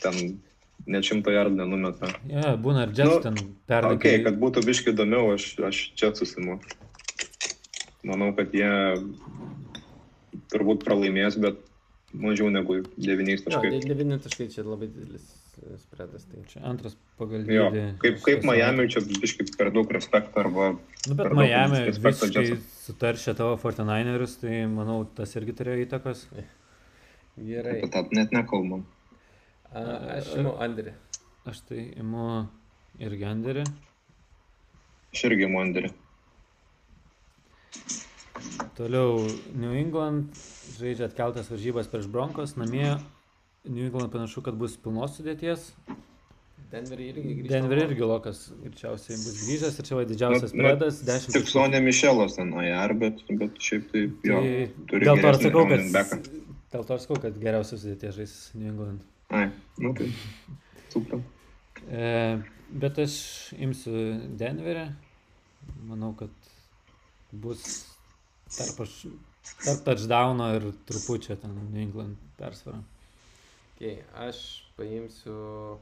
ten 0.00 0.38
net 0.88 1.04
šimto 1.04 1.30
jardų 1.34 1.58
nenumeta. 1.60 2.08
Ja, 2.30 2.54
būna 2.56 2.86
ir 2.88 2.94
Jets 2.96 3.12
Nu, 3.12 3.18
ten 3.26 3.36
perdavė. 3.68 4.14
kad 4.24 4.40
būtų 4.40 4.64
biški 4.64 4.94
įdomiau, 4.94 5.34
aš, 5.36 5.50
aš 5.68 5.82
čia 6.00 6.14
susimu. 6.16 6.56
Manau, 8.08 8.32
kad 8.34 8.56
jie 8.56 8.72
turbūt 10.50 10.82
pralaimės, 10.88 11.36
bet 11.38 11.60
mažiau 12.16 12.48
negu 12.50 12.80
9 12.96 13.28
Jo, 13.36 13.38
taškai. 13.46 13.84
9 13.84 14.18
taškai 14.24 14.48
čia 14.48 14.64
labai 14.64 14.88
didelis 14.88 15.28
spredas. 15.80 16.24
Tai. 16.30 16.42
Čia 16.48 16.62
antras 16.68 16.96
pagal 17.20 17.44
Jo, 17.50 17.68
dydį. 17.72 17.84
kaip, 18.02 18.18
kaip 18.24 18.40
šią 18.42 18.48
Miami 18.48 18.88
čia 18.92 19.02
biški 19.04 19.46
per 19.58 19.70
daug 19.74 19.90
respekto 19.92 20.40
arba 20.40 20.72
Nu, 21.08 21.14
bet 21.18 21.32
Miami 21.34 21.84
visiškai 21.90 22.56
sutaršė 22.86 23.34
tavo 23.38 23.56
49ers, 23.60 24.36
tai 24.40 24.64
manau, 24.70 25.02
tas 25.18 25.34
irgi 25.36 25.54
turėjo 25.58 25.86
įtakos. 25.86 26.26
Gerai. 27.36 27.78
Apie 27.80 27.90
tą 27.90 28.04
net 28.14 28.32
nekalbam. 28.34 28.84
A, 29.72 29.82
aš 30.18 30.34
imu 30.36 30.52
Anderį. 30.60 30.92
Aš 31.48 31.62
tai 31.68 31.86
imu 31.98 32.26
ir 33.02 33.16
Genderį. 33.18 33.64
Aš 35.12 35.24
irgi 35.28 35.48
Monderį. 35.50 35.90
Toliau 38.76 39.20
New 39.56 39.72
England 39.76 40.36
žaidžia 40.78 41.08
atkeltas 41.08 41.50
varžybas 41.52 41.88
prieš 41.90 42.08
Broncos. 42.12 42.54
Namie 42.60 42.94
New 43.64 43.84
England 43.84 44.12
panašu, 44.12 44.42
kad 44.42 44.56
bus 44.58 44.74
pilnos 44.82 45.18
sudėties. 45.18 45.70
Denverį 46.72 47.06
irgi 47.10 47.34
grįžta. 47.36 47.52
Denver 47.52 47.80
irgi 47.82 48.06
lokas 48.08 48.38
greičiausiai 48.62 49.18
bus 49.20 49.42
grįžęs 49.44 49.78
ir 49.78 49.88
čia 49.88 49.98
va 49.98 50.04
didžiausias. 50.08 50.54
10 50.56 51.34
Tik 51.36 51.50
Sonė 51.50 51.82
Mišelas 51.84 52.38
ten 52.38 52.54
AR, 52.56 52.94
bet, 52.98 53.20
bet 53.38 53.60
šiaip 53.60 53.90
tai 53.92 54.04
jo. 54.08 54.38
Tai 54.40 54.86
turi 54.92 55.08
dėl 55.08 55.20
to 55.20 55.26
geresnį 55.26 55.50
sakau, 55.50 55.66
kad, 55.68 56.30
dėl 56.74 56.86
to 56.88 56.96
ir 56.96 57.04
sakau, 57.04 57.18
kad 57.26 57.38
geriausias 57.44 57.84
sudėties 57.84 58.16
žais 58.18 58.36
New 58.56 58.70
England. 58.72 59.04
Ai, 59.32 59.44
nu 59.84 59.92
tai. 59.98 60.08
Super. 60.94 61.20
E, 61.86 62.06
bet 62.84 63.02
aš 63.04 63.18
imsiu 63.60 64.06
Denverį. 64.40 64.88
Manau, 65.86 66.14
kad 66.18 66.32
bus 67.44 67.68
tarp 68.56 68.80
aš 68.86 68.96
Tarp 69.42 69.84
touchdowno 69.84 70.52
ir 70.54 70.68
trupučio 70.86 71.34
ten 71.36 71.54
New 71.72 71.82
England 71.82 72.16
persvarą. 72.38 72.78
Okay, 73.72 74.02
aš 74.14 74.38
paimsiu 74.78 75.78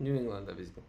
New 0.00 0.16
Englandą 0.18 0.54
visgi. 0.58 0.82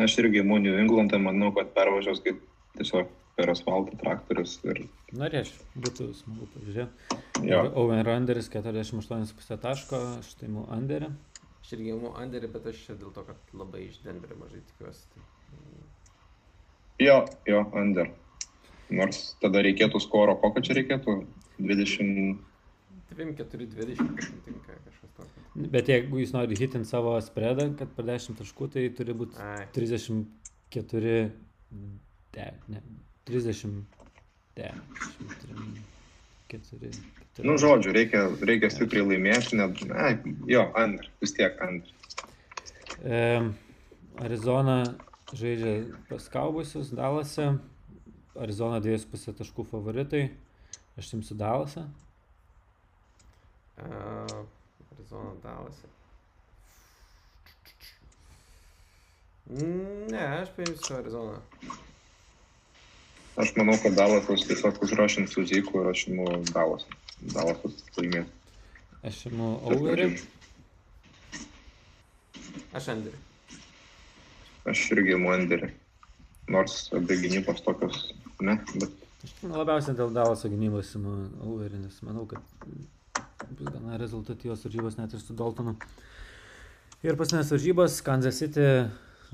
Aš 0.00 0.16
irgi 0.22 0.40
imu 0.40 0.58
New 0.62 0.78
Englandą, 0.80 1.18
manau, 1.20 1.50
kad 1.56 1.74
pervažiuos 1.76 2.22
kaip 2.24 2.38
tiesiog 2.78 3.10
per 3.36 3.50
asfaltą 3.52 3.96
traktorius 4.00 4.54
ir 4.68 4.84
Norėčiau, 5.16 5.66
būtų 5.84 6.06
smagu 6.16 6.48
pažiūrėti. 6.54 7.18
jo. 7.48 7.60
Owen 7.82 8.00
Runderis 8.06 8.48
48,5 8.52 9.58
taško, 9.60 10.00
aš 10.20 10.32
tai 10.40 10.48
mu 10.48 10.64
Underį. 10.72 11.10
Aš 11.62 11.74
irgi 11.76 11.92
imu 11.92 12.14
Anderį, 12.22 12.48
bet 12.54 12.70
aš 12.72 12.80
čia 12.86 12.96
dėl 12.96 13.12
to, 13.12 13.24
kad 13.28 13.52
labai 13.56 13.84
iš 13.90 14.00
Denverio 14.06 14.38
mažai 14.40 14.62
tikiuosi. 14.70 15.04
Tai... 15.12 15.26
Jo, 17.02 17.18
jo, 17.48 17.60
under. 17.76 18.08
Nors 18.92 19.20
tada 19.40 19.62
reikėtų 19.64 20.00
skoro, 20.00 20.34
kokio 20.40 20.64
čia 20.64 20.78
reikėtų? 20.80 21.18
20. 21.60 22.40
3-4-20 23.12 23.96
tinka 24.46 24.76
kažkas 24.84 25.14
tokio. 25.16 25.68
Bet 25.76 25.88
jeigu 25.92 26.20
jis 26.20 26.34
nori 26.34 26.58
hitinti 26.58 26.88
savo 26.88 27.14
spredą, 27.24 27.68
kad 27.78 27.92
per 27.96 28.08
10 28.08 28.38
taškų, 28.40 28.68
tai 28.74 28.84
turi 28.96 29.16
būti 29.16 29.40
Ai, 29.42 29.66
34, 29.76 31.16
de, 32.36 32.46
ne, 32.72 32.84
30, 33.28 33.80
de, 34.58 34.70
4, 36.52 36.92
Nu, 37.40 37.56
žodžiu, 37.56 37.94
reikia, 37.96 38.26
reikia 38.44 38.68
stipriai 38.68 39.06
laimėti, 39.08 39.56
net, 39.56 39.78
ai, 39.96 40.18
jo, 40.50 40.66
under, 40.76 41.06
vis 41.22 41.32
tiek 41.32 41.56
under. 41.64 41.88
E, 43.00 43.20
Arizona 44.20 44.82
žaidžia 45.32 45.96
pas 46.10 46.28
Kaubusius 46.28 46.92
Dalase. 46.92 47.54
Arizona 48.36 48.80
2,5 48.84 49.32
taškų 49.40 49.64
favoritai. 49.70 50.26
Aš 51.00 51.14
imsiu 51.16 51.36
Dalasą. 51.40 51.86
Uh, 53.86 54.44
Arizona 54.94 55.32
Dallas. 55.42 55.80
Ne, 60.10 60.22
aš 60.42 60.52
paimsiu 60.56 60.96
Arizoną. 60.96 61.40
Aš 63.36 63.54
manau, 63.56 63.74
kad 63.82 63.96
Dalasas 63.96 64.46
tiesiog 64.46 64.78
užrašins 64.84 65.34
su 65.34 65.44
Zyku 65.48 65.82
ir 65.82 65.90
aš 65.90 66.06
imu 66.12 66.28
Dalas. 66.52 66.86
Dalasas 67.34 67.82
laimės. 67.96 68.30
Aš 69.02 69.26
imu 69.32 69.52
Overį. 69.72 70.08
Aš 72.76 72.88
Anderį. 72.94 73.20
Aš 74.72 74.88
irgi 74.94 75.16
imu 75.16 75.32
Anderį. 75.34 75.72
Nors 76.52 76.88
abi 76.96 77.16
gynybos 77.22 77.62
tokios, 77.64 78.08
ne, 78.42 78.56
bet 78.74 79.02
Aš 79.22 79.36
labiausiai 79.46 79.94
dėl 79.94 80.10
Dalaso 80.14 80.48
gynybos 80.50 80.88
imu 80.98 81.12
Overį, 81.46 81.84
nes 81.84 82.00
manau, 82.02 82.24
kad 82.30 82.42
bus 83.62 83.72
gana 83.72 83.96
rezultatyvos 83.96 84.64
varžybos 84.64 84.98
net 84.98 85.14
ir 85.14 85.20
su 85.20 85.34
Daltonu. 85.36 85.76
Ir 87.02 87.18
pasinės 87.18 87.50
varžybos, 87.52 88.00
Kansas 88.06 88.38
City 88.38 88.66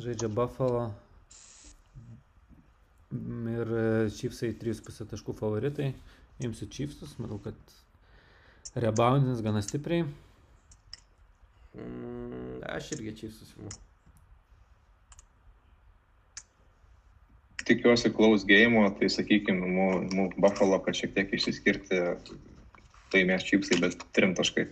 žaidžia 0.00 0.30
Buffalo. 0.32 0.88
Ir 3.12 3.72
e, 3.72 3.84
Chiefsai 4.12 4.52
3,5 4.60 5.10
taškų 5.12 5.34
favoritai. 5.38 5.92
Imsiu 6.44 6.68
Chiefsus, 6.70 7.16
manau, 7.22 7.40
kad 7.44 7.56
reboundins 8.76 9.42
gana 9.44 9.64
stipriai. 9.64 10.06
Mm, 11.78 12.64
aš 12.76 12.94
irgi 12.96 13.16
čia 13.22 13.30
susimu. 13.34 13.72
tikiuosi 17.68 18.08
close 18.16 18.46
game, 18.48 18.80
tai 18.96 19.10
sakykime, 19.12 19.66
imu, 19.66 19.88
imu 20.08 20.22
Buffalo, 20.40 20.78
kad 20.80 20.96
šiek 20.96 21.12
tiek 21.12 21.34
išsiskirti, 21.36 21.98
laimės 23.14 23.46
čipsai, 23.48 23.78
bet 23.82 24.02
trim 24.16 24.34
taškai. 24.38 24.66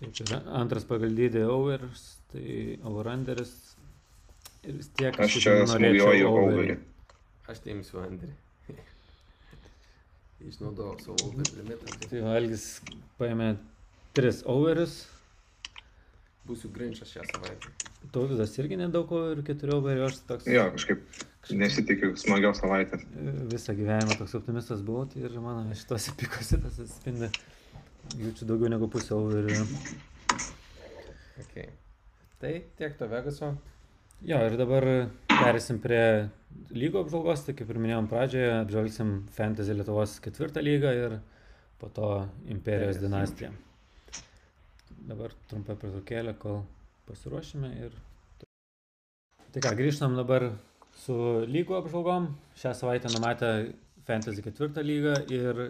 Taip, 0.00 0.14
yra 0.24 0.38
antras 0.60 0.86
pagal 0.88 1.12
dydį 1.18 1.42
overs, 1.52 2.04
tai 2.32 2.78
overunderis. 2.88 3.52
Ir 4.64 4.76
vis 4.76 4.88
tiek 4.96 5.16
Aš 5.20 5.38
čia 5.40 5.54
smūgiuoju 5.68 6.26
overį. 6.28 6.54
overį. 6.54 6.78
Aš 7.48 7.62
tai 7.64 7.72
imsiu 7.74 8.00
Anderį. 8.02 8.32
Išnaudojau 10.50 10.98
savo 11.04 11.16
over 11.28 11.48
limitą. 11.56 11.94
Tai 12.00 12.08
Tai 12.12 12.20
Algis 12.36 12.66
paėmė 13.20 13.50
tris 14.16 14.42
overius. 14.48 14.98
Būsiu 16.50 16.70
grinčas 16.74 17.12
šią 17.14 17.24
savaitę. 17.30 17.72
Tauvidas 18.14 18.56
irgi 18.58 18.78
nedaug 18.80 19.10
overių, 19.14 19.44
keturi 19.46 19.74
overių, 19.76 20.06
aš 20.08 20.20
toks 20.28 20.48
Jo, 20.50 20.66
kažkaip 20.74 21.02
nesitikiu 21.56 22.12
smagios 22.20 22.60
savaitės. 22.62 23.06
visą 23.52 23.74
gyvenimą 23.78 24.18
toks 24.18 24.34
optimistas 24.38 24.82
buvau 24.86 25.06
tai 25.10 25.24
ir 25.28 25.38
mano 25.40 25.64
šitose 25.74 26.14
pikose 26.20 26.60
tas 26.62 26.80
atspindi. 26.86 27.30
Jaučiu 28.18 28.48
daugiau 28.48 28.70
negu 28.72 28.88
pusę 28.90 29.14
overių. 29.14 29.64
Okay. 31.40 31.68
Tai 32.40 32.52
tiek 32.78 32.96
to 32.98 33.08
Vegaso. 33.08 33.54
Jo, 34.24 34.36
ir 34.44 34.56
dabar 34.60 34.84
perėsim 35.30 35.78
prie 35.80 36.28
lygo 36.76 37.00
apžvalgos, 37.04 37.46
tai 37.46 37.54
kaip 37.56 37.70
ir 37.72 37.78
minėjom 37.80 38.08
pradžioje, 38.10 38.50
apžvelgsim 38.66 39.12
Fantasy 39.36 39.76
Lietuvos 39.76 40.18
ketvirtą 40.24 40.60
lygą 40.64 40.92
ir 40.96 41.18
po 41.80 41.88
to 41.88 42.08
Imperijos 42.48 42.98
Imperijos. 42.98 43.02
dinastiją. 43.04 43.52
Dabar 45.08 45.32
trumpa 45.48 45.76
pertraukėlė, 45.80 46.34
kol 46.40 46.62
pasiruošime 47.08 47.70
ir... 47.86 47.94
Tai 49.50 49.62
ką, 49.64 49.72
grįžtam 49.78 50.16
dabar 50.18 50.50
su 51.00 51.14
lygų 51.48 51.78
apžvalgom. 51.80 52.28
Šią 52.60 52.74
savaitę 52.76 53.10
numatę 53.14 53.50
Fantasy 54.06 54.44
ketvirtą 54.44 54.84
lygą 54.84 55.14
ir 55.32 55.62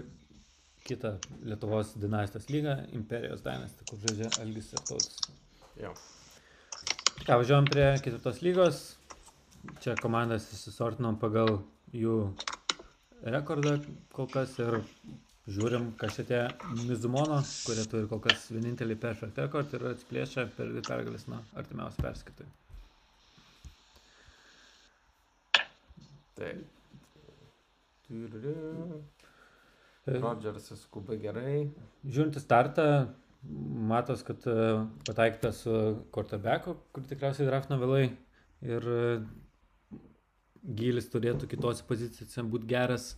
kitą 0.85 1.15
Lietuvos 1.47 1.95
dinastijos 2.01 2.49
lygą, 2.51 2.77
Imperijos 2.97 3.45
dinastiją, 3.45 3.87
kur 3.91 4.03
žaidžia 4.05 4.31
Algis 4.43 4.73
ir 4.75 4.85
Tautas. 4.89 5.31
Jo. 5.81 5.95
Ką, 7.21 7.37
važiuojam 7.37 7.69
prie 7.71 7.87
ketvirtos 8.03 8.43
lygos. 8.45 8.83
Čia 9.85 9.95
komandas 10.01 10.49
įsisortinom 10.57 11.19
pagal 11.21 11.61
jų 11.93 12.17
rekordą 13.23 13.77
kol 14.17 14.29
kas 14.33 14.57
ir 14.59 14.81
žiūrim, 15.51 15.91
kas 16.01 16.17
šitie 16.19 16.41
Mizumono, 16.87 17.41
kurie 17.67 17.85
turi 17.91 18.09
kol 18.11 18.23
kas 18.25 18.49
vienintelį 18.55 18.97
perfect 19.03 19.39
record 19.43 19.73
ir 19.77 19.87
atsiplėšia 19.93 20.47
per 20.57 20.71
dvi 20.73 20.83
pergalės 20.87 21.27
nuo 21.31 21.41
artimiausių 21.61 22.05
perskaitų. 22.07 22.49
Taip. 26.41 26.61
Turiu. 28.09 29.01
Rodžersas 30.11 30.87
skuba 30.87 31.15
gerai. 31.21 31.67
Žiūrint 32.09 32.39
į 32.41 32.43
startą, 32.43 32.87
matos, 33.91 34.25
kad 34.27 34.47
e, 34.49 34.55
pataikyta 35.07 35.53
su 35.55 35.75
quarterbacku, 36.15 36.75
kur 36.95 37.05
tikriausiai 37.11 37.49
draftino 37.49 37.79
vėlai 37.83 38.07
ir 38.67 38.89
e, 38.95 39.05
gylis 40.81 41.09
turėtų 41.13 41.49
kitose 41.53 41.85
pozicijose 41.89 42.45
būti 42.55 42.71
geras. 42.73 43.13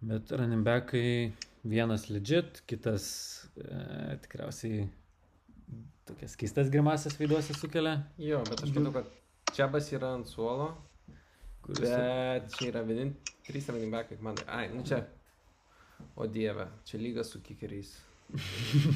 Bet 0.00 0.32
running 0.32 0.64
backai 0.64 1.32
vienas 1.66 2.08
legit, 2.10 2.62
kitas 2.68 3.06
e, 3.56 4.18
tikriausiai 4.22 4.88
tokias 6.06 6.36
keistas 6.38 6.68
grimasas 6.70 7.16
veiduose 7.18 7.56
sukelia. 7.56 8.02
Jo, 8.20 8.42
bet 8.46 8.62
aš 8.66 8.74
manau, 8.76 8.92
kad 8.94 9.08
Čiabas 9.56 9.88
yra 9.96 10.12
ant 10.18 10.28
suolo, 10.28 10.68
Kuris, 11.64 11.88
bet 11.88 12.52
čia 12.58 12.70
yra 12.70 12.84
vienintelis 12.86 13.36
trys 13.46 13.68
running 13.68 13.92
backai 13.92 14.18
man. 14.20 14.34
Ai, 14.46 14.68
nu 14.74 14.82
čia. 14.82 15.04
O 16.16 16.26
dieve, 16.26 16.66
čia 16.84 16.98
lyga 17.00 17.24
su 17.24 17.40
kikeriais. 17.42 17.94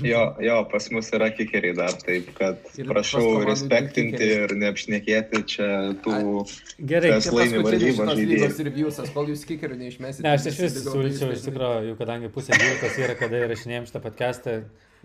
Jo, 0.03 0.23
jo, 0.43 0.57
pas 0.73 0.89
mus 0.91 1.09
yra 1.15 1.29
kikeriai 1.33 1.75
dar, 1.79 1.93
taip 2.03 2.33
kad 2.37 2.67
Ir 2.81 2.89
prašau 2.91 3.45
respektinti 3.47 4.27
ir 4.27 4.55
neapšnekėti 4.59 5.43
čia 5.53 5.69
tų... 6.05 6.43
Gerai, 6.91 7.13
Kas 7.15 7.29
Čia 7.29 7.37
laimi 7.37 7.63
žaidėjas. 7.63 8.19
lygos 8.19 8.61
reviewsas, 8.67 9.13
kol 9.15 9.31
jūs 9.31 9.47
kikerių 9.49 9.79
neišmesite. 9.85 10.27
Ne, 10.27 10.35
aš 10.35 10.51
iš 10.51 10.61
vis 10.67 10.79
siūlyčiau, 10.83 11.31
iš 11.37 11.47
tikrųjų, 11.47 11.89
jau 11.93 11.97
kadangi 12.03 12.33
pusė 12.35 12.59
dvylikos 12.59 13.01
yra, 13.05 13.17
kada 13.23 13.43
įrašinėjom 13.47 13.89
šitą 13.89 14.05
podcastą, 14.05 14.57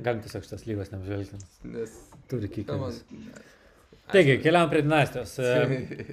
galim 0.02 0.26
tiesiog 0.26 0.50
šitas 0.50 0.68
lygos 0.68 0.94
neapžvelgti. 0.96 1.42
Nes... 1.78 1.98
Turi 2.32 2.52
kikerius. 2.58 3.02
Taigi, 4.12 4.40
keliam 4.42 4.72
prie 4.74 4.82
dinastijos. 4.86 5.38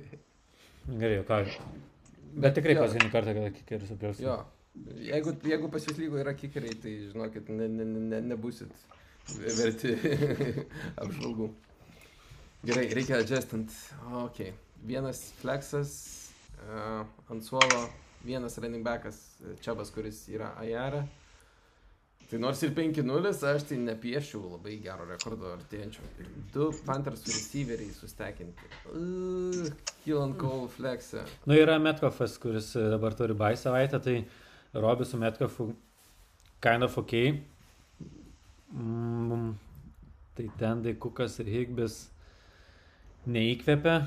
Gerai, 1.01 1.15
jau 1.19 1.29
ką. 1.33 1.45
Bet 2.45 2.61
tikrai 2.61 2.77
paskutinį 2.77 3.15
kartą, 3.15 3.39
kada 3.41 3.55
kikerius 3.57 3.97
apžvelgsim. 3.97 4.29
Jeigu, 4.73 5.35
jeigu 5.45 5.69
pas 5.69 5.85
jūs 5.85 5.99
lygo 6.01 6.17
yra 6.21 6.33
kikeriai, 6.37 6.77
tai 6.81 6.95
žinokit, 7.11 7.51
ne, 7.53 7.69
ne, 7.69 7.85
ne, 7.85 8.05
ne, 8.09 8.21
nebusit 8.33 8.73
verti 9.29 9.93
apžvalgų. 11.03 11.49
Gerai, 12.65 12.87
reikia 12.97 13.19
adjustant. 13.21 13.75
Ok. 14.23 14.47
Vienas 14.87 15.21
flexas 15.43 15.93
uh, 16.63 17.03
ant 17.31 17.45
suolo, 17.45 17.83
vienas 18.25 18.57
running 18.63 18.87
backas, 18.87 19.19
Čiabas, 19.63 19.93
kuris 19.95 20.25
yra 20.33 20.55
Ajara. 20.63 21.03
Tai 22.31 22.39
nors 22.41 22.63
ir 22.65 22.71
5-0, 22.73 23.33
aš 23.45 23.67
tai 23.69 23.77
nepiešiau 23.77 24.55
labai 24.55 24.79
gero 24.81 25.05
rekordo 25.05 25.51
artėjančio. 25.53 26.07
Du 26.55 26.71
Panthers 26.87 27.27
receiveriai 27.29 27.93
sustekinti. 27.93 28.71
Uh, 28.89 29.69
Killant 30.07 30.39
Cole 30.41 30.71
flexą. 30.73 31.27
Nu, 31.45 31.59
yra 31.61 31.77
Metcalfas, 31.83 32.39
kuris 32.41 32.73
dabar 32.73 33.13
turi 33.19 33.37
bai 33.37 33.53
savaitę, 33.61 34.01
tai 34.01 34.23
Robi 34.23 34.42
su 35.05 35.17
Metcalfu 35.17 35.75
kind 36.61 36.83
of 36.83 36.97
ok. 36.99 37.13
Mm, 38.73 39.55
tai 40.35 40.51
ten 40.59 40.83
Daikukas 40.83 41.39
ir 41.41 41.47
Higbis 41.47 42.09
neįkvepia. 43.27 44.07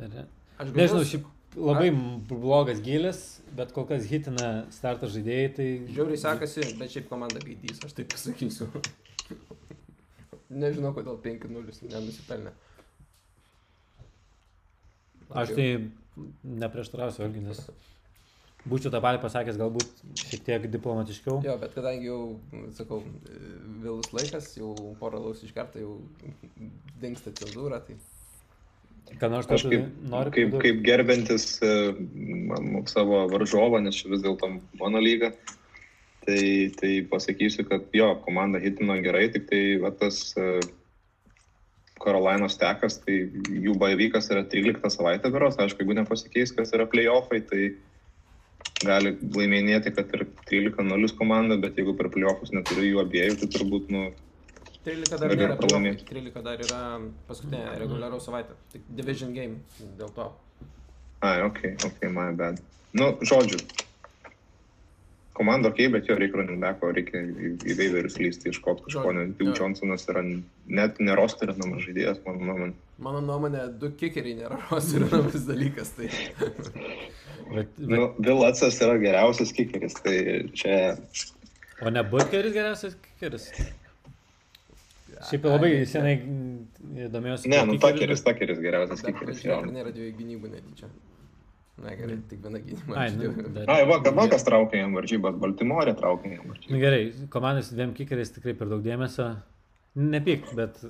Ir- 0.00 0.26
Aš 0.56 0.70
Nežinau, 0.72 1.04
šiaip 1.04 1.26
labai 1.56 1.90
blogas 2.28 2.80
gilis, 2.80 3.40
bet 3.56 3.72
kol 3.76 3.84
kas 3.84 4.06
hitina 4.08 4.64
starto 4.72 5.08
žaidėjai, 5.12 5.50
tai... 5.56 5.66
Žiauriai 5.92 6.20
sekasi, 6.20 6.64
bet 6.80 6.94
šiaip 6.94 7.10
komanda 7.10 7.42
gaidys, 7.44 7.82
aš 7.84 7.92
taip 7.98 8.08
pasakysiu. 8.14 8.70
Nežinau, 10.48 10.94
kodėl 10.96 11.18
5-0 11.20 11.92
nenusipelnė. 11.92 12.54
Aš 15.36 15.52
tai 15.58 15.68
neprieštarausiu, 16.64 17.26
vėlgi, 17.26 17.44
nes 17.44 17.60
būčiau 18.70 18.90
tą 18.92 19.00
patį 19.04 19.20
pasakęs 19.22 19.58
galbūt 19.60 20.02
šiek 20.26 20.44
tiek 20.46 20.66
diplomatiškiau. 20.72 21.40
Jo, 21.46 21.56
bet 21.60 21.74
kadangi 21.76 22.08
jau, 22.08 22.20
sakau, 22.76 23.00
vėlus 23.84 24.12
laikas, 24.16 24.52
jau 24.58 24.72
porą 25.00 25.22
laus 25.22 25.42
iškartą 25.46 25.82
jau 25.82 25.96
dinksta 27.02 27.34
cenzūra, 27.38 27.82
tai... 27.86 27.98
Ką 29.20 29.28
nors 29.30 29.46
Kažkaip, 29.46 29.84
tokio 29.86 30.10
noriu 30.10 30.32
kaip, 30.34 30.48
pridurt? 30.48 30.64
kaip 30.64 30.80
gerbintis 30.82 31.44
e, 31.62 31.68
m- 31.94 32.80
savo 32.90 33.20
varžovą, 33.30 33.78
nes 33.84 33.94
čia 34.00 34.10
vis 34.10 34.24
dėlto 34.24 34.48
mano 34.80 34.98
lyga, 34.98 35.30
tai, 36.26 36.40
tai 36.74 36.90
pasakysiu, 37.06 37.68
kad 37.68 37.86
jo, 37.94 38.08
komanda 38.24 38.58
hitino 38.58 38.96
gerai, 39.04 39.28
tik 39.30 39.46
tai 39.46 39.60
va, 39.84 39.92
tas 39.94 40.32
e, 40.34 40.58
Karolainos 42.02 42.58
tekas, 42.60 42.98
tai 43.06 43.22
jų 43.62 43.76
baivykas 43.80 44.26
yra 44.34 44.42
13 44.50 44.90
savaitę 44.92 45.30
beros, 45.32 45.54
aišku, 45.62 45.80
jeigu 45.84 45.94
nepasikeis, 46.00 46.52
kas 46.58 46.74
yra 46.76 46.84
playoffai, 46.90 47.40
tai 47.46 47.62
gali 48.84 49.14
laiminėti, 49.36 49.92
kad 49.96 50.12
ir 50.16 50.26
13-0 50.50 51.16
komanda, 51.16 51.56
bet 51.60 51.78
jeigu 51.80 51.96
per 51.96 52.10
playoffus 52.12 52.52
neturi 52.52 52.90
jų 52.90 53.02
abiejų, 53.04 53.38
tai 53.40 53.48
turbūt, 53.56 53.92
nu, 53.94 54.10
13 54.86 55.18
dar 55.18 55.34
nėra, 55.34 55.56
pralaimėt. 55.58 56.04
13 56.06 56.44
dar 56.46 56.62
yra 56.62 56.82
paskutinė 57.26 57.64
reguliaraus 57.80 58.28
savaitė. 58.28 58.54
Tik 58.74 58.84
division 58.98 59.32
game 59.34 59.88
dėl 59.98 60.12
to. 60.14 60.30
ai, 61.26 61.40
ok, 61.42 61.62
ok, 61.88 62.06
my 62.12 62.30
bad. 62.38 62.60
Nu, 62.94 63.10
žodžiu, 63.26 63.58
komanda 65.36 65.72
ok, 65.72 65.80
bet 65.92 66.06
jo 66.08 66.16
reikia 66.20 66.38
running 66.38 66.62
backo, 66.62 66.92
reikia 66.94 67.24
į, 67.26 67.74
veiverius 67.76 68.20
lysti, 68.20 68.52
iškopti 68.52 68.86
kažko, 68.86 69.12
jo. 69.16 69.54
Johnsonas 69.58 70.06
yra 70.12 70.22
net 70.24 71.00
nerosterinama 71.02 71.82
žaidėjas, 71.82 72.22
mano 72.28 72.52
nuomonė. 72.52 72.76
Mano 73.02 73.24
nuomonė, 73.24 73.66
du 73.80 73.90
kikeriai 73.98 74.38
nėra 74.44 74.60
rosterinamas 74.70 75.44
dalykas. 75.50 75.96
Tai... 75.98 76.12
Bet, 77.46 77.68
bet, 77.78 77.88
Nu, 77.88 78.06
Bill 78.18 78.42
Atsas 78.46 78.78
yra 78.82 78.96
geriausias 78.98 79.52
kikeris, 79.54 79.94
tai 80.02 80.16
čia 80.58 80.96
o 81.84 81.90
ne 81.92 82.02
Butkeris 82.02 82.54
geriausias 82.56 82.96
kikeris? 83.04 83.50
Šiaip 85.26 85.46
labai 85.48 85.70
senai 85.88 86.16
mm, 86.20 87.08
domėjausi. 87.14 87.48
Ne, 87.52 87.62
nu 87.68 87.78
takeris, 87.80 88.22
takeris 88.26 88.58
geriausias 88.60 89.04
kikeris. 89.06 89.40
vakar 89.46 89.70
nėra 89.72 89.92
dviejų 89.94 90.16
gynybų 90.18 90.50
netyčia. 90.52 90.90
Na 91.76 91.92
gerai, 91.96 92.16
tik 92.28 92.40
viena 92.44 92.60
gynyba. 92.64 92.94
Ai, 92.96 93.10
nu, 93.12 93.30
dar- 93.54 93.70
Ai, 93.72 93.82
vakar, 93.88 94.14
vakar 94.16 94.40
traukė 94.48 94.78
jam 94.80 94.94
varžybas, 94.96 95.34
Baltimorė 95.40 95.92
traukė 95.98 96.30
jam 96.34 96.44
Nu 96.46 96.54
varžybas. 96.54 96.80
gerai, 96.84 97.02
komandos 97.32 97.68
dviem 97.72 97.92
kikeriais 97.96 98.32
tikrai 98.32 98.54
per 98.56 98.70
daug 98.72 98.84
dėmesio. 98.84 99.26
Nepyk, 99.96 100.48
bet 100.56 100.80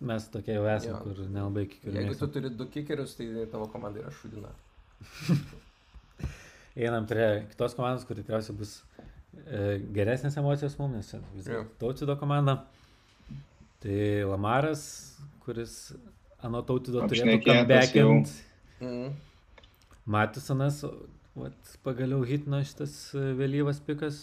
mes 0.00 0.26
tokie 0.30 0.54
jau 0.58 0.66
esame, 0.70 0.98
kur 1.02 1.22
nelabai 1.26 1.66
kikeriai. 1.70 2.02
Jeigu 2.02 2.18
tu 2.18 2.28
turi 2.34 2.50
du 2.58 2.66
kikerius, 2.74 3.14
tai 3.18 3.46
tavo 3.50 3.66
komanda 3.70 4.02
yra 4.02 4.10
šudina. 4.22 4.50
Einam 6.76 7.06
prie 7.08 7.46
kitos 7.50 7.72
komandos, 7.76 8.04
kur 8.04 8.18
tikriausiai 8.18 8.56
bus 8.56 8.74
e, 9.46 9.78
geresnės 9.96 10.36
emocijos 10.36 10.76
mums, 10.76 11.12
nes 11.14 11.28
vis 11.32 11.48
dėlto 11.48 11.72
tautido 11.80 12.18
komanda. 12.20 12.58
Tai 13.80 14.00
Lamaras, 14.28 14.82
kuris 15.44 15.94
anot 16.44 16.68
tautido 16.68 17.00
turėtų 17.00 17.32
Apšnekėtas 17.32 17.62
comebackinti. 17.62 18.36
Mm. 18.84 19.16
Matisonas, 20.16 20.82
vat, 21.36 21.76
pagaliau 21.86 22.20
hitino 22.28 22.60
šitas 22.64 22.98
e, 23.16 23.24
vėlyvas 23.40 23.80
pikas. 23.86 24.20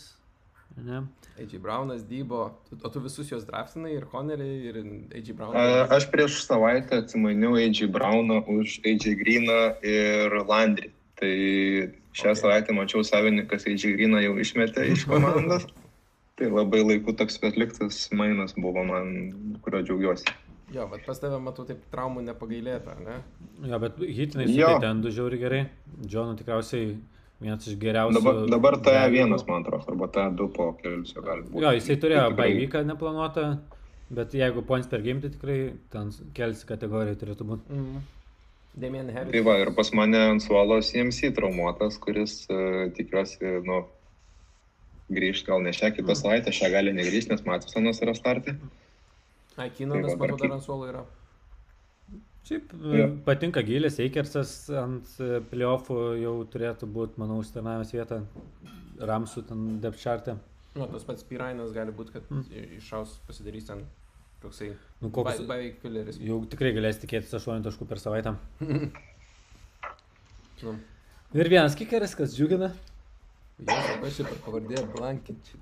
Ne? 0.77 1.03
AJ 1.41 1.59
Brownas, 1.61 2.01
Dybo, 2.05 2.47
o 2.81 2.89
tu 2.89 3.01
visus 3.01 3.29
juos 3.29 3.45
draftinai 3.45 3.91
ir 3.97 4.05
Connerį, 4.09 4.49
ir 4.69 4.79
AJ 5.17 5.35
Browną. 5.37 5.65
Aš 5.93 6.07
prieš 6.13 6.39
savaitę 6.45 7.01
atsimainiau 7.01 7.57
AJ 7.61 7.87
Browną 7.93 8.43
už 8.59 8.79
AJ 8.85 9.17
Greeną 9.21 9.61
ir 9.85 10.43
Landry. 10.45 10.93
Tai 11.23 11.31
šią 12.19 12.31
Ok. 12.33 12.37
savaitę 12.41 12.73
mačiau 12.75 13.03
savininkas 13.07 13.63
AJ 13.69 13.93
Greeną 13.95 14.19
jau 14.25 14.33
išmetė 14.43 14.83
iš 14.91 15.05
komandos. 15.11 15.63
Tai 16.35 16.49
labai 16.51 16.81
laiku 16.83 17.13
toks 17.15 17.37
atliktas 17.47 18.09
mainas 18.11 18.51
buvo 18.59 18.83
man, 18.83 19.13
kurio 19.63 19.79
džiaugiuosi. 19.85 20.25
Jo, 20.73 20.87
bet 20.91 21.05
pas 21.05 21.19
tave 21.21 21.37
matau 21.39 21.63
taip 21.69 21.79
traumų 21.93 22.23
nepagailėta, 22.25 22.95
ne? 23.05 23.19
Jo, 23.69 23.77
bet 23.79 23.99
hitinai 24.01 24.47
su 24.49 24.55
Jo. 24.57 24.71
Taitendu 24.73 25.11
žiauri 25.13 25.37
gerai. 25.39 25.61
Džonu 26.01 26.33
tikriausiai 26.39 26.95
vienas 27.43 27.67
iš 27.69 27.77
geriausių. 27.77 28.17
Dabar, 28.17 28.39
dabar 28.49 28.77
ta 28.83 28.95
vienas, 29.13 29.45
man 29.47 29.61
atrodo, 29.63 29.85
arba 29.93 30.07
ta 30.15 30.25
du 30.33 30.47
po 30.49 30.71
kelius 30.81 31.13
gali 31.13 31.45
būti. 31.45 31.61
Jo, 31.63 31.71
jisai 31.77 31.99
turėjo 32.01 32.23
Tai 32.25 32.31
tikrai- 32.33 32.41
baivyką 32.41 32.83
neplanuotą, 32.89 33.45
bet 34.11 34.33
jeigu 34.33 34.65
points 34.65 34.87
per 34.89 35.01
game, 35.05 35.21
tai 35.21 35.29
tikrai 35.29 35.59
ten 35.93 36.09
kelsi 36.33 36.65
kategorijai 36.73 37.15
turėtų 37.21 37.47
būti. 37.53 37.69
Mm. 37.69 38.01
Damien 38.73 39.09
Harris. 39.13 39.31
Tai 39.31 39.41
va, 39.45 39.57
ir 39.61 39.69
pas 39.77 39.89
mane 39.93 40.17
ant 40.17 40.41
suolo 40.41 40.79
CMC 40.81 41.33
traumuotas, 41.37 41.97
kuris 42.01 42.39
uh, 42.49 42.87
tikiuosi, 42.97 43.59
nu, 43.67 43.83
grįžti 45.13 45.51
gal 45.51 45.61
ne 45.61 45.73
šią 45.75 45.91
kitą 45.97 46.15
savaitę, 46.17 46.53
šią 46.55 46.71
gali 46.73 46.93
negrįžti, 46.97 47.33
nes 47.35 47.43
Matisonas 47.45 48.01
yra 48.01 48.15
startė. 48.17 48.55
Ai, 49.61 49.69
Kinonas, 49.69 50.15
Tai 50.15 50.17
va, 50.23 50.31
dar 50.41 50.55
ant 50.57 50.65
suolo 50.65 50.87
yra. 50.89 51.03
Šiaip 52.43 52.73
Jo. 52.73 52.95
jo. 52.97 53.05
patinka 53.23 53.61
gilės, 53.63 53.99
Eikersas 54.03 54.49
ant 54.75 55.11
e, 55.23 55.37
playoffų 55.51 55.99
jau 56.19 56.33
turėtų 56.51 56.89
būti, 56.91 57.21
manau, 57.21 57.37
užtarnavęs 57.43 57.93
vietą 57.95 58.17
Ramsų 58.99 59.45
ten 59.47 59.61
depšartė. 59.83 60.35
Nu, 60.75 60.87
tas 60.89 61.05
pats 61.07 61.23
Pirainas 61.29 61.71
gali 61.75 61.93
būti, 61.95 62.15
kad 62.17 62.25
Mm. 62.33 62.41
mm. 62.49 62.73
iššaus 62.81 63.19
pasidarys 63.27 63.69
ten 63.69 63.85
toksai 64.43 64.69
Nu, 65.01 65.09
be, 65.09 65.13
koks, 65.17 65.41
beveik 65.49 65.81
killeris. 65.81 66.19
jau 66.23 66.37
tikrai 66.51 66.71
galės 66.75 67.01
tikėtis 67.01 67.33
8 67.39 67.63
taškų 67.65 67.87
per 67.89 68.01
savaitę. 68.03 68.35
Nu, 70.63 70.77
Ir 71.33 71.49
vienas 71.49 71.73
kikeris, 71.75 72.13
kas 72.15 72.35
džiugina. 72.37 72.69
Jėzus, 73.59 73.87
labai 73.89 74.11
šiaip 74.15 74.29
ir 74.31 74.37
pavardė 74.45 74.83
Blankinčiai. 74.93 75.59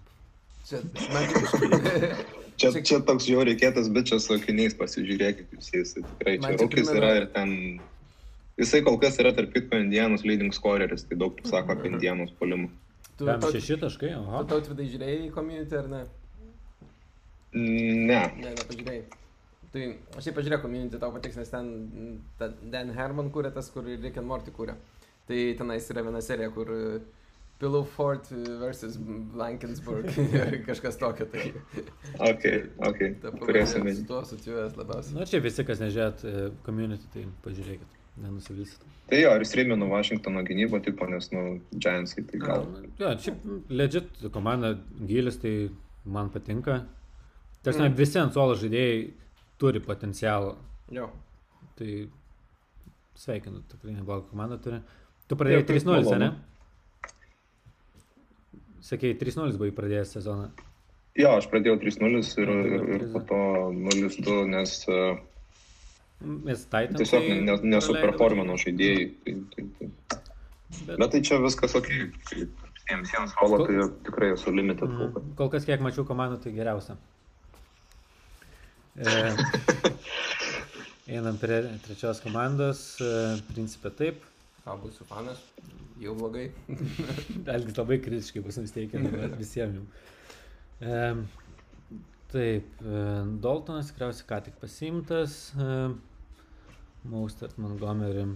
Čia, 0.68 0.82
Čia, 2.62 2.70
čia 2.86 3.00
toks 3.08 3.26
jau 3.26 3.42
reikėtas 3.48 3.88
bičias 3.90 4.28
su 4.28 4.36
akiniais, 4.36 4.76
pasižiūrėkit, 4.78 5.56
jūs 5.56 5.72
jis 5.74 5.94
tikrai 5.98 6.36
čia 6.38 6.52
čia 6.52 6.60
rūkis 6.62 6.92
yra 6.94 7.10
ir 7.22 7.26
ten... 7.34 7.56
Jisai 8.60 8.84
kol 8.86 9.00
kas 9.02 9.16
yra 9.24 9.32
tarp 9.34 9.56
kitko 9.56 9.80
Indianos 9.82 10.22
leading 10.28 10.54
scoreris, 10.54 11.08
tai 11.10 11.18
daug 11.18 11.40
sako 11.48 11.74
apie 11.74 11.90
Indianos 11.90 12.30
polimą. 12.38 12.68
Tu, 13.16 13.26
Tam 13.26 13.42
tau, 13.42 13.50
šeši 13.56 13.80
taškai, 13.82 14.12
tu 14.14 14.20
oho. 14.22 14.44
tautvidai 14.52 14.86
žiūrėjai 14.92 15.24
į 15.30 15.32
community 15.34 15.80
ar 15.80 15.88
ne? 15.90 16.02
Ne, 17.54 18.22
Ne, 18.38 18.54
nepažiūrėjai. 18.56 19.02
Tai 19.72 19.86
aš 20.20 20.28
taip 20.28 20.36
pažiūrėjau 20.36 20.64
community, 20.66 21.00
tau 21.00 21.14
patiks, 21.16 21.38
nes 21.40 21.52
ten 21.52 21.72
ta 22.40 22.50
Dan 22.74 22.92
Herman 22.96 23.32
kūrė 23.32 23.54
tas, 23.56 23.70
kur 23.72 23.88
Rick 23.88 24.20
and 24.20 24.28
Morty 24.28 24.52
kūrė. 24.56 24.76
Tai 25.28 25.42
tenais 25.60 25.88
yra 25.94 26.04
viena 26.04 26.20
serija, 26.24 26.52
kur 26.52 26.72
uh, 26.76 27.02
Pillow 27.62 27.84
Fort 27.86 28.28
versus 28.60 28.98
Blankensburg 28.98 30.08
ir 30.18 30.64
kažkas 30.66 30.98
tokio. 30.98 31.28
Tai 31.30 31.44
ok, 32.32 32.46
ok, 32.90 33.02
ta 33.22 33.34
turėsim. 33.38 33.84
pavardė 33.84 33.96
su 34.00 34.06
tuo 34.10 34.22
asociuojas 34.26 34.80
labiausiai. 34.80 35.18
Na, 35.20 35.28
čia 35.30 35.44
visi, 35.46 35.66
kas 35.68 35.84
nežiūrėt 35.84 36.24
e, 36.26 36.34
community, 36.66 37.06
tai 37.14 37.28
pažiūrėkit, 37.46 38.00
nenusivysit. 38.24 38.88
Tai 39.12 39.20
jo, 39.22 39.36
ir 39.38 39.46
streaminu 39.46 39.92
Washingtono 39.92 40.42
gynybą, 40.48 40.82
tipo, 40.88 41.06
nes, 41.12 41.30
nu, 41.36 41.44
Giantsai, 41.76 42.26
tai 42.32 42.42
gal. 42.42 42.66
Jo, 42.98 43.14
šiaip 43.28 43.46
legit 43.70 44.26
komanda 44.34 44.74
gilis, 45.06 45.38
tai 45.44 45.54
man 46.10 46.34
patinka. 46.34 46.82
Tarsi 47.64 47.80
Mm. 47.84 47.96
visi 47.96 48.18
ant 48.20 48.34
suolo 48.34 48.56
žaidėjai 48.56 49.12
turi 49.62 49.80
potencialą. 49.80 50.56
Jo. 50.92 51.10
Tai 51.78 52.08
sveikinu, 53.16 53.62
tikrai 53.70 53.94
neblogą 53.94 54.26
komandą 54.32 54.58
turi. 54.62 54.82
Tu 55.28 55.36
pradėjai 55.36 55.62
Jo, 55.62 55.66
kaip 55.68 55.76
3-0, 55.76 56.04
malonu. 56.04 56.20
ne? 56.20 56.32
Sakėjai, 58.82 59.18
3-0 59.22 59.58
buvai 59.60 59.72
pradėjęs 59.78 60.16
sezoną. 60.18 60.48
Jo, 61.20 61.36
aš 61.38 61.48
pradėjau 61.52 61.78
3-0 61.84 62.32
ir, 62.42 62.50
Nu, 62.50 62.64
tai 62.64 62.96
ir, 62.96 63.04
ir 63.04 63.06
po 63.14 63.20
to 63.30 63.40
0-2, 63.78 64.48
nes 64.50 64.74
uh, 64.90 65.20
Mes 66.22 66.64
Titan. 66.66 66.96
tiesiog 66.98 67.28
ne, 67.46 67.56
nesuperformino 67.76 68.56
žaidėjai. 68.62 69.06
Tai, 69.26 69.36
tai, 69.54 69.66
tai. 69.78 69.90
Bet, 70.88 70.98
Bet 71.02 71.12
tai 71.12 71.22
čia 71.22 71.38
viskas 71.44 71.76
ok. 71.78 71.90
Tai 72.88 72.98
ant 73.22 73.32
suolo, 73.38 73.66
tai 73.68 73.76
tikrai 74.08 74.32
esu 74.36 74.52
limited 74.56 74.88
kol 74.90 75.10
kas. 75.14 75.24
Mm, 75.24 75.36
kol 75.40 75.50
kas 75.54 75.66
kiek 75.68 75.82
mačiau 75.84 76.06
komandų, 76.08 76.42
tai 76.44 76.54
geriausia. 76.56 76.98
E, 78.96 79.06
einam 81.08 81.38
prie 81.40 81.62
trečios 81.86 82.20
komandos, 82.20 82.84
e, 83.00 83.12
principė 83.54 83.92
taip. 83.96 84.26
Ką 84.66 84.76
būsiu 84.82 85.08
fanas, 85.10 85.40
jau 86.02 86.16
blogai. 86.18 86.50
Algis 87.56 87.80
labai 87.80 88.02
kritiškai 88.04 88.44
bus 88.46 88.60
nusteikę 88.60 89.00
dabar 89.06 89.32
visiems 89.40 89.80
jau. 89.80 89.86
E, 90.82 91.00
taip, 92.34 92.68
e, 92.84 93.02
Daltonas 93.44 93.94
tikriausiai 93.94 94.28
ką 94.30 94.42
tik 94.50 94.60
pasimtas. 94.62 95.40
E, 95.56 95.70
Maustart 97.12 97.56
Montgomery 97.58 98.28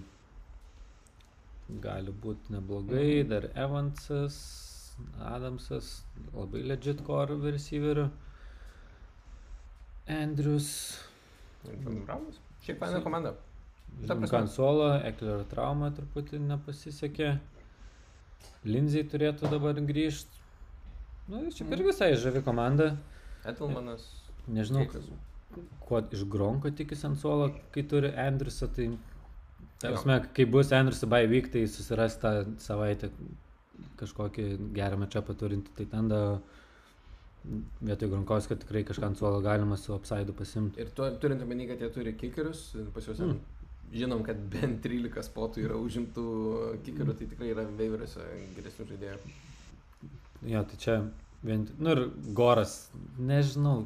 gali 1.84 2.14
būti 2.24 2.56
neblogai. 2.56 3.26
Dar 3.28 3.50
Evansas, 3.54 4.38
Adamsas, 5.20 5.98
labai 6.32 6.64
legit 6.64 7.04
core 7.06 7.38
receiverių. 7.44 8.08
Andrews, 10.08 10.70
Braunas. 12.06 12.40
Šiaip 12.66 12.80
faina 12.80 13.02
komanda. 13.02 13.34
Kansolo, 14.30 14.90
Eklerio 15.08 15.46
trauma 15.50 15.90
truputį 15.96 16.42
nepasisekė. 16.46 17.36
Lindsay 18.68 19.06
turėtų 19.10 19.50
dabar 19.50 19.78
grįžti. 19.88 20.44
Nu, 21.30 21.42
čia 21.54 21.66
ir 21.74 21.84
visai 21.86 22.12
žavi 22.22 22.44
komanda. 22.46 22.92
Edelmanas. 23.46 24.04
Nežinau, 24.46 24.84
Keikas. 24.86 25.08
ko 25.88 26.02
iš 26.14 26.26
Gronko 26.30 26.70
tikisi 26.70 27.08
ant 27.08 27.18
suolo, 27.22 27.50
kai 27.74 27.86
turi 27.90 28.12
Andrusą, 28.26 28.70
tai... 28.76 28.92
Tarsi, 29.82 30.20
kai 30.38 30.46
bus 30.50 30.70
Andrusą 30.74 31.10
by 31.10 31.26
week, 31.32 31.50
tai 31.54 31.66
susiras 31.70 32.20
tą 32.22 32.34
savaitę 32.62 33.10
kažkokį 34.00 34.46
gerą 34.76 35.00
matchupą 35.02 35.36
turinti, 35.40 35.74
tai 35.78 35.88
ten 35.92 36.12
da 36.12 36.20
vietoj 37.86 38.10
Gronkauskio 38.12 38.58
tikrai 38.62 38.84
kažką 38.88 39.10
ant 39.10 39.20
suolo 39.20 39.42
galima 39.44 39.78
su 39.78 39.94
upside 39.96 40.34
pasimti. 40.38 40.82
Ir 40.82 40.92
tu, 40.96 41.06
turint 41.22 41.44
omeny, 41.46 41.68
kad 41.70 41.82
jie 41.82 41.90
turi 41.94 42.16
kikerius, 42.18 42.64
pas 42.96 43.08
juos 43.08 43.22
mm. 43.22 43.36
žinom, 43.94 44.24
kad 44.26 44.40
bent 44.54 44.82
13 44.86 45.28
spotų 45.30 45.66
yra 45.68 45.78
užimtų 45.82 46.26
kikerių, 46.88 47.18
tai 47.20 47.30
tikrai 47.34 47.52
yra 47.54 47.68
veiveriuose 47.70 48.26
geresnių 48.58 48.90
žaidėjų. 48.94 49.36
Jo, 50.52 50.66
tai 50.72 50.82
čia 50.82 50.98
vien... 51.46 51.68
Nu 51.80 51.96
ir 51.96 52.04
Goras, 52.38 52.76
nežinau, 53.18 53.86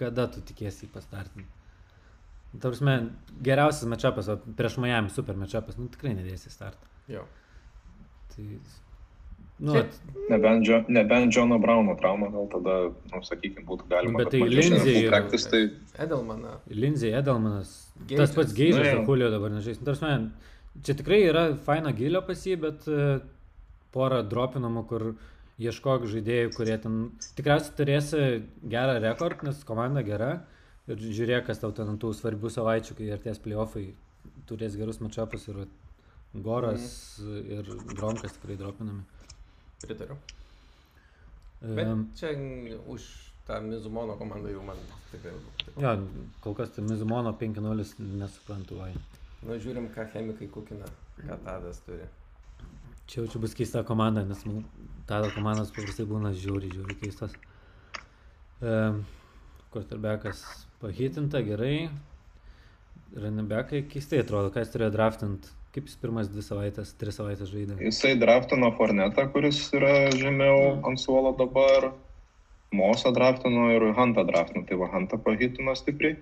kada 0.00 0.28
tu 0.32 0.44
tikėsi 0.52 0.86
jį 0.86 0.92
pastartinti. 0.94 1.48
Tarsi, 2.60 2.84
geriausias 3.40 3.88
matchupas, 3.88 4.28
o 4.28 4.36
prieš 4.58 4.76
Miami 4.82 5.12
super 5.12 5.38
matchupas, 5.40 5.78
nu 5.80 5.88
tikrai 5.92 6.12
nedėsi 6.18 6.52
startą. 6.52 6.88
Jo. 7.08 7.24
Tai... 8.34 8.48
Nu, 9.58 9.76
at, 9.78 9.98
Nebent, 10.30 10.64
Džo, 10.66 10.84
nebent 10.88 11.32
Džono 11.34 11.58
Brauno 11.62 11.94
trauma, 11.98 12.28
gal 12.32 12.48
tada, 12.50 12.76
nu, 13.12 13.20
sakykime, 13.22 13.64
būtų 13.68 13.86
galima. 13.90 14.18
Bet 14.22 14.30
tai 14.32 14.40
full 14.40 14.56
yra- 14.58 15.08
practice, 15.10 15.50
tai 15.50 15.60
Edelmaną. 16.02 16.54
Lindsay 16.70 17.12
Edelmanas, 17.14 17.92
Gage'as. 18.08 18.16
tas 18.16 18.32
pats 18.34 18.50
Nu, 18.52 18.56
Geidžas 18.58 18.86
jo. 18.86 19.02
ir 19.02 19.06
Julio 19.06 19.30
dabar 19.30 19.50
nežais. 19.50 19.78
Tarsi, 19.78 20.30
čia 20.82 20.94
tikrai 20.98 21.20
yra 21.28 21.44
faina 21.56 21.92
gilio 21.92 22.22
pas 22.26 22.42
jį, 22.46 22.56
bet 22.60 22.88
e, 22.88 23.20
pora 23.92 24.22
dropinamų, 24.22 24.86
kur 24.88 25.14
ieškok 25.62 26.08
žaidėjų, 26.10 26.54
kurie 26.56 26.78
ten 26.82 27.10
tikriausiai 27.36 27.76
turėsi 27.78 28.42
gerą 28.64 28.98
rekordą, 29.04 29.46
nes 29.50 29.62
komanda 29.68 30.02
gera. 30.02 30.42
Ir 30.88 30.96
žiūrėk, 30.96 31.46
kas 31.46 31.60
tau 31.62 31.70
ten 31.70 31.98
tų 32.02 32.10
svarbių 32.18 32.50
savaičių, 32.50 32.96
kai 32.98 33.12
artės 33.14 33.38
playoffai, 33.38 33.92
turės 34.48 34.74
gerus 34.76 34.98
matšapus 34.98 35.46
ir 35.52 35.66
Goras 36.34 37.20
ir 37.22 37.62
Gronkas 37.94 38.32
tikrai 38.38 38.56
dropinami. 38.56 39.04
Pritariu. 39.82 40.16
Bet 41.62 41.86
čia 42.18 42.32
už 42.90 43.06
tą 43.46 43.60
Mizumono 43.62 44.16
komandą 44.18 44.50
jau 44.50 44.62
man 44.66 44.78
tikrai 45.10 45.32
jo, 45.78 45.92
kol 46.42 46.54
kas 46.58 46.74
tai 46.74 46.84
Mizumono 46.86 47.32
5-0 47.38 47.86
nesuprantu. 48.18 48.78
Vai. 48.82 48.92
Nu, 49.42 49.58
žiūrim, 49.58 49.88
ką 49.94 50.06
chemikai 50.12 50.48
kukina, 50.50 50.86
ką 51.18 51.38
Tadas 51.44 51.82
turi. 51.86 52.06
Čia 53.10 53.22
jau 53.22 53.30
čia 53.32 53.42
bus 53.42 53.54
keista 53.58 53.82
komanda, 53.86 54.22
nes 54.26 54.44
man 54.46 54.62
tada 55.06 55.30
komandos 55.34 55.72
paprastai 55.74 56.06
būna 56.06 56.30
žiūri, 56.38 56.70
žiūri 56.74 56.98
keistas. 57.00 57.34
Um, 58.62 59.02
Quarterbackas 59.72 60.44
pahitinta 60.82 61.42
gerai. 61.46 61.90
Ranebekai 63.12 63.82
keistai 63.90 64.22
atrodo, 64.22 64.52
ką 64.54 64.62
jis 64.62 64.72
turėjo 64.74 64.92
draftint. 64.94 65.50
Kaip 65.72 65.86
jis 65.88 65.96
pirmas 65.96 66.28
dvi 66.28 66.42
savaitės, 66.44 66.92
tris 67.00 67.16
savaitės 67.16 67.48
žaidė. 67.48 67.78
jisai 67.80 68.12
draftino 68.20 68.68
Fornetą, 68.76 69.24
kuris 69.32 69.60
yra 69.72 70.10
žemiau 70.12 70.82
ant 70.84 71.00
suolo 71.00 71.32
dabar. 71.38 71.92
Mosa 72.72 73.12
draftino 73.12 73.70
ir 73.72 73.90
Hantą 73.96 74.24
draftino, 74.28 74.64
tai 74.68 74.76
va 74.80 74.88
Hantą 74.92 75.18
pahitino 75.20 75.74
stipriai. 75.76 76.16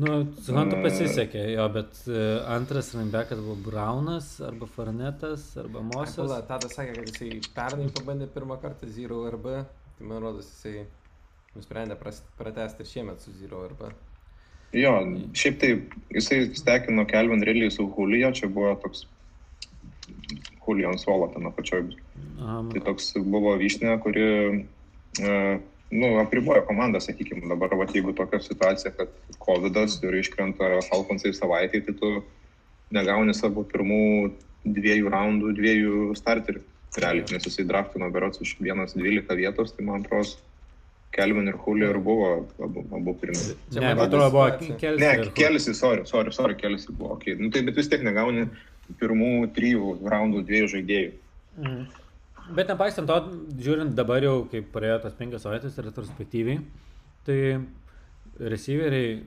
Nu, 0.00 0.20
su 0.38 0.54
Hantu 0.54 0.76
E. 0.78 0.82
pasisekė, 0.84 1.40
jo, 1.56 1.64
bet 1.74 1.96
uh, 2.06 2.44
antras 2.54 2.92
ranebekas 2.94 3.40
buvo 3.42 3.56
Braunas, 3.64 4.28
arba 4.46 4.68
Farnetas, 4.70 5.48
arba 5.58 5.80
Pala, 5.80 5.88
Mosas. 6.04 6.34
Tadas 6.48 6.76
sakė, 6.76 6.94
kad 7.00 7.10
jisai 7.10 7.40
pernai 7.56 7.88
pabandė 7.96 8.28
pirmą 8.30 8.60
kartą 8.62 8.88
Zero 8.92 9.24
RB, 9.32 9.48
tai 9.98 10.06
man 10.06 10.22
rodos 10.22 10.52
jisai 10.52 10.86
nusprendė 11.56 11.98
pratęsti 11.98 12.84
ir 12.84 12.90
šiemet 12.92 13.24
su 13.24 13.34
Zero 13.40 13.64
RB. 13.66 13.90
Jo, 14.76 14.92
šiaip 15.34 15.56
tai 15.58 15.70
jisai 16.14 16.44
stekino 16.54 17.02
Kelvin 17.10 17.42
Rilly 17.42 17.70
su 17.74 17.88
Julio, 17.90 18.30
čia 18.32 18.48
buvo 18.48 18.76
toks 18.78 19.02
Julio 20.66 20.92
ant 20.92 21.02
suolo 21.02 21.26
ten 21.34 21.46
apačioj. 21.48 21.88
Um, 22.40 22.68
Tai 22.70 22.82
toks 22.86 23.12
buvo 23.18 23.56
vyšnė, 23.58 23.96
kuri, 24.04 24.26
e, 25.20 25.32
nu, 25.90 26.10
apribojo 26.22 26.62
komandą, 26.68 27.00
sakykime, 27.02 27.48
dabar, 27.50 27.74
va, 27.76 27.88
jeigu 27.90 28.14
tokia 28.16 28.40
situacija, 28.44 28.92
kad 28.96 29.10
COVID 29.42 29.80
ir 30.06 30.18
iškrenta 30.20 30.76
Falconsai 30.86 31.34
savaitėje, 31.34 31.88
tai 31.88 31.96
tu 31.98 32.12
negauni 32.94 33.34
savo 33.34 33.64
pirmų 33.66 34.30
dviejų 34.64 35.10
raundų, 35.10 35.56
dviejų 35.58 35.96
starterių. 36.18 36.62
Realiai, 37.00 37.26
nes 37.30 37.44
jisai 37.46 37.64
draftino 37.68 38.08
berots 38.10 38.40
iš 38.42 38.56
1-12 38.58 39.36
vietos, 39.38 39.74
tai 39.76 39.84
man 39.86 40.02
atrodo, 40.02 40.38
Kelvin 41.10 41.50
ir 41.50 41.56
Julio 41.58 41.88
ir 41.90 41.98
buvo 41.98 42.28
abu, 42.62 42.84
abu 42.94 43.14
pirmi. 43.18 43.56
Čia 43.72 43.80
ne, 43.82 43.94
man 43.94 44.04
atrodo, 44.06 44.28
buvo. 44.34 44.76
Kelsi. 44.78 45.00
Ne, 45.02 45.30
kelsi, 45.34 45.74
sorry, 45.74 46.04
sorry, 46.06 46.32
sorry, 46.32 46.54
kelsi 46.58 46.92
buvo, 46.92 47.16
okay. 47.16 47.34
nu, 47.34 47.50
tai 47.50 47.64
bet 47.66 47.80
vis 47.80 47.90
tiek 47.90 48.04
negauni 48.06 48.46
pirmų 49.00 49.50
trijų 49.56 49.96
raundų 50.10 50.44
dviejų 50.46 50.70
žaidėjų. 50.76 51.10
Mhm. 51.58 51.82
Bet 52.54 52.70
nepaisant 52.72 53.06
to, 53.10 53.18
žiūrint 53.62 53.94
dabar 53.94 54.24
jau, 54.24 54.40
kaip 54.50 54.70
praėjo 54.74 55.02
tos 55.04 55.18
penkios 55.18 55.44
savaitės 55.46 55.76
retrospektyviai, 55.86 56.62
tai 57.26 57.36
receiveriai 58.40 59.20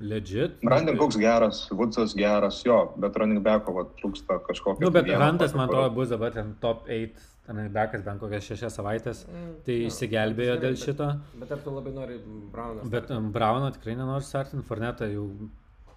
legit. 0.00 0.56
Brandon 0.64 0.96
Cooks 0.96 1.18
geras, 1.20 1.64
Woodsas 1.72 2.14
geras, 2.16 2.62
jo, 2.64 2.78
bet 3.00 3.16
running 3.20 3.44
backo 3.44 3.84
trūksta 4.00 4.40
kažkokio. 4.46 4.84
Nu, 4.84 4.92
bet 4.94 5.06
tokio, 5.06 5.20
man 5.20 5.40
atrodo, 5.40 5.90
bus 5.98 6.12
dabar 6.12 6.32
ten 6.34 6.54
top 6.62 6.88
8, 6.88 7.28
running 7.48 7.70
backas 7.74 8.02
bent 8.06 8.20
kokias 8.22 8.46
šešias 8.48 8.76
savaitės. 8.78 9.24
Mm, 9.28 9.50
Tai 9.66 9.74
jo, 9.78 9.88
išsigelbėjo 9.90 10.54
dėl 10.62 10.74
bet- 10.76 10.82
šito. 10.84 11.08
Bet 11.42 11.52
ar 11.52 11.62
tu 11.64 11.74
labai 11.74 11.92
nori 11.92 12.18
Brauną? 12.54 12.88
Bet 12.90 13.10
um, 13.12 13.30
Brauno 13.34 13.70
tikrai 13.74 13.96
nenoriu 13.98 14.24
startinti, 14.24 14.64
Fornetą 14.68 15.08
jau 15.12 15.26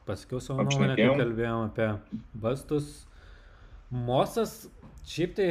pasakiau 0.08 0.40
savo 0.44 0.64
nuomonę, 0.68 0.96
kai 1.00 1.08
kalbėjom 1.20 1.66
apie 1.70 1.90
bastus. 2.44 3.06
Mosas, 3.92 4.58
šiaip 5.08 5.36
tai 5.38 5.50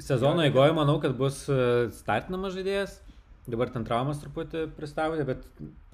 sezono 0.00 0.44
eigoje 0.46 0.72
manau, 0.76 0.98
kad 1.02 1.16
bus 1.18 1.42
e, 1.52 1.56
startinamas 1.96 2.54
žaidėjas. 2.56 2.98
Dabar 3.46 3.70
ten 3.70 3.84
traumas 3.86 4.18
truputį 4.22 4.64
pristabdė, 4.76 5.24
bet 5.28 5.44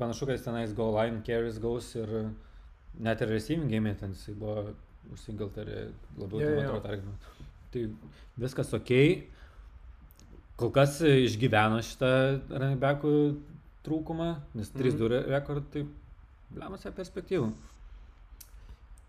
panašu, 0.00 0.24
kad 0.28 0.38
jis 0.38 0.46
tenais 0.46 0.72
go 0.76 0.86
line 0.94 1.20
carries 1.26 1.58
gaus 1.60 1.90
ir 1.98 2.08
net 3.02 3.20
ir 3.24 3.28
receiving 3.32 3.68
game 3.72 3.92
ten 4.00 4.14
jisai 4.16 4.34
buvo 4.38 4.70
užsingaltarė 5.12 5.82
labiau, 6.16 6.40
Jo, 6.40 6.46
tai 6.46 6.54
man 6.56 6.64
atrodo, 6.64 6.84
tarkim. 6.86 7.50
Tai 7.72 7.86
viskas 8.40 8.72
ok. 8.76 8.92
Kol 10.60 10.70
kas 10.74 10.98
išgyveno 11.02 11.80
šitą 11.82 12.12
running 12.52 12.80
backų 12.82 13.12
trūkumą, 13.86 14.30
nes 14.58 14.70
3-2 14.76 15.22
rekordai, 15.32 15.70
tai 15.72 15.86
blemas 16.52 16.84
apie 16.86 17.00
perspektyvų. 17.00 17.48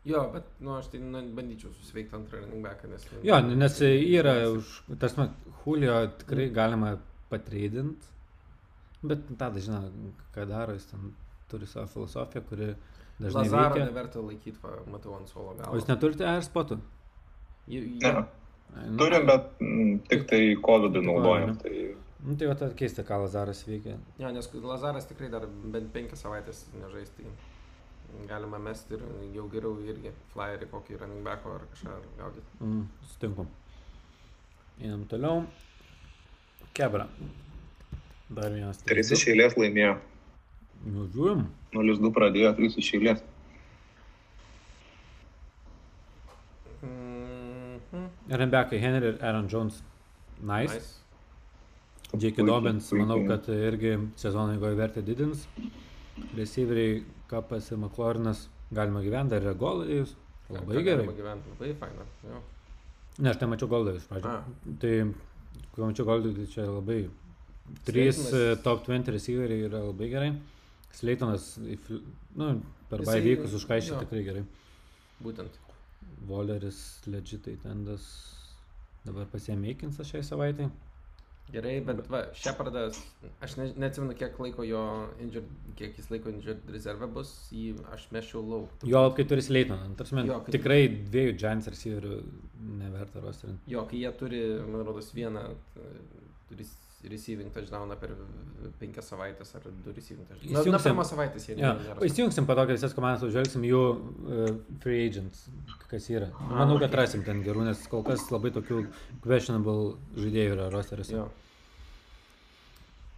Jo, 0.07 0.25
bet, 0.33 0.47
nu, 0.59 0.73
aš 0.75 0.89
tai 0.91 0.99
nu, 0.99 1.19
bandyčiau 1.35 1.71
susiveikti 1.77 2.15
antrą 2.17 2.41
running 2.41 2.63
backą, 2.65 2.89
nes... 2.91 3.05
nu, 3.11 3.19
Jo, 3.27 3.37
nes 3.43 3.77
yra 3.83 4.33
už, 4.51 4.71
tarsi, 4.99 5.27
Julio 5.63 5.99
tikrai 6.23 6.49
galima 6.55 6.95
patreidinti, 7.31 8.09
bet 9.03 9.29
tada 9.39 9.61
žino, 9.63 9.83
ką 10.35 10.47
daro, 10.49 10.75
jis 10.75 10.89
ten 10.91 11.13
turi 11.51 11.69
savo 11.69 11.87
filosofiją, 11.93 12.43
kuri 12.49 12.71
dažnai 13.19 13.45
Lazaro 13.45 13.85
neverta 13.85 14.23
laikyti, 14.25 14.59
va, 14.63 14.75
matau 14.91 15.15
ant 15.19 15.31
suolo 15.31 15.53
O 15.53 15.57
galo. 15.61 15.77
jūs 15.77 15.87
neturite 15.87 16.27
airspotų? 16.33 16.79
Ne, 17.67 18.11
turim, 18.99 19.27
bet 19.29 19.49
mm, 19.59 19.97
tik 20.09 20.25
tai 20.29 20.41
COVID 20.61 21.01
naudojam. 21.03 21.57
Tai 21.61 21.75
Nu, 22.23 22.37
tai 22.39 22.47
va, 22.47 22.53
tad 22.55 22.71
keista, 22.79 23.03
ką 23.03 23.17
Lazaras 23.25 23.65
veikia. 23.67 23.97
Jo, 24.15 24.29
nes 24.31 24.47
Lazaras 24.63 25.09
tikrai 25.09 25.27
dar 25.31 25.43
bent 25.73 25.89
penkias 25.91 26.21
savaitės 26.23 26.61
nežais, 26.77 27.09
tai 27.17 27.27
galima 28.29 28.59
mesti 28.63 28.95
ir 28.95 29.03
jau 29.35 29.49
geriau 29.51 29.75
irgi 29.83 30.13
flyerį 30.31 30.69
kokį 30.71 31.01
running 31.01 31.25
backo 31.25 31.57
ar 31.57 31.65
kažką 31.73 31.97
gaudyti. 32.21 32.55
Mm, 32.61 32.85
sutinku. 33.11 33.45
Einam 34.79 35.03
toliau. 35.11 35.43
Kebra. 36.73 37.09
Dar 38.29 38.55
vienas. 38.55 38.79
Tris 38.87 39.11
iš 39.13 39.27
eilės 39.33 39.59
laimėjo. 39.59 39.97
Nu, 40.87 41.09
žiūrim. 41.11 41.43
0-2 41.75 42.13
pradėjo, 42.15 42.53
3 42.55 42.79
iš 42.79 42.93
eilės. 42.97 43.21
Mhm. 46.83 48.07
Rembekai 48.29 48.79
Henry 48.79 49.07
ir 49.13 49.17
Aaron 49.21 49.47
Jones. 49.51 49.81
Nice. 50.41 50.73
Nice. 50.73 50.99
J.K. 52.13 52.45
Dobbins, 52.45 52.91
manau, 52.93 53.17
kad 53.27 53.47
irgi 53.49 53.95
sezono 54.21 54.53
eigoje 54.53 54.75
vertę 54.77 55.01
didins. 55.05 55.47
Receiveriai 56.37 57.03
Kapas 57.27 57.71
ir 57.71 57.77
McLaurinas 57.81 58.47
galima 58.71 59.01
gyventi, 59.01 59.33
dar 59.33 59.41
yra 59.47 59.53
Goldėjus. 59.57 60.13
Labai 60.53 60.75
Ką 60.77 60.83
gerai. 60.85 61.05
galima 61.07 61.15
gyvent, 61.17 61.47
Labai 61.55 61.71
faina. 61.79 62.05
Jo. 62.29 62.41
Ne, 63.17 63.29
aš 63.33 63.39
nemačiau 63.41 63.69
Goldėjus 63.71 64.03
iš 64.03 64.09
pradžių. 64.11 64.29
A. 64.29 64.75
Tai, 64.83 64.93
kai 65.73 65.83
mačiau 65.87 66.05
Goldėjus, 66.11 66.37
tai 66.37 66.47
čia 66.53 66.67
labai... 66.69 66.99
Trys 67.87 68.17
Slaytonas- 68.19 68.33
e, 68.53 68.61
top 68.61 68.85
20 68.85 69.11
receiveriai 69.15 69.65
yra 69.69 69.81
labai 69.87 70.09
gerai. 70.11 70.31
Sleitonas, 70.93 71.45
nu, 72.37 72.49
per 72.91 73.01
baivykus 73.07 73.55
užkaišė 73.57 74.01
tikrai 74.03 74.23
gerai. 74.27 74.43
Būtent. 75.23 75.55
Voleris, 76.27 77.01
legitai 77.07 77.57
tendas. 77.63 78.05
Dabar 79.05 79.25
pasiemė 79.27 79.73
Eikinsą 79.73 80.05
šiai 80.07 80.23
savaitai. 80.23 80.69
Gerai, 81.51 81.73
bet 81.83 82.05
va, 82.07 82.21
Shepardas, 82.39 83.01
aš 83.43 83.57
ne, 83.59 83.65
neatsimenu, 83.83 84.13
kiek 84.15 84.37
laiko 84.39 84.63
jo 84.63 84.79
injured, 85.19 85.49
kiek 85.75 85.97
jis 85.99 86.07
laiko 86.09 86.31
injured 86.31 86.61
rezerve 86.71 87.09
bus, 87.11 87.33
jį 87.51 87.73
aš 87.91 88.05
mešiau 88.15 88.39
lauk. 88.47 88.85
Jo, 88.87 89.01
kai 89.17 89.25
turi 89.27 89.43
Sleitoną. 89.43 89.91
Tarsi, 89.99 90.15
Jo, 90.29 90.39
kai- 90.45 90.53
tikrai 90.55 90.79
dviejų 91.11 91.35
Giants 91.43 91.67
receiverių 91.67 92.21
neverta 92.79 93.19
rosterinti. 93.25 93.67
Jo, 93.75 93.83
kai 93.91 93.99
jie 94.05 94.11
turi, 94.21 94.39
man 94.71 94.85
rodos, 94.87 95.11
vieną 95.13 95.43
res- 96.57 96.79
receiving 97.11 97.49
touchdowną 97.53 97.95
per 97.99 98.13
penkias 98.79 99.09
savaitės 99.11 99.49
ar 99.57 99.65
du 99.85 99.91
receiving 99.95 100.27
touchdowns. 100.29 100.53
Na, 100.55 100.77
na 100.77 100.79
pirmą 100.79 101.03
savaitę 101.07 101.41
jie 101.43 101.55
Ja, 101.59 101.73
nėra. 101.75 101.97
įsijungsim 102.07 102.45
kai 102.69 102.77
visas 102.77 102.93
komandas 102.95 103.25
užvelgsim 103.27 103.65
jų 103.67 103.81
uh, 103.91 104.53
free 104.83 105.01
agents, 105.09 105.45
kas 105.91 106.07
yra. 106.09 106.29
Manau, 106.49 106.77
kad 106.79 106.89
okei. 106.89 106.99
rasim 107.01 107.23
ten 107.27 107.43
gerų, 107.43 107.65
nes 107.67 107.81
kol 107.91 108.03
kas 108.07 108.23
labai 108.31 108.53
tokių 108.55 108.85
questionable 109.25 109.97
žaidėjų 110.15 110.55
yra 110.55 110.69
rosteriuose. 110.73 111.17
Jo. 111.19 111.27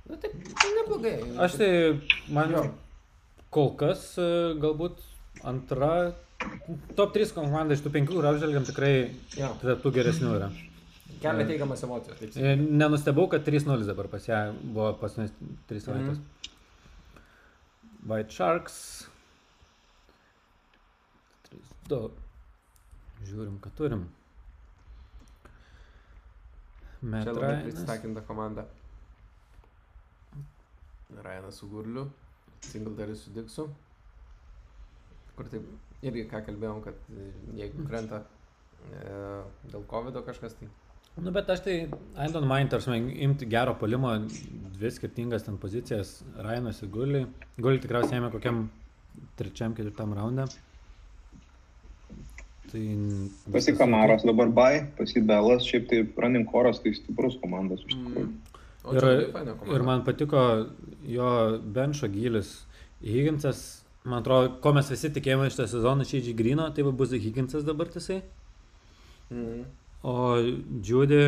Na 0.10 0.18
taip, 0.22 0.34
tai 0.62 0.70
neblogai. 0.80 1.16
Aš 1.45 1.56
tai, 1.62 1.72
man 2.30 2.52
Jo. 2.53 2.64
kol 3.53 3.72
kas 3.80 4.12
uh, 4.22 4.53
galbūt 4.62 4.99
antra, 5.44 6.14
top 6.98 7.14
3 7.16 7.32
komanda 7.34 7.74
iš 7.78 7.82
tų 7.86 7.91
penkių, 7.95 8.18
kur 8.20 8.28
apžvelgiam, 8.30 8.66
tikrai 8.68 8.94
Jo. 9.38 9.53
tarp 9.62 9.82
tų 9.86 9.94
geresnių 9.95 10.36
yra. 10.40 10.49
Kelia 11.22 11.48
teigiamas 11.48 11.84
emocijas, 11.88 12.20
taip 12.20 12.36
E. 12.38 12.56
Nenustebau, 12.60 13.28
kad 13.32 13.46
3-0 13.48 13.86
dabar 13.88 14.10
pas 14.12 14.28
ją 14.28 14.42
buvo 14.64 14.92
paskutinės 15.02 15.34
3 15.70 15.84
savaitės. 15.86 16.20
Mhm. 16.20 16.52
White 18.10 18.36
Sharks. 18.36 19.08
3-2. 21.50 22.12
Žiūrim, 23.26 23.58
ką 23.64 23.72
turim. 23.80 24.06
Čia 27.00 27.10
Matt 27.14 27.32
labai 27.32 27.56
pristakinta 27.64 28.22
komanda. 28.26 28.66
Ryanas 31.16 31.60
su 31.62 31.68
Gurliu, 31.70 32.08
Singletaris 32.66 33.26
su 33.26 33.34
Diksu. 33.34 33.68
Kur 35.36 35.50
taip, 35.52 35.68
irgi 36.06 36.26
ką 36.32 36.42
kalbėjom, 36.48 36.82
kad 36.86 37.12
jeigu 37.58 37.86
krenta 37.90 38.24
e, 38.24 39.14
dėl 39.70 39.86
COVID 39.92 40.18
kažkas, 40.26 40.56
tai 40.60 40.70
Nu, 41.16 41.32
bet 41.32 41.50
aš 41.50 41.62
tai, 41.64 41.76
I 42.20 42.32
don't 42.32 42.48
mind, 42.48 42.70
tarsi, 42.74 42.96
imti 43.24 43.48
gero 43.48 43.76
polimo, 43.80 44.12
dvi 44.76 44.92
skirtingas 44.92 45.46
ten 45.46 45.56
pozicijas, 45.58 46.18
Rainas 46.44 46.82
ir 46.84 46.90
Gulį. 46.92 47.22
Gulį 47.56 47.80
tikriausiai 47.86 48.20
ėmė 48.20 48.32
kokiam 48.34 48.66
trečiam, 49.40 49.76
ketvirtam 49.78 50.12
raunde. 50.18 50.50
Tai... 52.72 52.82
Pasikamaras 53.54 54.26
dabar 54.28 54.52
bai, 54.58 54.74
pasibelas, 54.98 55.64
šiaip 55.70 55.88
tai 55.92 56.02
running 56.20 56.50
koras, 56.52 56.82
tai 56.84 56.92
stiprus 56.98 57.40
komandos 57.40 57.86
iš 57.86 57.96
tikrųjų. 57.96 58.28
Mm. 58.28 58.62
O 58.86 58.94
Ir, 58.94 59.08
ir 59.74 59.88
man 59.88 60.04
patiko 60.06 60.42
jo 61.10 61.30
benšo 61.78 62.12
gilis. 62.12 62.52
Higginsas, 63.02 63.64
man 64.04 64.20
atrodo, 64.20 64.52
ko 64.62 64.76
mes 64.76 64.92
visi 64.92 65.10
tikėjome 65.16 65.48
šitą 65.54 65.70
sezoną 65.72 66.06
šį 66.06 66.36
Grino, 66.38 66.68
tai 66.76 66.86
va 66.86 66.92
bus 66.92 67.16
Higginsas 67.16 67.66
dabar 67.66 67.90
tisai. 67.94 68.20
Mm. 69.32 69.64
O 70.06 70.38
Judy 70.86 71.22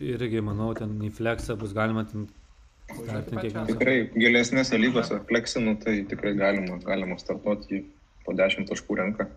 irgi, 0.00 0.40
manau, 0.44 0.70
ten 0.76 0.96
į 1.04 1.10
flexą 1.14 1.58
bus 1.60 1.74
galima 1.76 2.06
ten 2.08 2.28
startinti 2.88 3.42
kiekvieną. 3.42 3.66
Tikrai 3.72 3.96
gilesnėse 4.14 4.78
lygose 4.80 5.20
fleksinu, 5.28 5.76
tai 5.82 5.98
tikrai 6.08 6.34
galima, 6.38 6.78
galima 6.84 7.18
startuoti 7.20 7.84
po 8.24 8.34
10 8.36 8.68
taškų 8.70 8.98
renka. 9.00 9.28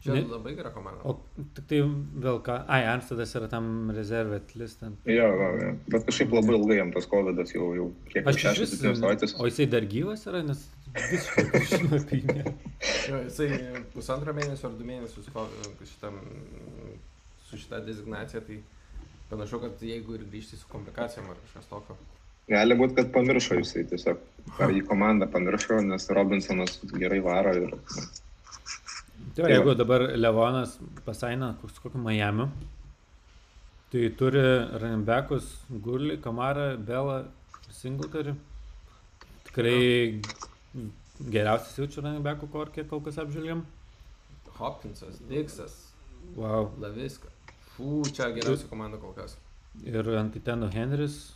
Čia 0.00 0.14
labai 0.24 0.54
gera 0.56 0.70
komanda. 0.72 1.02
O 1.04 1.18
tik 1.58 1.66
tai 1.68 1.82
vėl 2.24 2.38
ką, 2.44 2.54
ai, 2.72 2.86
Armstedas 2.88 3.34
yra 3.36 3.50
tam 3.52 3.90
rezervė 3.92 4.38
atlistant. 4.40 5.02
Jo, 5.04 5.26
jo, 5.28 5.48
jo. 5.60 5.74
bet 5.92 6.06
kažkaip 6.06 6.32
labai 6.32 6.54
ilgai 6.56 6.78
jam 6.78 6.92
tas 6.94 7.08
COVID 7.10 7.42
jau, 7.52 7.66
jau 7.76 7.90
kiek 8.08 8.30
Aš 8.30 8.38
iš 8.40 8.46
6-7 8.78 8.96
savaitės. 9.02 9.36
O 9.36 9.50
jisai 9.50 9.66
dar 9.74 9.84
gyvas 9.90 10.24
yra, 10.30 10.40
nes 10.46 10.62
visiškai 10.96 11.62
žinau 11.74 11.98
apie 11.98 12.22
jį. 12.22 12.54
jisai 13.26 13.50
pusantro 13.92 14.32
mėnesio 14.38 14.70
ar 14.70 14.78
du 14.78 14.88
mėnesius 14.88 15.28
šitam, 15.92 16.16
su 17.50 17.58
šitą 17.58 17.80
designaciją, 17.84 18.42
tai 18.46 18.62
panašu, 19.30 19.60
kad 19.60 19.82
jeigu 19.82 20.14
ir 20.14 20.24
grįžti 20.30 20.58
su 20.58 20.68
komplikacijom 20.70 21.30
ar 21.30 21.38
kažkas 21.44 21.68
tokio. 21.70 21.96
Gali 22.50 22.74
būti, 22.78 22.96
kad 22.98 23.12
pamiršo 23.14 23.58
jisai 23.60 23.84
tiesiog. 23.90 24.22
Ar 24.62 24.72
į 24.74 24.82
komandą 24.86 25.28
pamiršo, 25.30 25.80
nes 25.86 26.08
Robinsonas 26.14 26.80
gerai 26.94 27.20
varo 27.24 27.54
ir 27.58 27.76
Tai 29.34 29.44
va, 29.44 29.50
jeigu 29.52 29.74
dabar 29.76 30.02
Levonas 30.16 30.78
pasaina 31.04 31.52
kokiu 31.60 32.00
Miami, 32.00 32.46
tai 33.92 34.08
turi 34.18 34.42
Ranbekus, 34.82 35.50
Gurlį, 35.84 36.16
Kamarą, 36.24 36.72
Belą, 36.88 37.20
Singletarį. 37.76 38.34
Tikrai 39.50 39.76
geriausias 41.20 41.76
jaučiu 41.78 42.06
Ranbekų 42.06 42.48
korkė, 42.50 42.86
kol 42.88 43.04
kas 43.04 43.20
apžiūrėjom. 43.22 43.62
Hopkinsas, 44.60 45.20
Dixas, 45.28 45.76
Wow. 46.36 46.70
Laviska. 46.78 47.28
Fū, 47.80 48.02
čia 48.12 48.28
geriausia 48.36 48.68
komanda 48.68 48.98
kol 49.00 49.14
kas. 49.16 49.36
Ir 49.86 50.04
Antitendo 50.20 50.68
Henris. 50.74 51.32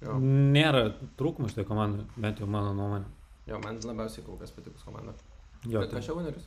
Jo, 0.00 0.14
Nėra 0.20 0.86
trūkumų 1.20 1.50
šitą 1.52 1.64
komandą, 1.68 2.04
bent 2.20 2.40
jau 2.40 2.46
mano 2.48 2.72
nuomonė. 2.76 3.04
jo 3.50 3.58
man 3.64 3.78
labiausiai 3.84 4.24
kol 4.24 4.36
kas 4.40 4.50
patikus 4.56 4.82
komanda. 4.86 5.12
Jo, 5.68 5.82
tai 5.84 5.90
kas 5.98 6.06
čia 6.06 6.14
Winnerius? 6.16 6.46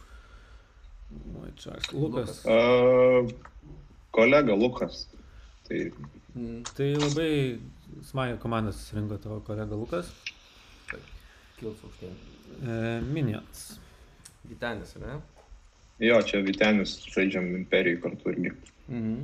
Oi, 1.41 1.52
čia 1.57 1.72
aš- 1.78 1.91
Lukas. 1.94 2.44
uh, 2.45 3.30
kolega 4.11 4.56
Lukas. 4.56 5.07
Tai 5.68 5.91
Mm, 6.34 6.64
Tai 6.76 6.86
labai 6.98 7.60
smagiai 8.02 8.40
komandą 8.41 8.72
susirinko 8.74 9.18
tavo 9.22 9.36
kolega 9.45 9.76
Lukas. 9.78 10.07
kils 11.60 11.78
aukštyn. 11.86 12.15
E, 12.65 13.02
Minions. 13.02 13.78
Gitenis, 14.49 14.95
ne? 14.95 15.22
Jo, 15.99 16.20
čia 16.28 16.41
Vitenis 16.45 16.98
žaidžiam 17.14 17.49
imperijai 17.56 18.02
kartu 18.02 18.34
irgi. 18.34 18.53
Mhm. 18.90 19.24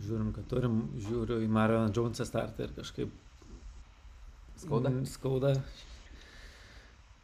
Žiūrim, 0.00 0.30
kad 0.34 0.46
turim, 0.48 0.82
žiūriu 1.06 1.40
į 1.44 1.48
Marion 1.52 1.92
Jonesą 1.94 2.24
startą 2.28 2.64
ir 2.66 2.72
kažkaip 2.76 3.10
Skauda? 4.60 4.90
Mm, 4.92 5.06
Skauda. 5.08 5.54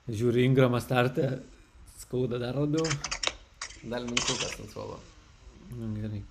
Žiūriu 0.08 0.44
Ingramą 0.46 0.78
startą, 0.80 1.40
skauda 2.00 2.38
dar 2.40 2.56
labiau. 2.56 2.86
Dar 3.82 4.06
minkukas 4.06 4.54
ant 4.62 4.72
suolo. 4.72 5.00
Nu, 5.74 5.90
gerai. 5.98 6.22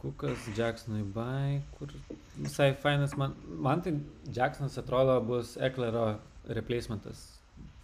Kukas, 0.00 0.46
Jacksonui 0.56 1.02
Bai, 1.12 1.60
kur 1.76 1.92
visai 2.38 2.70
fainas 2.72 3.16
man. 3.20 3.34
Man 3.66 3.82
tai 3.84 3.92
Jacksonas 4.32 4.78
atrodo 4.80 5.18
bus 5.26 5.58
Eklero 5.60 6.06
replacementas. 6.48 7.39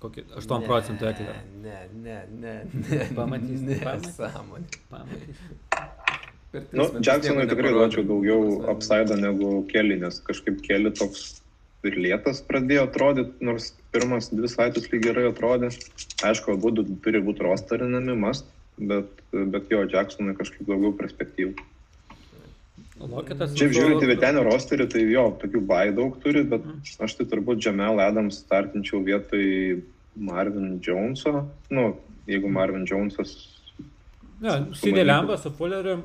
Kokį 0.06 0.26
8 0.38 0.66
procentų 0.66 1.08
Eklero. 1.10 1.38
Ne, 1.62 1.78
ne, 2.02 2.18
ne, 2.42 2.54
ne. 2.72 3.06
Pamatys, 3.16 3.62
ne, 3.66 3.78
pamatys. 3.82 4.18
sąmonė. 4.20 4.68
Pamatys. 4.92 5.40
Nu, 6.72 6.86
Jacksonui 7.04 7.44
tikrai 7.50 7.72
duočiau 7.74 8.04
daugiau 8.08 8.44
upside 8.72 9.16
negu 9.20 9.58
keli, 9.72 9.98
nes 10.00 10.20
kažkaip 10.24 10.62
keli 10.64 10.92
toks 10.94 11.42
ir 11.86 11.98
lėtas 12.00 12.40
pradėjo 12.46 12.86
atrodyti, 12.88 13.34
nors 13.44 13.72
pirmas 13.94 14.30
dvi 14.32 14.48
savaitės 14.50 14.88
lyg 14.92 15.04
gerai 15.04 15.26
atrodė. 15.28 15.68
Aišku, 16.26 16.56
abu 16.56 16.72
turi 17.04 17.20
būti 17.22 17.44
rosterinami 17.44 18.16
mast, 18.18 18.48
bet, 18.78 19.10
bet 19.32 19.70
jo, 19.74 19.84
Jacksonui 19.92 20.36
kažkaip 20.38 20.64
daugiau 20.70 20.94
perspektyvų. 20.96 21.54
Loketas. 22.96 23.52
Šiaip 23.58 23.74
žiūrint 23.76 24.00
į 24.06 24.08
Vitenio 24.08 24.42
rosterį, 24.46 24.86
tai 24.88 25.02
jo, 25.12 25.26
tokių 25.42 25.60
bai 25.68 25.90
daug 25.92 26.16
turi, 26.22 26.42
bet 26.48 26.64
Mm. 26.64 26.80
aš 27.04 27.18
tai 27.18 27.26
turbūt 27.28 27.60
Jamel 27.60 28.00
Adams 28.00 28.40
startinčiau 28.40 29.02
vietoj 29.04 29.82
Marvin 30.16 30.80
Joneso. 30.80 31.48
Nu, 31.70 31.96
jeigu 32.26 32.48
Marvin 32.48 32.84
Jonesas 32.90 33.52
Ja, 34.42 34.58
Maliku. 34.60 35.04
Lemba 35.04 35.36
su 35.38 35.50
Fulleriu. 35.50 36.02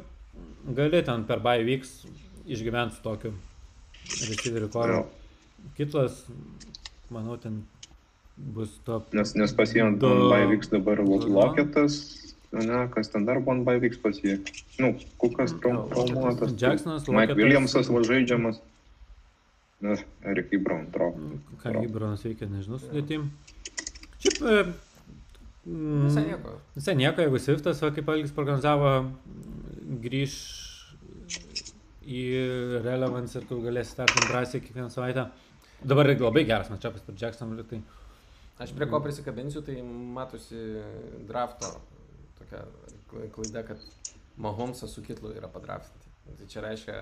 gali 0.75 1.03
ten 1.03 1.23
per 1.25 1.39
bai 1.39 1.63
vyks 1.63 2.05
išgyventi 2.47 2.95
su 2.95 3.01
tokiu 3.03 3.31
receiveriu 4.29 4.69
koru. 4.71 5.05
Kitas, 5.77 6.25
manau, 7.09 7.38
ten 7.38 7.63
bus 8.38 8.69
top. 8.85 9.13
Nes, 9.13 9.33
nes 9.35 9.51
pas 9.53 9.73
jį 9.73 9.81
ant 9.88 9.99
Du- 9.99 10.29
bai 10.29 10.45
vyks 10.47 10.69
dabar 10.71 10.97
Loketas, 11.03 12.33
ne, 12.51 12.88
kas 12.93 13.09
ten 13.09 13.25
dar 13.25 13.38
ant 13.38 13.65
bai 13.65 13.79
vyks 13.79 13.97
pas 14.01 14.15
jį. 14.15 14.39
Nu, 14.79 14.95
Kukas 15.17 15.53
traumuotas. 15.59 16.53
Jacksonas, 16.57 17.07
Mike. 17.09 17.33
Williamsas 17.35 17.89
va 17.89 17.99
žaidžiamas. 18.01 18.61
Na, 19.81 19.95
Erikai 20.23 20.57
Brown 20.63 20.85
trok. 20.91 21.15
Ką 21.63 21.81
Gibronas 21.81 22.23
veikia, 22.23 22.47
nežinau, 22.47 22.77
sudėtim. 22.79 23.27
Šiaip, 24.22 24.41
e, 24.41 24.64
mm, 25.65 26.03
Visai 26.07 26.26
nieko. 26.27 26.57
Visai 26.76 26.98
nieko, 26.99 27.23
jeigu 27.26 27.39
Swiftas, 27.41 27.81
va, 27.81 27.93
kaip 27.95 28.11
Algis 28.14 28.35
prognozavo, 28.35 28.91
grįž 30.03 30.35
į 32.02 32.22
relevance 32.85 33.38
ir 33.38 33.48
tu 33.49 33.61
galėsi 33.64 33.95
startinti 33.95 34.30
drąsiai 34.30 34.61
kiekvieną 34.65 34.91
savaitę. 34.93 35.30
Dabar 35.81 36.10
labai 36.11 36.45
geras 36.45 36.69
matčiapas 36.69 37.02
per 37.06 37.18
Jackson, 37.18 37.57
tai 37.69 37.81
Aš 38.61 38.76
prie 38.77 38.85
ko 38.85 38.99
prisikabinsiu, 39.02 39.64
tai 39.65 39.80
matosi 39.81 40.60
drafto 41.26 41.72
tokia 42.38 42.61
klaida, 43.34 43.64
kad 43.65 43.81
Mahomesas 44.38 44.93
su 44.93 45.02
Kitlu 45.02 45.31
yra 45.34 45.49
padraftinti. 45.49 46.11
Tai 46.38 46.49
čia 46.49 46.61
reiškia, 46.61 46.99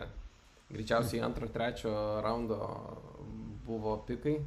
greičiausiai 0.71 1.23
antro, 1.25 1.49
trečio 1.51 1.91
raundo 2.23 2.59
buvo 3.67 3.97
pikai 4.07 4.37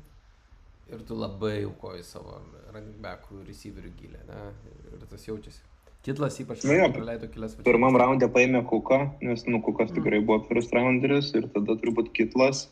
ir 0.91 1.05
tu 1.09 1.19
labai 1.19 1.63
aukoji 1.67 2.03
savo 2.07 2.41
running 2.73 2.99
backų 3.05 3.45
receiverių 3.49 3.93
gilę, 4.01 4.25
ne? 4.29 4.49
Ir 4.93 5.07
tas 5.11 5.29
jaučiasi. 5.29 5.63
Kitlas 6.03 6.41
ypač 6.43 6.65
Nu 6.67 6.75
jo, 6.75 6.89
praleido 6.91 7.29
kelias 7.31 7.53
varžybas. 7.55 7.67
Pirmam 7.69 7.97
raundė 8.01 8.27
paėmė 8.35 8.65
Kuką, 8.67 8.99
nes, 9.23 9.45
nu, 9.47 9.61
Kukas 9.63 9.93
tikrai 9.95 10.19
buvo 10.19 10.41
first 10.49 10.73
rounderis 10.75 11.31
ir 11.39 11.47
tada 11.55 11.77
turbūt 11.79 12.11
Kitlas. 12.17 12.65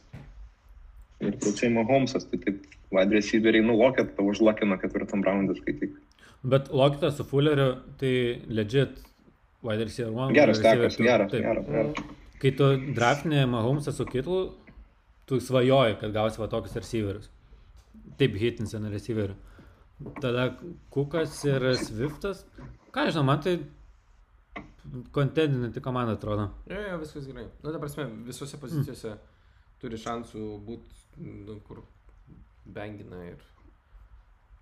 Ir 1.22 1.36
trečiai 1.38 1.70
Mahomesas, 1.70 2.26
tai 2.26 2.40
taip, 2.42 2.64
wide 2.90 3.14
receiveriai, 3.14 3.62
nu, 3.62 3.76
Loket 3.78 4.16
tavo 4.16 4.34
užlakino 4.34 4.80
ketvirtam 4.82 5.22
raundė 5.22 5.54
skaityk. 5.60 5.94
Bet 6.42 6.72
Lokitas 6.74 7.20
su 7.20 7.26
Fulleriu, 7.28 7.76
tai 8.00 8.14
legit 8.50 8.98
wide 9.62 9.86
receiver 9.86 10.10
one. 10.10 10.34
Geras 10.34 10.58
two. 10.58 10.64
geras, 10.66 10.98
geras, 10.98 11.68
geras. 11.70 12.02
Kai 12.40 12.54
tu 12.56 12.72
draftinė 12.96 13.44
Mahomesą 13.52 13.94
su 13.94 14.08
Kitlu, 14.10 14.40
tu 15.30 15.38
svajoji, 15.38 16.00
kad 16.00 16.16
gausi 16.16 16.42
va 16.42 16.50
tokius 16.50 16.80
receiverius. 16.80 17.30
Taip, 18.20 18.34
hitins 18.40 18.74
ant 18.76 18.90
receiverių. 18.92 19.34
Tada 20.20 20.50
Kukas 20.92 21.38
ir 21.48 21.64
Swiftas. 21.80 22.44
Ką 22.92 23.06
žinau, 23.10 23.24
man 23.28 23.40
tai 23.44 23.58
kontendinanti 25.12 25.80
komanda 25.84 26.12
atrodo. 26.16 26.48
Jo, 26.70 26.80
jo, 26.90 26.98
viskas 27.02 27.26
gerai. 27.28 27.46
Nu, 27.62 27.72
ta 27.72 27.78
prasme, 27.82 28.06
visose 28.26 28.58
pozicijose 28.60 29.14
turi 29.80 29.98
šansų 30.00 30.44
būti, 30.66 31.00
nu, 31.46 31.58
kur 31.66 31.82
bengina 32.66 33.20
ir... 33.28 33.40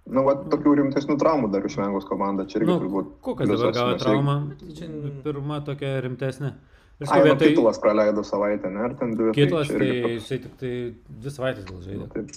Nu, 0.08 0.22
va, 0.24 0.32
tokių 0.48 0.72
rimtesnių 0.80 1.18
traumų 1.20 1.50
dar 1.52 1.66
išvengus 1.68 2.06
komanda, 2.08 2.46
čia 2.48 2.62
irgi 2.62 2.70
Nu, 2.70 2.78
turbūt. 2.80 3.08
Kukas 3.26 3.50
dabar 3.50 3.74
gavo 3.76 3.96
traumą. 4.00 4.36
Tai 4.56 4.68
čia- 4.78 4.88
Pirma 5.24 5.58
tokia 5.66 5.98
rimtesnė. 6.06 6.52
Ai, 6.98 7.06
sakau, 7.06 7.18
nu, 7.20 7.26
vietoj 7.28 7.50
titulas 7.52 7.78
praleido 7.82 8.22
savaitę, 8.26 8.70
ne, 8.72 8.80
ar 8.88 8.94
ten 8.98 9.12
dvi. 9.14 9.34
Kitlas, 9.36 9.68
čia 9.68 9.76
tai 9.78 9.86
irgi 9.90 9.98
toks- 10.02 10.14
jisai 10.22 10.38
tik 10.46 10.54
tai 10.62 10.72
dvi 11.20 11.30
savaitės 11.34 11.66
gal 11.68 11.82
žaidė. 11.84 12.08
taip. 12.14 12.32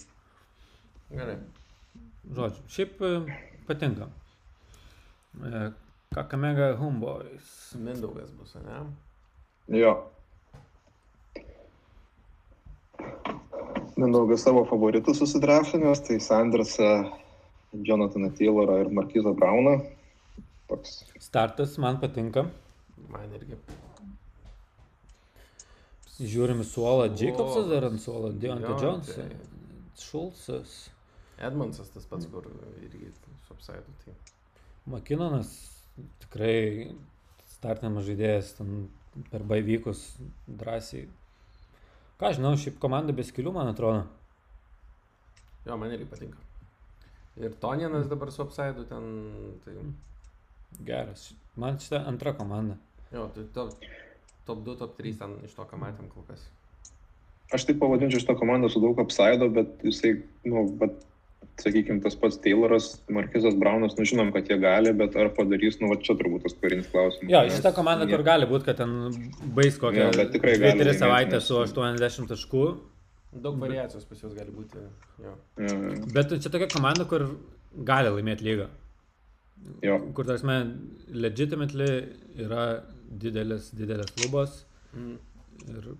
Gerai. 1.12 1.36
Žodžiu, 2.32 2.64
šiaip 2.72 3.02
e, 3.04 3.12
patinka. 3.68 4.08
E, 5.44 5.64
Kakamega 6.16 6.72
Homeboys. 6.80 7.50
Mindaugas 7.80 8.32
bus, 8.36 8.56
ne? 8.64 9.80
Jo. 9.80 9.96
Mindaugas 13.98 14.44
savo 14.44 14.64
favoritus 14.66 15.20
susidrafinęs, 15.20 16.02
tai 16.08 16.20
Sandersą, 16.20 17.12
Jonathaną 17.74 18.32
Taylorą 18.38 18.80
ir 18.82 18.92
Markizą 18.92 19.34
Brauną. 19.36 19.80
Toks. 20.68 21.04
Startas 21.20 21.78
man 21.78 22.00
patinka. 22.00 22.46
Man 23.12 23.34
irgi. 23.36 23.60
Žiūrim 26.22 26.64
suolą. 26.64 27.10
Suolas. 27.10 27.22
Jacobsas 27.22 27.70
dar 27.72 27.88
ant 27.90 28.02
suolo. 28.02 28.32
Deontay 28.32 28.76
Jo, 28.76 28.82
Jones. 28.84 29.16
Edmondsas 31.42 31.90
tas 31.94 32.06
pats, 32.10 32.28
kur 32.32 32.48
irgi 32.84 33.12
su 33.18 33.56
apsaidu. 33.56 33.96
Tai. 34.04 34.14
Makinonas 34.94 35.52
tikrai 36.24 36.94
startinamas 37.56 38.08
žaidėjas 38.08 38.56
ten 38.60 38.86
per 39.32 39.44
baivykus 39.48 40.04
drąsiai. 40.48 41.08
Ką 42.22 42.32
žinau, 42.38 42.54
šiaip 42.60 42.78
komanda 42.82 43.16
be 43.18 43.26
skilių, 43.26 43.54
man 43.56 43.72
atrodo. 43.72 44.06
Jo, 45.66 45.78
man 45.78 45.94
irgi 45.94 46.08
patinka. 46.10 46.48
Ir 47.42 47.54
Tonienas 47.62 48.10
dabar 48.12 48.32
su 48.34 48.44
apsaidu 48.44 48.86
ten. 48.90 49.12
Tai, 49.66 49.76
Geras. 50.88 51.32
Man 51.60 51.80
šitą 51.82 52.02
antra 52.08 52.34
komanda. 52.38 52.78
jo, 53.12 53.28
tai 53.36 53.44
top, 53.54 53.74
top 54.46 54.64
2, 54.66 54.76
top 54.80 54.98
3 54.98 55.18
ten 55.20 55.34
iš 55.46 55.56
to, 55.58 55.66
ką 55.68 55.80
matėm 55.80 56.08
kol 56.14 56.24
kas. 56.30 56.46
Aš 57.52 57.66
taip 57.68 57.82
pavadinčiau 57.82 58.22
šitą 58.24 58.38
komandą 58.40 58.70
su 58.72 58.80
daug 58.80 59.00
apsaido, 59.04 59.50
bet 59.52 59.84
jisai, 59.84 60.14
nu, 60.48 60.64
bet, 60.80 61.02
sakykime, 61.62 62.02
tas 62.04 62.16
pats 62.20 62.40
Tayloras, 62.42 62.88
Markizas 63.14 63.56
Braunas, 63.60 63.96
nu 63.98 64.06
žinom, 64.08 64.32
kad 64.36 64.50
jie 64.50 64.58
gali, 64.62 64.94
bet 64.98 65.16
ar 65.20 65.32
padarys, 65.36 65.80
nu, 65.82 65.90
va 65.92 65.98
čia 66.02 66.16
turbūt 66.20 66.46
tas 66.48 66.56
karinis 66.62 66.90
klausimas. 66.92 67.32
Jo, 67.32 67.44
šitą 67.54 67.74
komandą, 67.78 68.08
kur 68.10 68.24
gali 68.26 68.48
būti, 68.50 68.68
kad 68.70 68.82
ten 68.82 68.96
bais 69.58 69.80
kokią 69.82 70.08
Jo, 70.08 70.12
bet 70.18 70.34
tikrai 70.36 70.58
gali 70.58 70.74
2-3 70.80 70.82
laimėti, 70.82 71.00
savaitę 71.02 71.42
su 71.44 71.60
80 71.62 72.32
taškų. 72.34 72.66
Daug 73.42 73.60
variacijos 73.62 74.08
pas 74.10 74.20
juos 74.24 74.36
gali 74.36 74.52
būti. 74.52 74.82
Jo. 75.24 75.36
Jo, 75.62 75.76
jo. 75.88 75.98
Bet 76.16 76.34
čia 76.44 76.52
tokia 76.52 76.68
komanda, 76.72 77.08
kur 77.08 77.30
gali 77.88 78.12
laimėti 78.12 78.48
lygą. 78.50 78.70
Jo, 79.86 80.00
Kur, 80.18 80.26
tarsi, 80.26 80.58
legitimately 81.14 81.90
yra 82.42 82.66
didelis, 83.22 83.70
didelis 83.78 84.10
klubas. 84.18 84.64
Mm. 84.98 85.20
Ir, 85.70 85.92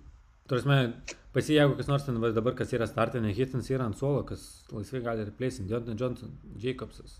tarsi, 0.50 1.18
pasi, 1.36 1.58
jeigu 1.58 1.76
kas 1.80 1.90
nors 1.92 2.06
ten 2.08 2.22
va, 2.24 2.32
dabar, 2.36 2.56
kas 2.58 2.74
yra 2.78 2.88
startinė 2.90 3.34
hitins, 3.38 3.70
yra 3.74 3.88
ant 3.90 4.00
suolo, 4.00 4.24
kas 4.28 4.46
laisvai 4.72 5.04
gali 5.06 5.28
replacing, 5.28 5.70
Deontay 5.70 5.98
Johnson, 6.00 6.34
Jacobsas. 6.62 7.20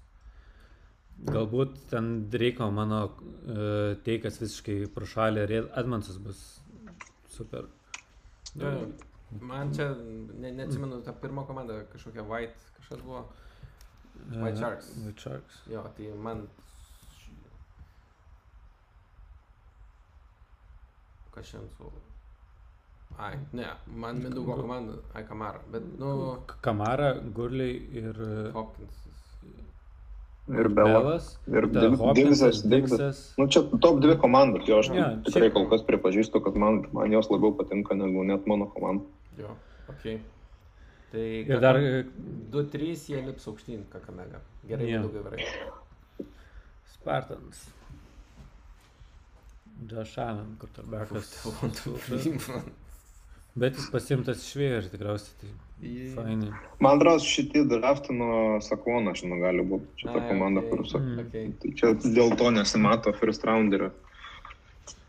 Galbūt 1.28 1.76
ten 1.92 2.10
Dreiko 2.34 2.72
mano 2.74 3.04
uh, 3.06 3.94
teikas 4.06 4.40
visiškai 4.42 4.78
prašalė 4.96 5.46
ir 5.46 5.70
Edmondsas 5.78 6.18
bus 6.18 6.42
super. 7.30 7.70
Jo. 8.56 8.72
Man 9.40 9.70
čia, 9.76 9.94
ne, 9.96 10.50
neatsimenu, 10.52 11.00
ta 11.06 11.14
pirma 11.16 11.46
komanda 11.48 11.78
kažkokia 11.94 12.26
White, 12.28 12.74
kažkas 12.80 13.06
buvo. 13.06 13.22
White 14.32 14.60
Sharks. 14.60 14.90
E, 14.98 15.06
White 15.06 15.22
Sharks. 15.24 15.62
Jo, 15.72 15.86
tai 15.98 16.10
man... 16.18 16.48
Kas 21.32 21.48
šiandien 21.48 21.72
su... 21.78 21.92
Ai, 23.20 23.36
ne, 23.54 23.66
man 23.96 24.18
Mindaugo 24.24 24.56
komanda, 24.56 24.94
ai 25.14 25.24
Kamara, 25.28 25.60
bet, 25.72 25.84
nu, 26.00 26.38
Kamara, 26.62 27.14
Gurliai 27.36 27.76
ir 27.94 28.16
e, 28.18 28.52
Hopkinsas. 28.56 29.20
ir 30.50 30.68
Bela. 30.70 31.00
Belas. 31.00 31.38
Ir 31.48 31.68
Divisas, 32.16 32.62
Divisas. 32.66 33.20
Nu, 33.38 33.48
čia 33.48 33.62
top 33.82 34.00
dvi 34.02 34.18
komandos, 34.20 34.66
jo, 34.68 34.80
aš 34.80 34.90
Jo, 34.90 35.06
tikrai 35.26 35.50
šiaip- 35.50 35.54
kol 35.54 35.70
kas 35.70 35.82
pripažįstu, 35.88 36.42
kad 36.44 36.56
man, 36.56 36.86
man 36.94 37.12
jos 37.12 37.30
labiau 37.30 37.54
patinka 37.58 37.96
negu 37.96 38.24
net 38.24 38.48
mano 38.48 38.66
komanda. 38.74 39.06
Jo, 39.38 39.54
ok. 39.90 40.18
Tai... 41.12 41.28
Ir 41.46 41.60
dar 41.60 41.76
e, 41.78 42.06
2-3 42.52 42.96
jie 43.12 43.22
lips 43.28 43.48
aukštyn, 43.48 43.86
kakamega. 43.94 44.42
Gerai, 44.68 44.90
Jo. 44.90 45.02
Mindaugai 45.04 45.24
varai. 45.28 46.28
Spartans. 46.96 47.68
Allen, 50.18 50.56
kur 50.60 50.70
tarbekas. 50.76 51.32
Bet 53.56 53.76
jis 53.76 53.90
pasimtas 53.92 54.46
iš 54.46 54.56
vėjo 54.56 54.78
ir 54.80 54.88
tikriausiai 54.94 55.34
tai 55.42 55.50
fainai. 56.16 56.52
Man 56.80 57.00
atrodo, 57.02 57.20
šitie 57.26 57.66
draftino 57.68 58.60
Sakoną, 58.64 59.14
žinau, 59.18 59.42
gali 59.42 59.66
būti 59.68 60.06
šita 60.06 60.18
Ai, 60.20 60.28
komanda, 60.30 60.64
okei. 60.64 60.72
kur 60.72 60.88
sak... 60.88 61.04
Mm. 61.04 61.26
Okay. 61.26 61.52
Tai 61.60 61.72
čia 61.80 61.92
dėl 62.06 62.36
to 62.40 62.52
nesimato 62.56 63.14
first 63.18 63.44
rounderio. 63.48 63.92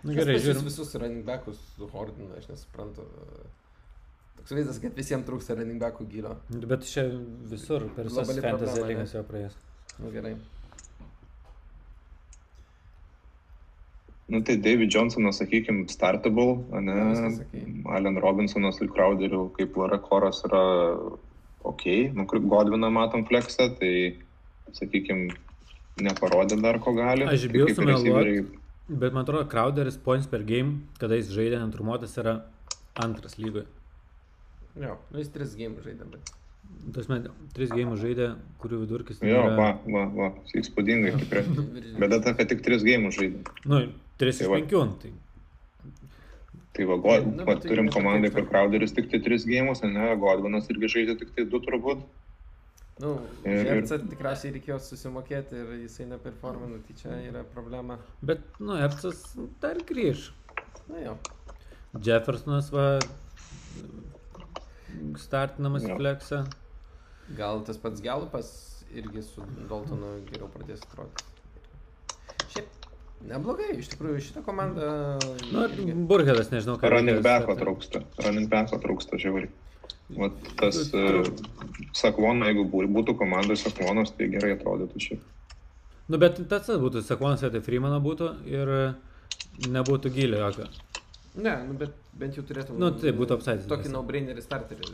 Na 0.03 0.17
gerai, 0.17 0.35
Kas 0.39 0.47
žiūrim. 0.49 0.65
visus 0.67 0.95
running 0.99 1.27
backus 1.27 1.61
suhordina, 1.77 2.35
aš 2.41 2.49
nesuprantu. 2.51 3.05
Toks 4.41 4.57
vaizdas, 4.57 4.81
kad 4.83 4.97
visiems 4.99 5.29
trūksta 5.29 5.55
running 5.55 5.79
backų 5.83 6.09
gilio. 6.11 6.35
Bet 6.51 6.89
čia 6.89 7.07
visur, 7.53 7.87
per 7.95 8.11
visas 8.11 8.33
fantasy 8.43 8.89
lygas 8.89 9.15
jau 9.15 9.23
praėjęs. 9.29 9.55
Nu 10.03 10.11
gerai. 10.11 10.35
Nu 14.33 14.41
tai 14.41 14.57
David 14.57 14.89
Johnsonas, 14.95 15.37
sakykime, 15.43 15.85
startable, 15.93 16.55
ne? 16.81 16.95
Allen 17.93 18.17
Robinsonas 18.23 18.79
ir 18.81 18.89
Crowderiu, 18.95 19.51
kaip 19.59 19.77
Lara 19.77 19.99
Koras 20.01 20.41
yra 20.49 20.63
ok, 21.69 21.85
nu 22.17 22.25
kur 22.31 22.41
Godviną 22.41 22.89
matom 22.91 23.27
flexą, 23.29 23.69
tai, 23.77 23.93
sakykime, 24.73 25.29
neparodė 26.01 26.57
dar 26.65 26.79
ko 26.81 26.95
gali. 26.97 27.27
Aš 27.29 27.45
Tai 27.45 27.53
bijau 27.53 27.67
kaip 27.69 27.77
sumeluot. 27.77 28.05
receiveriai- 28.07 28.59
Bet 28.89 29.13
man 29.13 29.23
atrodo, 29.25 29.45
Crowderis 29.53 29.97
points 29.97 30.27
per 30.27 30.43
game, 30.49 30.81
kada 30.99 31.15
jis 31.21 31.29
žaidė 31.37 31.61
netrumuotas, 31.61 32.17
yra 32.19 32.39
antras 32.97 33.37
lygoje. 33.39 33.67
Jo, 34.81 34.97
nu 35.13 35.19
jis 35.21 35.29
tris 35.29 35.55
game 35.57 35.77
žaidė, 35.85 36.09
bet. 36.11 36.33
Tas 36.95 37.09
man 37.09 37.29
tris 37.55 37.69
game 37.71 37.95
žaidė, 38.01 38.31
kurių 38.63 38.81
vidurkis 38.87 39.21
Jo, 39.23 39.45
yra... 39.45 39.57
va, 39.61 39.69
va, 39.87 40.07
va, 40.17 40.31
įspūdingai 40.57 41.13
tikrai. 41.21 41.45
Bėda 42.01 42.23
ta, 42.25 42.33
kad 42.35 42.49
tik 42.49 42.65
3 42.65 42.81
gėjimus 42.89 43.19
žaidė. 43.21 43.45
Nu, 43.69 43.83
3 44.19 44.29
iš 44.29 44.39
Tai 44.39 44.49
va. 44.49 44.57
5, 44.61 44.99
tai 45.03 45.13
Tai 46.73 46.85
va, 46.89 46.97
God, 46.97 47.27
Nu, 47.37 47.45
va 47.45 47.53
bet 47.53 47.63
tai 47.63 47.69
turim 47.69 47.89
taip, 47.91 48.33
kur 48.35 48.47
Crowderis 48.49 48.93
tik 48.97 49.11
tai 49.11 49.19
3 49.21 49.45
gėjimus, 49.45 49.83
ne, 49.85 50.17
Godvinas 50.17 50.69
irgi 50.73 50.89
žaidė 50.95 51.19
tik 51.21 51.35
tai 51.37 51.45
2 51.45 51.61
turbūt. 51.67 52.01
Nu, 53.03 53.11
Ir- 53.45 53.65
Žercą 53.67 53.99
tikriausiai 54.09 54.53
reikėjo 54.55 54.79
susimokėti 54.81 55.53
ir 55.59 55.73
jisai 55.83 56.07
neperformina, 56.07 56.79
tai 56.87 56.95
čia 56.97 57.17
yra 57.29 57.43
problema. 57.45 57.99
Bet, 58.23 58.41
nu, 58.61 58.77
Ercas 58.77 59.35
dar 59.61 59.77
grįž. 59.89 60.31
Na 60.89 60.99
jo. 61.05 61.17
Jeffersonas 62.01 62.71
va 62.73 62.99
startinamas 65.21 65.83
Jo. 65.85 65.95
į 65.95 65.99
fleksą. 66.01 66.41
Gal 67.37 67.63
tas 67.65 67.77
pats 67.81 68.01
Gelupas 68.05 68.49
irgi 68.93 69.23
su 69.25 69.45
Daltonu 69.69 70.15
geriau 70.31 70.49
pradės 70.53 70.83
atrodyti. 70.89 71.25
Neblogai, 73.29 73.77
iš 73.79 73.89
tikrųjų 73.93 74.21
šitą 74.27 74.43
komandą. 74.47 74.87
Nu, 75.53 75.67
irgi- 75.69 75.95
Burgedas, 76.11 76.51
nežinau, 76.51 76.75
ką. 76.81 76.91
Running 76.91 77.21
backo 77.23 77.55
trūksta. 77.59 78.03
Running 78.25 78.49
backo 78.51 78.79
trūksta 78.83 79.19
žiauriai. 79.23 79.51
Vat 80.13 80.35
tas 80.59 80.77
uh, 80.93 81.23
Sakvono, 81.97 82.45
jeigu 82.51 82.67
bū- 82.69 82.89
būtų 82.93 83.15
komandai 83.17 83.57
Sakvonas, 83.57 84.11
tai 84.19 84.27
gerai 84.35 84.57
atrodytų 84.57 85.01
šiaip. 85.07 85.23
Nu, 86.11 86.19
bet 86.19 86.41
tas 86.51 86.67
būtų, 86.69 87.01
Sakonas 87.07 87.41
vietoj 87.47 87.63
Freemano 87.65 88.01
būtų 88.05 88.33
ir 88.51 88.73
nebūtų 89.73 90.11
gilio 90.13 90.43
jokio. 90.43 90.67
Ne, 91.41 91.55
nu, 91.65 91.73
bet 91.81 91.95
bent 92.19 92.37
jau 92.37 92.43
turėtum. 92.45 92.77
Nu, 92.77 92.91
tai 93.01 93.15
būtų 93.17 93.39
upside'is 93.39 93.69
Tokį 93.71 93.89
no-brainerį 93.95 94.43
starterį. 94.45 94.91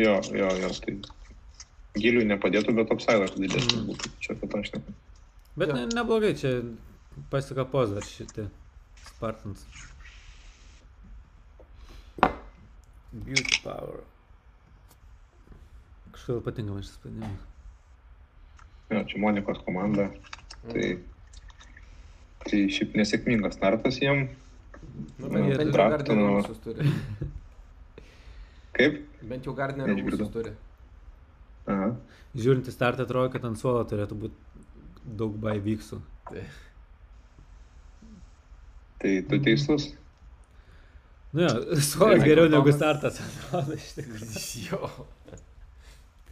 Jo, 0.00 0.14
jo, 0.32 0.48
jo, 0.62 0.70
tai 0.86 0.94
giliui 2.00 2.24
nepadėtų, 2.30 2.72
bet 2.78 2.94
apsaidas 2.94 3.34
didesnis 3.36 3.74
Mhm. 3.74 3.86
būtų. 3.90 4.14
Čia 4.24 4.32
apie 4.38 4.48
tą 4.54 4.62
šneku. 4.70 4.94
Bet 5.56 5.68
Jo. 5.68 5.74
ne, 5.74 5.84
neblogai, 5.92 6.32
čia 6.38 6.62
pasikapos 7.30 7.92
dar 7.94 8.06
šitie 8.06 8.48
Spartans. 9.04 9.64
Beauty 13.14 13.60
power. 13.62 14.02
Kažkodėl 16.14 16.40
patinka 16.46 16.74
man 16.74 16.82
šis 16.82 16.96
sprendimas. 16.98 17.50
Jo, 18.90 19.02
čia 19.10 19.20
Monikos 19.22 19.60
komanda. 19.66 20.08
Tai, 20.64 20.88
tai 22.46 22.60
šiaip 22.74 22.96
nesėkmingas 22.98 23.56
startas 23.58 24.00
jiem. 24.02 24.26
Nu, 25.18 25.30
bent, 25.30 25.48
jau 25.54 26.34
ūsus 26.40 26.60
turi. 26.64 26.88
Kaip? 28.74 29.00
Bent 29.30 29.46
jau 29.46 29.54
ūsus 30.10 30.32
turi. 30.34 30.54
Aha. 31.70 31.92
Žiūrint 32.34 32.68
į 32.68 32.74
startą, 32.74 33.06
atrodo, 33.06 33.30
kad 33.32 33.46
ant 33.46 33.58
suolo 33.60 33.84
turėtų 33.88 34.18
būti 34.26 34.64
daug 35.20 35.36
baivyksų. 35.40 36.00
Tai, 36.28 36.42
Tai 39.04 39.22
tu 39.28 39.40
teisus. 39.44 39.90
Nu 41.34 41.48
Michael 42.00 42.22
geriau 42.24 42.48
negu 42.48 42.72
startas, 42.72 43.18
atrodo 43.26 43.76
iš 43.76 43.90
tikrųjų. 43.98 44.28
jo. 44.70 44.78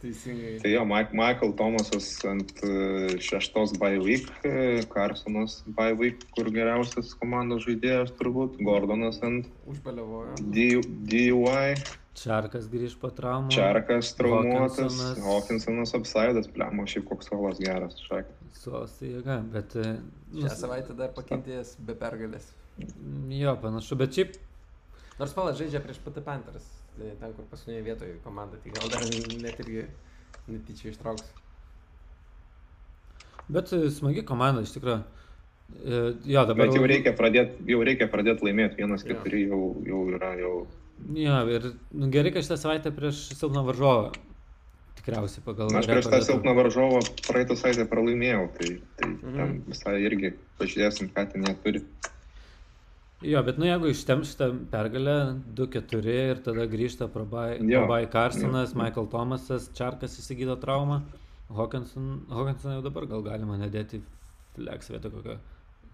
Teisingai. 0.01 0.55
Tai 0.63 0.71
jo, 0.71 0.81
Mike, 0.89 1.15
Michael 1.15 1.53
Thomasas 1.59 2.07
ant 2.27 2.63
e, 2.65 2.71
šeštos 3.23 3.75
by 3.79 3.99
week, 4.01 4.31
e, 4.43 4.81
Carsonas 4.91 5.59
by 5.77 5.93
week, 5.99 6.25
kur 6.35 6.49
geriausias 6.55 7.13
komandos 7.21 7.67
žaidėjas 7.67 8.11
turbūt, 8.17 8.57
Gordonas 8.65 9.21
ant 9.23 9.47
Užbaliavojo. 9.69 10.33
DUI, 10.57 11.77
Čarkas 12.17 12.67
grįž 12.73 12.97
po 13.01 13.13
traumų. 13.13 13.53
Čarkas 13.53 14.11
traumuotas, 14.17 14.97
Hawkinsonas. 15.23 15.95
Apsaidas, 15.97 16.49
plemo, 16.57 16.85
šiaip 16.89 17.07
koks 17.09 17.31
solas 17.31 17.61
geras, 17.61 17.95
šak. 18.09 18.33
Suolas 18.57 18.97
tai 18.99 19.13
jėga, 19.13 19.39
bet... 19.55 19.77
e, 19.77 19.95
Šią 20.33 20.57
savaitę 20.65 20.97
dar 20.97 21.13
pakentėjęs 21.15 21.77
be 21.85 21.95
pergalės. 21.97 22.51
Jo, 23.29 23.55
panašu, 23.61 23.95
bet 23.99 24.15
šiaip 24.17 24.35
Nors 25.19 25.33
palas 25.37 25.59
žaidžia 25.59 25.79
prieš 25.83 25.99
PT 26.01 26.23
Panthers. 26.25 26.65
Tai 26.97 27.09
ten, 27.19 27.33
kur 27.37 27.45
paskutinėje 27.51 27.83
vietoje 27.85 28.15
komanda, 28.23 28.57
tai 28.63 28.71
gal 28.73 28.89
dar 28.89 29.03
net 29.41 29.59
irgi 29.61 29.83
netyčia 30.49 30.89
ištrauks. 30.93 31.27
Bet 33.53 33.73
e, 33.73 33.89
smagi 33.93 34.23
komanda 34.25 34.63
iš 34.65 34.73
tikrųjų. 34.77 35.01
E, 35.03 36.01
Jo, 36.29 36.43
dabar. 36.49 36.65
Bet 36.67 36.77
jau 36.77 36.85
reikia 36.89 37.13
pradėti, 37.17 37.65
jau 37.69 37.81
reikia 37.85 38.07
pradėti 38.11 38.45
laimėti, 38.47 38.79
vienas 38.81 39.05
keturi 39.05 39.45
jau, 39.47 39.61
jau 39.85 40.01
yra, 40.17 40.33
jau 40.39 40.53
Jo, 41.17 41.39
ir 41.49 41.65
nu, 41.91 42.07
gerai, 42.13 42.31
kad 42.31 42.45
šitą 42.45 42.57
savaitę 42.61 42.91
prieš 42.95 43.23
silpną 43.35 43.63
varžovą. 43.67 44.11
Tikriausiai 44.99 45.43
pagal. 45.43 45.71
Na, 45.73 45.81
aš 45.81 45.89
prieš 45.89 46.07
tą 46.13 46.19
silpną 46.23 46.53
varžovą 46.55 47.01
praeitą 47.25 47.57
savaitę 47.59 47.85
pralaimėjau, 47.91 48.45
tai, 48.57 48.69
tai 49.01 49.09
Mhm. 49.09 49.35
ten 49.37 49.55
visai 49.67 49.95
irgi 50.05 50.33
pažiūrėsim, 50.61 51.09
ką 51.13 51.25
ten 51.33 51.43
jie 51.49 51.55
turi. 51.65 51.81
Jo, 53.23 53.41
bet 53.47 53.57
nu 53.61 53.65
jeigu 53.65 53.87
ištem 53.87 54.23
šitą 54.27 54.49
pergalę 54.71 55.13
2-4 55.55 56.15
ir 56.31 56.41
tada 56.43 56.65
grįžta 56.67 57.07
Probai 57.11 57.57
jo. 57.61 57.85
Michael 58.75 59.07
Thomasas, 59.11 59.69
Čarkas 59.77 60.17
įsigydo 60.19 60.57
traumą, 60.59 61.01
Hawkinson, 61.53 62.25
Hawkinson 62.31 62.75
jau 62.77 62.83
dabar 62.83 63.05
gal 63.07 63.23
galima 63.25 63.57
nedėti 63.61 64.01
flex 64.57 64.91
vietoj 64.91 65.11
kokio 65.15 65.37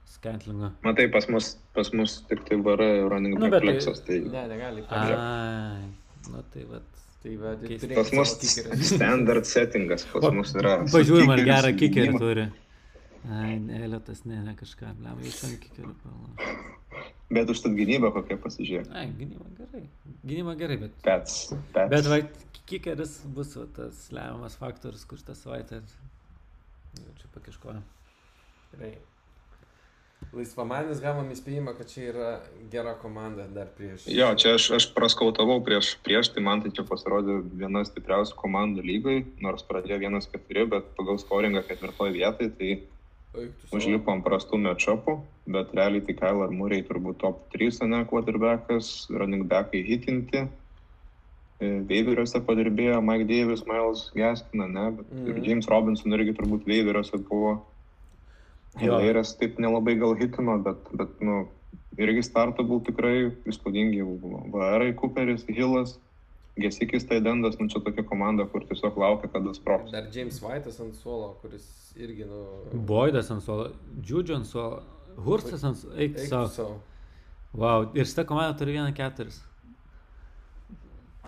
skentlingo. 0.10 0.72
Matai, 0.84 1.06
pas 1.14 1.28
mus, 1.30 1.52
pas 1.76 1.92
mus 1.94 2.22
tik 2.30 2.42
tai 2.48 2.58
vara 2.66 2.88
running 3.12 3.36
Nu, 3.38 3.46
back 3.46 3.60
tai- 3.60 3.62
flexas, 3.68 4.02
tai 4.08 4.20
Ne, 4.26 4.48
negali. 4.50 4.84
Ai, 4.90 5.84
nu 6.32 6.44
tai 6.54 6.66
vad. 6.72 6.82
Tai 7.20 7.36
va, 7.36 7.52
turėk 7.60 7.96
pas 7.96 8.12
mus 8.16 8.30
standard 8.88 9.44
settingas, 9.46 10.06
pas 10.08 10.32
mus 10.32 10.54
yra. 10.56 10.78
Pažiūrėjau, 10.88 11.30
ar 11.30 11.38
kickeris, 11.38 11.50
gerą 11.52 11.72
kikerį 11.82 12.20
turi. 12.22 12.46
Ai, 13.28 13.58
ne, 13.60 13.82
Elėtas, 13.84 14.24
ne, 14.30 14.40
ne 14.46 14.54
kažką, 14.58 14.94
blem, 15.00 15.20
jis 15.26 15.42
ant 15.48 15.60
kikerio 15.60 15.92
pala. 16.04 17.04
Bet 17.30 17.52
užtat 17.52 17.76
gynyba 17.78 18.14
kokia 18.16 18.40
pasižiūrė. 18.42 18.88
Ai, 18.96 19.10
gynyba 19.20 19.50
gerai. 19.58 19.84
Gynyba 20.24 20.56
gerai, 20.60 20.80
bet... 20.86 20.96
Pets. 21.06 21.36
pets. 21.76 21.92
Bet 21.92 22.08
va, 22.10 22.22
kikeris 22.72 23.20
bus 23.36 23.54
va, 23.60 23.68
tas 23.76 24.08
lemiamas 24.16 24.56
faktorius, 24.62 25.06
kur 25.10 25.20
šitą 25.20 25.36
savaitę... 25.38 25.84
Jau 26.98 27.14
čia 27.20 27.30
pakiškoja. 27.36 27.84
Gerai. 28.72 28.96
Laisvamanis 30.36 31.00
gavom 31.02 31.30
įspėjimą, 31.34 31.74
kad 31.78 31.90
čia 31.90 32.02
yra 32.10 32.30
gera 32.72 32.92
komanda 33.00 33.46
dar 33.54 33.70
prieš. 33.78 34.08
Jo, 34.12 34.28
čia 34.38 34.56
aš, 34.58 34.66
aš 34.78 34.88
praskautavau 34.94 35.58
prieš, 35.66 35.94
prieš, 36.06 36.32
tai 36.36 36.44
man 36.46 36.62
tai 36.64 36.74
čia 36.76 36.84
pasirodė 36.86 37.40
viena 37.62 37.82
stipriausių 37.88 38.36
komandų 38.38 38.84
lygai, 38.86 39.18
nors 39.42 39.66
pradėjo 39.66 40.02
vienas 40.04 40.30
keturi, 40.30 40.68
bet 40.74 40.92
pagal 40.98 41.22
scoringą 41.22 41.64
ketvirtoje 41.70 42.18
vietoje, 42.20 42.52
tai 42.60 42.72
Eik 43.38 43.52
tu 43.54 43.68
savo. 43.68 43.78
užlipo 43.78 44.14
ant 44.14 44.24
prastų 44.26 44.58
mečapų, 44.64 45.20
bet 45.54 45.74
realiai 45.78 46.02
tai 46.06 46.16
Kyler 46.18 46.54
Murray 46.54 46.82
turbūt 46.86 47.20
top 47.22 47.44
3, 47.54 47.84
ne, 47.92 48.02
quarterbackas, 48.10 49.10
running 49.14 49.46
backai 49.50 49.84
hitinti. 49.86 50.48
Veiveriuose 51.60 52.40
padirbėjo 52.48 53.02
Mike 53.04 53.28
Davis, 53.28 53.66
Miles 53.68 54.06
Gaskina, 54.16 54.66
ne, 54.72 54.86
bet 54.96 55.12
mm. 55.12 55.28
ir 55.28 55.36
Mhm. 55.36 55.46
James 55.46 55.68
Robinson 55.68 56.16
irgi 56.16 56.34
turbūt 56.38 56.66
Veiveriuose 56.66 57.20
buvo. 57.30 57.60
Jo. 58.80 58.98
Hilairas 58.98 59.36
taip 59.36 59.60
nelabai 59.60 59.98
gal 60.00 60.16
hitino, 60.16 60.56
bet, 60.64 60.78
bet 60.94 61.22
nu, 61.22 61.48
irgi 62.00 62.24
starto 62.24 62.64
buvo 62.64 62.80
tikrai 62.88 63.32
įspūdingi. 63.50 64.06
VR, 64.54 64.86
Cooperis, 64.96 65.44
Hillas, 65.50 65.98
Gesikis 66.58 67.06
Taidendas, 67.08 67.58
nu 67.60 67.70
čia 67.72 67.80
tokia 67.84 68.04
komanda, 68.04 68.46
kur 68.50 68.66
tiesiog 68.68 68.98
laukia, 69.00 69.30
kada 69.32 69.54
sprogs. 69.56 69.92
Dar 69.94 70.08
James 70.12 70.40
White'as 70.44 70.80
ant 70.84 70.96
suolo, 70.98 71.34
kuris 71.42 71.68
irgi, 71.96 72.26
nu... 72.28 72.42
Boydas 72.90 73.30
ant 73.32 73.44
suolo, 73.46 73.70
Džiudžio 74.02 74.40
ant 74.40 74.50
suolo, 74.50 74.82
Hurstas 75.24 75.64
ant 75.68 75.80
suolo, 75.80 75.96
eik 76.02 76.20
savo. 76.28 76.80
Wow, 77.54 77.88
ir 77.98 78.06
šitą 78.06 78.26
komandą 78.30 78.58
turi 78.60 78.76
vieną 78.76 78.92
keturis. 78.98 79.40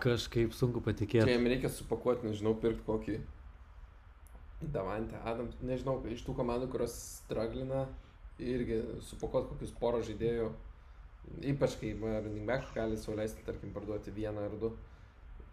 Kažkaip 0.02 0.53
sunku 0.57 0.81
Čia 0.81 0.88
patikėti. 0.89 1.34
jam 1.34 1.48
reikia 1.49 1.69
supakuoti, 1.69 2.27
nežinau, 2.27 2.56
pirkti 2.57 2.85
kokį 2.88 3.19
Davantę 4.73 5.18
Adams, 5.26 5.56
nežinau, 5.65 5.95
iš 6.10 6.22
tų 6.26 6.35
komandų, 6.38 6.69
kurios 6.73 6.93
straglina, 7.22 7.88
irgi 8.41 8.81
supakuoti 9.07 9.53
kokius 9.53 9.73
porą 9.80 10.02
žaidėjų, 10.06 10.52
ypač 11.53 11.77
kai 11.81 11.93
running 11.98 12.45
back 12.49 12.73
gali 12.76 12.98
sauliaisti, 12.98 13.45
tarkim, 13.45 13.73
parduoti 13.73 14.14
vieną 14.14 14.49
ar 14.49 14.57
du. 14.61 14.72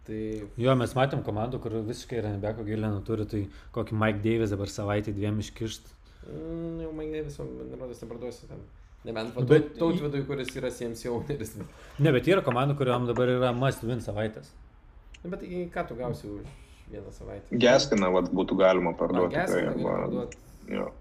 Tai 0.07 0.19
Jo, 0.57 0.75
mes 0.79 0.93
matėm 0.97 1.21
komandų, 1.25 1.59
kur 1.61 1.75
visiškai 1.85 2.21
Renebeko 2.25 2.63
gilę 2.65 2.89
neturi, 2.95 3.25
tai 3.29 3.41
kokį 3.75 3.97
Mike 3.99 4.21
Davis 4.23 4.49
dabar 4.55 4.67
savaitę 4.71 5.13
dviem 5.13 5.39
iškišt. 5.43 5.81
mm, 6.29 6.81
jau 6.83 6.91
ne 6.93 7.21
viso, 7.23 7.43
man 7.45 7.79
rodos, 7.79 8.01
neparduosiu 8.01 8.47
tam. 8.49 8.57
Nebent 9.05 9.35
Bet- 9.35 9.47
Bet... 9.47 9.77
tautvidui, 9.79 10.25
kuris 10.27 10.49
yra 10.59 10.69
CMC 10.71 11.05
owneris. 11.07 11.53
Ne, 11.99 12.11
bet 12.11 12.27
yra 12.27 12.41
komandų, 12.43 12.75
kuriuom 12.77 13.05
dabar 13.07 13.27
yra 13.31 13.53
must 13.55 13.83
win 13.83 13.99
savaitės. 14.03 14.49
Na, 15.23 15.29
Bet 15.29 15.39
tai 15.39 15.69
ką 15.73 15.87
tu 15.87 15.95
gausi 15.95 16.27
už 16.27 16.43
vieną 16.91 17.11
savaitę? 17.15 17.47
Geskiną 17.57 18.11
vat, 18.11 18.27
būtų 18.33 18.57
galima 18.59 18.93
parduoti. 18.97 19.35
Geskiną 19.35 19.71
arba- 19.71 19.95
parduoti. 20.03 20.37
Jo. 20.69 20.91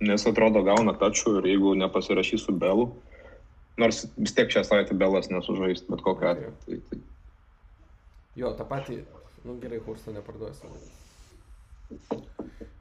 nes 0.00 0.26
atrodo 0.26 0.60
gauna 0.66 0.92
tačių 0.92 1.38
ir 1.38 1.44
jeigu 1.54 1.74
nepasirašys 1.78 2.42
su 2.44 2.52
Belu, 2.52 2.88
nors 3.78 4.06
vis 4.18 4.34
tiek 4.34 4.50
šią 4.50 4.64
savaitę 4.66 4.94
Belas 4.98 5.28
nesužais, 5.30 5.84
bet 5.88 6.02
kokiu 6.02 6.28
atveju. 6.28 6.52
Tai, 6.66 6.80
tai. 6.90 6.98
Jo, 8.36 8.50
tą 8.58 8.64
patį, 8.66 9.00
nu 9.46 9.58
gerai, 9.62 9.78
Hursto 9.86 10.12
neparduosi. 10.14 10.66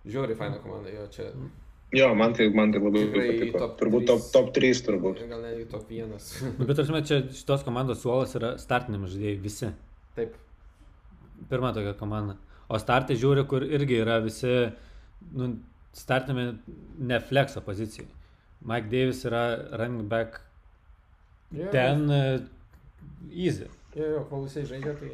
Žiauriai 0.05 0.37
faina 0.37 0.57
komanda, 0.63 0.89
jo 0.91 1.03
čia. 1.13 1.27
Jo, 1.93 2.07
man 2.17 2.33
tai, 2.33 2.47
man 2.49 2.71
tai 2.73 2.79
labai 2.81 3.03
Tikrai 3.05 3.25
patiko. 3.29 3.59
top 3.61 3.75
Turbūt 3.79 4.05
trys. 4.07 4.09
top, 4.09 4.23
top 4.33 4.47
3 4.55 4.79
turbūt. 4.87 5.19
Gal 5.29 5.43
netgi 5.45 5.67
top 5.69 5.91
vienas. 5.93 6.31
Nu, 6.57 6.65
bet 6.65 6.79
aš 6.81 6.89
žinau, 6.89 7.03
čia 7.05 7.19
šitos 7.37 7.65
komandos 7.67 8.01
suolas 8.01 8.33
yra 8.39 8.55
startiniam 8.61 9.05
žaidėjai 9.11 9.35
visi. 9.43 9.69
Taip. 10.17 10.33
Pirma 11.51 11.69
tokia 11.75 11.93
komanda. 11.99 12.35
O 12.73 12.79
startai 12.81 13.19
žiūri, 13.19 13.43
kur 13.51 13.61
irgi 13.67 13.99
yra 14.01 14.17
visi, 14.23 14.55
nu, 15.37 15.51
startami 15.93 16.47
ne 16.97 17.19
flexo 17.21 17.61
pozicijai. 17.61 18.09
Mike 18.65 18.89
Davis 18.89 19.21
yra 19.29 19.43
running 19.77 20.07
back 20.09 20.41
Jo, 21.53 21.67
ten 21.75 22.07
uh, 22.09 22.41
easy. 23.29 23.67
Jo, 23.95 24.05
jo, 24.15 24.21
kol 24.29 24.45
jisai 24.47 24.63
žaidžia, 24.69 24.93
tai 24.99 25.11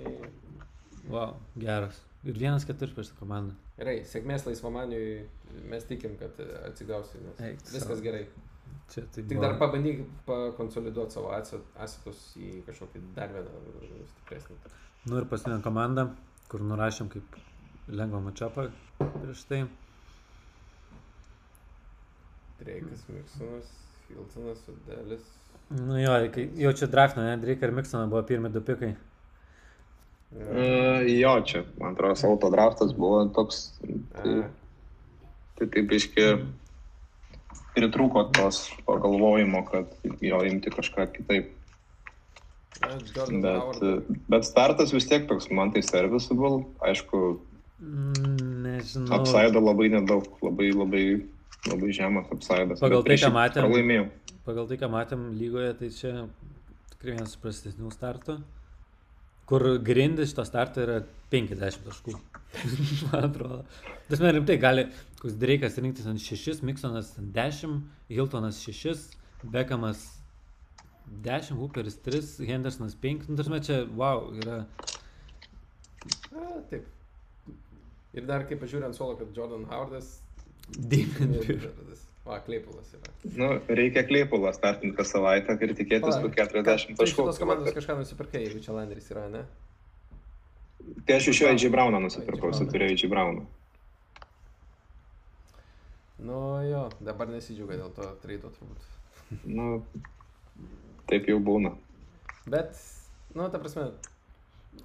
Wow, 1.09 1.33
geras. 1.57 1.97
Ir 2.27 2.35
vienas 2.37 2.65
keturi 2.67 2.91
prieš 2.93 3.13
tą 3.13 3.19
komandą. 3.23 3.55
gerai, 3.79 4.01
sėkmės 4.05 4.43
laisvamaniui 4.45 5.25
mes 5.71 5.85
tikim, 5.87 6.17
kad 6.19 6.35
atsigausi, 6.67 7.21
nes 7.23 7.39
Eik 7.47 7.61
viskas 7.71 7.97
sau. 7.97 8.03
gerai. 8.03 8.25
Čia 8.89 9.03
tai 9.13 9.23
Tik 9.29 9.39
dar 9.39 9.55
pabandyk 9.61 10.01
pakonsoliduoti 10.25 11.13
savo 11.15 11.29
asetus 11.33 12.21
į 12.41 12.63
kažkokį 12.67 13.01
dar 13.15 13.29
vieną 13.35 14.03
stipresnį. 14.13 14.57
Nu 15.09 15.19
ir 15.21 15.27
paskutinė 15.31 15.61
komanda, 15.63 16.07
kur 16.51 16.61
nurašėm 16.65 17.09
kaip 17.13 17.37
lengvą 17.87 18.19
mačiapą 18.27 18.67
prieš 18.99 19.43
tai. 19.49 19.61
Dreikas, 22.59 23.05
Miksonas, 23.09 23.69
Hiltonas, 24.09 24.63
Udelis. 24.73 25.27
Nu 25.69 25.99
jo, 26.01 26.13
jau 26.57 26.71
čia 26.73 26.89
draftą, 26.89 27.21
ne, 27.25 27.37
Drake 27.41 27.67
ir 27.67 27.73
Miksoną 27.75 28.07
buvo 28.09 28.23
pirmi 28.25 28.49
du 28.49 28.61
pikai. 28.65 28.95
Jo. 30.33 30.45
Uh, 30.45 31.03
jo, 31.09 31.33
čia, 31.45 31.63
man 31.81 31.93
atrodo, 31.93 32.17
auto 32.29 32.49
draftas 32.53 32.93
buvo 32.93 33.23
toks, 33.33 33.61
tai, 34.17 34.33
tai 35.57 35.67
taip 35.73 35.93
iški 35.97 36.27
pritrūko 37.75 38.27
tos 38.37 38.63
pagalvojimo, 38.85 39.63
kad 39.69 39.93
jo 40.25 40.41
imti 40.45 40.73
kažką 40.73 41.07
kitaip. 41.15 41.55
Bet, 42.79 43.81
bet 44.31 44.45
startas 44.47 44.93
vis 44.95 45.09
tiek 45.09 45.25
toks, 45.29 45.49
man 45.53 45.73
tai 45.73 45.81
serviceable, 45.85 46.63
aišku, 46.85 47.39
Mm, 47.79 48.63
Nežinau. 48.63 49.13
apsaido 49.15 49.61
labai 49.63 49.87
nedaug, 49.87 50.25
labai 50.43 50.71
labai, 50.75 51.03
labai 51.67 51.91
žemas 51.95 52.29
apsaidas. 52.31 52.79
Pagal 52.79 53.03
tai, 53.07 53.17
ką 53.19 53.31
matėm. 53.35 53.65
Pralaimėjau. 53.67 54.07
Pagal 54.47 54.69
tai, 54.69 54.77
ką 54.81 54.89
matėm 54.93 55.25
lygoje, 55.39 55.73
tai 55.81 55.91
čia 55.95 56.13
tikrai 56.93 57.17
vienas 57.17 57.35
prastesnių 57.41 57.91
startų. 57.93 58.39
Kur 59.49 59.65
grindis 59.81 60.31
šito 60.31 60.45
starto 60.45 60.83
yra 60.85 60.99
50 61.33 61.83
taškų. 61.87 62.15
Man 63.09 63.27
atrodo. 63.29 63.63
Tas 64.09 64.21
man 64.21 64.33
rimtai 64.33 64.55
gali, 64.61 64.87
koks 65.19 65.35
Dreikas 65.37 65.77
rinktis 65.81 66.07
ant 66.09 66.21
6, 66.21 66.63
Miksonas 66.65 67.11
ant 67.21 67.33
10, 67.35 67.75
Hiltonas 68.09 68.61
6, 68.65 69.03
Bekamas 69.53 70.01
10, 71.25 71.57
Hooperis 71.57 71.99
3, 72.05 72.47
Hendersonas 72.49 72.95
5. 72.95 73.29
Nu, 73.29 73.43
man 73.49 73.61
čia, 73.65 73.83
wow, 73.97 74.31
yra. 74.41 74.63
A, 76.33 76.47
taip. 76.71 76.87
Ir 78.17 78.25
dar 78.25 78.47
kaip 78.49 78.61
pažiūrėjau 78.63 78.89
ant 78.89 78.97
suolo, 78.97 79.17
kad 79.19 79.37
Jordan 79.37 79.67
Howardas. 79.69 80.17
Demon. 80.77 81.33
O, 82.29 82.35
Kleipulas 82.45 82.91
yra. 82.93 83.09
Nu, 83.39 83.47
reikia 83.73 84.03
kleipulą 84.05 84.51
startinti 84.53 84.93
kas 84.99 85.09
savaitę 85.15 85.55
ir 85.65 85.71
tikėtis 85.73 86.19
tų 86.21 86.29
40 86.35 86.61
Tai 86.61 86.75
taškų. 86.75 87.07
šitos 87.09 87.39
komandos 87.41 87.73
kažką 87.73 87.95
nusipirkai, 87.97 88.43
jeigu 88.45 88.61
čia 88.61 88.75
Landeris 88.75 89.09
yra, 89.09 89.23
ne? 89.33 89.41
Tai 91.07 91.15
aš 91.17 91.31
iš 91.33 91.41
jo 91.41 91.47
AJ 91.49 91.65
Brauną 91.73 91.99
nusipirkau, 92.03 92.51
Browną. 92.51 92.69
turėjau 92.71 92.93
AJ 92.93 93.09
Brauną. 93.09 93.47
Nu 96.19 96.37
jo, 96.67 96.83
dabar 96.99 97.29
nesidžiaugia 97.31 97.79
dėl 97.79 97.91
to 97.95 98.07
traido 98.23 98.51
turbūt. 98.51 98.87
Nu, 99.47 99.67
taip 101.09 101.27
jau 101.31 101.39
būna. 101.39 101.73
Bet, 102.49 102.75
nu, 103.33 103.47
ta 103.49 103.59
prasme, 103.61 103.89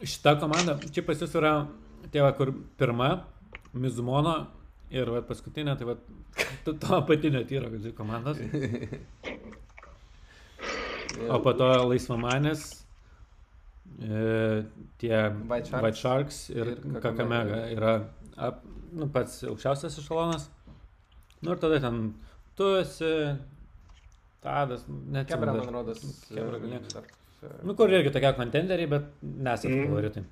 Šita 0.01 0.37
komanda, 0.41 0.79
čia 0.91 1.03
pas 1.07 1.21
jūs 1.21 1.35
yra, 1.39 1.67
tėva, 2.13 2.33
kur 2.37 2.55
pirma, 2.81 3.25
Mizumono 3.75 4.47
ir 4.95 5.11
va, 5.11 5.21
paskutinė, 5.27 5.75
tai 5.81 5.87
va, 5.89 5.97
to, 6.65 6.73
to 6.81 6.95
apatinio 6.99 7.43
tyro, 7.49 7.71
kad 7.73 7.83
dvi 7.85 7.93
komandos. 7.99 8.39
O 11.31 11.37
po 11.45 11.53
to 11.55 11.67
laisvamanės, 11.87 12.63
e, 14.03 14.65
tie 14.99 15.13
White 15.47 15.69
Sharks 15.71 15.85
White 15.85 16.01
Sharks 16.01 16.39
ir, 16.51 16.71
ir 16.75 16.97
Kakamega. 17.05 17.61
Yra 17.71 17.93
ap, 18.49 18.65
nu, 18.99 19.07
pats 19.15 19.37
aukščiausias 19.47 20.01
ešalonas. 20.03 20.49
Nu 21.45 21.55
ir 21.55 21.61
tada 21.63 21.79
ten 21.85 22.01
tu 22.59 22.73
esi, 22.81 23.13
Tadas, 24.45 24.83
net 25.15 25.31
Kebra, 25.31 25.55
man 25.57 25.71
rodos. 25.73 26.03
Kebra, 26.29 26.59
ne. 26.67 26.83
e, 26.83 27.53
Nu, 27.65 27.77
kur 27.79 27.93
irgi 27.95 28.11
tokie 28.13 28.35
kontenderiai, 28.37 28.91
bet 28.91 29.07
nesat 29.23 29.71
Mm. 29.71 29.87
favoritai. 29.87 30.25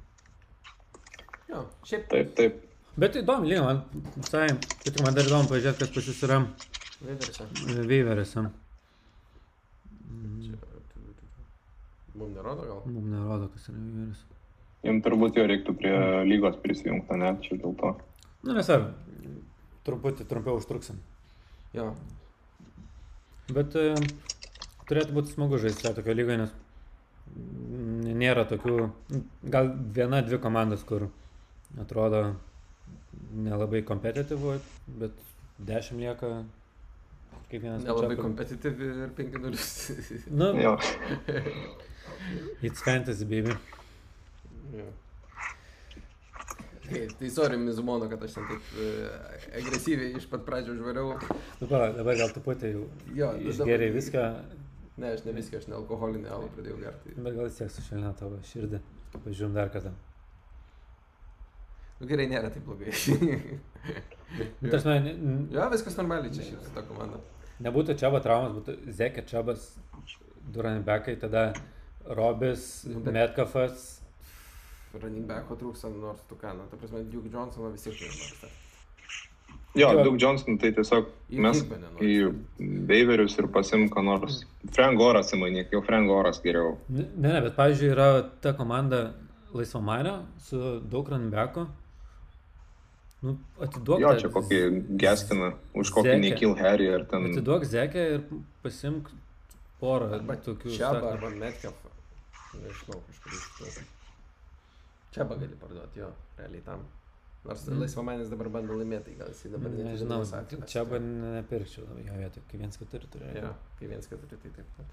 Jo, 1.52 1.62
šiaip 1.86 2.10
Taip, 2.10 2.34
taip. 2.36 2.58
Bet 2.92 3.16
įdomu, 3.16 3.48
lygiai, 3.48 3.62
man 3.64 3.78
visai, 4.18 4.48
tik 4.84 4.98
man 5.00 5.14
dar 5.16 5.24
įdomu 5.24 5.48
pažiūrėti, 5.48 5.80
kas 5.80 5.94
pas 5.94 6.08
jūs 6.10 6.18
yra. 6.26 6.42
Veiverėse. 7.88 8.42
Čia. 10.44 10.58
Mums 12.12 12.34
nerodo 12.36 12.66
gal? 12.68 12.82
Mums 12.84 13.08
nerodo, 13.14 13.48
kas 13.54 13.70
yra 13.72 13.78
Veiverės. 13.80 14.20
Jums 14.82 15.04
turbūt 15.06 15.38
jo 15.38 15.46
reiktų 15.48 15.76
prie 15.78 15.94
lygos 16.28 16.58
prisijungti, 16.60 17.16
ne? 17.22 17.32
Čia 17.46 17.56
dėl 17.62 17.74
to. 17.80 17.94
Nu, 18.42 18.52
nes 18.58 18.68
ar, 18.74 18.88
truputį 19.86 20.28
trumpiau 20.28 20.60
užtruksim. 20.60 21.00
Jo. 21.72 21.92
Bet 23.56 23.76
e, 23.78 23.94
turėtų 24.90 25.16
būti 25.16 25.32
smagu 25.32 25.62
žaisti 25.62 25.86
šią 25.86 25.96
tokią 25.96 26.18
lygą, 26.18 26.38
nes 26.42 26.52
nėra 28.20 28.44
tokių, 28.50 28.76
gal 29.48 29.72
viena, 29.96 30.20
dvi 30.26 30.42
komandos, 30.42 30.84
kur 30.84 31.08
atrodo 31.80 32.26
nelabai 33.32 33.82
kompetityvu, 33.88 34.56
bet 35.00 35.12
dešimt 35.58 36.00
lieka 36.00 36.32
kaip 37.50 37.62
vienas. 37.62 37.84
Nelabai 37.84 38.16
kompetityvi 38.16 38.90
ir 39.04 39.12
5-0. 39.18 40.26
Nu, 40.40 40.52
Jo. 40.62 40.76
it's 42.62 42.82
fantasy, 42.84 43.24
baby. 43.24 43.54
Jo. 44.76 44.84
Okay, 46.82 47.06
tai 47.18 47.30
sorry, 47.30 47.56
Mizumono, 47.56 48.08
kad 48.10 48.22
aš 48.26 48.34
ten 48.36 48.46
taip 48.50 48.72
e, 48.82 48.86
agresyviai 49.60 50.16
iš 50.18 50.26
pat 50.28 50.42
pradžio 50.44 50.74
užvariau. 50.76 51.14
Nu, 51.60 51.68
pala, 51.70 51.92
dabar 51.96 52.18
gal 52.18 52.32
truputį 52.34 52.72
jau 52.74 52.82
Jo, 53.16 53.30
išgeriai 53.38 53.88
dabar- 53.88 53.96
viską, 54.00 54.24
Ne, 55.00 55.08
aš 55.16 55.22
ne 55.24 55.32
viską, 55.32 55.56
aš 55.56 55.66
ne 55.70 55.74
alkoholinį 55.78 56.28
alų 56.28 56.50
pradėjau 56.52 56.78
gerti. 56.82 57.14
bet 57.16 57.32
gal 57.34 57.46
vis 57.48 57.54
tiek 57.56 57.70
sušvelnina 57.72 58.10
tavo 58.18 58.36
širdį. 58.44 58.80
Pažiūrėjom 59.24 59.54
dar 59.56 59.70
kartą. 59.72 59.92
Nu, 62.02 62.08
gerai, 62.10 62.24
nėra 62.26 62.48
taip 62.50 62.64
blogai. 62.66 62.90
Nu, 64.58 64.70
tarsi, 64.72 64.88
ne, 64.88 65.12
n- 65.12 65.42
jo, 65.54 65.64
viskas 65.70 65.94
normaliai 66.00 66.32
čia 66.34 66.42
šiaip 66.48 66.62
su 66.66 66.70
ta 66.74 66.82
komanda. 66.88 67.18
nebūtų 67.62 67.94
Čiaba 68.00 68.18
traumas, 68.24 68.54
būtų 68.56 68.74
Zekė 68.98 69.22
Čiabas, 69.28 69.66
Duranibekai, 70.54 71.14
tada 71.20 71.52
Robis, 72.18 72.64
Nu, 72.90 73.02
bet- 73.04 73.14
Metkafas. 73.14 73.84
Running 74.96 75.28
backo 75.28 75.54
trūksta 75.60 75.92
nors 75.94 76.24
tu 76.28 76.34
ką, 76.40 76.56
nu, 76.58 76.64
ta 76.70 76.76
prasme, 76.80 77.04
Duke 77.12 77.30
Johnsono 77.32 77.70
vis 77.72 77.84
tiek 77.86 77.94
neįmoksta. 78.00 78.50
Jo, 79.78 79.92
Jo. 79.92 80.02
Duke 80.04 80.18
Johnson 80.20 80.58
tai 80.60 80.72
tiesiog 80.76 81.06
mes 81.46 81.62
į 82.02 82.32
Beiverius 82.90 83.38
ir 83.38 83.46
pasim 83.54 83.86
ką 83.88 84.02
nors. 84.04 84.40
Frank 84.74 84.98
Goras 84.98 85.30
įmainyk, 85.36 85.70
jau 85.72 85.84
Frank 85.86 86.08
Goras 86.10 86.40
geriau. 86.44 86.74
Ne, 86.88 87.06
ne, 87.16 87.38
bet 87.46 87.54
pavyzdžiui 87.56 87.92
yra 87.94 88.08
ta 88.42 88.52
komanda 88.58 89.12
Laisvamanio 89.52 90.18
su 90.40 90.80
daug 90.88 91.08
runbacko. 91.08 91.68
Nu, 93.22 93.36
atiduok. 93.62 94.00
Jo, 94.02 94.12
čia 94.18 94.28
kokį 94.34 94.58
geskiną, 94.98 95.52
už 95.78 95.90
kokį 95.94 96.08
Zekę. 96.10 96.20
Nikil 96.24 96.54
Harry 96.58 96.88
ar 96.94 97.04
ten. 97.06 97.28
Atiduok 97.30 97.64
Zekę 97.70 98.06
ir 98.16 98.24
pasimk 98.64 99.10
porą 99.80 100.08
Arba 100.18 100.34
tokių. 100.42 100.72
Čiaba 100.74 101.00
sakant. 101.00 101.12
arba 101.12 101.30
Metcalf. 101.44 101.84
Nežinau, 102.54 102.98
kažkur 103.06 103.36
iš 103.38 103.44
tų. 103.58 103.84
Čiaba 105.14 105.36
gali 105.38 105.54
parduoti, 105.60 106.00
jo, 106.02 106.10
realiai 106.38 106.64
tam. 106.66 106.82
Nors 107.44 107.62
Mm. 107.66 107.80
laisvamanis 107.82 108.28
dabar 108.30 108.48
bando 108.48 108.74
laimėti, 108.78 109.04
tai 109.04 109.14
gal 109.18 109.28
jisai 109.32 109.50
dabar 109.52 109.70
net 109.70 109.84
Nežinau, 109.86 110.22
žaidimas 110.22 110.32
atviras. 110.38 110.70
Čiaba 110.70 110.98
nepirkčiau 111.02 111.86
jo 112.06 112.18
vietoj, 112.18 112.42
kai 112.50 112.58
viens 112.58 112.76
keturi 112.78 113.06
turėjo. 113.10 113.42
Jo, 113.42 113.54
kai 113.78 113.86
vienas 113.90 114.06
keturi, 114.06 114.36
tai 114.42 114.50
taip 114.58 114.66
pat. 114.76 114.86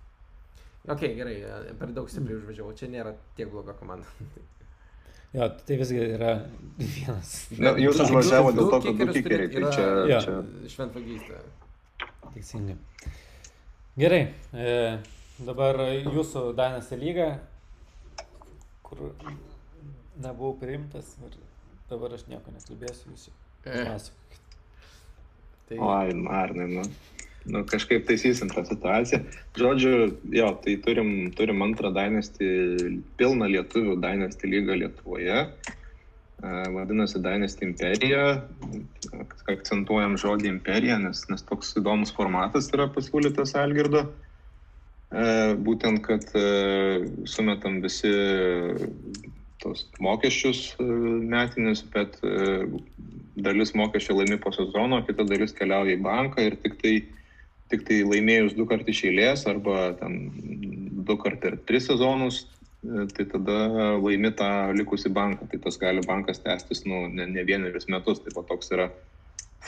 Ok, 0.89 1.01
gerai, 1.17 1.35
e, 1.69 1.73
per 1.77 1.87
daug 1.93 2.09
stipriai 2.09 2.37
Mm. 2.39 2.41
užvažiavau, 2.45 2.73
čia 2.77 2.87
nėra 2.89 3.13
tiek 3.35 3.49
bloga 3.51 3.73
komanda. 3.73 4.05
Jo, 5.33 5.45
tai 5.65 5.75
visgi 5.77 5.99
yra 6.15 6.31
vienas. 6.79 7.31
Na, 7.61 7.75
jūs 7.77 7.99
du- 8.01 8.53
dėl 8.57 8.69
to, 8.73 8.79
kad 8.85 8.97
du 8.97 9.07
kikeriai, 9.13 9.49
tai 9.53 9.61
čia, 9.75 9.85
Jo. 10.09 10.19
čia 10.25 10.37
Šventvagystė. 10.73 11.41
Teisingai. 12.33 12.77
Gerai, 13.99 14.21
e, 14.53 14.97
dabar 15.45 15.77
jūsų 16.07 16.43
Dainasi 16.57 16.97
lyga, 16.97 17.27
kur 18.83 19.11
nebuvau 20.17 20.55
priimtas 20.59 21.13
ir 21.25 21.37
dabar 21.89 22.13
aš 22.17 22.25
nieko 22.31 22.49
nekalbėsiu, 22.55 23.13
jūs 23.13 23.29
pasakokit. 23.63 24.41
Tai... 25.69 25.77
Oi, 25.77 26.13
Marnai, 26.25 26.67
nu. 26.73 26.83
Nu, 27.47 27.63
kažkaip 27.65 28.03
taisysim 28.07 28.49
tą 28.51 28.65
situaciją. 28.67 29.21
Žodžiu, 29.57 29.93
jo, 30.35 30.49
tai 30.63 30.75
turim, 30.83 31.11
turim 31.37 31.63
antrą 31.63 31.91
Dynasty, 31.95 32.49
pilną 33.17 33.47
lietuvių 33.53 33.95
Dynasty 34.03 34.49
lygą 34.51 34.75
Lietuvoje. 34.81 35.45
Vadinasi 36.75 37.19
Dynasty 37.23 37.65
Imperija. 37.67 38.25
Akcentuojam 39.51 40.17
žodį 40.19 40.51
Imperija, 40.53 40.99
nes, 41.01 41.25
nes 41.31 41.43
toks 41.47 41.73
įdomus 41.79 42.13
formatas 42.15 42.69
yra 42.75 42.89
pasiūlytas 42.91 43.55
Algirdo. 43.59 44.05
Būtent, 45.09 46.03
kad 46.05 46.27
sumetam 47.27 47.79
visi 47.81 48.11
tos 49.59 49.87
mokesčius 49.99 50.75
metinius, 50.79 51.81
bet 51.95 52.19
dalis 53.39 53.73
mokesčio 53.75 54.19
laimi 54.19 54.37
po 54.39 54.53
sezono, 54.55 55.01
kita 55.07 55.25
dalis 55.27 55.55
keliauja 55.55 55.97
į 55.97 56.03
banką 56.05 56.45
ir 56.45 56.59
tik 56.63 56.77
tai 56.83 56.93
tik 57.69 57.85
tai 57.87 57.99
laimėjus 58.07 58.55
du 58.57 58.65
kartus 58.69 58.95
iš 58.95 59.09
eilės 59.11 59.45
arba 59.49 59.91
ten 59.99 60.17
du 61.09 61.17
kart 61.21 61.41
per 61.43 61.57
tris 61.69 61.87
sezonus, 61.89 62.43
e, 62.85 63.05
tai 63.15 63.25
tada 63.33 63.59
laimi 63.97 64.31
tą 64.39 64.49
likusį 64.77 65.13
banką. 65.15 65.49
Tai 65.51 65.61
tas 65.65 65.77
gali 65.81 66.03
bankas 66.05 66.41
tęstis 66.45 66.85
nu, 66.89 67.07
ne, 67.13 67.29
ne 67.29 67.45
vienerius 67.45 67.89
metus. 67.93 68.21
Tai 68.25 68.45
toks 68.49 68.73
yra 68.75 68.89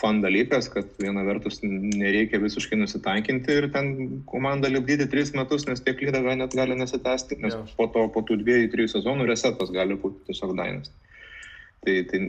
fan 0.01 0.21
dalykas, 0.23 0.69
kad 0.71 0.87
viena 1.01 1.23
vertus 1.27 1.59
nereikia 1.63 2.39
visiškai 2.41 2.79
nusitaikinti 2.79 3.57
ir 3.59 3.67
ten 3.73 3.89
komandą 4.29 4.71
lipdyti 4.71 5.09
tris 5.11 5.33
metus, 5.35 5.67
nes 5.67 5.83
tiek 5.83 5.99
lyda 6.01 6.21
net 6.23 6.55
gali 6.55 6.77
nesitęsti, 6.79 7.41
nes 7.43 7.57
ja. 7.57 7.63
po 7.77 7.89
to, 7.91 8.05
po 8.15 8.23
tų 8.27 8.39
dviejų, 8.41 8.69
trijų 8.71 8.93
sezonų 8.95 9.27
resetas 9.27 9.73
gali 9.75 9.99
būti 9.99 10.31
tiesiog 10.31 10.55
dainas. 10.57 10.93
Tai, 11.81 11.95
tai 12.09 12.19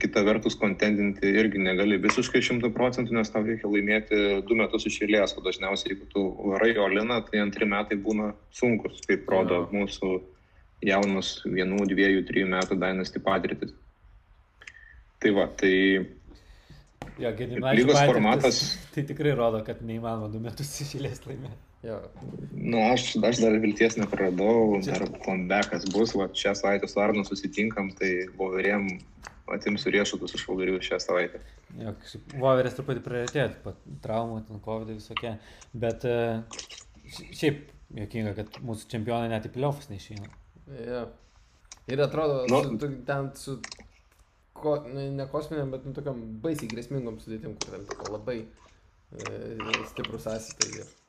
kita 0.00 0.22
vertus 0.24 0.56
kontentinti 0.60 1.30
irgi 1.40 1.60
negali 1.60 1.96
visiškai 2.00 2.42
šimtų 2.44 2.70
procentų, 2.74 3.14
nes 3.16 3.30
tau 3.32 3.44
reikia 3.44 3.68
laimėti 3.70 4.20
du 4.48 4.56
metus 4.58 4.84
iš 4.88 5.00
eilės, 5.06 5.36
o 5.36 5.44
dažniausiai 5.44 5.94
jeigu 5.94 6.08
tu 6.12 6.24
varai 6.50 6.74
Oliną, 6.80 7.22
tai 7.28 7.40
antri 7.44 7.68
metai 7.68 7.96
būna 8.00 8.32
sunkus, 8.52 9.00
kaip 9.08 9.28
rodo 9.32 9.62
ja. 9.62 9.68
mūsų 9.72 10.10
jaunus 10.84 11.38
vienų, 11.48 11.86
dviejų, 11.92 12.26
trijų 12.28 12.50
metų 12.52 12.78
dainas 12.80 13.12
tai 13.14 13.24
patirtis. 13.24 13.72
Tai 15.24 15.32
va, 15.38 15.48
tai 15.60 15.74
Jo, 17.18 17.30
lygos 17.76 18.00
formatas. 18.08 18.56
Tai 18.94 19.04
tikrai 19.06 19.34
rodo, 19.38 19.60
kad 19.66 19.82
neįmanoma 19.86 20.30
du 20.32 20.40
metus 20.42 20.72
iš 20.82 20.96
eilės 20.98 21.20
laimėti. 21.28 21.63
Jo. 21.84 21.98
Nu, 22.52 22.78
aš, 22.92 23.10
aš 23.28 23.42
dar 23.42 23.58
vilties 23.60 23.98
nepraradau, 24.00 24.78
dar 24.86 25.02
comebackas 25.24 25.84
bus, 25.92 26.14
va, 26.16 26.30
šią 26.32 26.54
savaitę 26.56 26.88
su 26.88 27.00
Arnu 27.02 27.24
susitinkam, 27.28 27.90
tai 27.98 28.12
Voverėm 28.38 28.88
atimsiu 29.52 29.92
riešutus 29.92 30.32
iš 30.38 30.46
Voverėjų 30.48 30.80
šią 30.86 31.00
savaitę. 31.04 31.42
Jo, 31.82 31.92
Voverės 32.40 32.78
truputį 32.78 33.04
prioritėt, 33.04 33.68
traumų, 34.06 34.40
ten 34.48 34.64
COVID 34.64 34.94
visokie, 34.94 35.34
bet 35.84 36.08
e, 36.08 36.16
šiaip 37.36 37.66
jokinga, 38.00 38.32
kad 38.40 38.58
mūsų 38.64 38.88
čempionai 38.96 39.28
net 39.34 39.50
į 39.50 39.52
pliofus 39.58 39.92
neišeina. 39.92 40.32
Jo. 40.88 41.04
Ir 41.92 42.00
atrodo, 42.00 42.46
nu, 42.48 42.64
su, 42.64 42.92
ten 43.04 43.32
su, 43.36 43.60
ko, 44.56 44.78
nu, 44.88 45.10
ne 45.20 45.28
kosminiam, 45.28 45.74
bet 45.74 45.84
nu, 45.84 45.92
tokiam 45.92 46.24
baisiai 46.40 46.72
grėsmingom 46.72 47.20
sudėtim, 47.20 47.58
kur 47.60 47.76
ten 47.76 48.12
labai 48.14 48.40
e, 48.40 49.88
stiprus 49.92 50.32
asitai. 50.32 50.72
Ir 50.80 51.03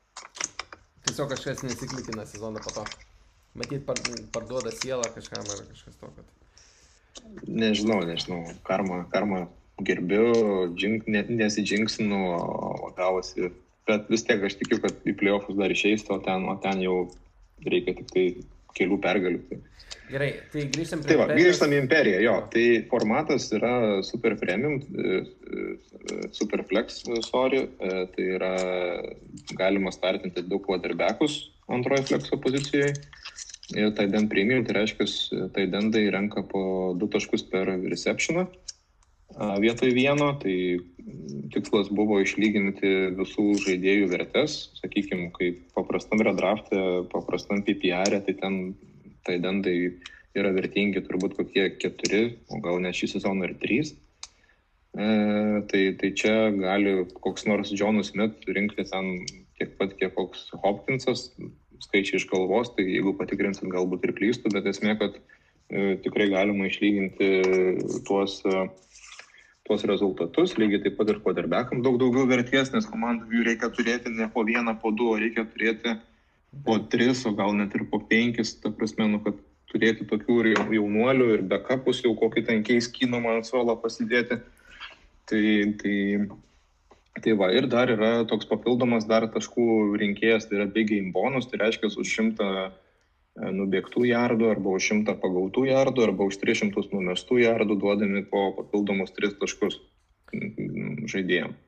tiesiog 1.06 1.30
kažkas 1.34 1.64
nesiklikina 1.66 2.26
sezoną 2.26 2.64
po 2.64 2.74
to. 2.78 2.86
Matyt, 3.56 3.86
par, 3.88 4.00
parduoda 4.36 4.72
sielą 4.76 5.06
kažkam 5.16 5.46
ar 5.46 5.62
kažkas 5.70 6.00
tokio. 6.02 6.26
Nežinau, 7.48 8.02
nežinau. 8.04 8.42
Karma, 8.68 9.06
karma 9.12 9.46
gerbiu, 9.80 10.34
džink, 10.76 11.08
ne, 11.08 11.24
nesidžinksinu, 11.30 12.20
o 12.36 12.92
gavosi. 12.98 13.52
Bet 13.88 14.10
vis 14.10 14.26
tiek 14.28 14.44
aš 14.44 14.58
tikiu, 14.60 14.80
kad 14.84 15.08
į 15.08 15.14
playoffus 15.20 15.58
dar 15.60 15.72
išeis, 15.72 16.04
o 16.10 16.18
ten, 16.26 16.48
o 16.50 16.56
ten 16.62 16.82
jau 16.84 16.98
reikia 17.64 17.96
tik 18.00 18.12
tai 18.12 18.26
kelių 18.78 19.00
pergalių. 19.04 19.42
Tai. 19.50 19.62
Gerai, 20.06 20.28
tai 20.54 20.68
grįžtam 20.70 21.02
prie... 21.02 21.16
Tai 21.16 21.18
va, 21.24 21.26
grįžtam 21.34 21.74
į 21.74 21.80
imperiją, 21.82 22.20
jo. 22.22 22.36
Tai 22.54 22.66
formatas 22.92 23.48
yra 23.58 23.74
super 24.06 24.36
premium, 24.38 24.78
e, 24.78 25.22
e, 25.26 26.20
super 26.36 26.62
flex, 26.70 27.02
sorry. 27.26 27.64
E, 27.66 28.04
tai 28.14 28.28
yra 28.38 28.52
galima 29.58 29.94
startinti 29.96 30.46
du 30.46 30.62
quarterbackus 30.62 31.40
antrojo 31.74 32.06
flexo 32.12 32.38
pozicijoje. 32.42 32.94
Ir 33.74 33.96
tai 33.98 34.06
den 34.14 34.28
premium, 34.30 34.62
tai 34.66 34.76
reiškia, 34.78 35.08
tai 35.56 35.66
dendai 35.74 36.06
renka 36.14 36.44
po 36.52 36.94
du 37.02 37.10
taškus 37.10 37.48
per 37.50 37.72
receptioną 37.74 38.46
vietoj 39.36 39.92
vieno, 39.96 40.32
tai 40.42 40.80
tikslas 41.54 41.92
buvo 41.94 42.22
išlyginti 42.24 42.92
visų 43.18 43.48
žaidėjų 43.66 44.10
vertes, 44.12 44.58
sakykime, 44.80 45.30
kaip 45.36 45.62
paprastam 45.76 46.24
redrafte, 46.24 46.80
paprastam 47.12 47.64
PPR, 47.68 48.22
tai 48.26 48.36
ten 48.40 48.60
tai 49.26 49.40
dendai 49.42 49.78
yra 50.38 50.52
vertingi 50.56 51.02
turbūt 51.06 51.38
kokie 51.40 51.70
keturi, 51.82 52.38
o 52.52 52.60
gal 52.64 52.82
net 52.84 52.98
šį 52.98 53.16
sezoną 53.16 53.50
ir 53.50 53.56
trys. 53.62 53.96
E, 54.96 55.08
tai, 55.72 55.84
tai 56.00 56.12
čia 56.16 56.36
gali 56.56 56.98
koks 57.24 57.48
nors 57.50 57.74
Jonas 57.76 58.14
Smith 58.14 58.46
rinkti 58.48 58.86
ten 58.88 59.26
tiek 59.58 59.74
pat, 59.80 59.96
kiek 60.00 60.14
koks 60.16 60.50
Hopkinsas, 60.64 61.30
skaičiai 61.84 62.22
iš 62.22 62.28
galvos, 62.32 62.72
tai 62.76 62.86
jeigu 62.88 63.16
patikrinsit, 63.18 63.68
galbūt 63.72 64.06
ir 64.08 64.16
klystų, 64.16 64.52
bet 64.56 64.68
esmė, 64.72 64.96
kad 65.00 65.18
e, 65.18 65.96
tikrai 66.06 66.30
galima 66.32 66.70
išlyginti 66.70 67.32
tuos, 68.08 68.40
e, 68.48 68.68
tuos 69.66 69.84
rezultatus, 69.90 70.54
lygiai 70.62 70.84
taip 70.84 70.98
pat 71.00 71.10
ir 71.10 71.22
quarterbackam 71.26 71.82
daug 71.86 71.98
daugiau 72.02 72.28
vertės, 72.30 72.70
nes 72.74 72.86
komandų 72.86 73.32
jų 73.34 73.46
reikia 73.48 73.72
turėti 73.74 74.14
ne 74.14 74.28
po 74.34 74.46
vieną, 74.46 74.76
po 74.82 74.92
du, 74.94 75.10
o 75.10 75.18
reikia 75.18 75.48
turėti 75.50 75.96
po 76.66 76.78
tris, 76.92 77.26
o 77.26 77.34
gal 77.36 77.56
net 77.58 77.74
ir 77.76 77.88
po 77.90 78.00
penkis, 78.00 78.54
ta 78.62 78.70
prasme, 78.72 79.08
nu, 79.10 79.20
kad 79.26 79.40
turėti 79.72 80.06
tokių 80.08 80.38
ir 80.44 80.50
jaunuolių 80.78 81.32
ir 81.34 81.46
bekapus 81.50 82.04
jau 82.06 82.14
kokį 82.18 82.46
ten 82.48 82.64
keis 82.68 82.88
kino 82.92 83.20
man 83.24 83.44
suolą 83.44 83.76
pasidėti. 83.82 84.40
Tai, 85.26 85.44
tai, 85.82 85.98
tai 87.26 87.34
va, 87.40 87.50
ir 87.58 87.66
dar 87.72 87.90
yra 87.90 88.12
toks 88.30 88.46
papildomas 88.46 89.08
dar 89.10 89.26
taškų 89.34 89.98
rinkėjas, 89.98 90.46
tai 90.46 90.62
yra 90.62 90.70
big 90.70 90.92
game 90.94 91.10
bonus, 91.16 91.50
tai 91.50 91.64
reiškia 91.64 91.90
už 91.90 92.12
šimtą 92.14 92.50
nubėgtų 93.36 94.06
jardų 94.08 94.50
arba 94.54 94.78
už 94.78 94.88
šimtą 94.92 95.18
pagautų 95.20 95.66
jardų 95.68 96.06
arba 96.08 96.28
už 96.30 96.40
300 96.40 96.88
numestų 96.94 97.42
jardų 97.44 97.78
duodami 97.82 98.24
po 98.32 98.48
papildomus 98.56 99.12
3 99.18 99.36
taškus 99.42 99.82
žaidėjams. 101.12 101.60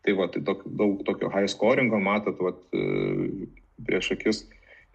Tai 0.00 0.14
va, 0.16 0.30
tai 0.32 0.40
daug, 0.40 0.62
daug 0.64 1.02
tokio 1.04 1.28
high 1.28 1.50
scoringo, 1.50 1.98
matot, 2.00 2.38
va, 2.40 2.54
prieš 3.84 4.14
akis 4.14 4.44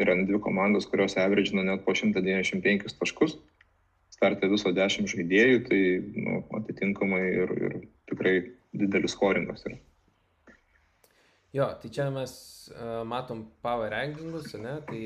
yra 0.01 0.15
dvi 0.17 0.39
komandos, 0.43 0.87
kurios 0.89 1.17
averagina 1.21 1.63
net 1.67 1.83
po 1.85 1.93
195 1.95 2.95
taškus. 2.99 3.37
Startė 4.15 4.47
viso 4.49 4.71
10 4.71 5.11
žaidėjų, 5.11 5.59
tai 5.67 5.81
nu, 6.15 6.39
atitinkamai 6.57 7.21
ir, 7.43 7.51
ir 7.67 7.75
tikrai 8.09 8.35
didelis 8.75 9.13
scoringas 9.15 9.67
yra. 9.67 9.77
Jo, 11.55 11.67
tai 11.79 11.91
čia 11.91 12.07
mes 12.11 12.31
uh, 12.71 13.03
matom 13.07 13.45
power 13.63 13.91
rankingus, 13.91 14.55
ne? 14.59 14.79
tai 14.87 15.03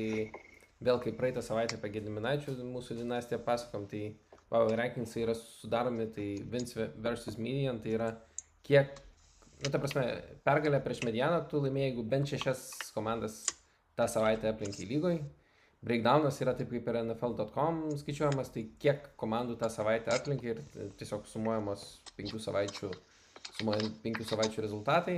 vėl 0.84 1.00
kaip 1.02 1.16
praeitą 1.20 1.42
savaitę 1.44 1.76
apie 1.78 1.92
Gediminaičių 1.96 2.56
mūsų 2.64 2.96
dinastiją 3.02 3.40
pasakom, 3.44 3.86
tai 3.90 4.14
power 4.50 4.76
rankings 4.78 5.14
yra 5.20 5.34
sudaromi, 5.36 6.08
tai 6.14 6.28
Vince 6.52 6.90
versus 6.96 7.38
Minion, 7.38 7.80
tai 7.82 7.94
yra 7.98 8.10
kiek, 8.66 8.96
nu 9.64 9.72
ta 9.72 9.80
prasme, 9.82 10.06
pergalę 10.46 10.80
prieš 10.84 11.04
medianą 11.06 11.42
tu 11.50 11.60
laimėjai, 11.62 11.92
jeigu 11.92 12.06
bent 12.14 12.32
šešias 12.32 12.64
komandas 12.94 13.44
tą 13.98 14.08
savaitę 14.08 14.50
aplinkiai 14.50 14.88
lygoj. 14.94 15.20
Breakdownas 15.80 16.36
yra 16.44 16.52
taip 16.56 16.68
kaip 16.74 16.88
ir 16.92 16.98
NFL.com 17.00 17.86
skaičiuojamas, 18.02 18.50
tai 18.52 18.66
kiek 18.82 19.06
komandų 19.20 19.56
tą 19.62 19.70
savaitę 19.72 20.12
aplinkiai 20.12 20.52
ir 20.52 20.90
tiesiog 21.00 21.24
sumuojamos 21.28 21.86
penkių 22.18 22.40
savaičių, 22.44 22.90
sumuojant 23.60 24.02
penkių 24.04 24.28
savaičių 24.28 24.66
rezultatai. 24.66 25.16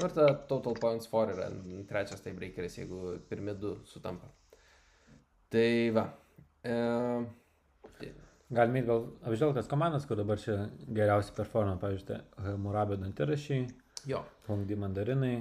Nu, 0.00 0.08
ir 0.08 0.14
tada 0.16 0.34
total 0.50 0.74
points 0.80 1.06
for 1.06 1.30
yra 1.30 1.50
trečias 1.86 2.24
tai 2.24 2.32
breakeris, 2.34 2.80
jeigu 2.80 3.18
pirmi 3.28 3.54
du 3.54 3.76
sutampa. 3.86 4.32
Tai 5.52 5.70
va. 5.96 6.08
E, 6.64 6.74
Galime 8.52 8.82
gal 8.84 9.06
apžvelgtas 9.24 9.68
komandas, 9.68 10.04
kur 10.04 10.18
dabar 10.20 10.40
čia 10.40 10.66
geriausiai 10.84 11.36
performa, 11.38 11.78
pavyzdžiui, 11.80 12.18
Murabė 12.60 12.98
Dantirašiai, 13.00 13.64
Fongdi 14.44 14.76
Mandarinai 14.76 15.36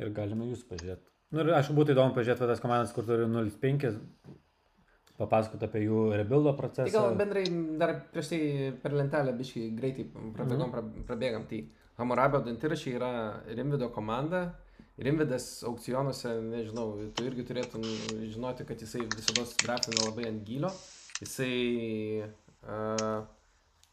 ir 0.00 0.12
galime 0.16 0.46
jūs 0.48 0.62
pažiūrėti. 0.70 1.04
Nu 1.36 1.42
ir 1.42 1.50
aišku, 1.58 1.76
būtų 1.76 1.92
įdomu 1.92 2.16
pažiūrėti 2.16 2.48
tas 2.48 2.62
komandas, 2.64 2.94
kur 2.96 3.04
turi 3.04 3.26
0,5, 3.28 3.98
papasakot 5.18 5.66
apie 5.66 5.82
jų 5.84 6.06
rebuildo 6.22 6.54
procesą. 6.56 6.88
Tai 6.88 6.94
gal 6.94 7.18
bendrai 7.20 7.44
dar 7.82 7.92
prieš 8.14 8.32
tai 8.32 8.40
per 8.80 8.96
lentelę 8.96 9.34
biškai 9.36 9.66
greitai 9.76 10.06
prabėgom, 10.14 10.70
mhm. 10.70 11.04
prabėgam. 11.10 11.44
Tai 11.50 11.60
Hamurabio 12.00 12.40
dantirašiai 12.46 12.96
yra 12.96 13.12
Rimvido 13.50 13.90
komanda. 13.92 14.46
Rimvidas 14.98 15.62
aukcionuose, 15.62 16.30
nežinau, 16.42 16.96
tu 17.14 17.26
irgi 17.28 17.44
turėtum 17.46 17.84
žinoti, 18.32 18.64
kad 18.66 18.80
jisai 18.82 19.04
visada 19.12 19.44
draftina 19.62 20.08
labai 20.08 20.26
ant 20.26 20.42
gylio. 20.46 20.72
Jisai 21.20 21.52
uh, 22.26 23.20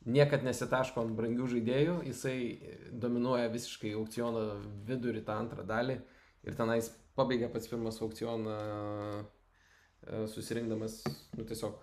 niekad 0.10 0.45
nesitaško 0.45 1.03
ant 1.06 1.14
brangių 1.18 1.49
žaidėjų, 1.53 1.99
jisai 2.10 2.38
dominuoja 3.06 3.52
visiškai 3.53 3.94
aukciono 3.99 4.45
vidurį 4.90 5.22
tą 5.27 5.38
antrą 5.44 5.65
dalį 5.69 5.99
ir 6.45 6.57
tenais 6.57 6.90
pabaigia 7.18 7.52
pats 7.53 7.69
pirmas 7.69 8.02
aukcioną 8.02 8.57
uh, 8.57 10.26
susirinkdamas, 10.34 11.03
nu 11.38 11.45
tiesiog 11.45 11.77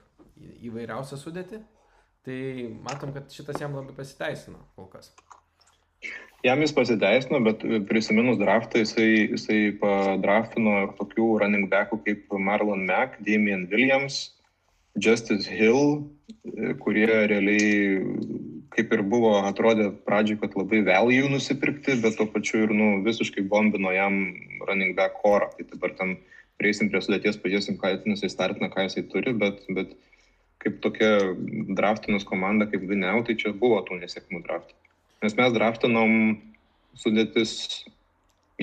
įvairiausią 0.67 1.19
sudėtį. 1.21 1.63
Tai 2.23 2.41
matom, 2.87 3.15
kad 3.15 3.31
šitas 3.35 3.59
jam 3.63 3.75
labai 3.75 3.95
pasiteisino 3.99 4.61
kol 4.77 4.91
kas. 4.91 5.11
Jam 6.43 6.59
jis 6.59 6.73
pasiteisino, 6.75 7.39
bet 7.47 7.61
prisiminus 7.87 8.39
draftą 8.41 8.81
jisai, 8.83 9.29
jisai 9.31 9.61
padraftino 9.79 10.81
ir 10.83 10.95
tokių 10.99 11.29
running 11.39 11.69
backų 11.71 12.01
kaip 12.03 12.35
Marlon 12.35 12.83
Mack, 12.89 13.21
Damien 13.23 13.69
Williams, 13.71 14.33
Justice 14.99 15.47
Hill, 15.47 16.03
kurie 16.83 17.07
realiai 17.07 18.03
kaip 18.73 18.93
ir 18.97 19.03
buvo, 19.07 19.37
atrodė 19.47 19.91
pradžioj, 20.09 20.41
kad 20.43 20.59
labai 20.59 20.83
value 20.87 21.31
nusipirkti, 21.31 21.99
bet 22.03 22.17
tuo 22.19 22.27
pačiu 22.27 22.65
ir 22.67 22.75
nu, 22.75 22.91
visiškai 23.07 23.45
bombino 23.47 23.93
jam 23.95 24.19
running 24.67 24.97
back 24.99 25.19
korą. 25.23 25.51
Tai 25.55 25.69
dabar 25.71 25.95
tam 25.99 26.17
prieisim 26.61 26.91
prie 26.91 27.03
sudėties, 27.05 27.39
pažiūrėsim, 27.43 27.79
ką 27.79 27.95
jisai 28.01 28.33
startina, 28.33 28.73
ką 28.73 28.89
jisai 28.89 29.05
turi, 29.13 29.35
bet, 29.37 29.63
bet 29.77 29.95
kaip 30.63 30.79
tokia 30.83 31.35
draftinus 31.79 32.27
komanda 32.27 32.67
kaip 32.71 32.83
Vineu, 32.89 33.23
tai 33.27 33.39
čia 33.39 33.55
buvo 33.55 33.79
tų 33.87 34.03
nesėkmų 34.03 34.43
draftų. 34.47 34.82
Nes 35.23 35.37
mes 35.39 35.53
draftinom 35.55 36.13
sudėtis 36.99 37.53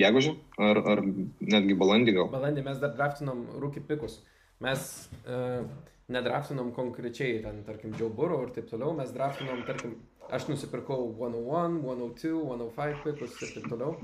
gegužį 0.00 0.34
ar, 0.60 0.80
ar 0.92 1.00
netgi 1.04 1.76
balandį 1.78 2.16
gal. 2.18 2.28
Balandį 2.32 2.64
mes 2.66 2.82
dar 2.82 2.92
draftinom 2.96 3.46
rūkį 3.62 3.84
pikus. 3.88 4.18
Mes 4.60 4.84
uh, 5.24 5.64
nedraftinom 6.12 6.74
konkrečiai, 6.76 7.40
ten, 7.44 7.62
tarkim, 7.64 7.94
Joe 7.96 8.10
Burrow 8.12 8.44
ir 8.44 8.52
taip 8.56 8.68
toliau, 8.68 8.92
mes 8.98 9.12
draftinom, 9.14 9.62
tarkim, 9.68 9.96
aš 10.28 10.50
nusipirkau 10.50 11.08
101, 11.16 11.80
102, 11.86 12.44
105 12.44 13.02
pikus 13.06 13.40
ir 13.40 13.54
taip 13.56 13.70
toliau. 13.72 13.96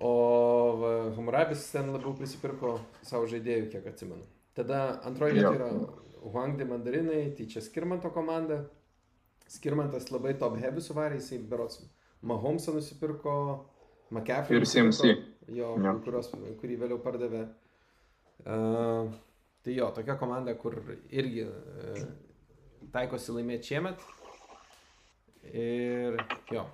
O 0.00 0.12
Humrabis 1.18 1.66
ten 1.74 1.90
labiau 1.92 2.14
prisipirko 2.16 2.78
savo 3.04 3.28
žaidėjų, 3.28 3.68
kiek 3.74 3.88
atsimenu. 3.90 4.24
Tada 4.56 5.02
antroje 5.04 5.36
vietoje 5.36 5.58
yra 5.58 5.68
Huangdi 6.24 6.64
Mandarinai, 6.68 7.26
tai 7.36 7.44
čia 7.50 7.60
Skirmanto 7.64 8.08
komanda. 8.14 8.62
Skirmantas 9.50 10.10
labai 10.12 10.36
top 10.38 10.56
heavy 10.62 10.82
suvarė, 10.84 11.18
jisai 11.18 11.40
berots 11.50 11.80
Mahomesą 12.22 12.74
nusipirko, 12.76 13.34
McCaffrey. 14.10 14.60
Ir 14.60 14.66
CMC. 14.68 15.14
Jo, 15.56 15.72
ja. 15.82 15.94
kurios, 16.04 16.28
kurį 16.60 16.76
vėliau 16.84 17.00
pardavė. 17.02 17.46
Uh, 18.40 19.10
tai 19.64 19.74
jo, 19.74 19.88
tokia 19.96 20.14
komanda, 20.20 20.54
kur 20.60 20.76
irgi 21.10 21.46
uh, 21.48 22.04
taikosi 22.94 23.34
laimėti 23.34 23.72
šiemet. 23.72 24.04
Ir 25.50 26.20
jo. 26.52 26.66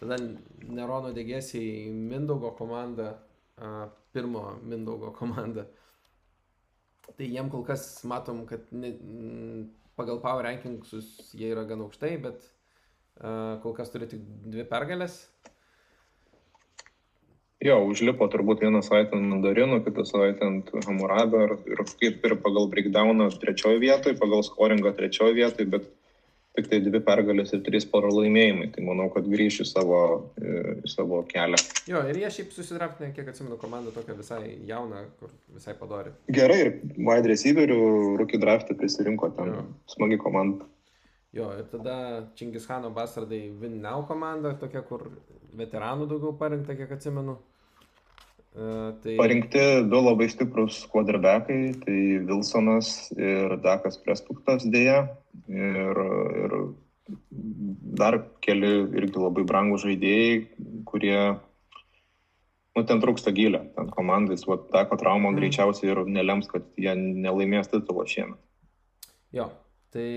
Tada 0.00 0.18
Nerono 0.18 1.12
degėsiai 1.14 1.92
Mindaugo 1.94 2.50
komanda, 2.58 3.12
uh, 3.60 3.86
pirmo 4.16 4.48
Mindaugo 4.64 5.12
komanda. 5.14 5.68
Tai 7.14 7.28
jiem 7.28 7.50
kol 7.52 7.62
kas 7.68 7.86
matom, 8.08 8.42
kad 8.48 8.66
ne, 8.72 8.94
pagal 9.98 10.20
power 10.22 10.46
rankingsus 10.46 11.32
jie 11.34 11.52
yra 11.54 11.64
gan 11.68 11.84
aukštai, 11.84 12.16
bet 12.22 12.42
uh, 12.44 13.60
kol 13.62 13.74
kas 13.76 13.92
turi 13.94 14.08
tik 14.10 14.22
dvi 14.50 14.66
pergalės. 14.70 15.22
Jo, 17.64 17.78
užlipo 17.88 18.26
turbūt 18.28 18.60
vieną 18.60 18.82
savaitę 18.84 19.16
ant 19.16 19.24
mandarinų, 19.30 19.78
kitą 19.86 20.04
savaitę 20.04 20.44
ant 20.44 20.72
hamurabio 20.84 21.44
ir, 21.46 21.54
ir 21.72 21.82
kaip 22.00 22.26
ir 22.28 22.34
pagal 22.44 22.68
breakdowną 22.72 23.30
trečioje 23.40 23.78
vietoje, 23.80 24.18
pagal 24.20 24.44
scoringą 24.44 24.92
trečioje 24.98 25.38
vietoje, 25.38 25.70
bet 25.72 25.86
tik 26.54 26.68
tai 26.70 26.78
dvi 26.84 27.00
pergalės 27.02 27.52
ir 27.56 27.62
trys 27.66 27.86
pralaimėjimai. 27.90 28.68
Tai 28.74 28.84
manau, 28.86 29.08
kad 29.14 29.26
grįš 29.30 29.60
į 29.64 29.66
savo, 29.68 30.02
į 30.38 30.90
savo 30.90 31.22
kelią. 31.30 31.58
Jo, 31.90 32.04
ir 32.10 32.20
jie 32.22 32.30
šiaip 32.36 32.54
susidraptinė, 32.54 33.10
kiek 33.16 33.30
atsimenu, 33.32 33.58
komanda 33.60 33.94
tokia 33.94 34.16
visai 34.18 34.42
jauna, 34.68 35.04
kur 35.20 35.32
visai 35.54 35.74
padori. 35.78 36.14
Gerai, 36.34 36.60
ir 36.66 36.72
wide 36.94 37.32
receiverių 37.32 37.80
rookie 38.20 38.40
draftą 38.42 38.78
prisirinko 38.78 39.32
ten 39.38 39.50
jo. 39.50 39.66
smagi 39.96 40.20
komanda. 40.22 40.68
Jo, 41.34 41.50
ir 41.58 41.66
tada 41.72 41.96
Čingishano 42.38 42.92
Basardai 42.94 43.48
Vinnau 43.58 44.04
komanda, 44.06 44.54
tokia, 44.60 44.84
kur 44.86 45.08
veteranų 45.58 46.06
daugiau 46.10 46.36
parinkta, 46.38 46.76
kiek 46.78 46.94
atsimenu. 46.94 47.40
Uh, 48.54 48.94
tai... 49.02 49.16
Parinkti 49.18 49.62
du 49.90 49.98
labai 49.98 50.28
stiprus 50.30 50.84
quarterbackai, 50.92 51.74
tai 51.82 51.98
Wilsonas 52.22 53.10
ir 53.18 53.56
Dakas 53.64 53.98
Prespuktas 53.98 54.62
dėja. 54.70 55.00
Ir, 55.50 56.00
ir 56.44 56.54
dar 57.98 58.20
keli 58.44 58.70
irgi 58.94 59.18
labai 59.18 59.42
brangų 59.48 59.80
žaidėjai, 59.82 60.38
kurie, 60.86 61.18
nu, 62.78 62.84
ten 62.86 63.02
trūksta 63.02 63.34
gilę, 63.34 63.64
ten 63.74 63.90
komandais, 63.92 64.46
va, 64.48 64.60
Dako 64.70 65.00
trauma 65.02 65.32
mm. 65.32 65.40
greičiausiai 65.40 65.90
ir 65.90 66.04
nelems, 66.06 66.48
kad 66.50 66.70
jie 66.80 66.94
nelaimės 66.94 67.72
titulo 67.74 68.06
šiemet. 68.08 68.38
Jo, 69.34 69.50
tai 69.90 70.08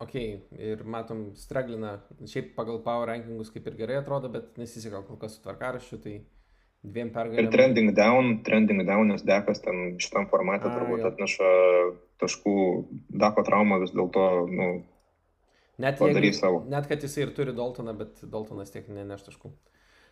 ok, 0.00 0.14
ir 0.54 0.84
matom, 0.88 1.32
straglina, 1.36 1.98
šiaip 2.30 2.54
pagal 2.56 2.78
power 2.86 3.10
rankingus 3.10 3.50
kaip 3.52 3.66
ir 3.68 3.82
gerai 3.82 3.98
atrodo, 4.00 4.30
bet 4.32 4.54
nesiseka 4.60 5.02
kol 5.08 5.18
kas 5.20 5.36
su 5.36 5.42
tvarkarašiu, 5.44 5.98
tai 6.00 6.20
dviem 6.86 7.10
pergalėm. 7.12 7.46
Ir 7.46 7.52
trending 7.52 7.92
down, 7.96 8.30
trending 8.46 8.84
down, 8.88 9.10
nes 9.12 9.24
dekas 9.26 9.60
ten 9.64 9.98
šitam 10.00 10.28
formatė 10.30 10.70
A, 10.70 10.74
turbūt 10.78 11.02
jo. 11.02 11.10
atneša 11.10 11.50
taškų, 12.22 12.54
dako 13.22 13.44
traumą 13.46 13.80
vis 13.82 13.92
dėlto, 13.96 14.26
nu, 14.48 14.68
net, 15.80 16.00
jeigu, 16.00 16.32
savo. 16.36 16.62
net 16.70 16.88
kad 16.88 17.04
jisai 17.04 17.26
ir 17.26 17.34
turi 17.36 17.54
Daltoną, 17.56 17.96
bet 18.00 18.24
Daltonas 18.24 18.72
tiek 18.72 18.88
neneš 18.92 19.28
taškų. 19.28 19.52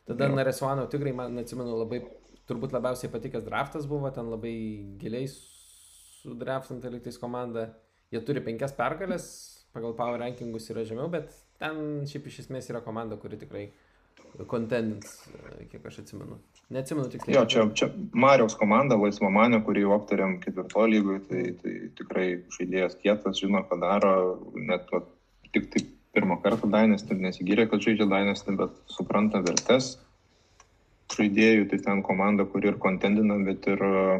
Tada 0.09 0.31
Naresuano 0.33 0.87
tikrai, 0.89 1.13
man 1.17 1.37
atsimenu, 1.41 1.75
labai, 1.83 2.01
turbūt 2.49 2.73
labiausiai 2.77 3.13
patikęs 3.13 3.45
draftas 3.45 3.89
buvo, 3.89 4.09
ten 4.13 4.31
labai 4.33 4.55
giliai 5.01 5.29
sudraftinta 5.29 6.93
liktais 6.93 7.21
komanda. 7.21 7.69
Jie 8.13 8.23
turi 8.25 8.41
penkias 8.45 8.73
pergalės, 8.77 9.27
pagal 9.77 9.93
power 9.97 10.21
rankingus 10.23 10.71
yra 10.73 10.85
žemiau, 10.89 11.11
bet 11.13 11.35
ten 11.61 12.07
šiaip 12.09 12.31
iš 12.31 12.47
esmės 12.47 12.71
yra 12.73 12.81
komanda, 12.85 13.21
kuri 13.21 13.37
tikrai 13.41 13.67
kontendins, 14.51 15.21
kiek 15.73 15.85
aš 15.89 16.03
atsimenu. 16.05 16.39
Neatsimenu 16.75 17.09
tiksliai. 17.13 17.37
Jo, 17.37 17.45
čia, 17.49 17.65
čia 17.73 17.89
Marijos 18.13 18.57
komanda, 18.61 18.99
Laisva 19.01 19.31
Manė, 19.33 19.63
kurį 19.65 19.87
jau 19.87 19.95
aptarėm 19.97 20.37
ketvirto 20.43 20.85
lygoje, 20.91 21.23
tai, 21.29 21.45
tai 21.63 21.77
tikrai 21.97 22.27
žaidėjas 22.57 22.99
kietas, 23.01 23.41
žino, 23.41 23.63
ką 23.69 23.79
daro, 23.81 24.13
net 24.55 24.91
va, 24.93 25.01
tik 25.55 25.71
tai 25.73 25.85
pirmą 26.17 26.39
kartą 26.45 26.69
Dainestį 26.73 27.17
nesigyrė, 27.23 27.69
kad 27.71 27.85
žaidžia 27.85 28.09
Dainestį, 28.11 28.57
bet 28.61 28.77
supranta 28.93 29.41
vertes 29.45 29.95
žaidėjų, 31.15 31.69
tai 31.71 31.79
ten 31.87 32.03
komanda, 32.05 32.45
kuri 32.45 32.69
ir 32.73 32.77
kontendina, 32.83 33.39
bet 33.47 33.65
ir 33.71 33.85
uh, 33.85 34.19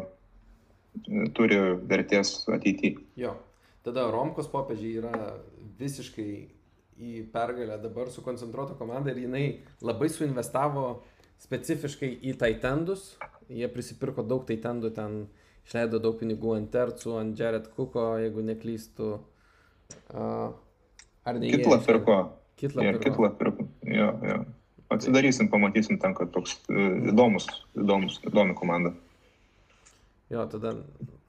turi 1.37 1.59
vertės 1.89 2.33
ateityje. 2.49 3.03
Jo, 3.19 3.35
tada 3.85 4.07
Romkos 4.11 4.49
popiežiai 4.51 4.97
yra 5.01 5.13
visiškai 5.79 6.31
į 6.99 7.23
pergalę 7.33 7.79
dabar 7.81 8.11
sukoncentruota 8.11 8.75
komanda 8.79 9.13
ir 9.13 9.23
jinai 9.23 9.45
labai 9.85 10.09
suinvestavo 10.11 10.85
specifiškai 11.39 12.11
į 12.29 12.35
taitendus. 12.39 13.13
Jie 13.49 13.69
prisipirko 13.71 14.25
daug 14.27 14.43
taitendų, 14.47 14.91
ten 14.93 15.21
išleido 15.65 16.01
daug 16.03 16.19
pinigų 16.19 16.55
ant 16.57 16.71
Tercų, 16.73 17.15
ant 17.21 17.39
Jared 17.39 17.71
Cooko, 17.75 18.11
jeigu 18.21 18.43
neklystu. 18.45 19.15
Uh, 20.13 20.51
ar 21.25 21.39
ne? 21.39 21.51
Kitlą 21.55 21.79
pirko. 21.85 22.21
Kitlą 22.59 22.85
pirko. 22.85 23.03
Kitlą 23.07 23.33
pirko. 23.39 23.67
Jo, 23.87 24.13
jo. 24.29 24.39
Atsidarysim, 24.89 25.51
pamatysim 25.53 25.99
ten, 26.01 26.15
kad 26.17 26.31
toks 26.33 26.55
e, 26.65 26.85
įdomus, 27.11 27.45
įdomus, 27.77 28.15
įdomi 28.25 28.55
komanda. 28.57 28.95
Jo, 30.33 30.47
tada 30.49 30.73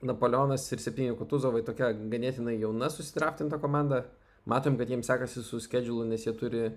Napoleonas 0.04 0.64
ir 0.72 0.80
septyni 0.80 1.12
Kutuzovai 1.16 1.60
tokia 1.64 1.90
ganėtinai 1.92 2.56
jauna 2.56 2.88
susitraptinta 2.92 3.60
komanda. 3.60 4.06
Matom, 4.48 4.76
kad 4.80 4.88
jiems 4.88 5.08
sekasi 5.10 5.42
su 5.44 5.60
skedžiulu, 5.60 6.06
nes 6.08 6.24
jie 6.24 6.32
turi 6.36 6.68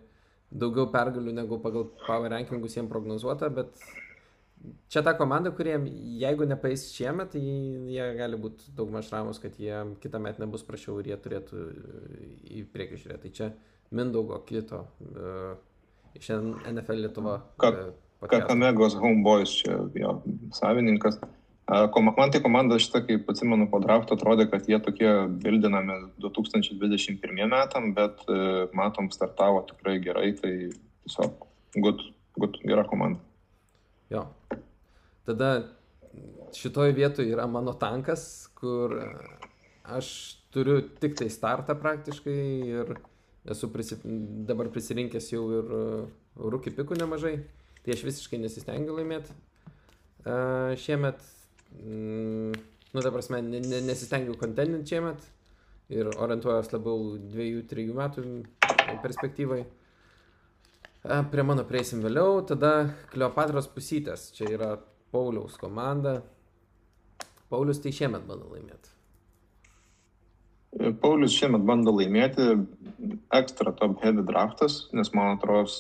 daugiau 0.52 0.90
pergalių 0.94 1.34
negu 1.34 1.60
pagal 1.64 1.88
power 2.06 2.32
rankingus 2.34 2.76
jiems 2.78 2.92
prognozuota, 2.92 3.50
bet 3.50 3.72
čia 4.92 5.04
ta 5.06 5.14
komanda, 5.18 5.52
kuriem 5.56 5.86
jeigu 6.22 6.48
nepaės 6.48 6.86
šiemet, 6.94 7.34
tai 7.34 7.42
jie 7.42 8.08
gali 8.20 8.40
būti 8.40 8.74
daug 8.78 8.92
maž 8.94 9.10
ramus, 9.14 9.42
kad 9.44 9.58
jie 9.60 9.82
kitą 10.04 10.22
metą 10.24 10.44
nebus 10.46 10.66
prašiau 10.68 11.00
ir 11.02 11.12
jie 11.14 11.20
turėtų 11.26 11.66
į 12.60 12.66
priekį 12.74 13.02
žiūrėti. 13.04 13.22
Tai 13.28 13.38
čia 13.40 13.52
Mindaugo 13.94 14.40
kito 14.48 14.86
uh, 15.06 15.54
iš 16.18 16.32
NFL 16.34 17.04
Lietuva. 17.04 17.38
Uh, 17.62 17.92
Kakamegos 18.32 18.96
Homeboys 18.98 19.52
čia 19.62 19.82
jo 20.00 20.16
savininkas. 20.56 21.20
Man 21.68 22.32
tai 22.32 22.42
komanda 22.44 22.76
šitą, 22.76 23.06
kaip 23.08 23.30
atsimenu, 23.32 23.70
po 23.72 23.80
drafto 23.80 24.18
atrodė, 24.18 24.50
kad 24.52 24.66
jie 24.68 24.80
tokie 24.84 25.12
bildinami 25.46 25.96
2021 26.20 27.48
metam, 27.48 27.94
bet 27.96 28.20
e, 28.28 28.40
matom, 28.76 29.08
startavo 29.16 29.62
tikrai 29.70 29.96
gerai, 30.04 30.34
tai 30.36 30.52
tiesiog 31.06 31.46
good, 31.80 32.04
good, 32.36 32.60
gera 32.68 32.84
komanda. 32.84 33.22
Jo. 34.12 34.26
Tada 35.24 35.54
šitoje 36.54 36.92
vietoje 36.98 37.32
yra 37.32 37.48
mano 37.48 37.72
tankas, 37.80 38.50
kur 38.60 38.98
aš 39.84 40.10
turiu 40.54 40.82
tik 41.00 41.16
tai 41.20 41.30
startą 41.32 41.78
praktiškai 41.80 42.42
ir 42.74 42.92
esu 43.56 43.70
prisi, 43.72 43.98
dabar 44.04 44.68
prisirinkęs 44.72 45.32
jau 45.32 45.46
ir 45.62 45.72
rūkį 46.36 46.76
pikų 46.76 47.00
nemažai, 47.00 47.38
tai 47.84 47.96
aš 47.96 48.04
visiškai 48.10 48.42
nesistengiu 48.44 49.00
laimėti. 49.00 49.32
Šiemet 50.84 51.24
Mm, 51.82 52.54
nu, 52.94 53.02
ta 53.02 53.12
prasme, 53.12 53.42
ne, 53.42 53.62
ne, 53.64 53.82
nesistengiu 53.88 54.36
kontentinti 54.40 54.94
šiemet 54.94 55.30
ir 55.94 56.10
orientuojas 56.14 56.72
labiau 56.74 57.16
dviejų, 57.18 57.64
trijų 57.70 57.96
metų 57.98 58.26
perspektyvai. 59.04 59.64
Prie 61.04 61.44
mano 61.44 61.66
prieisim 61.68 62.00
vėliau, 62.06 62.40
tada 62.48 62.94
Kleopatros 63.12 63.68
pusytės, 63.74 64.30
čia 64.38 64.48
yra 64.54 64.70
Pauliaus 65.12 65.58
komanda. 65.60 66.22
Paulius 67.52 67.82
tai 67.84 67.92
šiemet 67.94 68.24
bando 68.30 68.48
laimėti. 68.54 68.94
Paulius 71.04 71.36
šiemet 71.36 71.66
bando 71.68 71.92
laimėti 71.94 72.48
ekstra 73.36 73.76
top 73.78 74.00
heavy 74.02 74.24
draftas, 74.26 74.88
nes 74.96 75.12
man 75.14 75.36
atrodo, 75.36 75.76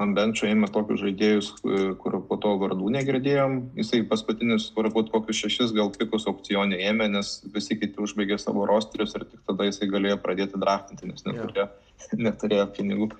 ant 0.00 0.14
benčio 0.16 0.48
ėmė 0.48 0.68
tokius 0.72 1.02
žaidėjus, 1.02 1.50
e, 1.62 1.80
kur 2.00 2.16
po 2.28 2.38
to 2.40 2.54
vardų 2.60 2.92
negirdėjom. 2.96 3.58
Jisai 3.80 4.02
paskutinis, 4.08 4.70
turbūt 4.76 5.12
kokius 5.12 5.42
šešis 5.44 5.74
gal 5.76 5.92
pikus 5.96 6.26
aukcionė 6.30 6.80
ėmė, 6.88 7.10
nes 7.12 7.34
visi 7.54 7.76
kiti 7.80 8.00
užbaigė 8.02 8.38
savo 8.40 8.64
rosterius 8.68 9.14
ir 9.18 9.26
tik 9.28 9.42
tada 9.48 9.68
jisai 9.68 9.90
galėjo 9.92 10.18
pradėti 10.24 10.60
draftinti, 10.60 11.10
nes 11.10 11.26
neturėjo, 11.28 11.68
yeah. 11.68 12.16
neturėjo 12.28 12.66
pinigų. 12.78 13.12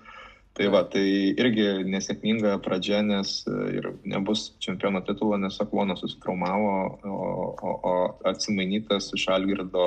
Tai 0.53 0.66
va, 0.69 0.82
tai 0.85 1.03
irgi 1.40 1.66
nesėkminga 1.89 2.59
pradžia, 2.65 3.01
nes 3.05 3.39
e, 3.49 3.59
ir 3.78 3.93
nebus 4.05 4.51
čempiono 4.61 5.01
titulo, 5.05 5.39
nes 5.40 5.57
Akvonas 5.65 6.03
susitraumavo, 6.05 6.73
o, 7.09 7.28
o, 7.53 7.77
o 7.89 7.94
atsimainytas 8.28 9.12
iš 9.16 9.31
Algirdo 9.32 9.86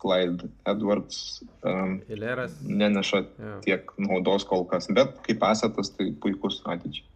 Clyde 0.00 0.48
Edwards 0.68 1.42
um, 1.62 1.98
Hileras. 2.08 2.56
neneša 2.64 3.20
ja. 3.20 3.56
tiek 3.66 3.92
naudos 4.00 4.46
kol 4.48 4.64
kas, 4.70 4.88
bet 4.96 5.18
kaip 5.26 5.40
pasatas 5.42 5.92
tai 5.96 6.10
puikus 6.16 6.62
ateičiai. 6.64 7.06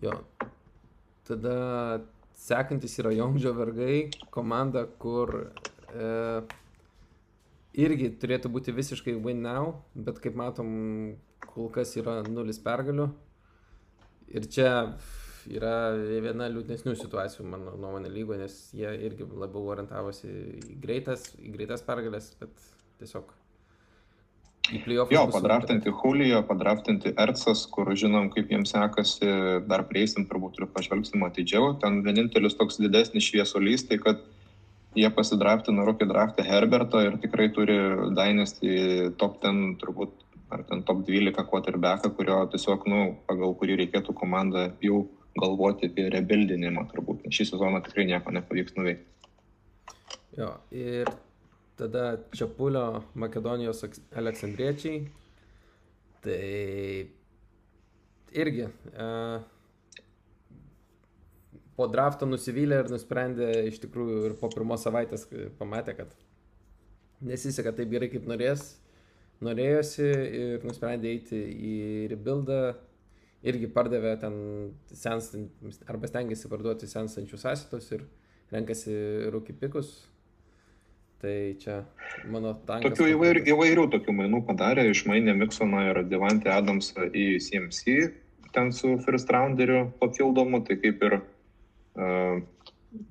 Jo. 0.00 0.16
Tada 1.28 2.00
sekantis 2.40 2.96
yra 3.02 3.12
Jongdžio 3.12 3.52
vergai, 3.54 4.08
komanda, 4.32 4.86
kur 4.98 5.34
e, 5.92 6.06
irgi 7.84 8.08
turėtų 8.22 8.50
būti 8.50 8.74
visiškai 8.74 9.14
win 9.20 9.44
now, 9.44 9.74
bet 9.94 10.22
kaip 10.24 10.38
matom, 10.40 10.70
kol 11.44 11.68
kas 11.74 11.92
yra 12.00 12.20
nulis 12.26 12.58
pergalių. 12.64 13.10
Ir 14.30 14.46
čia 14.50 14.70
yra 15.48 15.92
viena 15.96 16.48
liūdnesnių 16.52 16.94
situacijų, 16.98 17.46
mano 17.48 17.76
nuomonė, 17.80 18.10
lygo, 18.12 18.36
nes 18.38 18.56
jie 18.76 18.90
irgi 19.06 19.28
labiau 19.28 19.70
orientavosi 19.74 20.28
į 20.28 20.78
greitas, 20.82 21.30
į 21.40 21.52
greitas 21.54 21.84
pergalės, 21.86 22.32
bet 22.40 22.52
tiesiog 23.00 23.30
į 24.70 24.82
playoffus. 24.84 25.14
Jo, 25.14 25.24
padraftinti 25.32 25.92
Julio, 25.92 26.42
padraftinti 26.46 27.14
Ercas, 27.18 27.64
kur 27.72 27.90
žinom, 27.98 28.28
kaip 28.34 28.52
jiems 28.52 28.74
sekasi, 28.74 29.30
dar 29.70 29.86
prieisim 29.88 30.26
turbūt 30.30 30.60
ir 30.60 30.68
pažvelgsim 30.74 31.24
atidžiau. 31.26 31.74
Ten 31.82 32.02
vienintelis 32.06 32.58
toks 32.58 32.80
didesnis 32.82 33.26
šviesulys, 33.30 33.86
tai 33.88 33.98
kad 34.02 34.22
jie 34.98 35.10
pasidraftino 35.14 35.84
rookie 35.86 36.08
draftą 36.10 36.44
Herberto 36.46 37.02
ir 37.02 37.18
tikrai 37.22 37.48
turi 37.54 37.78
Dynasty 38.16 39.12
top 39.20 39.38
10 39.42 39.78
turbūt 39.82 40.26
ar 40.50 40.64
ten 40.66 40.82
top 40.82 41.04
12 41.06 41.46
quarterbacką, 41.46 42.10
kurio 42.16 42.40
tiesiog, 42.50 42.86
nu, 42.90 43.00
pagal 43.28 43.54
kurį 43.58 43.76
reikėtų 43.84 44.14
komandą 44.18 44.72
jau 44.82 45.04
galvoti 45.38 45.90
apie 45.90 46.08
rebuildinimą 46.12 46.86
turbūt, 46.90 47.28
šį 47.30 47.46
sezoną 47.52 47.82
tikrai 47.86 48.06
nieko 48.10 48.32
nepavyks 48.34 48.76
nuveikti. 48.78 49.06
Jo, 50.38 50.52
ir 50.74 51.10
tada 51.80 52.18
Čiapulio 52.34 53.02
Makedonijos 53.18 53.82
Aleksandriečiai. 54.16 55.00
Tai 56.20 56.40
irgi 58.36 58.66
e, 58.66 59.06
po 61.76 61.86
drafto 61.88 62.28
nusivylė 62.28 62.82
ir 62.82 62.92
nusprendė 62.92 63.48
iš 63.70 63.80
tikrųjų 63.86 64.26
ir 64.28 64.36
po 64.40 64.50
pirmos 64.52 64.84
savaitės 64.84 65.24
pamatė, 65.58 65.96
kad 66.02 66.12
nesiseka 67.24 67.72
taip 67.76 67.90
gerai, 67.92 68.10
kaip 68.12 68.28
norės, 68.28 68.74
norėjosi 69.44 70.06
ir 70.42 70.68
nusprendė 70.68 71.14
eiti 71.14 71.40
į 71.40 71.76
rebuildą 72.12 72.60
irgi 73.46 73.68
pardavė 73.72 74.14
ten 74.20 74.36
senstant, 74.92 75.50
arba 75.88 76.10
stengiasi 76.10 76.50
parduoti 76.52 76.88
senstančius 76.90 77.46
asitus 77.48 77.90
ir 77.96 78.04
renkasi 78.52 78.94
rūkipikus. 79.32 79.92
Tai 81.20 81.36
čia 81.60 81.82
mano 82.32 82.54
tankas. 82.64 82.94
Tokių 82.96 83.10
įvairių, 83.12 83.42
įvairių 83.52 83.86
tokių 83.92 84.14
mainų 84.22 84.40
padarė, 84.48 84.86
išmainė 84.88 85.34
Miksoną 85.36 85.82
ir 85.90 86.00
Devantį 86.08 86.48
Adamsą 86.54 87.10
į 87.12 87.34
CMC, 87.44 87.96
ten 88.56 88.72
su 88.72 88.94
first 89.04 89.28
rounderiu 89.32 89.90
papildomu, 90.00 90.62
tai 90.64 90.78
kaip 90.80 91.04
ir, 91.04 91.18
uh, 92.00 92.40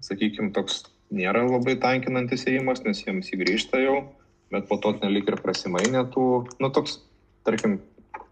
sakykime, 0.06 0.50
toks 0.58 0.88
nėra 1.14 1.46
labai 1.46 1.78
tankinantis 1.82 2.48
įėjimas, 2.50 2.82
nes 2.88 3.04
jiems 3.06 3.30
įgrįžta 3.36 3.84
jau, 3.84 4.00
bet 4.54 4.66
po 4.70 4.80
to 4.82 4.96
nelik 5.04 5.30
ir 5.30 5.38
prasimainė 5.46 6.08
tų, 6.14 6.26
nu 6.58 6.74
toks, 6.74 6.98
tarkim, 7.46 7.78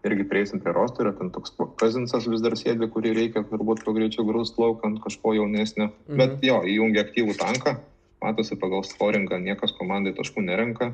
irgi 0.06 0.24
prieisim 0.28 0.60
prie 0.62 0.72
rosterio, 0.72 1.12
ten 1.18 1.30
toks 1.34 1.54
Kazinsas 1.80 2.28
vis 2.30 2.42
dar 2.44 2.54
sėdi, 2.58 2.88
kurį 2.92 3.14
reikia 3.16 3.42
turbūt 3.48 3.82
kuo 3.84 3.94
greičiau 3.96 4.26
grūst 4.28 4.58
laukant 4.60 5.00
kažko 5.04 5.34
jaunesnio. 5.38 5.90
Mhm. 6.06 6.18
Bet 6.20 6.46
jo, 6.46 6.60
įjungia 6.62 7.04
aktyvų 7.06 7.36
tanką, 7.40 7.76
matosi 8.22 8.58
pagal 8.60 8.84
scoringą, 8.86 9.40
niekas 9.42 9.74
komandai 9.78 10.14
taškų 10.18 10.44
nerenka. 10.46 10.92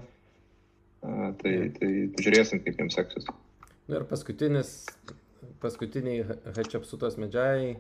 Uh, 1.05 1.32
tai, 1.40 1.55
tai 1.76 1.90
žiūrėsim, 2.16 2.62
kaip 2.64 2.78
jiems 2.81 2.97
seksis. 2.97 3.26
Na 3.90 4.01
ir 4.01 4.06
paskutinis, 4.09 4.86
paskutiniai 5.60 6.24
Hačiapsutos 6.56 7.18
medžiai. 7.20 7.74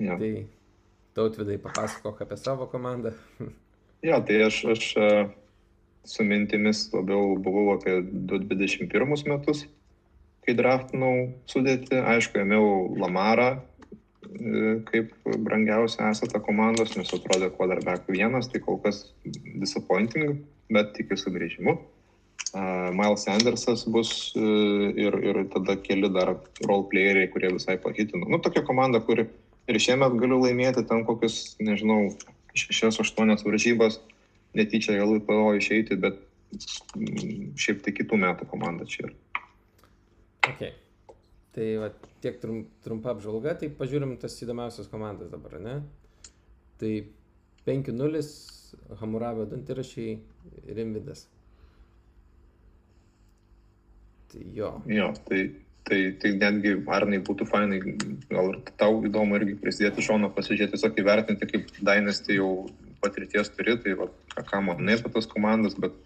Ja. 0.00 0.16
Tai 0.18 0.32
tautvidai 1.14 1.60
papasakok 1.62 2.24
apie 2.24 2.38
savo 2.40 2.66
komandą. 2.72 3.14
jo, 4.08 4.18
tai 4.26 4.40
aš, 4.48 4.64
aš 4.74 4.88
su 6.10 6.24
mintimis 6.26 6.88
labiau 6.94 7.36
buvau 7.38 7.76
apie 7.76 8.00
2021 8.02 9.28
metus 9.30 9.68
kai 10.46 10.54
draftinau 10.58 11.14
sudėti, 11.50 11.98
aišku, 12.14 12.40
ėmiau 12.42 12.88
Lamarą 13.00 13.50
e, 13.56 14.80
kaip 14.88 15.12
brangiausią 15.46 16.10
esatą 16.10 16.40
komandos, 16.44 16.96
nes 16.96 17.12
atrodė 17.16 17.50
quarterback 17.54 18.08
vienas, 18.10 18.50
tai 18.50 18.62
kol 18.64 18.80
kas 18.84 19.04
disappointing, 19.24 20.40
bet 20.72 20.94
tikiu 20.98 21.18
sugrįžimu. 21.20 21.78
Uh, 22.50 22.88
Miles 22.90 23.22
Sandersas 23.22 23.84
bus 23.86 24.32
uh, 24.34 24.88
ir, 24.98 25.14
ir 25.22 25.36
tada 25.52 25.76
keli 25.78 26.08
dar 26.10 26.32
role 26.64 26.88
playeriai, 26.90 27.28
kurie 27.30 27.52
visai 27.54 27.76
pahitino. 27.78 28.26
Nu, 28.26 28.40
tokia 28.42 28.64
komanda, 28.66 28.98
kuri 29.06 29.28
ir 29.70 29.78
šiemet 29.78 30.16
galiu 30.18 30.40
laimėti 30.42 30.82
ten 30.88 31.04
kokius, 31.06 31.54
nežinau, 31.62 32.08
6-8 32.58 33.46
varžybas, 33.46 34.00
netyčia 34.58 34.98
gal 34.98 35.14
į 35.14 35.22
PO 35.28 35.52
išeiti, 35.60 35.98
bet 36.02 36.18
mm, 36.98 37.52
šiaip 37.60 37.84
tai 37.84 37.94
kitų 38.00 38.18
metų 38.24 38.50
komanda 38.50 38.88
čia 38.88 39.06
yra. 39.06 39.14
Okay. 40.48 40.72
Tai 41.54 41.66
va, 41.82 41.88
tiek 42.22 42.38
trum, 42.40 42.62
trumpa 42.84 43.12
apžvalga, 43.14 43.56
tai 43.58 43.70
pažiūrim 43.74 44.14
tas 44.22 44.36
įdomiausias 44.44 44.88
komandas 44.90 45.32
dabar, 45.32 45.58
ne? 45.60 45.80
Tai 46.80 46.92
5-0, 47.66 48.22
Hamuravio 49.00 49.46
dantirašiai, 49.50 50.14
Rimvidas. 50.76 51.26
Tai 54.30 54.44
jo. 54.54 54.70
Jo, 54.86 55.10
tai, 55.26 55.40
tai, 55.88 55.98
tai 56.22 56.32
netgi 56.38 56.76
Arnai 56.94 57.18
būtų 57.26 57.48
fainai, 57.50 57.80
gal 58.30 58.52
ir 58.54 58.60
tau 58.80 59.02
įdomu 59.06 59.40
irgi 59.40 59.58
prisidėti 59.60 60.06
šono, 60.06 60.30
pasižiūrėti, 60.36 60.76
tiesiog 60.76 61.02
įvertinti, 61.02 61.50
kaip 61.50 61.74
Dainas 61.82 62.22
tai 62.22 62.38
jau 62.38 62.52
patirties 63.02 63.50
turi, 63.56 63.74
tai 63.82 63.96
va, 63.98 64.06
ką 64.38 64.62
manai 64.68 65.00
apie 65.00 65.10
tas 65.12 65.26
komandas, 65.28 65.74
bet 65.82 65.96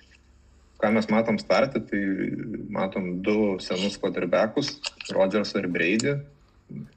ką 0.82 0.90
mes 0.94 1.08
matom 1.10 1.38
startą, 1.40 1.82
tai 1.88 2.02
matom 2.72 3.10
du 3.24 3.56
senus 3.62 3.98
kvadarbekus, 4.00 4.76
Rodžersą 5.14 5.62
ir 5.62 5.68
Breidį. 5.74 6.14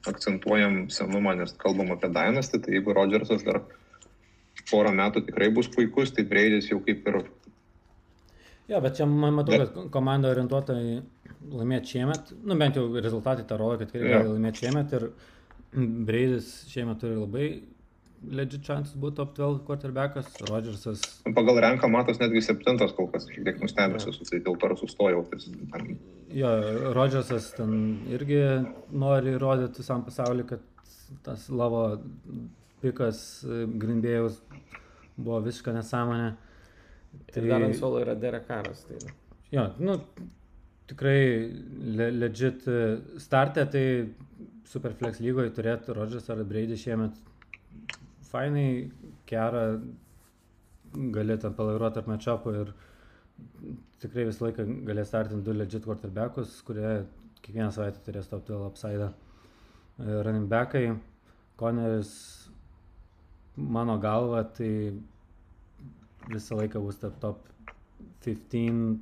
Akcentuojam 0.08 0.86
senumą, 0.90 1.34
nes 1.38 1.52
kalbam 1.60 1.92
apie 1.94 2.08
Dynasty, 2.12 2.60
tai 2.62 2.78
jeigu 2.78 2.94
Rodžersas 2.96 3.44
dar 3.46 3.62
porą 4.70 4.92
metų 4.96 5.22
tikrai 5.28 5.50
bus 5.54 5.68
puikus, 5.72 6.12
tai 6.14 6.24
Breidis 6.28 6.70
jau 6.72 6.80
kaip 6.84 7.06
ir... 7.08 7.20
Jo, 8.68 8.80
bet 8.84 8.98
čia 8.98 9.06
man 9.08 9.36
matau, 9.38 9.54
bet... 9.54 9.72
kad 9.72 9.90
komanda 9.92 10.32
orientuota 10.32 10.76
į 10.76 10.98
laimėti 11.54 11.94
šiemet, 11.94 12.32
nu 12.44 12.56
bent 12.60 12.76
jau 12.76 12.88
rezultatai 12.98 13.46
tą 13.48 13.56
rodo, 13.60 13.78
kad 13.80 13.92
tikrai 13.92 14.18
gali 14.18 14.34
laimėti 14.34 14.64
šiemet 14.64 14.94
ir 14.98 15.10
Breidis 16.08 16.50
šiemet 16.72 17.00
turi 17.00 17.16
labai 17.16 17.48
legit 18.26 18.66
šansas 18.66 18.96
būtų 18.98 19.16
top 19.20 19.34
12 19.36 19.64
quarterbackas, 19.66 20.30
Rodgersas. 20.48 21.02
Pagal 21.36 21.60
renką 21.64 21.90
matos 21.92 22.20
netgi 22.22 22.42
septintas 22.44 22.94
kol 22.96 23.08
kas, 23.12 23.28
šiek 23.30 23.46
tiek 23.46 23.60
nustebęs 23.62 24.08
esu, 24.10 24.26
tai 24.28 24.40
dėl 24.44 24.58
to 24.58 24.70
ir 24.70 24.76
sustojau. 24.80 25.22
Tai, 25.30 25.82
jo, 26.40 26.52
Rodgersas 26.96 27.52
ten 27.56 27.76
irgi 28.14 28.40
nori 28.90 29.36
įrodyti 29.36 29.84
visam 29.84 30.04
pasauliu, 30.06 30.46
kad 30.48 30.64
tas 31.24 31.46
lavo 31.48 31.84
pikas 32.82 33.22
Grindėjus 33.46 34.42
buvo 35.18 35.40
visiška 35.46 35.74
nesąmonė. 35.76 36.32
Tai 37.32 37.46
dar 37.46 37.64
ant 37.64 37.78
suolo 37.78 38.02
yra 38.02 38.18
Derekaras. 38.18 38.84
Tai... 38.88 38.98
Jo, 39.54 39.70
nu, 39.80 39.96
tikrai 40.90 41.20
le, 41.98 42.10
legit 42.18 42.66
startė, 43.22 43.64
tai 43.72 43.84
Superflex 44.68 45.22
lygoje 45.24 45.54
turėti 45.56 45.94
Rodžers 45.96 46.28
ar 46.28 46.42
Brady 46.44 46.76
šiemet 46.76 47.16
fainai, 48.30 48.90
gerą, 49.28 49.64
gali 51.14 51.36
ten 51.40 51.56
palairuoti 51.56 51.98
tarp 51.98 52.10
matšapų 52.10 52.54
ir 52.62 52.72
tikrai 54.02 54.26
visą 54.28 54.46
laiką 54.46 54.66
galės 54.88 55.10
startinti 55.10 55.46
du 55.46 55.54
legit 55.56 55.86
quarterbackus, 55.86 56.60
kurie 56.66 57.04
kiekvieną 57.42 57.70
savaitę 57.74 58.02
turės 58.06 58.30
top 58.30 58.46
12 58.48 58.70
upside. 58.72 59.10
Running 59.98 60.46
backai, 60.50 60.92
Koneris, 61.58 62.12
mano 63.56 63.98
galva, 63.98 64.44
tai 64.44 64.94
visą 66.30 66.58
laiką 66.60 66.82
bus 66.84 67.00
tarp 67.02 67.18
top 67.22 67.48
15, 68.26 68.98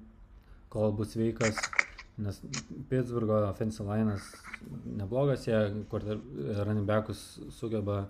kol 0.73 0.95
bus 0.97 1.13
sveikas, 1.13 1.61
nes 2.17 2.41
Pittsburgho 2.89 3.43
offensive 3.49 3.89
line'as 3.89 4.31
neblogas, 4.97 5.45
jie 5.49 5.59
running 6.65 6.87
backus 6.89 7.27
sugeba 7.53 8.07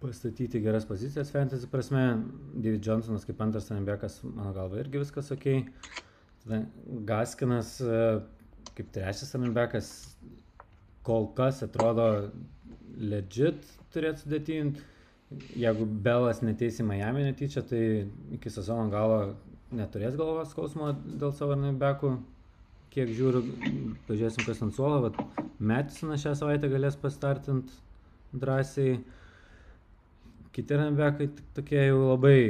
pastatyti 0.00 0.60
geras 0.60 0.86
pozicijas 0.88 1.30
fantasy 1.32 1.68
prasme. 1.70 2.04
David 2.54 2.84
Johnsonas 2.84 3.24
kaip 3.28 3.40
antras 3.40 3.70
backas, 3.70 4.20
mano 4.24 4.52
galva, 4.56 4.80
irgi 4.80 5.02
viskas 5.02 5.30
ok. 5.32 5.46
Tada 6.44 6.64
Gaskinas 7.08 7.76
kaip 8.76 8.92
trečias 8.92 9.32
backas 9.56 9.88
kol 11.06 11.30
kas 11.38 11.62
atrodo 11.62 12.30
legit 12.98 13.64
turėtų 13.94 14.24
sudėtinti. 14.24 14.84
Jeigu 15.58 15.86
Belas 16.06 16.38
neteis 16.42 16.78
į 16.78 16.86
Miami 16.86 17.24
netyčia, 17.26 17.64
tai 17.66 18.06
iki 18.36 18.50
sezono 18.52 18.86
galo 18.92 19.34
neturės 19.74 20.14
galvos 20.14 20.52
skausmo 20.52 20.92
dėl 20.94 21.32
savo 21.34 21.56
backų 21.80 22.12
kiek 22.96 23.10
žiūriu, 23.12 23.42
pažiūrėsim, 24.06 24.46
kas 24.46 24.62
ant 24.64 24.76
suolo, 24.76 25.10
Metisonas 25.58 26.22
šią 26.22 26.32
savaitę 26.38 26.70
galės 26.72 26.96
pastartint 27.00 27.72
drąsiai. 28.32 29.00
Kiti 30.56 30.76
rambekai 30.80 31.28
tokie 31.56 31.82
jau 31.82 31.98
labai 32.06 32.40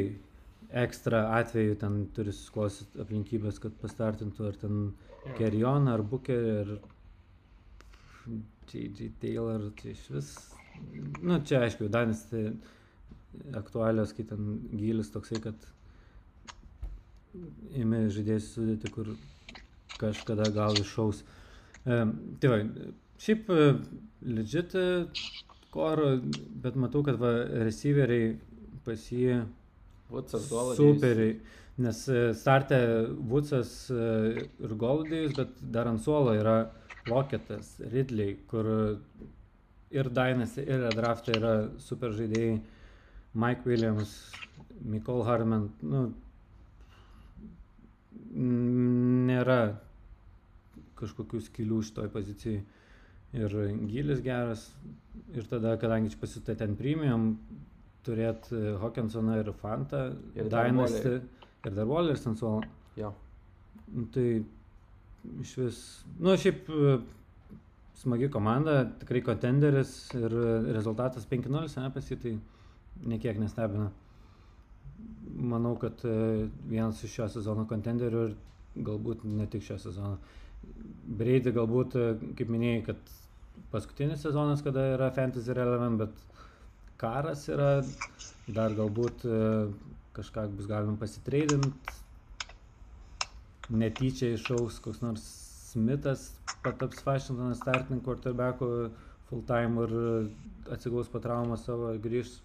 ekstra 0.85 1.25
atveju 1.39 1.79
ten 1.81 1.97
turi 2.15 2.35
susiklostyti 2.35 3.01
aplinkybės, 3.03 3.59
kad 3.63 3.75
pastartintų 3.81 4.47
ar 4.47 4.59
ten 4.61 4.77
Kerion, 5.39 5.89
ar 5.91 6.05
Bukerį, 6.07 6.53
ar 6.61 6.71
J.J. 8.71 9.11
Taylor, 9.23 9.69
tai 9.79 9.93
iš 9.95 10.05
vis, 10.15 10.31
nu 11.23 11.39
čia 11.47 11.63
aišku, 11.67 11.89
Danis 11.91 12.25
tai 12.31 12.45
aktualios, 13.59 14.15
kai 14.17 14.27
ten 14.27 14.55
gilis 14.75 15.11
toksai, 15.15 15.41
kad 15.45 15.67
imi 17.77 18.07
žaidėjus 18.13 18.53
sudėti, 18.55 18.91
kur 18.95 19.13
kažkada 20.01 20.49
gal 20.55 20.79
iššaus. 20.81 21.23
E, 21.87 21.99
tai 22.43 22.53
va, 22.53 22.61
šiaip 23.23 23.51
e, 23.53 23.67
legit 24.39 24.75
koro, 25.77 26.11
bet 26.65 26.79
matau, 26.81 27.05
kad 27.07 27.21
va, 27.21 27.33
receiveriai 27.67 28.33
pas 28.87 29.07
jį 29.13 29.39
superiai. 30.79 31.37
Nes 31.85 32.03
e, 32.09 32.21
startė 32.33 32.79
Vutsas 33.29 33.73
e, 33.93 34.11
ir 34.65 34.77
Goladėjus, 34.81 35.35
bet 35.37 35.59
dar 35.75 35.91
ant 35.91 36.01
suolo 36.01 36.33
yra 36.39 36.59
Loketas, 37.07 37.75
Ridley, 37.93 38.39
kur 38.49 38.71
ir 39.93 40.09
Dainas, 40.11 40.57
ir 40.59 40.89
Draftė 40.97 41.37
yra 41.37 41.53
super 41.83 42.17
žaidėjai. 42.17 42.57
Mike 43.37 43.69
Williams, 43.69 44.15
Nicole 44.81 45.27
Harman, 45.29 45.69
nu, 45.85 46.07
nėra 48.37 49.77
kažkokių 50.97 51.41
skilių 51.45 51.83
šitoj 51.85 52.09
pozicijai. 52.15 52.63
Ir 53.37 53.53
gilis 53.91 54.23
geras. 54.25 54.71
Ir 55.37 55.47
tada, 55.51 55.75
kadangi 55.81 56.13
čia 56.13 56.21
pasitė 56.21 56.55
ten 56.57 56.77
premium, 56.79 57.35
turėt 58.07 58.49
Hawkinsoną 58.81 59.41
ir 59.43 59.51
Fantą, 59.61 60.07
Ir 60.39 60.49
Dynasty 60.53 61.19
ir 61.67 61.75
dar 61.75 61.87
Walleris 61.87 62.27
ant 62.27 62.39
suolo. 62.39 62.63
Jo. 62.97 63.13
Nu, 63.93 64.07
tai 64.15 64.45
iš 65.43 65.53
vis, 65.59 65.81
nu 66.23 66.37
šiaip 66.39 66.71
e, 66.71 66.97
smagi 67.99 68.31
komanda, 68.33 68.85
tikrai 69.01 69.23
kontenderis 69.27 69.93
ir 70.17 70.35
rezultatas 70.77 71.27
5-0, 71.31 71.67
ne 71.83 71.93
pas 71.95 72.11
jį, 72.11 72.19
tai 72.23 72.35
niekiek 73.13 73.41
nestebina. 73.43 73.91
Manau, 75.37 75.75
kad 75.81 76.05
e, 76.07 76.47
vienas 76.71 77.03
iš 77.05 77.19
šio 77.19 77.31
sezono 77.39 77.67
kontenderių 77.69 78.27
ir 78.29 78.37
galbūt 78.87 79.27
ne 79.29 79.47
tik 79.51 79.65
šio 79.67 79.79
sezono. 79.83 80.17
Breidį 81.19 81.53
galbūt, 81.57 81.99
e, 81.99 82.35
kaip 82.39 82.53
minėjai, 82.53 82.83
kad 82.91 83.17
paskutinis 83.73 84.23
sezonas, 84.25 84.63
kada 84.65 84.85
yra 84.95 85.11
fantasy 85.15 85.55
relevant, 85.57 85.99
bet 86.01 86.13
karas 87.01 87.47
yra, 87.53 87.71
dar 88.49 88.75
galbūt 88.79 89.27
e, 89.29 89.41
kažką 90.17 90.47
bus 90.57 90.69
galima 90.71 90.97
pasitreidinti, 91.01 91.97
netyčia 93.71 94.33
išaus 94.37 94.81
koks 94.83 95.03
nors 95.03 95.27
Smithas, 95.67 96.31
pataps 96.65 97.03
Washingtonas 97.05 97.59
starting 97.61 98.01
quarterbacku 98.01 98.69
full 99.29 99.43
time 99.45 99.83
ir 99.83 99.93
atsigaus 100.73 101.11
po 101.13 101.21
traumą 101.21 101.59
savo 101.61 101.91
ir 101.93 101.99
grįžs. 102.01 102.39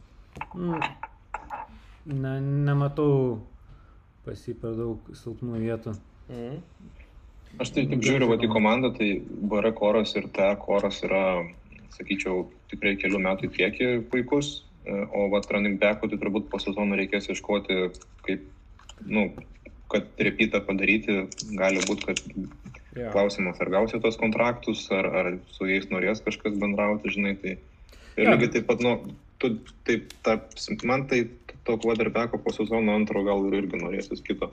Mm, 0.58 0.82
ne, 2.24 2.34
nematau 2.68 3.14
pas 4.26 4.48
jį 4.48 4.58
per 4.64 4.76
daug 4.80 5.14
silpnų 5.22 5.62
vietų. 5.64 5.96
Mhm. 6.32 7.01
Aš 7.60 7.74
tai 7.76 7.86
kaip 7.90 8.04
žiūriu, 8.06 8.30
vat, 8.32 8.44
į 8.46 8.50
komandą, 8.52 8.94
tai 8.96 9.10
BR 9.28 9.72
koras 9.78 10.16
ir 10.16 10.30
ta 10.36 10.54
koras 10.60 11.02
yra, 11.06 11.44
sakyčiau, 11.98 12.46
tikrai 12.72 12.96
kelių 13.02 13.20
metų 13.26 13.50
į 13.50 13.54
priekį 13.56 13.90
puikus, 14.12 14.62
o 14.88 15.28
vat 15.34 15.50
running 15.52 15.80
backų 15.82 16.10
tai 16.12 16.20
turbūt 16.22 16.50
po 16.52 16.60
sezono 16.62 16.98
reikės 16.98 17.30
ieškoti, 17.30 17.92
kaip, 18.26 18.48
nu, 19.06 19.28
kad 19.92 20.08
repytą 20.24 20.64
padaryti, 20.66 21.26
gali 21.60 21.84
būti, 21.88 22.12
kad 22.12 22.24
Jo. 22.92 23.08
klausimas, 23.14 23.56
ar 23.64 23.70
gausi 23.72 24.02
tos 24.04 24.18
kontraktus, 24.20 24.82
ar, 24.92 25.08
ar 25.08 25.28
su 25.56 25.64
jais 25.70 25.86
norės 25.88 26.20
kažkas 26.26 26.58
bendrauti, 26.60 27.14
žinai, 27.14 27.38
tai 27.40 27.54
ir 28.20 28.26
Jo. 28.26 28.34
lygiai 28.34 28.52
taip 28.58 28.66
pat, 28.68 28.84
nu, 28.84 28.98
tu 29.40 29.54
taip, 29.88 30.12
ta, 30.26 30.36
man 30.84 31.08
tai 31.08 31.22
to 31.64 31.78
quarterbacko 31.80 32.42
po 32.44 32.52
sezono 32.52 32.92
antro 32.96 33.24
gal 33.24 33.46
ir 33.48 33.62
irgi 33.62 33.80
norėsis 33.80 34.24
kito. 34.26 34.52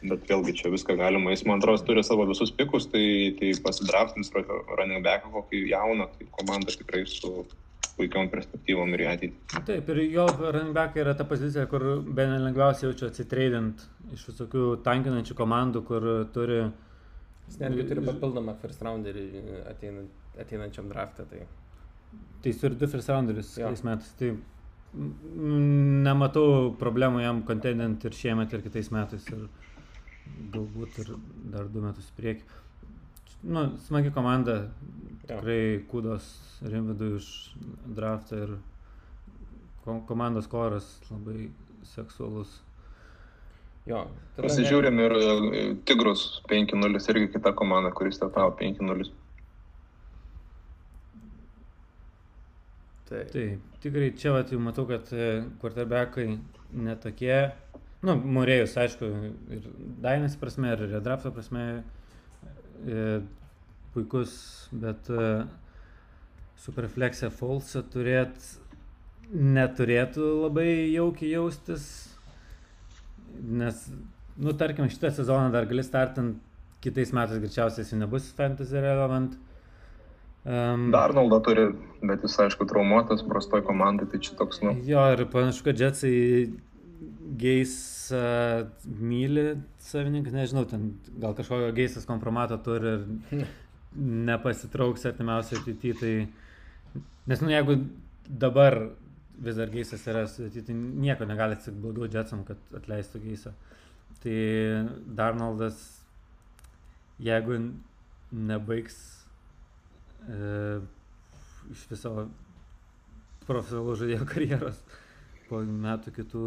Bet 0.00 0.28
vėlgi 0.30 0.54
čia 0.56 0.70
viską 0.72 0.96
galima, 0.96 1.32
jis 1.34 1.44
man 1.48 1.60
atrodo 1.60 1.84
turi 1.84 2.04
savo 2.06 2.24
visus 2.28 2.52
pikus, 2.56 2.86
tai, 2.92 3.04
tai 3.36 3.52
pasidraftins 3.64 4.32
running 4.32 5.04
backą 5.04 5.32
kokį 5.34 5.66
jauną, 5.74 6.08
tai 6.14 6.28
komanda 6.38 6.72
tikrai 6.72 7.02
su 7.10 7.44
puikiom 7.98 8.30
perspektyvom 8.32 8.94
ir 8.96 9.04
ateitį. 9.10 9.60
Taip, 9.68 9.90
ir 9.92 10.02
jo 10.14 10.26
running 10.40 10.72
back 10.76 10.96
yra 10.96 11.12
ta 11.18 11.26
pozicija, 11.28 11.66
kur 11.68 11.84
be 12.00 12.24
lengviausiai 12.30 12.88
jaučiu 12.88 13.10
atsitreidint 13.10 13.84
iš 14.16 14.24
visokių 14.30 14.66
tankinančių 14.86 15.36
komandų, 15.36 15.84
kur 15.90 16.10
turi... 16.32 16.62
Jis 17.50 17.60
netgi 17.60 17.88
turi 17.90 18.06
papildomą 18.06 18.54
first 18.62 18.80
rounderį 18.86 19.26
ateinant, 19.68 20.12
ateinančiam 20.40 20.88
draftą. 20.88 21.26
Tai 21.28 21.44
Tai 22.40 22.50
jis 22.50 22.60
turi 22.60 22.78
du 22.80 22.88
first 22.88 23.08
rounderius 23.08 23.56
Jo. 23.58 23.68
kitais 23.68 23.84
metais. 23.84 24.12
Tai 24.18 24.30
nematau 26.06 26.72
problemų 26.80 27.20
jam 27.22 27.42
kontendent 27.46 28.04
ir 28.08 28.16
šiemet 28.16 28.54
ir 28.56 28.64
kitais 28.64 28.88
metais. 28.94 29.26
Ir 29.28 29.44
galbūt 30.54 30.98
ir 31.04 31.12
dar 31.52 31.68
du 31.68 31.82
metus 31.84 32.08
į 32.12 32.16
priekį. 32.20 32.42
Nu, 33.42 33.66
smagi 33.86 34.10
komanda. 34.12 34.56
Tikrai 35.26 35.84
kudos 35.88 36.26
Rimvidui 36.66 37.14
už 37.16 37.26
draftą 37.96 38.40
ir 38.44 38.56
ko- 39.84 40.02
komandos 40.08 40.48
koras 40.50 40.88
labai 41.10 41.50
seksualus. 41.86 42.50
jo. 43.86 44.02
tada 44.36 44.48
Pasižiūrėm 44.48 44.98
ir 45.06 45.12
e, 45.20 45.62
Tigrus 45.88 46.42
5-0 46.50 47.00
irgi 47.14 47.30
kita 47.36 47.52
komanda, 47.56 47.90
kuris 47.94 48.18
startavo 48.18 48.52
5-0. 48.58 49.08
Ne, 53.10 53.24
tai, 53.24 53.24
Taip, 53.32 53.58
tikrai 53.82 54.12
čia 54.14 54.32
vat, 54.36 54.52
jau 54.52 54.60
matau, 54.62 54.84
kad 54.86 55.08
quarterbackai 55.62 56.28
netokie, 56.72 57.50
nu, 58.06 58.16
Murėjus, 58.36 58.76
aišku, 58.80 59.08
ir 59.56 59.68
Dainas 60.02 60.36
prasme, 60.40 60.72
ir 60.74 60.86
Redrafto 60.94 61.32
prasme 61.34 61.64
e, 62.86 63.20
puikus, 63.94 64.34
bet 64.72 65.10
e, 65.12 65.30
Superflexę 66.60 67.30
Falsą 67.34 67.82
turėt 67.92 68.36
neturėtų 69.30 70.30
labai 70.46 70.68
jaukiai 70.90 71.34
jaustis, 71.36 71.84
nes, 73.40 73.84
nu, 74.40 74.54
tarkim, 74.58 74.90
šitą 74.90 75.12
sezoną 75.20 75.52
dar 75.54 75.68
gali 75.70 75.84
startinti, 75.86 76.40
kitais 76.80 77.12
metais 77.12 77.38
greičiausiai 77.38 77.84
jis 77.84 77.96
nebus 78.00 78.30
fantasy 78.36 78.80
relevant. 78.80 79.36
Um, 80.48 80.88
Darnoldą 80.94 81.42
turi, 81.44 81.66
bet 82.00 82.24
jis 82.24 82.38
aišku 82.46 82.64
traumuotas, 82.68 83.20
prastoj 83.28 83.60
komandai, 83.66 84.08
tai 84.08 84.22
čia 84.24 84.38
toks, 84.38 84.62
nu. 84.64 84.72
Jo, 84.88 85.04
ir 85.12 85.26
panašu, 85.28 85.66
kad 85.66 85.80
Jetsai 85.80 86.14
geis 87.38 87.72
uh, 88.14 88.66
myli 88.84 89.54
savininkas, 89.82 90.34
nežinau, 90.34 90.64
ten 90.68 90.88
gal 91.22 91.34
kažkokio 91.38 91.70
geisas 91.76 92.06
kompromato 92.08 92.58
turi 92.64 92.94
ir 92.96 93.44
nepasitrauks 94.30 95.06
artimiausiai 95.10 95.60
ateityje, 95.60 95.94
tai 96.00 97.02
nes, 97.30 97.42
nu, 97.42 97.50
jeigu 97.52 97.76
dabar 98.26 98.78
vis 99.40 99.56
dar 99.56 99.70
geisas 99.72 100.04
yra 100.10 100.26
sudėti, 100.28 100.66
tai 100.68 100.76
nieko 100.76 101.26
negali 101.28 101.56
atsitikti 101.56 101.82
blogiau 101.82 102.10
Jetsam, 102.12 102.44
kad 102.48 102.60
atleistų 102.76 103.22
geisą. 103.24 103.54
Tai 104.20 104.34
Darnoldas, 105.16 105.78
jeigu 107.24 107.56
nebaigs 108.30 108.98
e, 110.28 110.80
iš 111.72 111.86
viso 111.90 112.12
profesionalų 113.46 113.96
žaidėjo 114.02 114.26
karjeros 114.28 114.82
po 115.50 115.60
metų 115.66 116.14
kitų, 116.20 116.44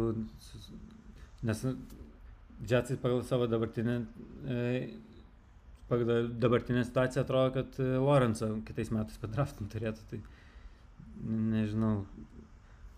nes 1.44 1.66
Jetsai 2.70 2.96
pagal 3.02 3.24
savo 3.26 3.48
dabartinę, 3.50 3.96
pagal 5.90 6.28
dabartinę 6.40 6.84
situaciją 6.86 7.24
atrodo, 7.24 7.50
kad 7.56 7.80
Lorenzą 7.80 8.54
kitais 8.68 8.92
metais 8.94 9.18
padraftum 9.20 9.68
turėtų, 9.72 10.06
tai 10.12 10.20
nežinau, 11.24 11.98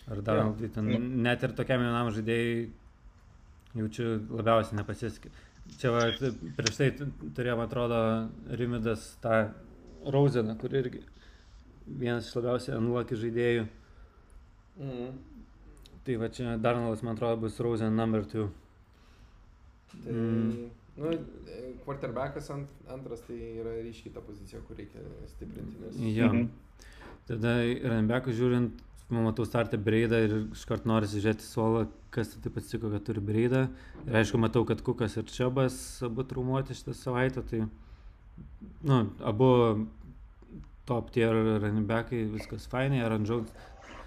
Ar 0.07 0.23
dar, 0.23 0.37
ja. 0.37 0.53
tai 0.61 0.69
ten, 0.71 0.89
net 1.23 1.43
ir 1.43 1.53
tokiam 1.59 1.83
jaunam 1.83 2.13
žaidėjai 2.15 2.59
jaučiu 3.75 4.11
labiausiai 4.39 4.79
nepasisekė. 4.79 5.33
Čia 5.81 5.91
va, 5.91 6.05
prieš 6.55 6.77
tai 6.79 6.91
turėjom, 7.35 7.63
atrodo, 7.65 7.99
Rimidas 8.61 9.09
tą 9.25 9.49
Rauzeną, 10.15 10.55
kur 10.61 10.77
irgi 10.79 11.03
vienas 11.87 12.29
iš 12.29 12.37
labiausiai 12.39 12.77
anluokį 12.77 13.19
žaidėjų. 13.25 13.65
Mm. 14.79 15.11
Tai 16.07 16.17
va 16.23 16.29
čia 16.31 16.55
Darnalas, 16.63 17.03
man 17.03 17.17
atrodo, 17.17 17.41
bus 17.43 17.59
Rauzen 17.59 17.97
number 17.99 18.23
2. 18.23 18.47
Tai, 19.91 20.13
mm. 20.13 20.69
nu, 21.03 21.15
quarterbackas 21.87 22.51
ant, 22.55 22.71
antras 22.91 23.25
tai 23.27 23.39
yra 23.61 23.75
ryškiai 23.81 24.15
ta 24.15 24.23
pozicija, 24.23 24.61
kur 24.69 24.79
reikia 24.79 25.03
stiprinti. 25.33 25.81
Nes... 25.83 25.99
Jo. 26.15 26.31
Mhm. 26.31 26.47
Tada 27.27 27.57
runbackus 27.91 28.39
žiūrint, 28.39 28.83
matau 29.11 29.47
startę 29.47 29.79
Breidą 29.83 30.21
ir 30.23 30.35
iškart 30.55 30.87
nori 30.87 31.11
žiūrėti 31.11 31.43
suolą, 31.43 31.87
kas 32.15 32.31
taip 32.43 32.59
atsitiko, 32.61 32.91
kad 32.93 33.03
turi 33.07 33.23
Breidą. 33.23 33.67
Ir 34.07 34.21
aišku, 34.23 34.39
matau, 34.43 34.63
kad 34.69 34.83
Kukas 34.87 35.19
ir 35.19 35.27
Čiabas 35.31 35.77
abu 36.07 36.23
traumuoti 36.27 36.77
šitą 36.79 36.95
savaitę, 36.95 37.43
tai 37.51 37.65
nu, 38.87 39.01
abu 39.27 39.51
top 40.87 41.11
tier 41.11 41.35
backai, 41.87 42.29
viskas 42.31 42.69
fainai, 42.71 43.03
Jones. 43.27 43.51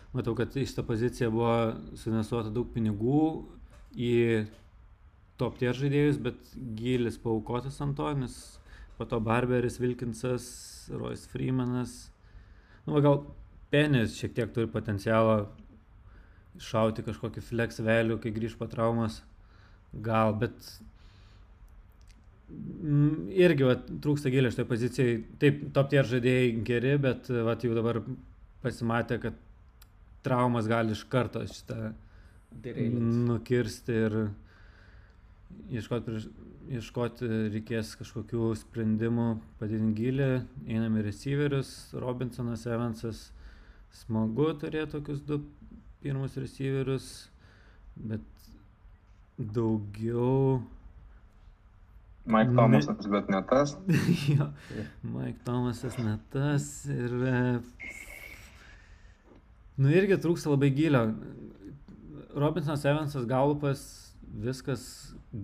Matau, 0.09 0.33
kad 0.33 0.55
į 0.57 0.65
šitą 0.65 0.83
poziciją 0.87 1.29
buvo 1.33 1.53
sunesuota 1.99 2.49
daug 2.53 2.71
pinigų 2.73 3.19
į 3.93 4.13
top 5.39 5.59
tier 5.59 5.77
žaidėjus, 5.77 6.17
bet 6.25 6.53
gilis 6.77 7.19
paukotas 7.21 7.77
ant 7.85 7.95
to, 7.97 8.09
nes 8.17 8.37
po 8.97 9.05
to 9.07 9.19
Barberis, 9.23 9.77
Wilkinsas, 9.79 10.47
Royce 10.91 11.29
Freemanas. 11.29 12.09
Nu, 12.87 12.97
gal 13.05 13.21
Penis 13.69 14.17
šiek 14.17 14.33
tiek 14.35 14.49
turi 14.51 14.67
potencialą 14.71 15.43
šauti 16.59 17.05
kažkokį 17.05 17.43
flex 17.45 17.79
vėlių, 17.85 18.17
kai 18.19 18.33
grįž 18.35 18.57
po 18.59 18.67
traumas. 18.67 19.21
Gal, 19.93 20.33
bet 20.41 20.57
mm, 22.49 23.29
irgi 23.37 23.67
va, 23.69 23.77
trūksta 23.77 24.33
gilio 24.33 24.49
šitoje 24.51 24.71
pozicijoje. 24.73 25.21
Taip, 25.41 25.61
top 25.77 25.93
tier 25.93 26.09
žaidėjai 26.09 26.49
geri, 26.65 26.97
bet 27.05 27.29
va, 27.29 27.55
jau 27.61 27.77
dabar 27.77 28.01
pasimatė, 28.65 29.21
kad 29.23 29.37
traumas 30.25 30.67
gali 30.67 30.95
iš 30.95 31.03
karto 31.09 31.41
šitą 31.47 31.93
nukirsti 33.29 33.97
ir 34.05 34.15
ieškoti, 35.69 36.15
ieškoti 36.79 37.29
reikės 37.53 37.93
kažkokių 37.99 38.53
sprendimų, 38.57 39.27
padidinti 39.59 40.03
gilį, 40.03 40.31
einam 40.67 40.97
į 40.99 41.05
receiverius, 41.09 41.71
Robinsonas, 41.93 42.65
Evansas 42.69 43.29
smagu 44.03 44.51
turėti 44.59 44.97
tokius 44.97 45.21
du 45.25 45.41
pirmus 46.03 46.37
receiverius, 46.39 47.29
bet 47.95 48.25
daugiau. 49.39 50.61
Mike 52.29 52.53
Thomasas, 52.53 53.05
ne... 53.05 53.11
bet 53.13 53.29
ne 53.33 53.41
tas. 53.49 53.73
jo, 54.35 54.51
Mike 55.15 55.39
Thomasas 55.45 55.97
ne 56.01 56.19
tas 56.33 56.69
ir... 56.93 57.17
Nu 59.79 59.91
irgi 59.95 60.17
trūksta 60.19 60.51
labai 60.51 60.73
gilio. 60.75 61.05
Robinsonas 62.35 62.83
Evansas 62.87 63.23
Galupas, 63.27 63.81
viskas 64.43 64.81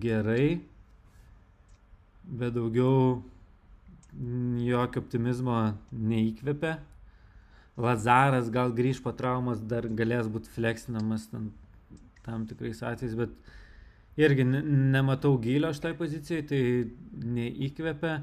gerai, 0.02 0.60
bet 2.24 2.52
daugiau 2.56 3.22
jokio 4.66 5.02
optimizmo 5.02 5.56
neįkvepia. 5.92 6.76
Lazaras 7.80 8.48
gal 8.52 8.72
grįž 8.76 9.02
po 9.04 9.12
traumas, 9.16 9.60
dar 9.60 9.88
galės 9.88 10.28
būti 10.32 10.52
fleksinamas 10.52 11.26
tam, 11.32 11.50
tam 12.24 12.46
tikrais 12.48 12.80
atvejais, 12.84 13.16
bet 13.16 14.20
irgi 14.20 14.46
ne, 14.48 14.62
nematau 14.96 15.34
gilio 15.40 15.72
šitai 15.76 15.92
pozicijai, 15.96 16.44
tai 16.48 16.60
neįkvepia. 17.36 18.20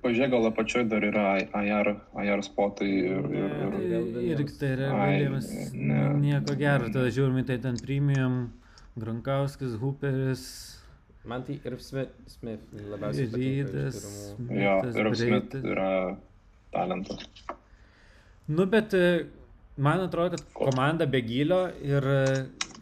Pažiūrėk, 0.00 0.30
gal 0.32 0.48
apačioje 0.48 0.86
dar 0.88 1.04
yra 1.04 1.24
AR, 1.52 1.90
AR 2.22 2.42
spotai 2.46 2.88
ir... 2.88 3.26
ir, 3.36 3.74
ir, 3.84 4.06
ir 4.30 4.42
tai 4.56 4.70
yra 4.76 4.90
Williamas, 4.96 5.50
ne. 5.74 6.00
nieko 6.22 6.56
gero, 6.56 6.88
tada 6.88 7.10
žiūrime 7.12 7.44
tai 7.48 7.58
ten 7.60 7.76
premium, 7.80 8.38
Grankauskis, 8.96 9.76
Hooperis. 9.82 10.44
Man 11.28 11.44
tai 11.44 11.58
ir 11.68 11.76
Smith, 11.84 12.14
Smith 12.32 12.72
labiausiai. 12.72 13.28
Rydas. 13.34 14.00
Jo, 14.48 14.78
ir 14.88 15.10
Smith 15.20 15.58
yra 15.60 15.90
talentas. 16.72 17.28
Nu, 18.48 18.64
bet 18.66 18.96
e, 18.96 19.26
man 19.76 20.00
atrodo, 20.00 20.38
kad 20.38 20.46
komanda 20.56 21.06
be 21.06 21.20
gilio 21.22 21.66
ir 21.84 22.08
e, 22.08 22.24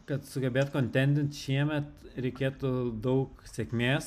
kad 0.09 0.23
sugebėt 0.25 0.71
kontendinti 0.73 1.37
šiemet 1.37 2.15
reikėtų 2.19 2.71
daug 3.03 3.43
sėkmės, 3.47 4.07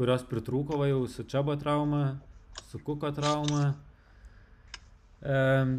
kurios 0.00 0.24
pritrūko 0.24 0.80
va 0.80 0.88
jau 0.88 1.04
su 1.12 1.26
Čiabo 1.28 1.58
trauma, 1.60 2.18
su 2.70 2.80
Kuko 2.80 3.10
trauma. 3.12 3.74
Um, 5.20 5.74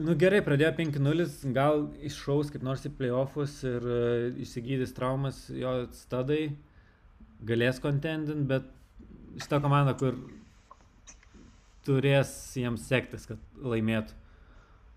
nu 0.00 0.14
gerai, 0.16 0.40
pradėjo 0.46 0.70
5-0, 0.78 1.26
gal 1.52 1.84
iššaus 2.08 2.54
kaip 2.54 2.64
nors 2.64 2.86
į 2.88 2.94
playoffus 2.96 3.58
ir 3.68 3.84
uh, 3.84 4.40
išsigydys 4.40 4.96
traumas 4.96 5.44
jo 5.52 5.74
stadai, 5.92 6.54
galės 7.44 7.82
kontendinti, 7.84 8.48
bet 8.48 8.72
šitą 9.44 9.60
komandą, 9.60 9.92
kur 10.00 10.16
turės 11.84 12.32
jiems 12.56 12.88
sektis, 12.88 13.28
kad 13.28 13.60
laimėtų. 13.60 14.16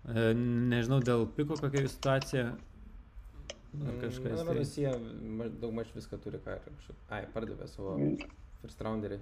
E, 0.08 0.30
nežinau, 0.32 1.02
dėl 1.04 1.26
piko 1.36 1.58
kokia 1.60 1.84
situacija. 1.90 2.44
Ar 3.76 3.92
mm, 3.92 3.98
kažkas. 4.00 4.32
Na, 4.32 4.36
dabar 4.40 4.60
jie 4.64 4.92
daug 5.60 5.74
maž 5.76 5.90
viską 5.94 6.18
turi, 6.22 6.40
ką 6.44 6.54
ir 6.56 6.94
ai, 7.12 7.26
pardavė 7.34 7.68
savo 7.68 7.98
first 8.62 8.80
rounderį. 8.84 9.18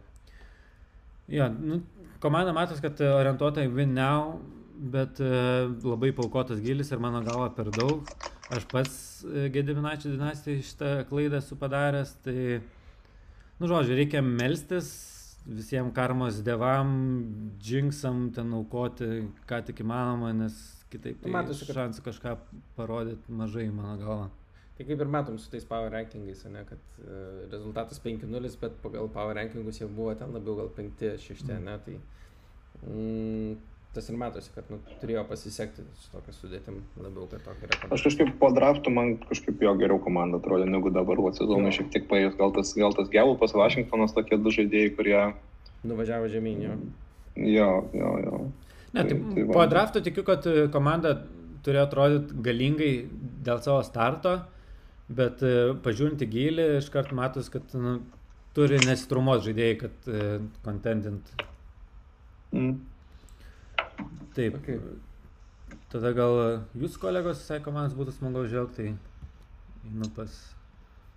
Jo, 1.34 1.48
nu, 1.50 1.80
komanda 2.22 2.54
matos, 2.54 2.78
kad 2.82 3.00
orientuota 3.02 3.64
į 3.66 3.72
win 3.74 3.96
now, 3.96 4.36
bet 4.76 5.18
uh, 5.24 5.66
labai 5.82 6.12
paukotas 6.14 6.62
gilis 6.62 6.92
ir 6.94 7.02
mano 7.02 7.24
galva 7.26 7.50
per 7.56 7.72
daug. 7.74 8.06
Aš 8.54 8.68
pats 8.70 8.94
uh, 9.26 9.48
Gediminaičio 9.50 10.14
dinastijai 10.14 10.62
šitą 10.62 10.92
klaidą 11.10 11.42
esu 11.42 11.58
padaręs, 11.58 12.14
tai, 12.22 12.60
nu, 13.58 13.66
žodžiu, 13.66 13.98
reikia 13.98 14.22
melstis, 14.22 14.92
visiems 15.46 15.90
karmos 15.94 16.38
devam, 16.46 16.94
džinksam 17.58 18.28
ten 18.34 18.54
aukoti, 18.54 19.26
ką 19.50 19.64
tik 19.66 19.82
įmanoma, 19.82 20.30
nes 20.44 20.75
kitaip 20.92 21.22
tai 21.22 21.32
matosi, 21.34 21.66
kad 21.68 21.80
šansų 21.80 22.04
kažką 22.06 22.34
parodyti 22.78 23.38
mažai, 23.38 23.68
mano 23.74 23.96
galva. 24.00 24.26
Tai 24.76 24.84
kaip 24.84 25.00
ir 25.00 25.08
matom 25.08 25.38
su 25.40 25.48
tais 25.50 25.64
power 25.64 25.88
rankingais, 25.92 26.42
ne, 26.52 26.62
kad 26.68 26.82
uh, 27.00 27.46
rezultatas 27.52 28.00
5-0, 28.04 28.50
bet 28.60 28.74
pagal 28.82 29.08
power 29.12 29.38
rankingus 29.38 29.80
jau 29.80 29.88
buvo 29.88 30.12
ten 30.18 30.34
labiau 30.36 30.58
gal 30.58 30.68
5-6, 30.76 31.46
mm. 31.46 31.62
ne, 31.64 31.78
tai 31.86 31.94
mm, 32.82 33.54
tas 33.96 34.10
ir 34.12 34.18
matosi, 34.20 34.52
kad 34.52 34.68
nu, 34.68 34.76
turėjo 35.00 35.22
pasisekti 35.30 35.86
su 35.96 36.10
tokia 36.12 36.34
sudėtim 36.36 36.82
labiau, 37.00 37.24
kad 37.30 37.40
tokia 37.46 37.70
rekomendacija. 37.70 37.96
Aš 37.96 38.04
kažkaip 38.10 38.34
po 38.42 38.52
draftų 38.52 38.92
man 38.92 39.14
kažkaip 39.24 39.64
jo 39.64 39.72
geriau 39.80 39.96
komanda 40.04 40.42
atrodė 40.42 40.68
negu 40.68 40.92
dabar, 40.92 41.24
o 41.24 41.32
sezonui 41.32 41.72
šiek 41.72 41.88
tiek 41.94 42.04
paėjus, 42.10 42.36
gal 42.36 42.52
tas, 42.58 42.74
gal 42.76 42.92
tas 42.98 43.08
Gelupas, 43.14 43.56
Vašingtonas 43.56 44.12
tokie 44.16 44.36
du 44.36 44.52
žaidėjai, 44.52 44.92
kurie... 44.98 45.18
Nuvažiavo 45.88 46.28
žemyn, 46.28 46.60
jo. 46.66 46.76
Jo, 47.48 47.70
jo, 47.96 48.12
jo. 48.26 48.44
Ne, 48.94 49.02
tai, 49.02 49.14
tai, 49.14 49.32
tai 49.34 49.46
po 49.50 49.64
drafto 49.70 50.02
tikiu, 50.04 50.24
kad 50.26 50.46
komanda 50.74 51.16
turėjo 51.66 51.86
atrodyti 51.88 52.42
galingai 52.46 52.92
dėl 53.46 53.62
savo 53.64 53.80
starto, 53.86 54.36
bet 55.08 55.42
e, 55.46 55.54
pažiūrint 55.82 56.22
į 56.22 56.28
gilį, 56.30 56.66
iškart 56.80 57.14
matus, 57.16 57.50
kad 57.52 57.74
nu, 57.78 57.98
turi 58.56 58.78
nesitrumos 58.84 59.42
žaidėjai, 59.46 59.78
kad 59.82 60.08
e, 60.10 60.28
kontentint. 60.66 61.32
Mm. 62.54 62.78
Taip. 64.36 64.60
Okay. 64.60 64.78
Tada 65.92 66.12
gal 66.16 66.40
jūs 66.76 66.98
kolegos, 67.00 67.40
visai 67.42 67.60
komandos 67.64 67.96
būtų 67.98 68.16
smagu 68.16 68.44
žvelgti, 68.50 68.90
tai 68.92 69.92
nu 69.96 70.08
pas 70.16 70.34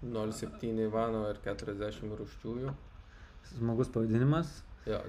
0,7 0.06 0.86
Ivano 0.86 1.26
ir 1.30 1.42
40 1.44 2.16
rūščiųjų. 2.20 2.74
smagus 3.50 3.90
pavadinimas. 3.92 4.60
Jo, 4.88 5.00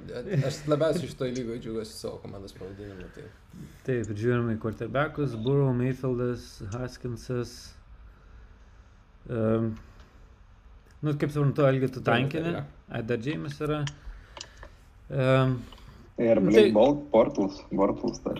aš 0.46 0.58
labiausiai 0.68 1.06
iš 1.08 1.14
to 1.16 1.24
lygoje 1.30 1.60
džiugiuosi 1.62 1.92
savo 1.96 2.18
komandos 2.22 2.52
pavadinimu. 2.58 3.06
Tai. 3.14 3.24
Taip, 3.86 4.10
žiūrime 4.18 4.56
į 4.56 4.60
quarterbackus, 4.62 5.36
Burrow, 5.44 5.70
Mayfieldas, 5.76 6.48
Haskinsas. 6.74 7.52
Um, 9.30 9.74
nu, 11.02 11.14
kaip 11.16 11.30
suprantu, 11.32 11.64
Algi 11.68 11.88
tu 11.94 12.00
tankinė. 12.04 12.64
dar 13.06 13.18
Džeimis 13.22 13.60
yra. 13.66 13.82
Um, 15.10 15.60
Ir 16.20 16.36
Nu, 16.36 16.50
Blake 16.50 16.66
tai- 16.66 16.72
Bolt, 16.76 16.98
Portals, 17.10 17.62
Bortals 17.72 18.18
dar. 18.20 18.36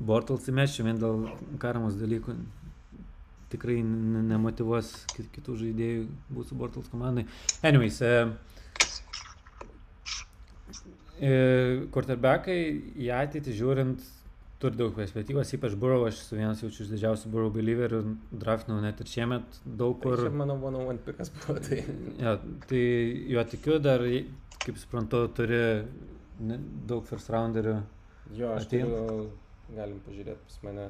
Bortals 0.00 0.46
įmešiu 0.48 0.86
vien 0.86 0.96
dėl 0.96 1.26
karamos 1.60 1.98
dalykų. 2.00 2.32
Tikrai 3.52 3.82
nemotivuos 3.84 4.94
kit- 5.12 5.28
kitų 5.34 5.58
žaidėjų 5.60 6.06
būti 6.32 6.48
su 6.48 6.54
Bortals 6.56 6.88
komandai. 6.88 7.26
Anyways, 7.62 8.00
e, 8.00 8.32
quarterbackai 11.94 12.58
į 12.98 13.08
ateitį 13.14 13.54
žiūrint 13.54 14.02
turi 14.62 14.78
daug 14.78 14.92
perspektyvos, 14.94 15.50
ypač 15.56 15.74
Burrow, 15.78 16.04
aš 16.06 16.20
esu 16.22 16.36
vienas 16.38 16.60
jaučiu 16.62 16.84
iš 16.84 16.90
didžiausių 16.92 17.30
Burrow 17.32 17.50
believerių, 17.54 18.00
draftinau 18.42 18.78
net 18.82 19.00
ir 19.02 19.10
šiemet 19.10 19.58
daug 19.66 19.96
Kur... 20.02 20.16
kur. 20.20 20.28
Čia 20.28 20.36
mano 20.38 20.54
on 20.68 20.78
one 20.82 20.98
pikas 21.02 21.32
buvo. 21.34 21.58
Tai. 21.66 21.80
Ja, 22.22 22.36
tai 22.70 22.82
juo 23.34 23.42
tikiu, 23.50 23.78
dar, 23.82 24.04
kaip 24.62 24.78
suprantu, 24.78 25.24
turi 25.34 25.60
ne- 26.46 26.60
daug 26.90 27.06
first 27.10 27.30
rounderių. 27.34 27.76
Jo, 28.38 28.52
aš 28.54 28.68
turiu, 28.70 29.28
galim 29.74 29.98
pažiūrėti 30.06 30.46
pas 30.46 30.60
mane, 30.68 30.88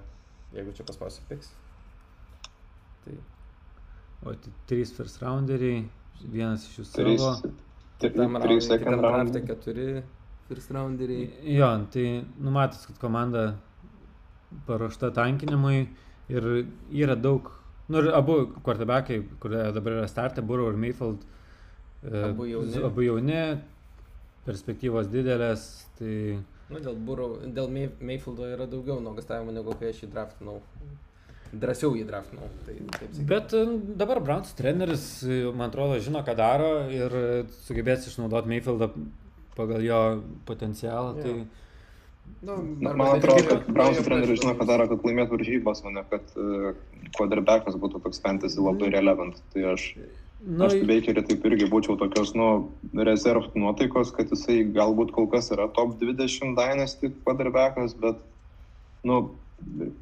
jeigu 0.57 0.77
čia 0.77 0.85
paspausiu 0.89 1.25
piks. 1.33 1.52
Tai 3.07 3.17
O 4.23 4.33
tai 4.39 4.52
trys 4.70 4.93
first 4.94 5.19
rounderiai, 5.19 5.81
vienas 6.31 6.69
iš 6.69 6.77
jų 6.78 6.85
savo. 6.86 7.05
trys 7.99 8.12
raundui, 8.20 8.61
second 8.62 8.93
kitam 8.93 9.01
round. 9.02 9.39
keturi 9.49 9.86
first 10.49 10.71
rounderiai. 10.75 11.29
Jo, 11.57 11.71
tai 11.93 12.07
numatus, 12.41 12.87
kad 12.87 12.99
komanda 13.03 13.45
paruošta 14.67 15.11
tankinimui 15.17 15.87
ir 16.33 16.49
yra 16.93 17.17
daug, 17.17 17.51
nu 17.89 18.03
ir 18.03 18.11
abu 18.17 18.39
quarterbackai, 18.65 19.21
kurie 19.41 19.62
dabar 19.75 20.01
yra 20.01 20.09
startę, 20.11 20.43
Burrow 20.45 20.71
ir 20.73 20.77
Mayfield, 20.81 21.25
e, 22.05 22.25
Abu 22.31 22.47
jauni. 22.51 22.83
abu 22.85 23.07
jauni, 23.07 23.43
perspektyvos 24.47 25.09
didelės, 25.12 25.69
tai 25.99 26.17
Nu, 26.73 26.79
dėl 26.81 26.95
Burrow, 27.05 27.35
dėl 27.53 27.67
May, 27.69 27.91
Mayfieldo 28.01 28.47
yra 28.49 28.65
daugiau 28.71 28.97
nuogastavimų 29.05 29.53
negu 29.53 29.75
kai 29.77 29.91
aš 29.93 29.99
jį 30.07 30.09
draftinau. 30.15 30.55
Drąsiau 31.53 31.93
jį 31.99 32.07
draftinau. 32.09 32.47
Tai. 32.65 32.77
Bet 33.29 33.53
e, 33.53 33.65
dabar 34.01 34.23
Browns 34.25 34.55
treneris, 34.57 35.05
e, 35.27 35.43
man 35.53 35.69
atrodo, 35.69 35.99
žino, 36.01 36.23
ką 36.25 36.33
daro 36.39 36.71
ir 36.89 37.12
sugebės 37.67 38.07
išnaudoti 38.09 38.49
Mayfieldą 38.55 38.89
pagal 39.56 39.84
jo 39.86 40.00
potencialą. 40.48 41.16
Jo. 41.18 41.26
Tai, 41.26 41.62
Nu, 42.42 42.56
Na, 42.81 42.92
man 42.94 43.16
atrodo, 43.18 43.44
kad 43.47 43.68
Brownsų 43.70 44.00
jo, 44.00 44.06
treneris 44.06 44.40
žino, 44.40 44.55
ką 44.58 44.66
daro, 44.66 44.89
kad 44.90 45.05
laimėtų 45.06 45.36
varžybas, 45.36 45.82
o 45.86 45.92
ne 45.94 46.02
kad 46.10 46.32
uh, 46.39 46.72
quarterbackas 47.18 47.76
būtų 47.78 48.00
toks 48.02 48.22
fantasy 48.22 48.62
labai 48.62 48.90
relevant. 48.94 49.39
Tai 49.55 49.64
aš, 49.74 49.84
nu, 50.47 50.64
aš 50.66 50.74
Bakerį 50.89 51.24
taip 51.28 51.47
irgi 51.50 51.68
būčiau 51.70 51.94
tokios, 52.00 52.32
nu, 52.39 52.48
rezerv 53.08 53.47
nuotaikos, 53.58 54.10
kad 54.16 54.32
jisai 54.34 54.62
galbūt 54.74 55.14
kol 55.14 55.28
kas 55.31 55.52
yra 55.55 55.68
top 55.76 55.94
20 56.02 56.56
dynasty 56.58 57.12
quarterbackas, 57.22 57.94
bet, 58.02 58.18
nu, 59.06 59.22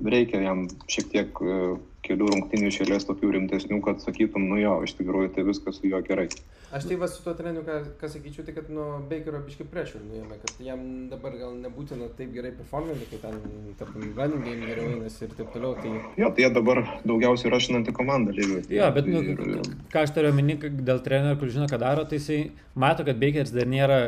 reikia 0.04 0.40
jam 0.46 0.64
šiek 0.88 1.12
tiek 1.12 1.44
uh, 1.44 1.76
kelių 2.06 2.26
rungtynių 2.32 2.70
išėlės 2.70 3.04
tokių 3.08 3.30
rimtesnių, 3.36 3.78
kad 3.84 4.00
sakytum, 4.02 4.46
nu 4.50 4.56
jo, 4.60 4.72
iš 4.86 4.94
tikrųjų 4.98 5.32
tai 5.34 5.44
viskas 5.46 5.76
su 5.78 5.90
juo 5.90 6.00
gerai. 6.06 6.28
Aš 6.74 6.86
tai 6.88 6.96
va 7.00 7.08
su 7.10 7.20
tuo 7.24 7.34
treniu, 7.36 7.64
ką, 7.66 7.76
ką 8.00 8.08
sakyčiau, 8.12 8.44
tai 8.46 8.54
kad 8.56 8.70
nuo 8.72 8.86
Bakerio 9.10 9.40
biški 9.44 9.66
pressure 9.70 10.00
nuėjome, 10.06 10.38
kad 10.40 10.62
jam 10.64 10.82
dabar 11.10 11.34
gal 11.38 11.52
nebūtina 11.60 12.08
taip 12.18 12.32
gerai 12.36 12.52
performinti, 12.56 13.08
kai 13.10 13.20
ten, 13.24 13.36
tarkim, 13.80 14.06
running 14.16 14.46
game 14.46 14.70
geriau 14.70 14.94
einasi 14.94 15.26
ir 15.26 15.36
taip 15.38 15.52
toliau. 15.54 15.74
Tai 15.82 15.92
Jo, 16.20 16.30
tai 16.30 16.46
jie 16.46 16.50
dabar 16.56 16.82
daugiausiai 17.04 17.52
rašinanti 17.52 17.94
komanda 17.96 18.34
lygiai. 18.36 18.64
Jo, 18.78 18.90
bet, 18.96 19.10
nu, 19.10 19.22
Ir- 19.34 19.70
ką 19.92 20.04
aš 20.06 20.14
turiu 20.16 20.32
omeny, 20.32 20.56
dėl 20.86 21.04
trenerių, 21.04 21.38
kur 21.42 21.52
žino, 21.52 21.68
ką 21.70 21.80
daro, 21.82 22.06
tai 22.08 22.20
jisai 22.22 22.40
mato, 22.74 23.04
kad 23.04 23.20
Bakeris 23.20 23.52
dar 23.54 23.68
nėra 23.68 24.00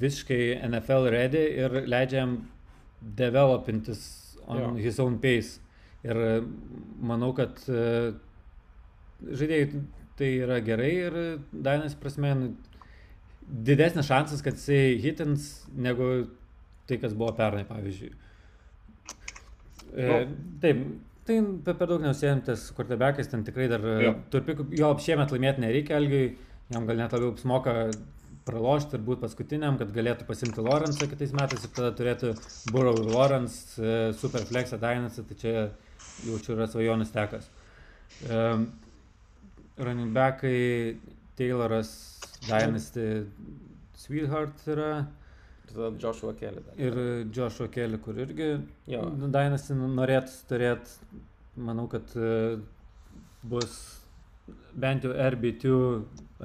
visiškai 0.00 0.58
NFL 0.68 1.08
ready 1.12 1.44
ir 1.62 1.82
leidžia 1.88 2.24
jam 2.24 2.38
developintis 3.00 4.36
on 4.48 4.58
jo. 4.60 4.74
his 4.82 4.98
own 4.98 5.18
pace. 5.22 5.60
Ir 6.06 6.16
e, 6.22 6.32
manau, 7.02 7.32
kad 7.34 7.58
e, 7.66 8.12
žaidėjai 9.26 9.82
tai 10.18 10.28
yra 10.44 10.58
gerai 10.62 10.90
ir 11.08 11.16
Dainas 11.52 11.94
prasme, 11.98 12.30
nu, 12.38 12.52
didesnis 13.48 14.06
šansas, 14.10 14.42
kad 14.44 14.58
jisai 14.58 14.98
hitins 15.02 15.48
negu 15.74 16.28
tai, 16.88 16.98
kas 17.02 17.14
buvo 17.18 17.32
pernai, 17.38 17.64
pavyzdžiui. 17.68 18.12
E, 19.88 20.06
Nu. 20.08 20.18
taip, 20.62 20.82
tai 21.28 21.38
per, 21.64 21.88
daug 21.88 22.02
neusėmtas 22.04 22.68
kortebekais, 22.76 23.28
ten 23.32 23.42
tikrai 23.46 23.68
dar 23.72 23.84
Jo. 24.04 24.14
turpikų, 24.32 24.68
jo 24.76 24.90
šiemet 25.00 25.32
laimėti 25.32 25.64
nereikia, 25.64 25.96
Algiui, 26.00 26.36
jam 26.72 26.86
gal 26.88 27.00
net 27.00 27.12
labiau 27.16 27.32
apsimoka 27.32 27.74
pralošti 28.48 28.96
ir 28.96 29.02
būti 29.04 29.22
paskutiniam, 29.26 29.76
kad 29.80 29.90
galėtų 29.92 30.24
pasimti 30.28 30.62
Lorenzą 30.64 31.08
kitais 31.10 31.32
metais 31.36 31.64
ir 31.66 31.72
tada 31.76 31.90
turėtų 31.96 32.34
Burrow 32.72 32.96
ir 33.02 33.10
Lorenz, 33.12 33.58
e, 33.80 34.12
Superflexą 34.16 34.78
Dainasą, 34.80 35.24
tai 35.28 35.36
čia 35.40 35.54
jaučiu 36.26 36.56
yra 36.56 36.66
svajonis 36.70 37.12
tekas. 37.14 37.48
Um, 38.30 38.68
running 39.78 40.12
backai 40.14 40.96
Tayloras, 41.38 41.92
Dynasty, 42.48 43.24
Sweetheart 43.98 44.64
yra 44.66 45.06
tada 45.68 45.90
Joshua 46.00 46.32
Kelly 46.34 46.62
dar. 46.66 46.74
ir 46.80 47.26
Joshua 47.34 47.68
Kelly, 47.68 47.98
kur 48.02 48.16
irgi 48.18 48.48
Jo. 48.88 49.04
Dynasty 49.28 49.76
norėtų 49.78 50.34
turėti, 50.48 50.96
manau, 51.60 51.86
kad 51.92 52.14
e, 52.16 52.58
bus 53.42 53.76
bent 54.74 55.04
jau 55.04 55.12
RB2 55.12 55.74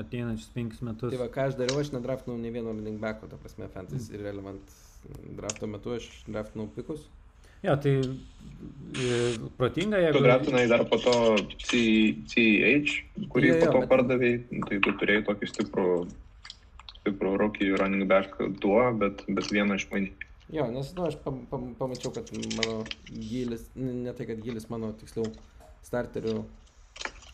ateinančius 0.04 0.50
penkis 0.54 0.82
metus. 0.84 1.14
Tai 1.14 1.22
va, 1.22 1.30
ką 1.32 1.48
aš 1.50 1.58
dariau, 1.62 1.80
aš 1.80 1.94
nedraftinau 1.96 2.36
ne 2.42 2.52
vieno 2.52 2.74
running 2.74 3.00
backo, 3.02 3.30
ta 3.32 3.40
prasme, 3.40 3.70
fantasy 3.74 4.14
ir 4.18 4.26
relevant 4.28 4.74
drafto 5.38 5.68
metu 5.68 5.96
aš 5.96 6.10
draftinau 6.28 6.68
pikus. 6.76 7.08
Jo, 7.64 7.76
tai 7.80 7.94
e, 7.96 9.18
protinga, 9.58 9.98
Tu 10.02 10.04
jeigu... 10.04 10.24
draftinai 10.26 10.66
dar 10.68 10.84
po 10.90 10.98
to 11.04 11.14
C- 11.64 12.24
CH, 12.28 12.98
kurį 13.32 13.54
Jo, 13.54 13.56
po 13.62 13.66
jo, 13.66 13.72
to 13.72 13.80
bet- 13.84 13.92
pardavėjai, 13.94 14.64
tai 14.68 14.80
tu 14.84 14.94
turėjai 15.00 15.24
tokį 15.30 15.50
stiprų, 15.54 15.88
stiprų 17.00 17.32
rookie 17.40 17.72
running 17.80 18.04
back 18.12 18.36
tuo, 18.64 18.82
bet, 19.00 19.24
bet 19.32 19.48
vieną 19.54 19.80
išmainį. 19.80 20.12
Jo, 20.54 20.68
nes, 20.76 20.92
na, 20.92 21.00
nu, 21.02 21.08
aš 21.08 21.16
pam, 21.24 21.46
pam, 21.50 21.70
pamačiau, 21.80 22.12
kad 22.14 22.28
mano 22.36 22.76
gilis, 23.32 23.70
ne, 23.80 24.12
tai, 24.14 24.28
kad 24.30 24.44
gilis 24.44 24.68
mano, 24.70 24.92
tiksliau, 25.00 25.32
starterių 25.88 26.36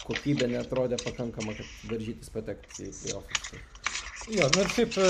kokybė 0.05 0.47
netrodė 0.53 1.01
pakankama, 1.03 1.57
kad 1.57 1.73
varžytis 1.89 2.29
patekti 2.33 2.91
į 2.91 2.95
playoffs. 3.01 3.41
Tai- 3.49 3.65
Jo, 4.29 4.45
nu 4.53 4.61
ir 4.61 4.69
šiaip 4.69 4.97
e, 5.01 5.09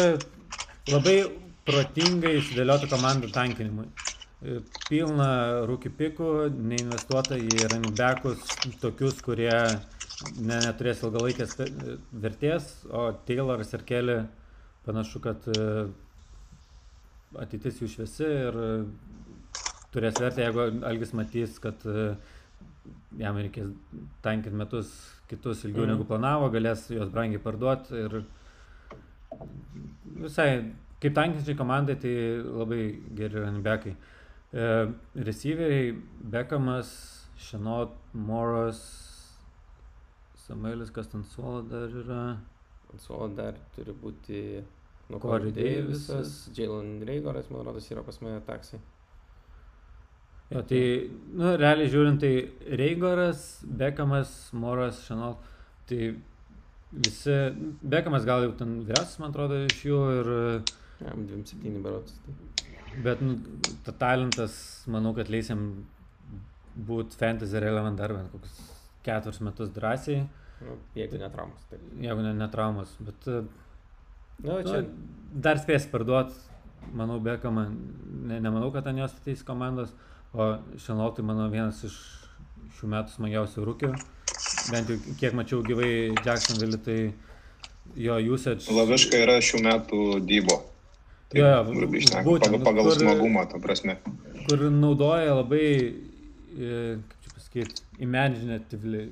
labai 0.88 1.18
protingai 1.68 2.38
išdėliota 2.40 2.88
komandų 2.88 3.30
tankinimui. 3.36 3.90
E, 4.40 4.60
Pilna 4.88 5.30
rūkių 5.68 5.92
pikų, 6.00 6.28
neinvestuota 6.56 7.36
į 7.40 7.50
running 7.68 7.96
backus, 8.00 8.44
tokius, 8.80 9.20
kurie 9.26 9.52
ne, 9.52 10.60
neturės 10.64 11.02
ilgalaikės 11.04 11.56
pe- 11.60 11.98
vertės, 12.24 12.70
o 12.88 13.10
Tayloras 13.28 13.74
ir 13.76 13.84
Kelly 13.90 14.16
panašu, 14.88 15.20
kad 15.26 15.44
e, 15.52 15.66
ateitis 17.44 17.82
jų 17.84 17.90
šviesi 17.98 18.26
ir 18.30 18.60
e, 18.64 18.70
turės 19.94 20.20
vertę, 20.24 20.46
jeigu 20.48 20.70
Algis 20.88 21.12
matys, 21.20 21.60
kad 21.62 21.84
e, 21.86 22.14
jam 23.20 23.38
reikės 23.44 23.74
tankinti 24.24 24.56
metus 24.56 24.94
kitus 25.30 25.66
ilgiau 25.68 25.84
Mhm. 25.84 25.92
negu 25.98 26.08
planavo, 26.10 26.48
galės 26.54 26.88
juos 26.90 27.12
brangiai 27.14 27.42
parduoti 27.44 28.00
ir 28.06 28.22
visai, 30.24 30.48
kaip 31.04 31.14
tankinčiai 31.18 31.58
komandai, 31.60 32.00
tai 32.02 32.14
labai 32.46 32.80
geri 33.20 33.44
runbackai. 33.44 33.94
E, 34.52 34.92
receiveriai, 35.16 35.94
Bekamas, 36.20 36.92
Šenot, 37.38 37.94
Moras, 38.14 38.82
Samuelis, 40.36 40.90
kas 40.90 41.08
ten 41.08 41.24
suolo 41.24 41.62
dar 41.62 41.90
yra. 41.90 42.24
Su 42.98 43.14
dar 43.38 43.54
turi 43.76 43.94
būti 43.94 44.40
nu, 45.10 45.20
Corey 45.22 45.52
Davisas. 45.54 46.50
Jalen 46.58 47.04
Reigoras, 47.06 47.52
man 47.54 47.68
rodos, 47.68 47.92
yra 47.94 48.02
pas 48.02 48.18
mane 48.24 48.40
taksai. 48.48 48.80
Jo, 50.50 50.64
tai, 50.66 50.82
nu, 51.38 51.52
realiai 51.62 51.92
žiūrint, 51.94 52.18
tai 52.24 52.78
Reigoras, 52.82 53.44
Bekamas, 53.62 54.34
Moras, 54.58 55.04
Šanol, 55.06 55.38
tai 55.86 56.16
visi, 56.90 57.38
Bekamas 57.94 58.26
gal 58.26 58.48
jau 58.48 58.56
ten 58.58 58.80
vyriausias, 58.88 59.20
man 59.22 59.30
atrodo, 59.30 59.62
iš 59.70 59.86
jų 59.86 60.02
ir... 60.18 60.32
Jam 61.00 61.22
27 61.30 61.86
berotus. 61.86 62.18
Tai. 62.26 62.69
Bet, 62.98 63.22
nu, 63.22 63.38
ta 63.86 63.94
talentas, 63.94 64.58
manau, 64.90 65.14
kad 65.18 65.30
leisim 65.30 65.64
būti 66.90 67.18
fantasy 67.20 67.62
relevant 67.62 68.00
dar 68.00 68.14
bent 68.16 68.32
kokius 68.34 68.60
keturis 69.06 69.42
metus 69.46 69.72
drąsiai. 69.76 70.24
Nu, 70.66 70.76
jeigu 70.98 71.20
netraumas. 71.22 71.66
Taip. 71.70 71.84
Jeigu 72.04 72.26
ne, 72.26 72.34
netraumas, 72.36 72.94
bet... 73.00 73.30
Nu, 74.44 74.60
čia... 74.66 74.82
Nu, 74.82 75.40
dar 75.46 75.60
spės 75.62 75.86
parduoti, 75.92 76.36
manau, 76.96 77.20
Bekamą, 77.24 77.68
ne, 78.30 78.40
nemanau, 78.40 78.72
kad 78.76 78.88
ant 78.90 79.04
jos 79.04 79.16
ateis 79.20 79.44
komandos, 79.46 79.94
o 80.34 80.56
Šanol 80.82 81.14
tai 81.16 81.26
mano 81.28 81.48
vienas 81.52 81.82
iš 81.88 81.98
šių 82.80 82.92
metų 82.94 83.16
smagiausių 83.16 83.66
rūkių. 83.70 83.94
Bent 84.72 84.92
jau 84.92 84.98
kiek 85.20 85.36
mačiau 85.38 85.64
gyvai 85.66 85.92
Jacksonville, 86.26 86.80
tai 86.84 87.00
jo 88.00 88.20
usage. 88.34 88.70
Laviška 88.74 89.24
yra 89.26 89.40
šių 89.44 89.64
metų 89.66 90.04
dybo. 90.28 90.60
Jo, 91.34 91.46
jo, 91.46 91.64
grubiai 91.76 92.02
šnekant, 92.02 92.26
būtent, 92.26 92.56
pagal, 92.58 92.64
pagal 92.66 92.88
kur- 92.90 93.02
smagumą, 93.04 93.44
ta 93.52 93.60
prasme. 93.62 93.98
kur 94.48 94.64
naudoja 94.74 95.36
labai, 95.38 95.66
e, 96.58 96.98
kaip 97.06 97.20
čia 97.26 97.34
pasakyti, 97.36 97.82
imaginatively 98.02 99.04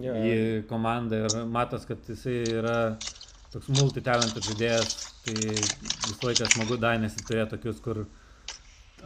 Jo, 0.00 0.14
į 0.14 0.34
komandą 0.70 1.18
ir 1.26 1.46
matas, 1.50 1.84
kad 1.86 1.98
jisai 2.06 2.34
yra 2.60 2.96
toks 3.52 3.66
multitalented 3.74 4.42
žaidėjas, 4.46 4.90
tai 5.24 5.34
visą 6.06 6.28
laiką 6.30 6.46
smagu 6.50 6.76
dainėsi 6.82 7.22
turėti 7.26 7.56
tokius, 7.56 7.80
kur 7.82 8.04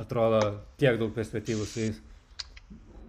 atrodo 0.00 0.60
tiek 0.80 0.98
daug 1.00 1.12
perspektyvų 1.16 1.66
su 1.66 1.80
jais. 1.80 2.00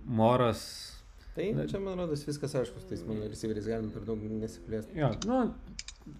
Moras, 0.05 0.91
Tai 1.35 1.49
čia, 1.67 1.79
man 1.83 1.97
rodos, 1.99 2.21
viskas 2.23 2.53
aišku, 2.55 2.79
tais 2.87 3.01
mano 3.03 3.25
receiveriais 3.27 3.65
galim 3.67 3.89
per 3.91 4.05
daug 4.07 4.21
nesiplėsti. 4.23 4.95
jo, 4.95 5.09
nu, 5.27 5.53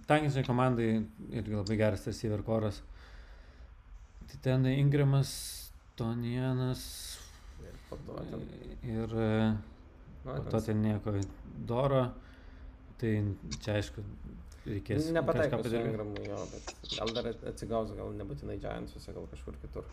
tankinsai 0.09 0.43
komandai 0.47 0.89
irgi 1.31 1.55
labai 1.55 1.77
geras 1.77 2.05
receiver 2.07 2.41
koras. 2.43 2.81
Tai 4.29 4.39
ten 4.41 4.65
Ingramas, 4.65 5.31
Tonianas 5.95 6.81
Ir 8.83 9.05
ir 9.05 9.11
e, 9.15 9.27
Na, 10.25 10.33
po 10.41 10.49
to 10.49 10.59
ten 10.61 10.81
nieko 10.81 11.13
doro. 11.69 12.01
Tai 12.99 13.11
čia 13.61 13.75
aišku 13.77 14.01
reikės 14.65 15.11
Nepataiko 15.13 15.59
kažką 15.59 15.61
su 15.61 15.69
padaryti. 15.69 15.91
Ingramu, 15.91 16.23
jo, 16.25 16.39
bet 16.51 16.73
gal 16.95 17.13
dar 17.15 17.29
atsigaus, 17.51 17.93
gal 17.95 18.11
nebūtinai 18.17 18.57
Giantsuose, 18.63 19.13
gal 19.15 19.27
kažkur 19.31 19.59
kitur. 19.61 19.85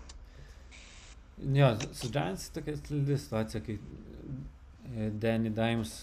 Jo, 1.43 1.73
su 1.93 2.11
Giants 2.15 2.49
tokia 2.55 2.77
slidi 2.81 3.19
situacija, 3.19 3.62
kai 3.67 3.77
e, 3.77 5.11
Danny 5.23 5.53
Dimes 5.55 6.03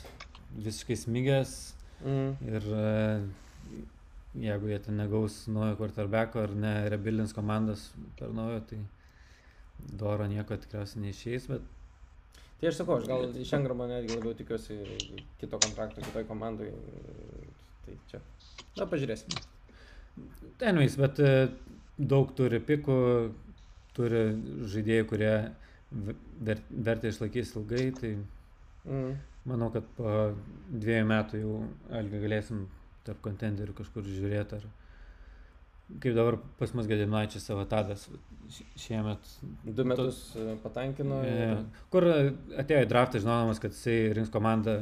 visiškai 0.58 0.98
smigęs 1.08 1.58
Mm. 2.00 2.38
ir 2.48 2.64
e, 2.64 3.22
jeigu 4.36 4.70
jie 4.70 4.80
ten 4.86 4.98
negaus 5.00 5.48
naujo 5.48 5.76
quarterbacko 5.80 6.44
ar 6.44 6.54
ne 6.56 6.74
rebuildins 6.94 7.34
komandas 7.34 7.90
per 8.20 8.34
naujo, 8.34 8.62
tai 8.70 8.80
Doro 9.80 10.26
nieko 10.28 10.58
tikriausiai 10.60 11.06
neišeis, 11.06 11.46
bet 11.48 11.62
Tai 12.60 12.68
aš 12.68 12.76
sakau, 12.82 12.98
aš 13.00 13.06
gal 13.08 13.22
iš 13.40 13.54
Ingramo 13.56 13.86
netgi 13.88 14.18
labiau 14.18 14.34
tikiuosi 14.36 14.76
kito 15.40 15.60
kontrakto 15.64 16.02
kitoj 16.04 16.26
komandai. 16.28 16.74
Tai 17.86 17.94
čia. 18.12 18.20
Na, 18.76 18.84
pažiūrėsim. 18.84 19.32
anyways, 20.68 20.98
bet 21.00 21.22
e, 21.24 21.30
daug 21.98 22.34
turi 22.36 22.60
pikų, 22.60 22.98
turi 23.96 24.26
žaidėjų, 24.74 25.06
kurie 25.08 25.32
ve- 25.92 26.18
ver, 26.50 26.60
vertę 26.90 27.14
išlaikys 27.14 27.56
ilgai, 27.56 27.86
tai 28.02 28.18
Mm. 28.90 29.18
Manau, 29.46 29.68
kad 29.74 29.84
po 29.98 30.12
dviejų 30.72 31.06
metų 31.10 31.40
jau 31.42 31.56
Algi 32.00 32.20
galėsim 32.24 32.62
tarp 33.10 33.20
kontenderių 33.26 33.76
kažkur 33.82 34.08
žiūrėti. 34.08 34.62
Ar... 34.62 34.70
Kaip 36.00 36.14
dabar 36.14 36.38
pas 36.60 36.74
mus 36.78 36.88
Gedimaičias 36.90 37.48
savo 37.50 37.66
tadas 37.70 38.06
šiemet. 38.78 39.26
Du 39.66 39.86
metus 39.90 40.22
e, 40.38 40.54
patankino. 40.64 41.20
E, 41.26 41.36
ir- 41.50 41.84
kur 41.94 42.08
atėjo 42.10 42.86
į 42.86 42.90
draftą 42.90 43.22
žinodamas, 43.24 43.62
kad 43.62 43.76
jisai 43.76 44.14
rinks 44.18 44.34
komandą, 44.34 44.80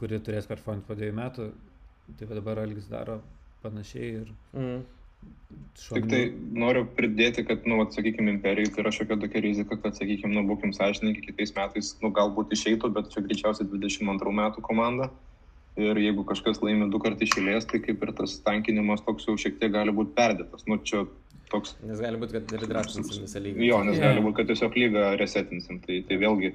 kuri 0.00 0.20
turės 0.24 0.48
performance 0.48 0.86
po 0.88 0.96
dviejų 0.98 1.16
metų. 1.16 1.50
Tai 2.18 2.26
dabar 2.32 2.58
Algis 2.64 2.88
daro 2.90 3.20
panašiai 3.62 4.16
ir 4.22 4.32
Mm. 4.56 4.80
Tik 5.80 6.06
tai 6.08 6.20
noriu 6.56 6.84
pridėti, 6.96 7.42
kad, 7.44 7.64
nu, 7.68 7.80
vat, 7.80 7.92
sakykime, 7.96 8.36
imperijai 8.36 8.70
tai 8.72 8.82
yra 8.84 8.92
šiokia 8.94 9.16
tokia 9.20 9.42
rizika, 9.44 9.76
kad, 9.82 9.96
sakykime, 9.98 10.32
nu, 10.36 10.44
būkim 10.48 10.72
sąžininkai, 10.76 11.24
kitais 11.26 11.52
metais, 11.56 11.90
nu, 12.00 12.08
galbūt 12.16 12.54
išeitų, 12.56 12.90
bet 12.94 13.10
čia 13.12 13.24
greičiausiai 13.24 13.66
22 13.68 14.32
metų 14.38 14.64
komanda. 14.64 15.10
Ir 15.78 15.96
jeigu 16.02 16.24
kažkas 16.26 16.58
laimi 16.64 16.90
du 16.90 16.98
kartus 16.98 17.28
išėlės, 17.28 17.66
tai 17.70 17.78
kaip 17.80 18.02
ir 18.02 18.10
tas 18.18 18.38
tankinimas 18.44 19.00
toks 19.06 19.24
jau 19.28 19.36
šiek 19.38 19.60
tiek 19.60 19.70
gali 19.72 19.92
būti 19.94 20.12
perdėtas. 20.16 20.64
Nu, 20.66 20.76
čia 20.82 21.04
toks, 21.50 21.76
Nes 21.86 22.00
gali 22.02 22.18
būti, 22.20 22.32
kad 22.38 22.52
ir 22.56 22.64
draftinsim 22.68 23.22
visą 23.24 23.40
lygą. 23.42 23.62
jo, 23.64 23.78
nes 23.84 23.96
Jo. 23.98 24.02
gali 24.02 24.20
būti, 24.24 24.36
kad 24.40 24.46
tiesiog 24.50 24.74
lygą 24.76 25.04
resetinsim. 25.20 25.78
Tai, 25.86 26.00
tai 26.08 26.16
vėlgi, 26.20 26.50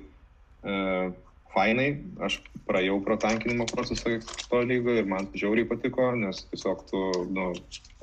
e, 0.64 1.11
fainai, 1.56 1.88
aš 2.27 2.42
praėjau 2.68 3.00
pro 3.06 3.16
tankinimo 3.18 3.66
procesą 3.72 4.19
to 4.50 4.61
lygo 4.68 4.92
ir 5.00 5.06
man 5.08 5.27
žiauriai 5.34 5.68
patiko, 5.69 6.11
nes 6.16 6.44
tiesiog 6.52 6.85
tu, 6.92 7.02
nu, 7.32 7.53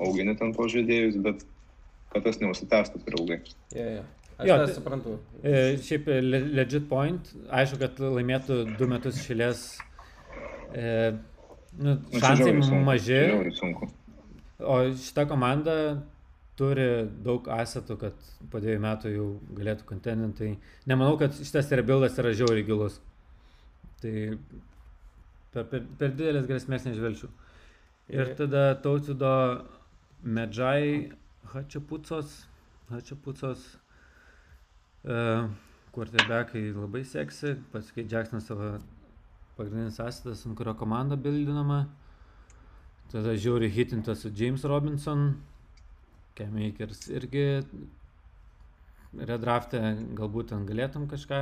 augini 0.01 0.35
ten 0.39 0.53
tos 0.53 0.73
žaidėjus, 0.73 1.21
bet 1.21 1.45
kad 2.13 2.23
tas 2.25 2.37
neužsitęstų 2.41 3.03
per 3.05 3.13
ilgai. 3.19 3.39
Jo, 3.77 3.87
jo. 3.99 4.03
Aš 4.39 4.47
Jo, 4.49 4.55
tai- 4.65 4.73
suprantu. 4.73 5.19
E, 5.43 5.77
šiaip 5.77 6.07
le- 6.07 6.47
legit 6.57 6.89
point, 6.89 7.21
aišku, 7.53 7.77
kad 7.79 7.97
laimėtų 8.01 8.77
du 8.79 8.87
metus 8.87 9.21
išėlės. 9.21 9.77
E, 10.73 11.13
nu, 11.13 11.33
Nu, 11.77 11.97
šansai 12.19 12.53
maži, 12.85 13.19
o 14.59 14.75
šita 14.93 15.25
komanda 15.25 15.73
turi 16.59 16.85
daug 17.25 17.47
asetų, 17.49 17.97
kad 18.03 18.27
po 18.51 18.61
dviejų 18.61 18.81
metų 18.83 19.13
jau 19.15 19.25
galėtų 19.57 19.87
kontendinti. 19.89 20.51
Tai 20.51 20.91
nemanau, 20.91 21.17
kad 21.17 21.33
šitas 21.39 21.71
rebuildas 21.73 22.19
yra 22.21 22.35
žiauriai 22.37 22.67
gilus. 22.67 22.99
Tai 24.03 24.13
per, 25.55 25.65
per, 25.71 25.83
per 25.97 26.13
didelės 26.13 26.45
grėsmės 26.49 26.85
nežvelčiau. 26.91 27.31
Ir 28.13 28.35
tada 28.37 28.67
tautvido 28.83 29.33
medžai 30.21 31.13
Hačiapucos, 31.55 32.43
Hačiapucos 32.91 33.65
uh, 35.09 35.49
quarterbackai 35.95 36.67
labai 36.75 37.01
seksi, 37.07 37.57
pats 37.73 37.89
kai 37.95 38.05
Jacksonas 38.05 38.45
savo 38.51 38.75
pagrindinis 39.57 39.99
asetas, 40.03 40.45
ant 40.47 40.57
kurio 40.57 40.73
komanda 40.77 41.17
bildinama. 41.19 41.85
Tada 43.11 43.35
žiūri 43.37 43.69
hitintas 43.69 44.25
James 44.33 44.63
Robinson, 44.65 45.33
Kemakers 46.33 47.07
irgi 47.13 47.45
redraftė, 49.13 49.81
galbūt 50.17 50.49
ten 50.49 50.65
galėtum 50.65 51.05
kažką 51.11 51.41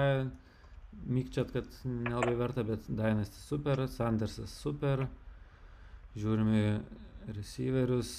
mykčiat, 1.08 1.54
kad 1.56 1.68
nelabai 1.86 2.36
verta, 2.36 2.66
bet 2.68 2.88
Dainas 2.92 3.32
super, 3.46 3.86
Sandersas 3.88 4.52
super, 4.52 5.06
žiūrime 6.20 6.82
receiverius, 7.32 8.12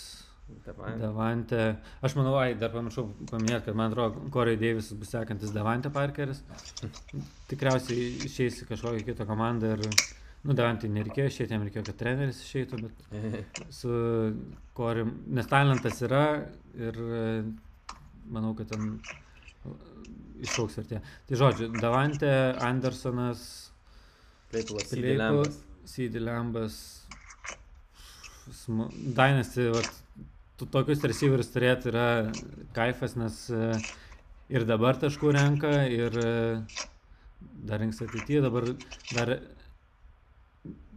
Davai. 0.67 0.93
Davante. 1.01 1.61
Aš 2.05 2.15
manau, 2.19 2.35
ai, 2.41 2.53
dar 2.59 2.71
pamiršau 2.75 3.07
paminėti, 3.31 3.71
kad 3.71 3.77
man 3.79 3.91
atrodo, 3.93 4.21
Corey 4.35 4.59
Davis 4.61 4.91
bus 4.99 5.09
sekantis 5.15 5.53
Davante 5.55 5.91
Parkeris. 5.95 6.43
Tikriausiai 7.51 8.11
išeis 8.29 8.61
į 8.65 8.69
kažkokią 8.69 9.07
kitą 9.07 9.27
komandą 9.29 9.73
ir, 9.77 9.87
nu, 10.45 10.53
Davante 10.59 10.91
nereikėjo 10.93 11.31
išėti, 11.33 11.57
jam 11.57 11.65
reikėjo, 11.67 11.87
kad 11.89 11.99
treneris 12.03 12.43
išeitų, 12.45 12.83
bet 12.85 13.27
su 13.79 13.97
Corey, 14.77 15.07
nes 15.39 15.49
talentas 15.51 16.03
yra 16.05 16.23
ir 16.77 17.01
e, 17.01 17.25
manau, 18.33 18.53
kad 18.59 18.71
ten 18.75 18.97
išauks 20.43 20.79
vertė. 20.83 21.01
Tai 21.29 21.41
žodžiu, 21.47 21.71
Davante, 21.81 22.31
Andersonas, 22.67 23.45
Leipulas, 24.53 24.91
Claypool, 24.91 25.47
Sidilempas. 25.47 25.61
CD 25.93 26.21
Lambas, 26.23 26.75
smu- 28.55 28.91
Dynasty, 29.17 29.65
vat, 29.75 30.02
tu 30.63 30.69
tokius 30.71 31.03
receiverius 31.03 31.51
turėti 31.51 31.91
yra 31.91 32.07
kaifas, 32.77 33.17
nes 33.19 33.39
e, 33.51 33.73
ir 34.55 34.67
dabar 34.69 34.99
taškų 35.01 35.35
renka, 35.35 35.73
ir 35.91 36.15
e, 36.23 36.35
dar 37.67 37.83
rinks 37.83 37.99
ateityje, 38.05 38.45
dabar 38.45 38.69
dar 39.11 39.35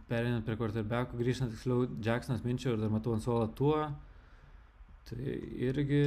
perinant 0.06 0.46
prie 0.46 0.54
quarterbackų, 0.60 1.18
grįžtant 1.18 1.50
tiksliau, 1.50 1.88
Jacksonas 1.98 2.46
minčiau 2.46 2.76
ir 2.76 2.84
dar 2.84 2.94
matau 2.94 3.16
ant 3.16 3.26
suolo 3.26 3.48
tuo, 3.58 3.80
tai 5.10 5.38
irgi 5.66 6.04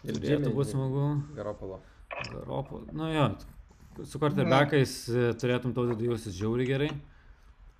Ir 0.00 0.16
turėtų 0.16 0.54
būti 0.56 0.72
smagu. 0.72 1.06
Garopolo. 1.36 1.82
Garopo, 2.30 2.80
nu 2.96 3.08
jo, 3.12 3.26
su 4.08 4.20
quarterbackais 4.20 4.94
e, 5.12 5.30
turėtum 5.40 5.74
tautį 5.76 6.08
jausis 6.08 6.36
žiauriai 6.38 6.68
gerai. 6.72 6.92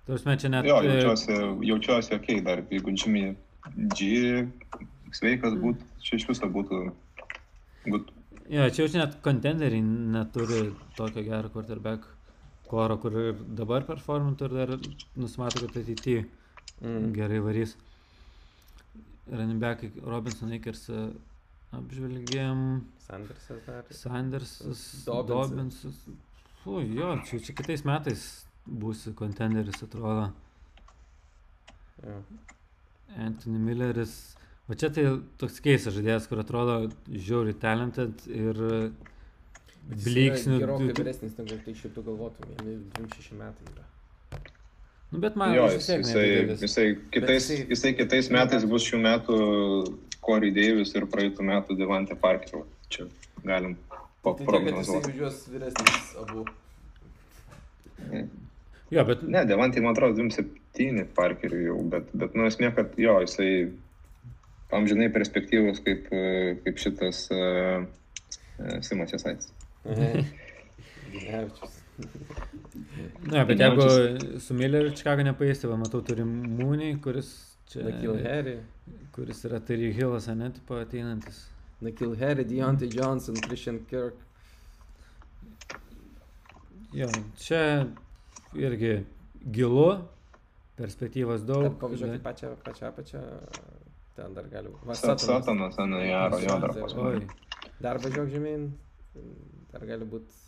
Tarsi 0.05 0.35
čia 0.43 0.51
net... 0.53 0.69
Jo, 0.69 0.83
jaučiuosi, 0.85 1.37
jaučiuosi 1.65 2.13
ok, 2.17 2.29
dar 2.45 2.61
jeigu 2.69 2.93
Jimmy 2.93 3.31
G 3.95 4.47
sveikas 5.15 5.55
būtų, 5.59 5.87
čia 6.03 6.17
iš 6.19 6.27
viso 6.29 6.49
būtų 6.51 6.81
good. 7.87 8.11
Jo, 8.51 8.67
čia 8.73 8.83
jau 8.85 8.99
net 8.99 9.19
kontenderiai 9.23 9.83
neturi 9.83 10.71
tokio 10.97 11.23
gero 11.23 11.51
quarterback 11.53 12.07
koro, 12.67 12.97
kur 12.99 13.15
ir 13.19 13.39
dabar 13.59 13.85
performintų 13.87 14.47
ir 14.47 14.55
dar 14.57 14.73
nusimato, 15.19 15.63
kad 15.65 15.81
ateityje 15.83 16.25
mm. 16.81 17.11
gerai 17.15 17.39
varys. 17.43 17.75
Running 19.31 19.63
Robinson 20.03 20.51
Akers 20.55 20.89
apžvelgėm. 21.71 22.81
Sandersas 23.05 23.61
dar. 23.67 23.91
Sandersas, 23.95 24.81
Dobinsas. 25.05 26.01
Fu, 26.63 26.79
jo, 26.83 27.13
čia, 27.27 27.39
čia 27.41 27.55
kitais 27.57 27.85
metais 27.87 28.25
būsi 28.67 29.13
kontenderis, 29.17 29.79
atrodo. 29.85 30.29
Ja. 32.03 32.17
Anthony 33.17 33.59
Milleris 33.59 34.31
O 34.71 34.75
čia 34.75 34.87
tai 34.93 35.03
toks 35.41 35.57
keistas 35.59 35.97
žaidėjas, 35.97 36.29
kur 36.31 36.39
atrodo 36.39 36.75
žiauri 37.11 37.51
talented 37.59 38.21
ir 38.31 38.59
bliksnių. 39.89 40.59
Gerokai 40.61 40.93
vyresnis 40.95 41.33
negu 41.35 41.57
tai 41.65 41.73
šiaip 41.75 41.97
tu 41.97 42.03
galvotum, 42.05 42.53
26 42.61 43.35
metai 43.35 43.67
yra. 43.73 43.83
Nu, 45.11 45.19
bet 45.25 45.35
man 45.35 45.51
jo, 45.57 45.65
jis, 45.73 45.89
jisai, 45.91 46.23
jisai, 46.61 46.85
kitais, 47.11 47.49
jisai, 47.49 47.65
jisai 47.73 47.91
kitais 47.99 48.31
metais 48.31 48.63
bus 48.71 48.85
šių 48.87 49.01
metų 49.03 49.41
Corey 50.23 50.53
Davis 50.55 50.95
ir 50.95 51.09
praeitų 51.11 51.49
metų 51.51 51.75
Devante 51.81 52.15
Parker. 52.21 52.63
Čia 52.93 53.09
galim 53.43 53.75
paprognozuoti. 54.23 55.11
Tai 55.11 55.25
jis 55.25 55.43
vyresnis 55.51 56.15
abu. 56.21 56.45
Jo, 58.91 59.03
bet... 59.03 59.27
Ne, 59.27 59.43
Devante, 59.51 59.83
man 59.83 59.97
atrodo, 59.97 60.21
27 60.21 60.60
Parkerių 61.17 61.63
jau, 61.65 61.79
bet, 61.91 62.11
bet 62.15 62.35
nu 62.37 62.45
esmė, 62.47 62.71
kad 62.75 62.95
jo, 62.99 63.17
jisai 63.25 63.49
amžinai 64.71 65.09
perspektyvus 65.13 65.81
kaip, 65.83 66.07
kaip 66.63 66.79
šitas 66.79 67.25
uh, 67.35 67.83
Simas 68.85 69.11
Jasaitis. 69.11 69.51
Ginevičius. 71.11 71.77
Na, 73.27 73.43
bet 73.45 73.59
jeigu 73.59 73.85
su 74.39 74.55
Milleriu 74.57 74.93
Čikago 74.95 75.25
nepaėsti, 75.27 75.67
va, 75.69 75.77
matau, 75.81 76.01
turim 76.05 76.29
Mūnį, 76.57 76.93
kuris 77.03 77.31
čia... 77.69 77.83
Nakil 77.85 78.15
Harry. 78.23 78.57
Kuris 79.15 79.43
yra 79.49 79.59
Terry 79.65 79.91
Hillas, 79.95 80.29
ne, 80.31 80.49
tipo 80.55 80.79
ateinantis. 80.79 81.43
Nakil 81.83 82.15
Harry, 82.21 82.45
Deontay 82.47 82.89
Johnson, 82.93 83.37
Christian 83.43 83.81
Kirk. 83.89 84.17
Jo, 86.95 87.07
čia 87.39 87.61
irgi 88.57 89.01
gilu, 89.55 90.01
perspektyvos 90.81 91.45
daug. 91.47 91.71
Pavažiuokit 91.81 92.25
pačią, 92.25 92.53
pačią, 92.65 92.91
pačią 92.97 93.23
ten 94.17 94.35
dar 94.37 94.49
gali 94.51 94.73
būti. 94.73 94.99
Satanas, 94.99 95.79
ne, 95.79 96.05
Jaro, 96.09 96.39
jo 96.41 96.59
dar 96.65 96.75
pas 96.77 96.95
mane. 96.99 97.25
Dar 97.81 97.99
važiuok 98.03 98.29
žemyn, 98.35 98.69
dar 99.73 99.85
gali 99.89 100.07
būti. 100.13 100.39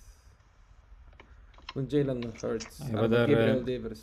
Nu, 1.73 1.87
Jalen 1.89 2.21
Hurts. 2.37 2.81
Arba 2.85 3.07
dar 3.09 3.31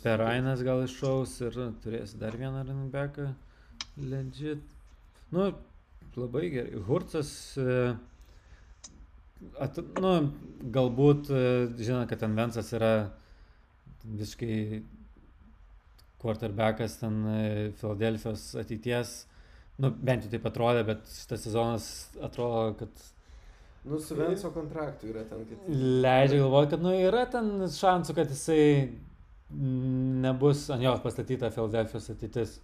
Perainas 0.03 0.63
gal 0.67 0.81
iššaus 0.83 1.37
ir 1.47 1.59
turės 1.83 2.17
dar 2.19 2.35
vieną 2.35 2.65
running 2.65 2.91
backą. 2.91 3.29
Legit. 4.11 4.65
Nu, 5.31 5.53
labai 6.19 6.49
gerai. 6.51 6.81
Hurtsas, 6.87 7.31
e, 7.55 7.77
at, 9.55 9.79
nu, 10.03 10.11
galbūt, 10.75 11.31
e, 11.31 11.45
žinot, 11.79 12.09
kad 12.11 12.19
ten 12.25 12.35
Vensas 12.35 12.73
yra 12.75 12.91
visiškai 14.03 14.81
quarterbackas 16.21 16.99
ten 17.01 17.19
Filadelfijos 17.81 18.51
ateities 18.61 19.19
Nu, 19.81 19.89
bent 19.89 20.25
jau 20.25 20.31
taip 20.33 20.45
atrodė, 20.45 20.83
bet 20.85 21.05
šitas 21.09 21.45
sezonas 21.47 21.85
atrodo, 22.21 22.73
kad... 22.81 23.05
Nu, 23.81 23.97
su 23.97 24.17
Venso 24.17 24.51
kontraktu 24.53 25.09
yra 25.09 25.23
ten, 25.29 25.45
kad... 25.49 25.69
Leidžia 26.03 26.41
galvoti, 26.43 26.75
kad, 26.75 26.83
nu, 26.85 26.91
yra 27.07 27.23
ten 27.33 27.49
šansų, 27.73 28.15
kad 28.19 28.33
jisai 28.33 28.65
nebus 30.21 30.67
ant 30.71 30.85
jos 30.85 31.01
pastatyta 31.03 31.49
Filadelfijos 31.55 32.11
ateitis. 32.13 32.59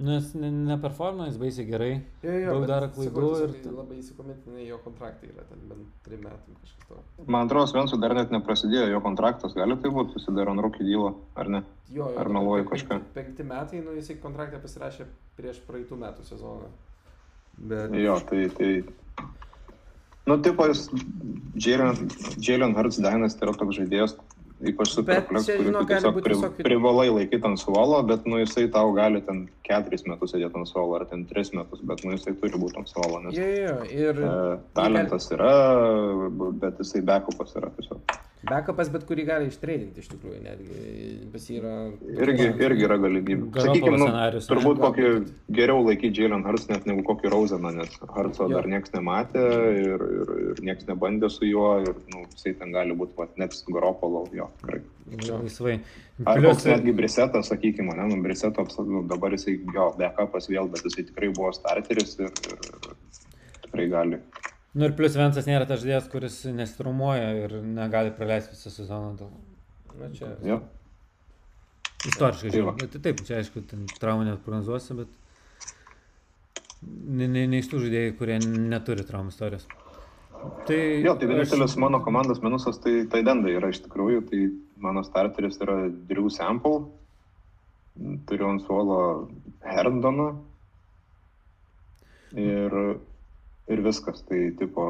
Nes 0.00 0.30
neperforma, 0.34 1.26
jis 1.28 1.36
baisiai 1.36 1.66
gerai. 1.68 1.90
Jo, 2.24 2.32
jo, 2.32 2.52
daug 2.56 2.62
daro 2.70 2.86
klaidų 2.94 3.26
ir... 3.44 3.50
Labai 3.76 3.98
įsikomentinai 4.00 4.64
jo 4.64 4.78
kontraktai 4.80 5.28
yra 5.28 5.44
ten 5.50 5.60
bent 5.68 6.06
3 6.06 6.22
metų 6.22 6.54
kažkas 6.62 6.86
to. 6.88 7.00
Man 7.26 7.44
atrodo, 7.44 7.68
Svensų 7.68 7.98
dar 8.00 8.14
net 8.16 8.32
neprasidėjo 8.32 8.86
jo 8.88 9.02
kontraktas, 9.04 9.52
gali 9.58 9.76
tai 9.84 9.92
būti, 9.92 10.16
susidaro 10.16 10.54
ant 10.54 10.64
rūkį 10.64 10.88
dylą, 10.88 11.12
ar 11.36 11.52
ne? 11.52 11.60
Jo, 11.90 12.08
jo, 12.08 12.16
ar 12.24 12.32
meluoju 12.32 12.70
kažką? 12.72 12.98
Penkti 13.12 13.44
metai, 13.44 13.82
nu 13.84 13.92
jisai 13.98 14.16
kontraktą 14.24 14.62
pasirašė 14.64 15.06
prieš 15.36 15.60
praeitų 15.68 16.00
metų 16.00 16.24
sezoną. 16.30 16.72
Bet... 17.60 17.92
Jo, 18.00 18.16
tai, 18.32 18.46
tai... 18.56 18.72
Nu, 20.24 20.38
tipo, 20.40 20.64
jis 20.70 20.86
Jalen 21.60 22.74
Hurts 22.78 23.02
Dainas 23.02 23.36
tai 23.36 23.50
yra 23.50 23.58
toks 23.60 23.76
žaidėjas, 23.76 24.16
ypač 24.70 24.94
superflex, 24.94 25.48
kurį 25.48 25.74
tu 25.74 25.84
tiesiog 25.90 26.18
pri, 26.18 26.34
tiesiog... 26.34 26.58
privalai 26.66 27.06
laikyti 27.10 27.48
ant 27.48 27.60
suolo, 27.60 28.00
bet 28.06 28.26
nu, 28.30 28.38
jisai 28.42 28.68
tau 28.72 28.92
gali 28.96 29.22
ten 29.26 29.44
keturis 29.66 30.06
metus 30.08 30.34
sėdėti 30.34 30.60
ant 30.60 30.70
suolo 30.70 30.98
ar 30.98 31.06
ten 31.10 31.24
tris 31.30 31.52
metus, 31.56 31.82
bet 31.86 32.04
nu, 32.06 32.14
jisai 32.16 32.36
turi 32.40 32.60
būti 32.62 32.82
ant 32.82 32.92
suolo. 32.92 33.22
Nes, 33.26 33.38
yeah, 33.38 33.82
yeah. 33.86 34.12
Ir... 34.12 34.20
e, 34.22 34.58
talentas 34.78 35.30
yra, 35.34 35.54
bet 36.62 36.82
jisai 36.82 37.02
backupas 37.12 37.56
yra 37.58 37.72
tiesiog. 37.78 38.20
Backupas, 38.42 38.88
bet 38.90 39.04
kurį 39.06 39.24
gali 39.28 39.50
ištreidinti 39.52 40.02
iš 40.02 40.08
tikrųjų, 40.10 40.40
netgi 40.42 41.54
yra... 41.54 41.74
Irgi, 42.24 42.48
irgi 42.66 42.86
yra 42.88 42.96
galimybė. 42.98 43.50
Sakykime, 43.54 44.00
nu, 44.02 44.08
turbūt 44.48 44.80
kokį 44.82 45.10
geriau 45.54 45.84
laikyti 45.86 46.24
Jalen 46.24 46.42
Hurts 46.48 46.66
net 46.70 46.88
negu 46.90 47.04
kokį 47.06 47.30
Roseną, 47.30 47.70
nes 47.76 47.94
Hurtso 48.02 48.48
dar 48.50 48.66
niekas 48.66 48.96
nematė 48.96 49.44
ir, 49.84 50.02
ir, 50.18 50.34
ir 50.48 50.64
niekas 50.66 50.90
nebandė 50.90 51.30
su 51.30 51.46
juo 51.46 51.76
ir 51.84 51.94
nu, 52.10 52.26
jisai 52.34 52.56
ten 52.58 52.74
gali 52.74 52.98
būti 52.98 53.30
net 53.38 53.54
Garopolo, 53.70 54.26
jo. 54.34 54.50
Laisvai. 55.12 55.78
Ar 56.28 56.38
koks 56.44 56.68
netgi 56.68 56.94
Brisetas, 56.96 57.50
sakykime, 57.50 57.96
ne, 57.98 58.06
nu, 58.12 58.20
Briseto 58.24 58.64
nu, 58.86 59.02
dabar 59.10 59.34
jisai, 59.34 59.58
jo, 59.74 59.88
backupas 59.98 60.48
vėl, 60.48 60.70
bet 60.72 60.86
jisai 60.86 61.08
tikrai 61.10 61.32
buvo 61.34 61.50
starteris 61.56 62.14
ir, 62.20 62.30
ir, 62.48 62.62
ir 62.62 62.96
tikrai 63.66 63.88
gali 63.92 64.20
Nu 64.72 64.88
ir 64.88 64.94
plus 64.96 65.16
Vensas 65.20 65.44
nėra 65.44 65.66
tas 65.68 65.82
žaidėjas, 65.82 66.06
kuris 66.08 66.38
nestrumuoja 66.56 67.32
ir 67.42 67.58
negali 67.60 68.12
praleisti 68.16 68.54
visą 68.56 68.72
sezoną. 68.72 69.10
Dėl... 69.18 69.32
Na 70.00 70.08
čia. 70.16 70.30
Jo. 70.48 70.62
Istoriškai 72.08 72.48
tai 72.48 72.54
žiūrėjau. 72.54 72.88
Tai 72.94 73.02
taip, 73.04 73.20
čia 73.28 73.36
aišku, 73.42 73.66
traumų 74.00 74.30
net 74.30 74.40
prognozuosiu, 74.46 74.96
bet 75.02 75.12
ne, 76.88 77.28
ne, 77.28 77.44
ne 77.44 77.60
iš 77.60 77.68
tų 77.68 77.82
žaidėjų, 77.84 78.16
kurie 78.16 78.40
neturi 78.46 79.04
traumų 79.06 79.34
istorijos. 79.34 79.68
Tai, 80.42 80.78
jo, 81.04 81.14
tai 81.18 81.28
vienintelis 81.30 81.70
aš... 81.70 81.78
mano 81.78 82.00
komandos 82.02 82.42
minusas 82.42 82.80
tai 82.82 83.04
Taidendai 83.10 83.54
yra 83.58 83.70
iš 83.70 83.82
tikrųjų, 83.84 84.24
tai 84.30 84.40
mano 84.82 85.04
starteris 85.06 85.60
yra 85.62 85.76
Drew 86.08 86.30
Sample, 86.32 86.88
turiu 88.26 88.48
ant 88.50 88.64
suolo 88.66 88.98
Herdoną 89.62 90.32
ir 92.34 92.74
ir 93.70 93.84
viskas. 93.84 94.24
Tai, 94.26 94.40
tipo, 94.58 94.84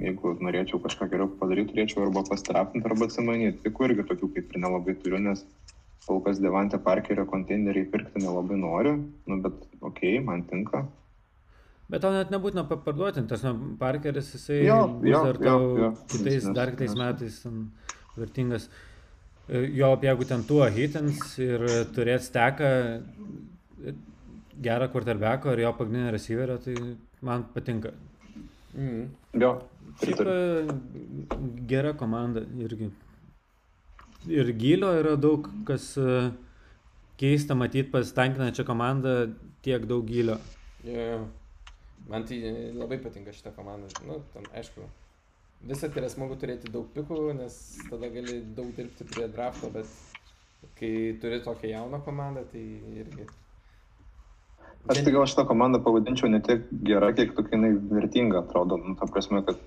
jeigu 0.00 0.36
norėčiau 0.40 0.80
kažką 0.82 1.10
geriau 1.12 1.30
padaryti, 1.40 1.74
turėčiau 1.74 2.06
arba 2.06 2.24
pastrapinti, 2.28 2.88
arba 2.88 3.08
atsimanyti. 3.08 3.60
Tik 3.66 3.80
irgi 3.88 4.06
tokių 4.08 4.32
kaip 4.36 4.54
ir 4.54 4.64
nelabai 4.64 4.96
turiu, 5.02 5.20
nes 5.22 5.44
kol 6.06 6.22
kas 6.24 6.40
Devante 6.42 6.80
Parkerio 6.82 7.26
konteineriai 7.30 7.86
pirkti 7.90 8.24
nelabai 8.24 8.58
noriu, 8.58 8.96
nu, 9.28 9.38
bet 9.44 9.54
okei, 9.80 10.16
okay, 10.16 10.24
man 10.24 10.46
tinka. 10.50 10.86
Bet 11.90 12.04
tau 12.04 12.12
net 12.14 12.30
nebūtina 12.32 12.64
parduoti, 12.70 13.24
tas 13.28 13.42
nu, 13.44 13.74
Parkeris, 13.80 14.30
jisai 14.36 14.62
jo, 14.64 14.78
jo, 15.04 15.24
dar 15.26 15.38
tau 15.40 15.58
jo, 15.60 15.76
jo. 15.82 15.90
kitais, 16.12 16.46
dar 16.56 16.72
kitais 16.72 16.94
metais 16.96 17.40
vertingas. 18.16 18.68
E, 19.48 19.66
jo, 19.76 19.90
jeigu 20.06 20.28
ten 20.28 20.44
tuo 20.48 20.62
hitins 20.72 21.34
ir 21.42 21.66
turėt 21.92 22.24
steką 22.24 22.70
gerą 24.62 24.88
quarterbacką 24.94 25.52
ir 25.52 25.64
jo 25.66 25.74
pagrindinę 25.76 26.14
receiverę, 26.14 26.58
tai 26.64 26.74
man 27.22 27.44
patinka. 27.54 27.92
Mm. 28.74 29.08
Jo. 29.42 29.52
Šiaip 30.00 30.22
e, 30.24 30.38
gera 31.68 31.92
komanda 31.98 32.46
irgi. 32.62 32.88
Ir 34.30 34.54
gilio 34.56 34.94
yra 34.96 35.16
daug, 35.20 35.50
kas 35.68 35.90
e, 35.98 36.30
keista 37.20 37.58
matyti 37.58 37.90
pasitenkinančią 37.92 38.64
komandą 38.64 39.16
tiek 39.62 39.84
daug 39.86 40.06
gilio. 40.08 40.38
Yeah. 40.86 41.26
Man 42.12 42.26
tai 42.28 42.38
labai 42.76 42.98
patinka 43.00 43.32
šitą 43.32 43.54
komandą. 43.56 43.88
Nu, 44.04 44.20
tam, 44.34 44.48
aišku, 44.58 44.84
visą 45.68 45.88
tai 45.88 46.02
yra 46.02 46.10
smagu 46.12 46.36
turėti 46.40 46.72
daug 46.72 46.90
pikų, 46.92 47.20
nes 47.38 47.60
tada 47.88 48.10
gali 48.12 48.42
daug 48.56 48.72
dirbti 48.76 49.06
prie 49.08 49.28
drafto, 49.32 49.70
bet 49.72 49.88
kai 50.78 50.92
turi 51.22 51.40
tokią 51.44 51.70
jauną 51.72 52.02
komandą, 52.04 52.44
tai 52.52 52.66
irgi 53.00 53.30
Aš 54.90 55.04
tai 55.06 55.12
gal 55.14 55.28
šitą 55.30 55.44
komandą 55.46 55.78
pavadinčiau 55.82 56.28
ne 56.30 56.40
tiek 56.42 56.64
gera, 56.82 57.12
kiek 57.14 57.36
tokia 57.36 57.54
jinai 57.54 57.76
vertinga 57.92 58.40
atrodo. 58.40 58.80
Nu, 58.82 58.96
ta 58.98 59.06
prasme, 59.06 59.44
kad 59.46 59.60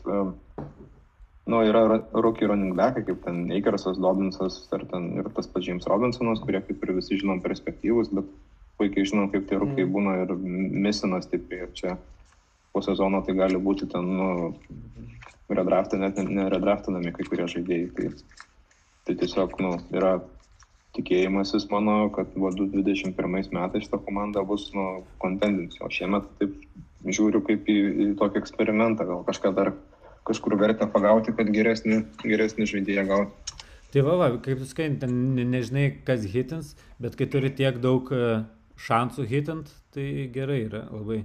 nu, 1.47 1.61
yra 1.63 1.85
rookie 2.11 2.49
running 2.51 2.75
back, 2.75 2.99
kaip 3.07 3.21
ten 3.23 3.45
Akersas, 3.55 4.01
Dobinsas 4.01 4.57
ar 4.75 4.83
ten 4.91 5.13
ir 5.21 5.29
tas 5.37 5.47
pats 5.47 5.69
James 5.69 5.87
Robinsonas, 5.87 6.43
kurie 6.43 6.59
kaip 6.67 6.83
ir 6.83 6.91
visi 6.97 7.21
žinom 7.21 7.39
perspektyvus, 7.45 8.11
bet 8.17 8.27
puikiai 8.75 9.07
žinom, 9.07 9.29
kaip 9.31 9.47
tie 9.47 9.61
rookie 9.61 9.85
mm. 9.85 9.93
būna 9.95 10.17
ir 10.25 10.35
misinas 10.83 11.29
stipriai. 11.29 11.69
Ir 11.69 11.71
čia 11.79 11.95
po 12.75 12.83
sezono 12.83 13.23
tai 13.23 13.37
gali 13.39 13.55
būti 13.55 13.87
ten, 13.87 14.09
nu, 14.19 14.29
redraftą, 15.47 15.99
net 16.01 16.19
neredraftinami 16.19 17.13
kai 17.15 17.27
kurie 17.29 17.47
žaidėjai. 17.47 17.91
Tai, 17.95 18.09
tai 19.07 19.15
tiesiog, 19.21 19.55
nu, 19.63 19.77
yra 19.95 20.17
tikėjimasis 20.95 21.69
mano, 21.71 22.09
kad 22.15 22.35
vadu 22.39 22.67
21 22.71 23.15
metais 23.55 23.85
šitą 23.85 23.99
komandą 24.03 24.43
bus, 24.47 24.67
nu, 24.75 25.05
kontendins. 25.23 25.79
O 25.79 25.91
šiemet 25.91 26.27
taip 26.41 26.55
žiūriu 27.05 27.43
kaip 27.45 27.67
į, 27.69 27.77
į 28.05 28.07
tokį 28.19 28.41
eksperimentą, 28.41 29.07
gal 29.07 29.23
kažką 29.27 29.53
dar 29.55 29.71
kažkur 30.25 30.57
verta 30.57 30.87
pagauti, 30.89 31.35
kad 31.37 31.51
geresnį, 31.53 32.01
geresnį 32.25 32.67
žaidėją 32.71 33.05
gauti. 33.11 33.55
Tai 33.93 34.03
va, 34.03 34.15
va 34.19 34.29
kaip 34.43 34.59
tu 34.59 34.67
skai, 34.67 34.89
ten 34.99 35.13
nežinai, 35.37 35.87
kas 36.07 36.25
hitins, 36.27 36.73
bet 36.99 37.15
kai 37.15 37.29
turi 37.31 37.53
tiek 37.55 37.77
daug 37.79 38.09
e, 38.11 38.41
šansų 38.87 39.27
hitint, 39.29 39.69
tai 39.95 40.25
gerai 40.33 40.65
yra 40.65 40.81
labai. 40.89 41.21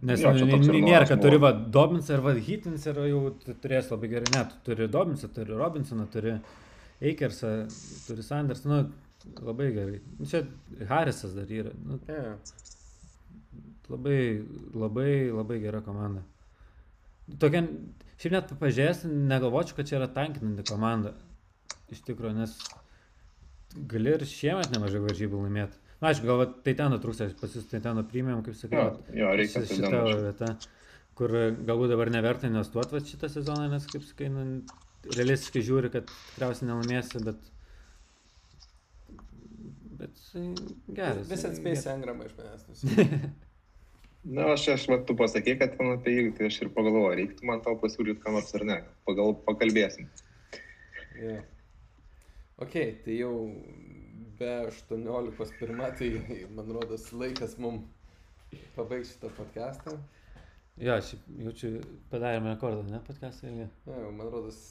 Nes 0.00 0.22
jo, 0.22 0.30
nėra, 0.32 1.04
kad 1.08 1.20
turi 1.20 1.36
va, 1.42 1.50
Dobinsą 1.52 2.16
ir 2.16 2.22
va, 2.24 2.32
hitins 2.32 2.86
ir 2.88 3.00
jau 3.10 3.20
turės 3.60 3.90
labai 3.92 4.08
gerai. 4.14 4.30
Ne, 4.32 4.44
tu 4.48 4.60
turi 4.70 4.88
Dobinsą, 4.88 5.28
turi 5.34 5.56
Robinsoną, 5.58 6.06
turi 6.12 6.38
Eikersą, 7.10 7.50
turi 8.06 8.24
Sandersą, 8.24 8.70
nu, 8.70 8.78
labai 9.44 9.68
gerai. 9.76 10.00
Nu, 10.18 10.28
čia 10.30 10.44
Harrisas 10.88 11.36
dar 11.36 11.52
yra. 11.52 11.74
Nu, 11.84 12.00
yeah. 12.08 12.38
Labai, 13.90 14.20
labai, 14.72 15.12
labai 15.34 15.58
gera 15.60 15.82
komanda. 15.84 16.22
Tokia, 17.42 17.64
šiaip 18.22 18.36
net 18.36 18.52
pažiūrėjęs, 18.60 19.04
negalvočiau, 19.30 19.76
kad 19.78 19.90
čia 19.90 19.98
yra 19.98 20.08
tankinanti 20.14 20.64
komanda. 20.70 21.12
Iš 21.90 22.04
tikrųjų, 22.06 22.36
nes 22.38 22.54
gali 23.90 24.14
ir 24.14 24.26
šiemet 24.26 24.70
nemažai 24.72 25.02
varžybų 25.04 25.44
laimėti. 25.44 25.89
Na, 26.00 26.10
aišku, 26.10 26.24
gal 26.28 26.46
tai 26.64 26.72
ten 26.78 26.96
trūksta, 26.96 27.28
pas 27.40 27.54
jūs 27.56 27.66
tai 27.68 27.82
ten 27.84 27.98
primėm, 28.08 28.40
kaip 28.44 28.56
sakiau, 28.56 28.86
jo, 28.88 29.16
jo, 29.20 29.32
reikia 29.36 29.64
šitą 29.68 30.04
vietą, 30.08 30.54
kur 31.18 31.34
galbūt 31.68 31.92
dabar 31.92 32.10
neverta 32.14 32.48
investuoti 32.48 32.96
va 32.96 33.02
šitą 33.04 33.28
sezoną, 33.28 33.66
nes, 33.74 33.84
kaip 33.90 34.06
sakai, 34.08 34.30
nu, 34.32 34.46
realistiškai 35.18 35.62
žiūri, 35.66 35.92
kad 35.92 36.08
tikriausiai 36.08 36.70
nelaimėsi, 36.70 37.20
bet... 37.28 37.52
Bet 40.00 40.24
geras. 40.96 41.28
Vis 41.28 41.44
atspėjai 41.50 41.84
engramą 41.92 42.30
iš 42.30 42.36
manęs. 42.38 42.84
Na, 44.36 44.50
aš, 44.52 44.66
aš 44.74 44.82
va, 44.88 44.98
tu 45.04 45.14
pasakai, 45.16 45.54
kad 45.60 45.76
ten 45.76 45.94
apie 45.94 46.12
jį, 46.12 46.24
tai 46.36 46.48
aš 46.50 46.58
ir 46.64 46.72
pagalvoju, 46.74 47.16
reiktų 47.16 47.46
man 47.48 47.62
tau 47.64 47.76
pasiūlyti 47.80 48.20
ką 48.20 48.34
nors 48.34 48.52
ar 48.56 48.66
ne. 48.68 48.76
Pagal, 49.08 49.32
pakalbėsim. 49.46 50.10
Yeah. 51.16 51.44
Ok, 52.60 52.76
tai 53.04 53.16
jau 53.16 53.32
be 54.40 54.66
18.1, 54.66 55.98
tai 55.98 56.46
man 56.56 56.70
rodos 56.72 57.10
laikas 57.12 57.58
mum 57.60 57.82
pabaigti 58.76 59.10
šitą 59.12 59.28
podcastą. 59.36 59.98
Jo, 60.80 60.94
aš 60.96 61.10
jaučiu, 61.44 61.74
padarėme 62.12 62.54
rekordą, 62.54 62.86
ne, 62.88 63.02
podcastą 63.04 63.50
ilgį. 63.50 63.66
Na, 63.84 63.98
ja, 63.98 64.14
man 64.16 64.32
rodos, 64.32 64.62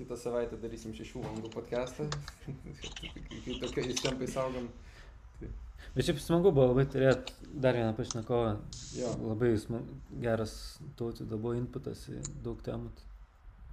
kitą 0.00 0.18
savaitę 0.18 0.58
darysim 0.58 0.96
šešių 0.98 1.22
valandų 1.28 1.52
podcastą, 1.54 2.08
kai 2.48 3.56
tokiais 3.62 4.02
tempais 4.02 4.34
augam. 4.42 4.66
Tai... 5.38 5.52
Bet 5.94 6.10
šiaip 6.10 6.18
smagu 6.26 6.50
buvo 6.50 6.72
labai 6.72 6.88
turėti 6.90 7.54
dar 7.54 7.78
vieną 7.78 7.94
pašnekovą. 8.00 8.52
Jo. 8.98 9.14
Labai 9.30 9.54
smag... 9.62 9.86
geras 10.26 10.58
tautų 10.98 11.30
buvo 11.36 11.54
inputas 11.60 12.08
į 12.10 12.18
daug 12.42 12.66
temų. 12.66 12.90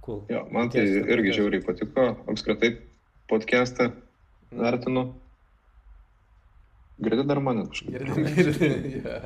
Cool. 0.06 0.22
Jo, 0.30 0.46
man 0.54 0.70
tai 0.70 0.86
irgi 0.86 1.40
žiauriai 1.40 1.66
patiko. 1.66 2.12
Apskritai 2.30 2.76
podcastą 3.26 3.90
vertinu. 4.52 5.08
Girdi 6.96 7.26
dar 7.28 7.36
mane 7.44 7.66
kažkaip? 7.68 7.92
Girdi, 7.92 8.22
girdi. 8.36 8.68
Yeah. 9.04 9.24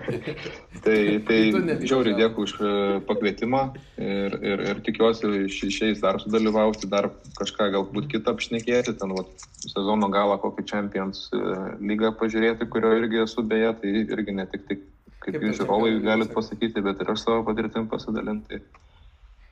tai 0.84 0.96
tai 1.24 1.38
žiauriai 1.80 2.18
dėkui 2.18 2.44
už 2.44 2.52
e, 2.60 2.72
pakvietimą 3.08 3.62
ir, 3.96 4.36
ir, 4.44 4.62
ir 4.68 4.82
tikiuosi 4.84 5.46
šiais 5.48 6.02
dar 6.02 6.20
sudalyvauti, 6.20 6.90
dar 6.92 7.08
kažką 7.38 7.70
galbūt 7.78 8.10
kitą 8.12 8.34
apšnekėti, 8.36 8.98
ten 9.00 9.14
vat, 9.16 9.46
sezono 9.64 10.10
galą 10.12 10.36
kokį 10.42 10.66
Champions 10.68 11.30
e, 11.32 11.40
lygą 11.80 12.12
pažiūrėti, 12.20 12.68
kurio 12.68 12.92
irgi 12.98 13.22
esu 13.24 13.46
beje, 13.54 13.72
tai 13.80 13.94
irgi 14.04 14.36
ne 14.36 14.44
tik, 14.52 14.68
tik 14.68 14.84
kaip 15.24 15.40
jūs 15.40 15.62
žiūrovai 15.62 15.94
galit 16.04 16.36
pasakyti, 16.36 16.84
bet 16.84 17.00
ir 17.00 17.14
aš 17.14 17.24
savo 17.24 17.46
patirtim 17.48 17.88
pasidalinti. 17.88 18.60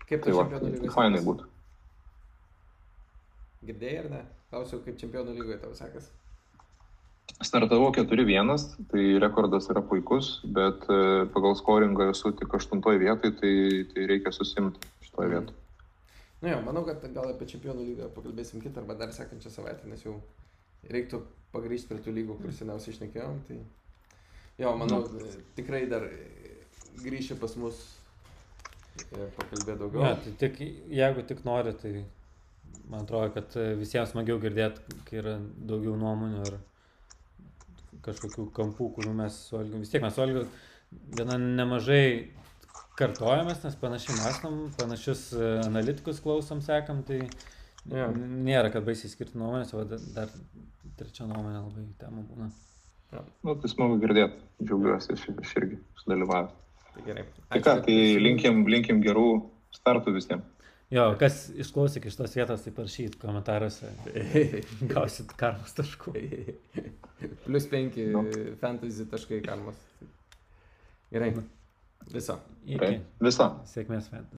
Kaip 0.04 0.20
tai 0.28 0.36
va, 0.36 0.44
fainai 0.92 1.24
būtų. 1.24 1.48
Girdėjai 3.72 4.04
ar 4.04 4.12
ne? 4.18 4.22
Klausiau, 4.52 4.82
kaip 4.84 4.98
čempionų 5.00 5.32
lygoje 5.38 5.56
tau 5.62 5.72
sekas. 5.72 6.10
Startavau 7.40 7.88
4-1, 7.96 8.50
tai 8.90 9.04
rekordas 9.22 9.70
yra 9.72 9.80
puikus, 9.88 10.34
bet 10.44 10.84
e, 10.92 10.98
pagal 11.32 11.56
scoringą 11.56 12.10
esu 12.12 12.34
tik 12.36 12.52
8 12.58 12.82
vietoj, 13.00 13.32
tai, 13.40 13.54
tai 13.94 14.04
reikia 14.10 14.34
susimti 14.36 14.92
šitoje 15.06 15.30
mm. 15.30 15.32
vietoje. 15.32 15.58
Na 16.42 16.48
nu 16.48 16.52
jo, 16.52 16.60
manau, 16.68 16.84
kad 16.84 17.08
gal 17.14 17.32
apie 17.32 17.48
čempionų 17.48 17.88
lygą 17.88 18.10
pakalbėsim 18.12 18.60
kitą 18.60 18.82
arba 18.82 18.98
dar 19.00 19.16
sekančią 19.16 19.54
savaitę, 19.54 19.88
nes 19.88 20.04
jau 20.04 20.18
reiktų 20.92 21.22
pagrįžti 21.54 21.88
prie 21.88 22.04
tų 22.04 22.16
lygų, 22.20 22.38
kur 22.42 22.54
seniausiai 22.54 22.92
išnekėjom. 22.96 23.42
Tai 23.48 23.58
jo, 24.66 24.76
manau, 24.84 25.02
mm. 25.08 25.44
tikrai 25.56 25.86
dar 25.88 26.10
grįši 27.00 27.40
pas 27.40 27.56
mus 27.56 27.80
ir 29.00 29.30
pakalbėti 29.38 29.80
daugiau. 29.80 30.04
Ja, 30.04 30.16
tai 30.20 30.36
tik, 30.44 30.60
jeigu 30.92 31.24
tik 31.30 31.46
nori, 31.48 31.72
tai 31.80 32.02
man 32.90 33.06
atrodo, 33.06 33.30
kad 33.36 33.56
e, 33.60 33.72
visiems 33.78 34.12
smagiau 34.12 34.40
girdėti, 34.42 34.98
kai 35.08 35.20
yra 35.22 35.36
daugiau 35.68 35.94
nuomonių 36.00 36.44
ir 36.48 36.58
kažkokių 38.02 38.48
kampų, 38.56 38.88
kurių 38.96 39.14
mes 39.16 39.36
su 39.48 39.58
Olgiu, 39.60 39.80
vis 39.82 39.92
tiek 39.92 40.02
mes 40.04 40.14
su 40.16 40.24
Olgiu 40.24 40.46
gana 41.16 41.38
nemažai 41.40 42.32
kartojamės, 42.98 43.62
nes 43.64 43.76
panašiai 43.80 44.18
mąstom, 44.18 44.58
panašius 44.78 45.28
e, 45.36 45.52
analitikus 45.66 46.20
klausom, 46.24 46.60
sekam, 46.64 47.02
tai 47.08 47.22
ja. 47.90 48.08
nėra, 48.12 48.72
kad 48.74 48.84
baisiai 48.86 49.12
skirti 49.12 49.38
nuomonės, 49.40 49.72
o 49.74 49.84
dar 49.86 50.32
trečia 50.98 51.28
nuomonė 51.28 51.62
labai 51.62 51.86
tema 52.00 52.24
būna. 52.26 52.50
Ja. 53.12 53.22
Nu, 53.44 53.54
tai 53.60 53.68
smagu 53.68 53.98
girdėti, 54.00 54.40
džiaugiuosi, 54.64 55.16
aš, 55.16 55.28
aš 55.44 55.54
irgi 55.60 55.78
sudalyvavau. 56.00 56.52
Tai 56.92 57.04
gerai. 57.06 57.24
Tai 57.48 57.60
ką, 57.64 57.74
tai 57.86 57.96
linkim, 58.20 58.64
linkim 58.68 59.00
gerų 59.04 59.26
startų 59.72 60.16
visiems. 60.16 60.48
Jo, 60.92 61.06
kas 61.16 61.46
išklausė 61.56 62.02
iš 62.04 62.18
tos 62.18 62.34
vietos, 62.36 62.64
tai 62.66 62.72
parašyt 62.76 63.16
komentaruose. 63.20 63.88
Gausit 64.92 65.32
karmos 65.40 65.72
taškų. 65.78 66.12
Plius 67.46 67.68
5 67.70 67.96
no. 68.12 68.26
fantasy 68.60 69.06
taškai 69.08 69.40
karmos. 69.46 69.80
Gerai. 71.12 71.32
Viso. 72.12 72.36
Iki. 72.66 72.92
Viso. 73.24 73.48
Sėkmės 73.72 74.12
fantasy. 74.12 74.28